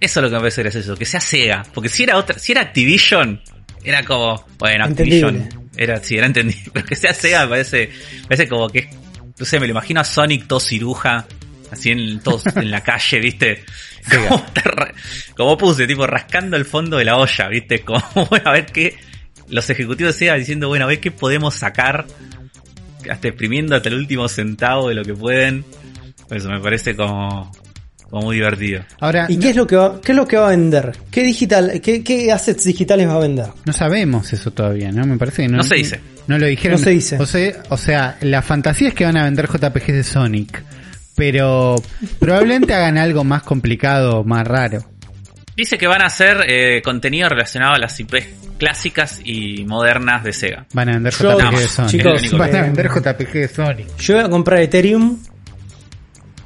Eso 0.00 0.20
es 0.20 0.22
lo 0.24 0.28
que 0.28 0.34
me 0.34 0.40
parece 0.40 0.62
gracioso, 0.62 0.96
que 0.96 1.04
sea 1.06 1.20
Sega. 1.20 1.62
Porque 1.72 1.88
si 1.88 2.02
era 2.02 2.16
otra, 2.18 2.38
si 2.38 2.52
era 2.52 2.60
Activision, 2.62 3.40
era 3.82 4.04
como, 4.04 4.44
bueno. 4.58 4.84
Activision. 4.84 5.48
Era, 5.76 6.02
sí, 6.02 6.16
era 6.16 6.26
entendible. 6.26 6.64
Pero 6.72 6.86
que 6.86 6.96
sea 6.96 7.14
Sega 7.14 7.44
me 7.44 7.50
parece, 7.50 7.90
me 8.22 8.26
parece 8.28 8.48
como 8.48 8.68
que, 8.68 8.90
no 9.38 9.44
sé, 9.46 9.58
me 9.60 9.66
lo 9.66 9.72
imagino 9.72 10.00
a 10.00 10.04
Sonic 10.04 10.46
todo 10.46 10.60
ciruja, 10.60 11.26
así 11.70 11.90
en, 11.90 12.20
todos 12.20 12.44
en 12.56 12.70
la 12.70 12.82
calle, 12.82 13.20
viste. 13.20 13.64
Como, 14.04 14.44
como 15.34 15.56
puse, 15.56 15.86
tipo 15.86 16.06
rascando 16.06 16.58
el 16.58 16.66
fondo 16.66 16.98
de 16.98 17.06
la 17.06 17.16
olla, 17.16 17.48
viste. 17.48 17.80
Como, 17.80 18.02
bueno, 18.28 18.50
a 18.50 18.52
ver 18.52 18.66
qué, 18.66 18.98
los 19.48 19.68
ejecutivos 19.70 20.14
Sega 20.14 20.34
diciendo, 20.34 20.68
bueno, 20.68 20.84
a 20.84 20.88
ver 20.88 21.00
qué 21.00 21.10
podemos 21.10 21.54
sacar, 21.54 22.04
hasta 23.10 23.28
exprimiendo 23.28 23.74
hasta 23.76 23.88
el 23.88 23.94
último 23.94 24.28
centavo 24.28 24.90
de 24.90 24.94
lo 24.94 25.04
que 25.04 25.14
pueden. 25.14 25.64
Eso 26.30 26.50
me 26.50 26.60
parece 26.60 26.94
como, 26.96 27.50
como 28.10 28.24
muy 28.24 28.36
divertido. 28.36 28.84
Ahora, 29.00 29.26
¿Y 29.28 29.38
qué 29.38 29.50
es 29.50 29.56
lo 29.56 29.66
que 29.66 29.76
va, 29.76 30.00
qué 30.00 30.12
es 30.12 30.16
lo 30.16 30.26
que 30.26 30.36
va 30.36 30.48
a 30.48 30.50
vender? 30.50 30.92
¿Qué 31.10 31.22
digital, 31.22 31.80
qué, 31.82 32.02
qué 32.02 32.30
assets 32.32 32.64
digitales 32.64 33.08
va 33.08 33.14
a 33.14 33.20
vender? 33.20 33.46
no 33.64 33.72
sabemos 33.72 34.32
eso 34.32 34.50
todavía, 34.50 34.92
¿no? 34.92 35.06
Me 35.06 35.16
parece 35.16 35.42
que 35.42 35.48
no, 35.48 35.58
No 35.58 35.62
se 35.62 35.76
dice. 35.76 36.00
No 36.26 36.38
lo 36.38 36.46
dijeron. 36.46 36.78
No 36.78 36.84
se 36.84 36.90
dice. 36.90 37.16
O 37.18 37.26
sea, 37.26 37.62
o 37.68 37.76
sea, 37.76 38.16
la 38.22 38.42
fantasía 38.42 38.88
es 38.88 38.94
que 38.94 39.04
van 39.04 39.16
a 39.16 39.24
vender 39.24 39.46
JPGs 39.46 39.86
de 39.86 40.04
Sonic. 40.04 40.62
Pero 41.16 41.76
probablemente 42.18 42.74
hagan 42.74 42.98
algo 42.98 43.24
más 43.24 43.42
complicado, 43.42 44.24
más 44.24 44.46
raro. 44.46 44.84
Dice 45.56 45.78
que 45.78 45.86
van 45.86 46.02
a 46.02 46.06
hacer 46.06 46.38
eh, 46.48 46.82
contenido 46.82 47.28
relacionado 47.28 47.74
a 47.74 47.78
las 47.78 47.98
IPs 48.00 48.26
clásicas 48.58 49.20
y 49.24 49.64
modernas 49.64 50.24
de 50.24 50.32
Sega. 50.32 50.66
Van 50.72 50.88
a 50.88 50.92
vender 50.94 51.12
JPG 51.12 51.56
de 51.56 51.68
Sonic. 51.68 51.90
chicos, 51.90 52.38
van 52.38 52.56
a 52.56 52.62
vender 52.62 52.88
JPG 52.88 53.32
de 53.32 53.48
Sonic. 53.48 53.96
Yo 53.98 54.14
voy 54.16 54.24
a 54.24 54.28
comprar 54.28 54.60
Ethereum. 54.60 55.18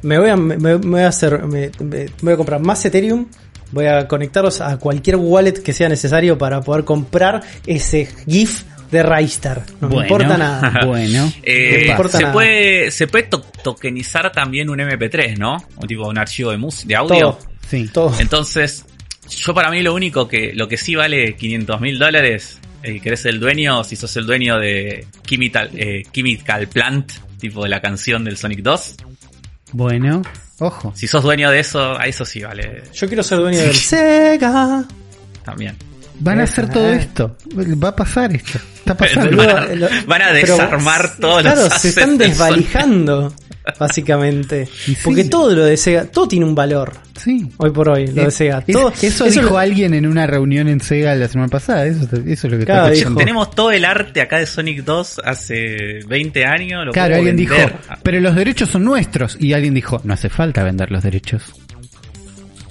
Me 0.03 0.19
voy 0.19 0.29
a, 0.29 0.37
me, 0.37 0.57
me 0.59 0.75
voy 0.77 1.01
a 1.01 1.09
hacer, 1.09 1.43
me, 1.45 1.71
me 1.81 2.07
voy 2.21 2.33
a 2.35 2.37
comprar 2.37 2.61
más 2.61 2.85
Ethereum. 2.85 3.27
Voy 3.71 3.87
a 3.87 4.07
conectarlos 4.07 4.61
a 4.61 4.77
cualquier 4.79 5.17
wallet 5.17 5.63
que 5.63 5.73
sea 5.73 5.89
necesario 5.89 6.37
para 6.39 6.61
poder 6.61 6.85
comprar 6.85 7.43
ese 7.67 8.09
GIF 8.27 8.65
de 8.91 9.03
Raistar. 9.03 9.65
No 9.81 9.89
me 9.89 9.97
importa 10.03 10.37
nada. 10.39 10.81
Bueno, 10.87 11.33
Eh, 11.43 11.83
¿qué 11.85 11.91
importa 11.91 12.17
se 12.19 12.23
nada. 12.23 12.33
puede 12.35 12.91
se 12.91 13.07
puede 13.07 13.25
to- 13.25 13.45
tokenizar 13.63 14.31
también 14.33 14.71
un 14.71 14.79
MP3, 14.79 15.37
¿no? 15.39 15.57
Un 15.77 15.87
tipo 15.87 16.09
un 16.09 16.19
archivo 16.19 16.51
de 16.53 16.59
de 16.85 16.97
audio. 16.97 17.19
Todo. 17.33 17.39
Sí. 17.69 17.89
Todo. 17.93 18.15
Entonces, 18.19 18.85
yo 19.29 19.53
para 19.55 19.71
mí 19.71 19.83
lo 19.83 19.95
único 19.95 20.27
que 20.27 20.53
lo 20.55 20.69
que 20.69 20.77
sí 20.79 20.95
vale 20.95 21.37
500 21.37 21.81
mil 21.81 21.99
dólares, 21.99 22.59
el 22.83 23.01
que 23.03 23.09
eres 23.11 23.27
el 23.27 23.39
dueño, 23.41 23.85
si 23.85 23.95
sos 23.97 24.17
el 24.17 24.25
dueño 24.27 24.59
de 24.59 25.07
Chemical, 25.27 25.71
eh, 25.75 26.03
Chemical 26.13 26.67
Plant, 26.69 27.13
tipo 27.39 27.63
de 27.63 27.69
la 27.69 27.81
canción 27.81 28.25
del 28.25 28.37
Sonic 28.39 28.61
2, 28.63 28.95
Bueno, 29.73 30.23
ojo. 30.61 30.93
si 30.97 31.07
sos 31.07 31.23
dueño 31.23 31.51
de 31.51 31.61
eso, 31.61 31.99
a 31.99 32.07
eso 32.07 32.25
sí 32.25 32.41
vale 32.43 32.83
Yo 32.95 33.07
quiero 33.07 33.23
ser 33.23 33.39
dueño 33.39 33.59
del 33.61 33.75
Sega. 33.75 34.85
también. 35.45 35.77
Van 36.21 36.41
a 36.41 36.45
hacer 36.45 36.69
todo 36.71 36.91
Eh. 36.93 36.97
esto. 36.97 37.37
Va 37.55 37.89
a 37.91 37.97
pasar 37.97 38.35
esto. 38.35 38.59
Está 38.89 38.95
Van 38.95 39.09
pasando. 39.29 39.43
a- 39.43 39.75
Lo- 39.75 39.89
van 40.07 40.23
a 40.23 40.27
pero- 40.33 40.57
desarmar 40.57 41.17
todos 41.17 41.43
claro, 41.43 41.63
los 41.65 41.73
se 41.75 41.89
están 41.91 42.17
desvalijando, 42.19 43.35
básicamente. 43.79 44.67
Sí. 44.67 44.97
Porque 45.05 45.25
todo 45.25 45.55
lo 45.55 45.65
de 45.65 45.77
Sega, 45.77 46.05
todo 46.07 46.29
tiene 46.29 46.45
un 46.47 46.55
valor. 46.55 46.93
Sí. 47.23 47.51
Hoy 47.59 47.71
por 47.71 47.89
hoy, 47.89 48.07
lo 48.07 48.25
de 48.25 48.31
Sega. 48.31 48.63
Es- 48.67 48.73
Todo, 48.75 48.93
eso, 49.03 49.25
dijo 49.27 49.51
lo- 49.51 49.59
alguien 49.59 49.93
en 49.95 50.07
una 50.07 50.27
reunión 50.27 50.69
en 50.69 50.81
Sega 50.81 51.15
la 51.17 51.29
semana 51.29 51.49
pasada. 51.49 51.87
Eso, 51.87 52.05
eso 52.05 52.47
es 52.47 52.53
lo 52.53 52.59
que 52.59 52.65
Claro, 52.65 52.93
está. 52.93 53.15
Tenemos 53.17 53.51
todo 53.51 53.71
el 53.73 53.85
arte 53.85 54.21
acá 54.21 54.39
de 54.39 54.47
Sonic 54.47 54.85
2 54.85 55.21
hace 55.25 56.01
20 56.07 56.45
años. 56.47 56.87
Lo 56.87 56.93
Claro, 56.93 57.17
alguien 57.17 57.37
dijo, 57.37 57.55
pero 58.03 58.21
los 58.21 58.35
derechos 58.35 58.69
son 58.71 58.85
nuestros. 58.85 59.37
Y 59.41 59.53
alguien 59.53 59.75
dijo, 59.75 60.01
no 60.05 60.15
hace 60.15 60.29
falta 60.29 60.63
vender 60.63 60.91
los 60.91 61.03
derechos. 61.03 61.43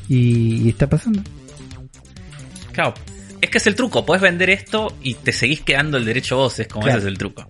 Y, 0.10 0.64
y 0.66 0.70
está 0.70 0.88
pasando. 0.88 1.22
Claro, 2.72 2.94
es 3.48 3.52
que 3.52 3.58
es 3.58 3.68
el 3.68 3.76
truco. 3.76 4.06
Puedes 4.06 4.22
vender 4.22 4.50
esto 4.50 4.96
y 5.02 5.16
te 5.16 5.32
seguís 5.34 5.62
quedando 5.62 5.98
el 5.98 6.06
derecho 6.06 6.38
vos. 6.38 6.60
Es 6.60 6.68
como 6.68 6.84
Claro. 6.84 7.00
ese 7.00 7.08
es 7.08 7.12
el 7.12 7.18
truco. 7.18 7.48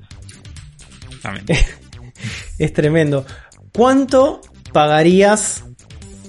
También. 1.22 1.45
Es 2.57 2.74
tremendo. 2.74 3.24
¿Cuánto 3.72 4.41
pagarías, 4.74 5.64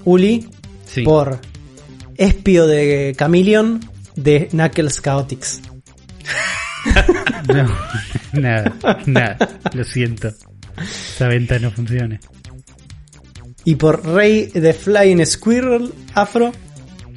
Uli, 0.05 0.51
Sí. 0.85 1.03
por 1.03 1.41
Espio 2.19 2.67
de 2.67 3.15
Chameleon 3.19 3.81
de 4.17 4.49
Knuckles 4.49 5.01
Chaotix? 5.03 5.61
No, 7.49 7.75
nada, 8.41 8.77
nada. 9.07 9.39
Lo 9.73 9.85
siento. 9.85 10.33
Esa 10.79 11.29
venta 11.29 11.59
no 11.59 11.71
funciona. 11.71 12.21
Y 13.65 13.75
por 13.77 14.05
Rey 14.07 14.47
de 14.47 14.73
Flying 14.75 15.25
Squirrel 15.25 15.93
Afro. 16.15 16.53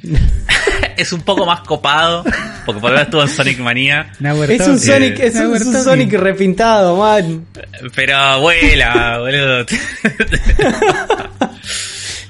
es 0.96 1.12
un 1.12 1.22
poco 1.22 1.44
más 1.46 1.60
copado. 1.60 2.24
Porque 2.66 2.80
por 2.80 2.90
ahora 2.90 3.02
estuvo 3.02 3.22
en 3.22 3.28
Sonic 3.28 3.58
Manía. 3.60 4.12
Es 4.48 4.66
un. 4.68 4.78
Sonic, 4.78 5.18
es 5.20 5.34
un, 5.36 5.54
es. 5.56 5.82
Sonic 5.84 6.12
repintado, 6.14 6.96
man. 6.96 7.46
Pero 7.94 8.40
vuela, 8.40 9.18
boludo. 9.18 9.66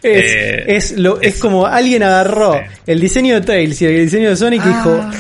Es, 0.03 0.25
Eh, 0.25 0.65
es, 0.77 0.99
lo, 0.99 1.21
es, 1.21 1.35
es- 1.35 1.41
como 1.41 1.65
alguien 1.67 2.03
agarró 2.03 2.61
el 2.87 3.01
diseño 3.01 3.35
de 3.37 3.41
Tails 3.43 3.81
y 3.83 3.87
el 3.87 4.05
diseño 4.07 4.31
de 4.31 4.37
Sonic 4.37 4.61
y 4.65 4.69
Ah. 4.69 4.73
dijo, 4.77 5.11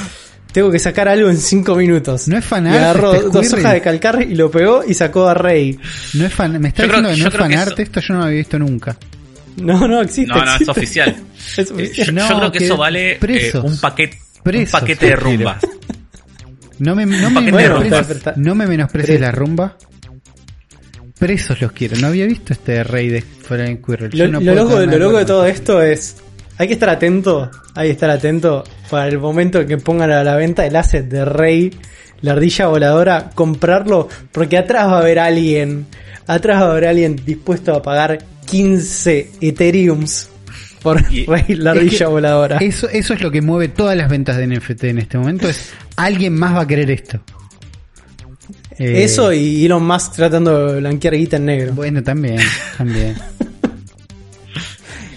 tengo 0.53 0.71
que 0.73 0.81
sacar 0.81 1.07
algo 1.07 1.31
en 1.31 1.37
5 1.37 1.77
minutos. 1.77 2.27
No 2.27 2.37
es 2.37 2.45
fan 2.45 2.67
Y 2.67 2.71
art 2.71 2.79
agarró 2.79 3.13
dos 3.31 3.53
hojas 3.53 3.75
de 3.75 3.81
calcar 3.81 4.23
y 4.29 4.35
lo 4.35 4.51
pegó 4.51 4.83
y 4.85 4.95
sacó 4.95 5.29
a 5.29 5.35
Rey. 5.35 5.79
No 6.15 6.27
es 6.27 6.35
fan, 6.35 6.61
me 6.61 6.69
está 6.69 6.83
Yo 6.83 6.89
creo- 6.89 7.01
diciendo 7.03 7.31
que 7.31 7.39
no 7.39 7.45
es 7.45 7.51
fanart, 7.53 7.73
eso- 7.75 7.83
esto 7.83 8.01
yo 8.01 8.15
no 8.15 8.21
lo 8.21 8.27
había 8.27 8.39
visto 8.39 8.59
nunca. 8.59 8.97
No, 9.57 9.87
no 9.87 10.01
existe. 10.01 10.33
No, 10.33 10.37
no, 10.45 10.55
es 10.55 10.61
existe. 10.61 10.71
oficial. 10.71 11.17
Es 11.57 11.59
Eh, 11.71 11.73
oficial. 11.75 12.07
Yo, 12.07 12.13
No, 12.13 12.29
yo 12.29 12.37
creo 12.39 12.53
que 12.53 12.59
que 12.59 12.65
eso 12.67 12.77
vale 12.77 13.13
eh, 13.21 13.53
un 13.63 13.77
paquete 13.79 14.17
un 14.37 14.43
Presos, 14.43 14.81
paquete 14.81 15.07
de 15.07 15.17
rumbas. 15.17 15.59
No 16.79 16.97
me, 16.97 17.07
no 17.07 17.31
me. 17.31 17.51
Está- 18.01 18.35
no 18.37 18.55
me 18.55 18.67
menosprecies 18.67 19.21
la 19.21 19.31
rumba. 19.31 19.77
Presos 21.19 21.61
los 21.61 21.73
quiero. 21.73 21.97
No 21.99 22.09
había 22.09 22.27
visto 22.27 22.53
este 22.53 22.83
rey 22.83 23.09
de 23.09 23.23
Flying 23.23 23.79
Squirrel. 23.79 24.11
Yo 24.11 24.27
Lo, 24.27 24.33
no 24.33 24.41
lo 24.41 24.55
loco, 24.55 24.81
lo 24.81 24.99
loco 24.99 25.19
de 25.19 25.25
todo 25.25 25.47
esto 25.47 25.81
es. 25.83 26.17
Hay 26.59 26.67
que 26.67 26.75
estar 26.75 26.89
atento. 26.91 27.51
Hay 27.75 27.89
que 27.89 27.93
estar 27.93 28.11
atento 28.11 28.65
para 28.91 29.07
el 29.09 29.19
momento 29.19 29.61
en 29.61 29.69
que 29.69 29.79
pongan 29.79 30.11
a 30.11 30.25
la 30.25 30.35
venta 30.37 30.67
el 30.67 30.75
asset 30.77 31.07
de 31.07 31.25
Rey, 31.25 31.73
la 32.23 32.33
ardilla 32.33 32.67
voladora, 32.67 33.31
comprarlo. 33.35 34.09
Porque 34.33 34.59
atrás 34.59 34.89
va 34.89 34.97
a 34.97 34.99
haber 35.01 35.19
alguien. 35.21 35.87
Atrás 36.27 36.61
va 36.63 36.67
a 36.67 36.71
haber 36.73 36.87
alguien 36.89 37.17
dispuesto 37.25 37.75
a 37.75 37.83
pagar 37.83 38.19
15 38.53 39.31
Ethereums 39.41 40.29
por 40.83 41.01
Y- 41.11 41.25
Rey, 41.27 41.55
la 41.57 41.73
Es 41.73 41.79
ardilla 41.79 41.99
que 41.99 42.05
voladora. 42.05 42.59
Eso, 42.59 42.87
eso 42.91 43.15
es 43.15 43.23
lo 43.23 43.31
que 43.31 43.41
mueve 43.41 43.69
todas 43.69 43.97
las 43.97 44.11
ventas 44.11 44.37
de 44.37 44.47
NFT 44.47 44.85
en 44.85 44.99
este 44.99 45.17
momento. 45.17 45.49
Es 45.49 45.71
alguien 45.97 46.35
más 46.35 46.55
va 46.55 46.61
a 46.61 46.67
querer 46.67 46.91
esto. 46.91 47.19
Eh, 48.79 49.05
Eso 49.05 49.33
y 49.33 49.65
Elon 49.65 49.87
Musk 49.87 50.17
tratando 50.17 50.75
de 50.75 50.81
blanquear 50.81 51.15
guita 51.17 51.37
en 51.39 51.47
negro. 51.47 51.73
Bueno, 51.73 52.03
también, 52.03 52.37
también. 52.77 53.15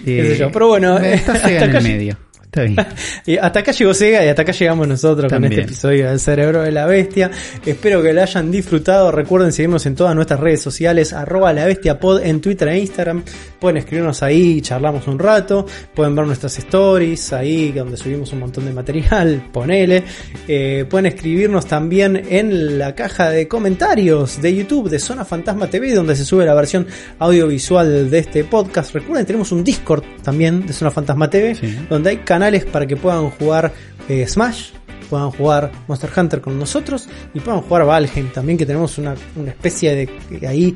Qué 0.04 0.30
sé 0.30 0.38
yo, 0.38 0.50
pero 0.52 0.68
bueno, 0.68 0.98
está 0.98 1.32
hasta 1.34 1.48
Sega 1.48 1.64
en 1.64 1.76
el 1.76 1.82
medio. 1.82 2.16
Está 2.56 2.62
bien. 2.62 2.76
Y 3.26 3.36
hasta 3.38 3.58
acá 3.60 3.72
llegó 3.72 3.92
Sega 3.92 4.24
y 4.24 4.28
hasta 4.28 4.42
acá 4.42 4.52
llegamos 4.52 4.86
nosotros 4.88 5.32
con 5.32 5.44
este 5.44 5.62
episodio 5.62 6.08
del 6.08 6.20
Cerebro 6.20 6.62
de 6.62 6.70
la 6.70 6.86
Bestia. 6.86 7.30
Espero 7.64 8.02
que 8.02 8.12
lo 8.12 8.22
hayan 8.22 8.50
disfrutado. 8.50 9.10
Recuerden 9.10 9.52
seguirnos 9.52 9.84
en 9.86 9.94
todas 9.96 10.14
nuestras 10.14 10.38
redes 10.40 10.62
sociales, 10.62 11.12
arroba 11.12 11.52
la 11.52 11.66
bestia 11.66 11.98
pod 11.98 12.22
en 12.24 12.40
Twitter 12.40 12.68
e 12.68 12.78
Instagram. 12.78 13.24
Pueden 13.58 13.78
escribirnos 13.78 14.22
ahí, 14.22 14.60
charlamos 14.60 15.06
un 15.08 15.18
rato. 15.18 15.66
Pueden 15.94 16.14
ver 16.14 16.26
nuestras 16.26 16.56
stories 16.58 17.32
ahí 17.32 17.72
donde 17.72 17.96
subimos 17.96 18.32
un 18.32 18.40
montón 18.40 18.64
de 18.64 18.72
material, 18.72 19.48
ponele. 19.52 20.04
Eh, 20.46 20.84
pueden 20.88 21.06
escribirnos 21.06 21.66
también 21.66 22.22
en 22.28 22.78
la 22.78 22.94
caja 22.94 23.30
de 23.30 23.48
comentarios 23.48 24.40
de 24.40 24.54
YouTube 24.54 24.88
de 24.88 24.98
Zona 25.00 25.24
Fantasma 25.24 25.68
TV, 25.68 25.92
donde 25.94 26.14
se 26.14 26.24
sube 26.24 26.44
la 26.46 26.54
versión 26.54 26.86
audiovisual 27.18 28.08
de 28.10 28.18
este 28.18 28.44
podcast. 28.44 28.94
Recuerden, 28.94 29.26
tenemos 29.26 29.50
un 29.52 29.64
Discord 29.64 30.04
también 30.22 30.66
de 30.66 30.72
Zona 30.72 30.90
Fantasma 30.90 31.28
TV, 31.28 31.54
Sí. 31.56 31.76
donde 31.90 32.10
hay 32.10 32.16
canales 32.18 32.45
para 32.70 32.86
que 32.86 32.96
puedan 32.96 33.30
jugar 33.30 33.72
eh, 34.08 34.26
Smash, 34.26 34.70
puedan 35.10 35.30
jugar 35.30 35.72
Monster 35.88 36.10
Hunter 36.16 36.40
con 36.40 36.58
nosotros 36.58 37.08
y 37.34 37.40
puedan 37.40 37.60
jugar 37.62 37.84
Valheim 37.84 38.30
también, 38.30 38.56
que 38.58 38.66
tenemos 38.66 38.98
una, 38.98 39.14
una 39.34 39.50
especie 39.50 39.94
de 39.94 40.02
eh, 40.30 40.46
ahí 40.46 40.74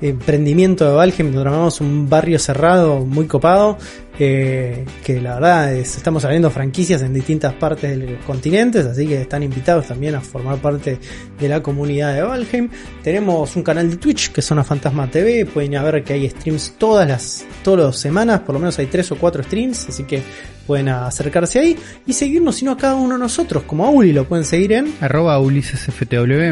emprendimiento 0.00 0.84
de 0.88 0.94
Valheim, 0.94 1.32
donde 1.32 1.48
armamos 1.48 1.80
un 1.80 2.08
barrio 2.08 2.38
cerrado 2.38 3.04
muy 3.04 3.26
copado, 3.26 3.76
eh, 4.18 4.84
que 5.04 5.20
la 5.20 5.34
verdad 5.34 5.74
es- 5.74 5.96
estamos 5.96 6.24
abriendo 6.24 6.50
franquicias 6.50 7.02
en 7.02 7.12
distintas 7.12 7.52
partes 7.54 7.98
de 7.98 8.06
los 8.12 8.24
continentes, 8.24 8.86
así 8.86 9.06
que 9.06 9.20
están 9.22 9.42
invitados 9.42 9.86
también 9.86 10.14
a 10.14 10.20
formar 10.22 10.56
parte 10.58 10.98
de 11.38 11.48
la 11.48 11.62
comunidad 11.62 12.14
de 12.14 12.22
Valheim. 12.22 12.70
Tenemos 13.02 13.54
un 13.56 13.62
canal 13.62 13.90
de 13.90 13.96
Twitch 13.96 14.32
que 14.32 14.40
es 14.40 14.46
Zona 14.46 14.64
Fantasma 14.64 15.10
TV, 15.10 15.44
pueden 15.44 15.76
a 15.76 15.82
ver 15.82 16.02
que 16.02 16.14
hay 16.14 16.28
streams 16.30 16.74
todas 16.78 17.06
las, 17.06 17.44
todas 17.62 17.86
las 17.86 17.98
semanas, 17.98 18.40
por 18.40 18.54
lo 18.54 18.58
menos 18.60 18.78
hay 18.78 18.86
tres 18.86 19.12
o 19.12 19.16
cuatro 19.16 19.42
streams, 19.42 19.88
así 19.90 20.04
que 20.04 20.22
pueden 20.66 20.88
acercarse 20.88 21.58
ahí 21.60 21.76
y 22.06 22.12
seguirnos, 22.12 22.56
si 22.56 22.64
no 22.64 22.72
a 22.72 22.76
cada 22.76 22.94
uno 22.96 23.14
de 23.14 23.20
nosotros, 23.20 23.64
como 23.64 23.86
a 23.86 23.90
lo 24.12 24.24
pueden 24.24 24.44
seguir 24.44 24.72
en 24.72 24.94
Arroba 25.00 25.38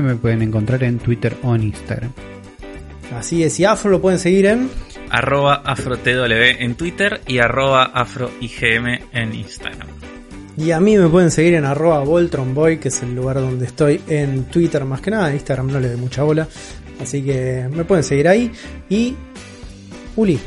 me 0.02 0.14
pueden 0.16 0.42
encontrar 0.42 0.84
en 0.84 0.98
Twitter 0.98 1.34
o 1.42 1.54
en 1.54 1.62
Instagram. 1.64 2.12
Así 3.12 3.44
es, 3.44 3.58
y 3.60 3.64
Afro 3.64 3.90
lo 3.90 4.00
pueden 4.00 4.18
seguir 4.18 4.46
en. 4.46 4.70
arroba 5.10 5.62
AfroTW 5.64 6.58
en 6.58 6.74
Twitter 6.74 7.20
y 7.26 7.38
arroba 7.38 7.84
AfroIGM 7.84 8.86
en 9.12 9.34
Instagram. 9.34 9.88
Y 10.56 10.70
a 10.70 10.80
mí 10.80 10.96
me 10.96 11.08
pueden 11.08 11.30
seguir 11.30 11.54
en 11.54 11.64
arroba 11.64 12.00
Voltronboy, 12.00 12.78
que 12.78 12.88
es 12.88 13.02
el 13.02 13.14
lugar 13.14 13.36
donde 13.36 13.66
estoy 13.66 14.00
en 14.08 14.44
Twitter 14.44 14.84
más 14.84 15.00
que 15.00 15.10
nada. 15.10 15.28
En 15.28 15.34
Instagram 15.34 15.72
no 15.72 15.80
le 15.80 15.88
doy 15.88 15.96
mucha 15.96 16.22
bola. 16.22 16.46
Así 17.00 17.22
que 17.22 17.68
me 17.72 17.84
pueden 17.84 18.04
seguir 18.04 18.28
ahí. 18.28 18.52
Y. 18.88 19.16
Uli. 20.16 20.38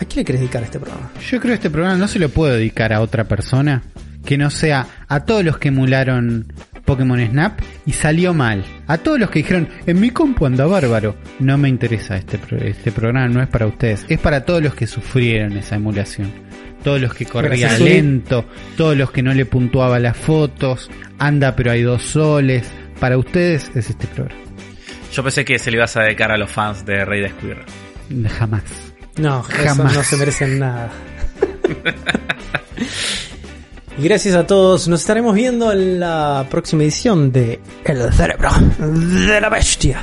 ¿A 0.00 0.04
quién 0.04 0.16
le 0.16 0.24
querés 0.24 0.40
dedicar 0.40 0.64
este 0.64 0.80
programa? 0.80 1.12
Yo 1.20 1.38
creo 1.38 1.52
que 1.52 1.54
este 1.54 1.70
programa 1.70 1.96
no 1.96 2.08
se 2.08 2.18
lo 2.18 2.28
puedo 2.28 2.54
dedicar 2.54 2.92
a 2.92 3.00
otra 3.00 3.24
persona 3.24 3.82
que 4.24 4.36
no 4.36 4.50
sea 4.50 4.86
a 5.06 5.24
todos 5.24 5.44
los 5.44 5.58
que 5.58 5.68
emularon 5.68 6.52
Pokémon 6.84 7.24
Snap 7.26 7.60
y 7.86 7.92
salió 7.92 8.34
mal. 8.34 8.64
A 8.86 8.98
todos 8.98 9.18
los 9.20 9.30
que 9.30 9.40
dijeron, 9.40 9.68
en 9.86 10.00
mi 10.00 10.10
compu 10.10 10.46
anda 10.46 10.66
bárbaro. 10.66 11.16
No 11.38 11.56
me 11.58 11.68
interesa 11.68 12.16
este, 12.16 12.38
pro- 12.38 12.58
este 12.58 12.92
programa, 12.92 13.28
no 13.28 13.42
es 13.42 13.48
para 13.48 13.66
ustedes. 13.66 14.04
Es 14.08 14.18
para 14.18 14.44
todos 14.44 14.62
los 14.62 14.74
que 14.74 14.86
sufrieron 14.86 15.56
esa 15.56 15.76
emulación. 15.76 16.30
Todos 16.82 17.00
los 17.00 17.14
que 17.14 17.24
corría 17.26 17.50
Gracias, 17.68 17.80
lento, 17.80 18.44
todos 18.76 18.96
los 18.96 19.12
que 19.12 19.22
no 19.22 19.32
le 19.32 19.46
puntuaba 19.46 19.98
las 20.00 20.16
fotos, 20.16 20.90
anda 21.18 21.54
pero 21.54 21.70
hay 21.70 21.82
dos 21.82 22.02
soles. 22.02 22.68
Para 22.98 23.16
ustedes 23.18 23.70
es 23.74 23.88
este 23.90 24.06
programa. 24.08 24.40
Yo 25.12 25.22
pensé 25.22 25.44
que 25.44 25.58
se 25.58 25.70
le 25.70 25.76
ibas 25.76 25.96
a 25.96 26.02
dedicar 26.02 26.32
a 26.32 26.36
los 26.36 26.50
fans 26.50 26.84
de 26.84 27.04
Rey 27.04 27.20
de 27.20 27.28
Squirrel. 27.30 27.64
Jamás. 28.38 28.62
No, 29.18 29.42
Jamás. 29.42 29.94
no 29.94 30.02
se 30.02 30.16
merecen 30.16 30.58
nada. 30.58 30.90
y 33.98 34.02
gracias 34.02 34.34
a 34.34 34.46
todos. 34.46 34.88
Nos 34.88 35.00
estaremos 35.00 35.34
viendo 35.34 35.72
en 35.72 36.00
la 36.00 36.46
próxima 36.50 36.82
edición 36.82 37.32
de 37.32 37.60
El 37.84 38.12
Cerebro 38.12 38.50
de 38.78 39.40
la 39.40 39.48
Bestia. 39.48 40.02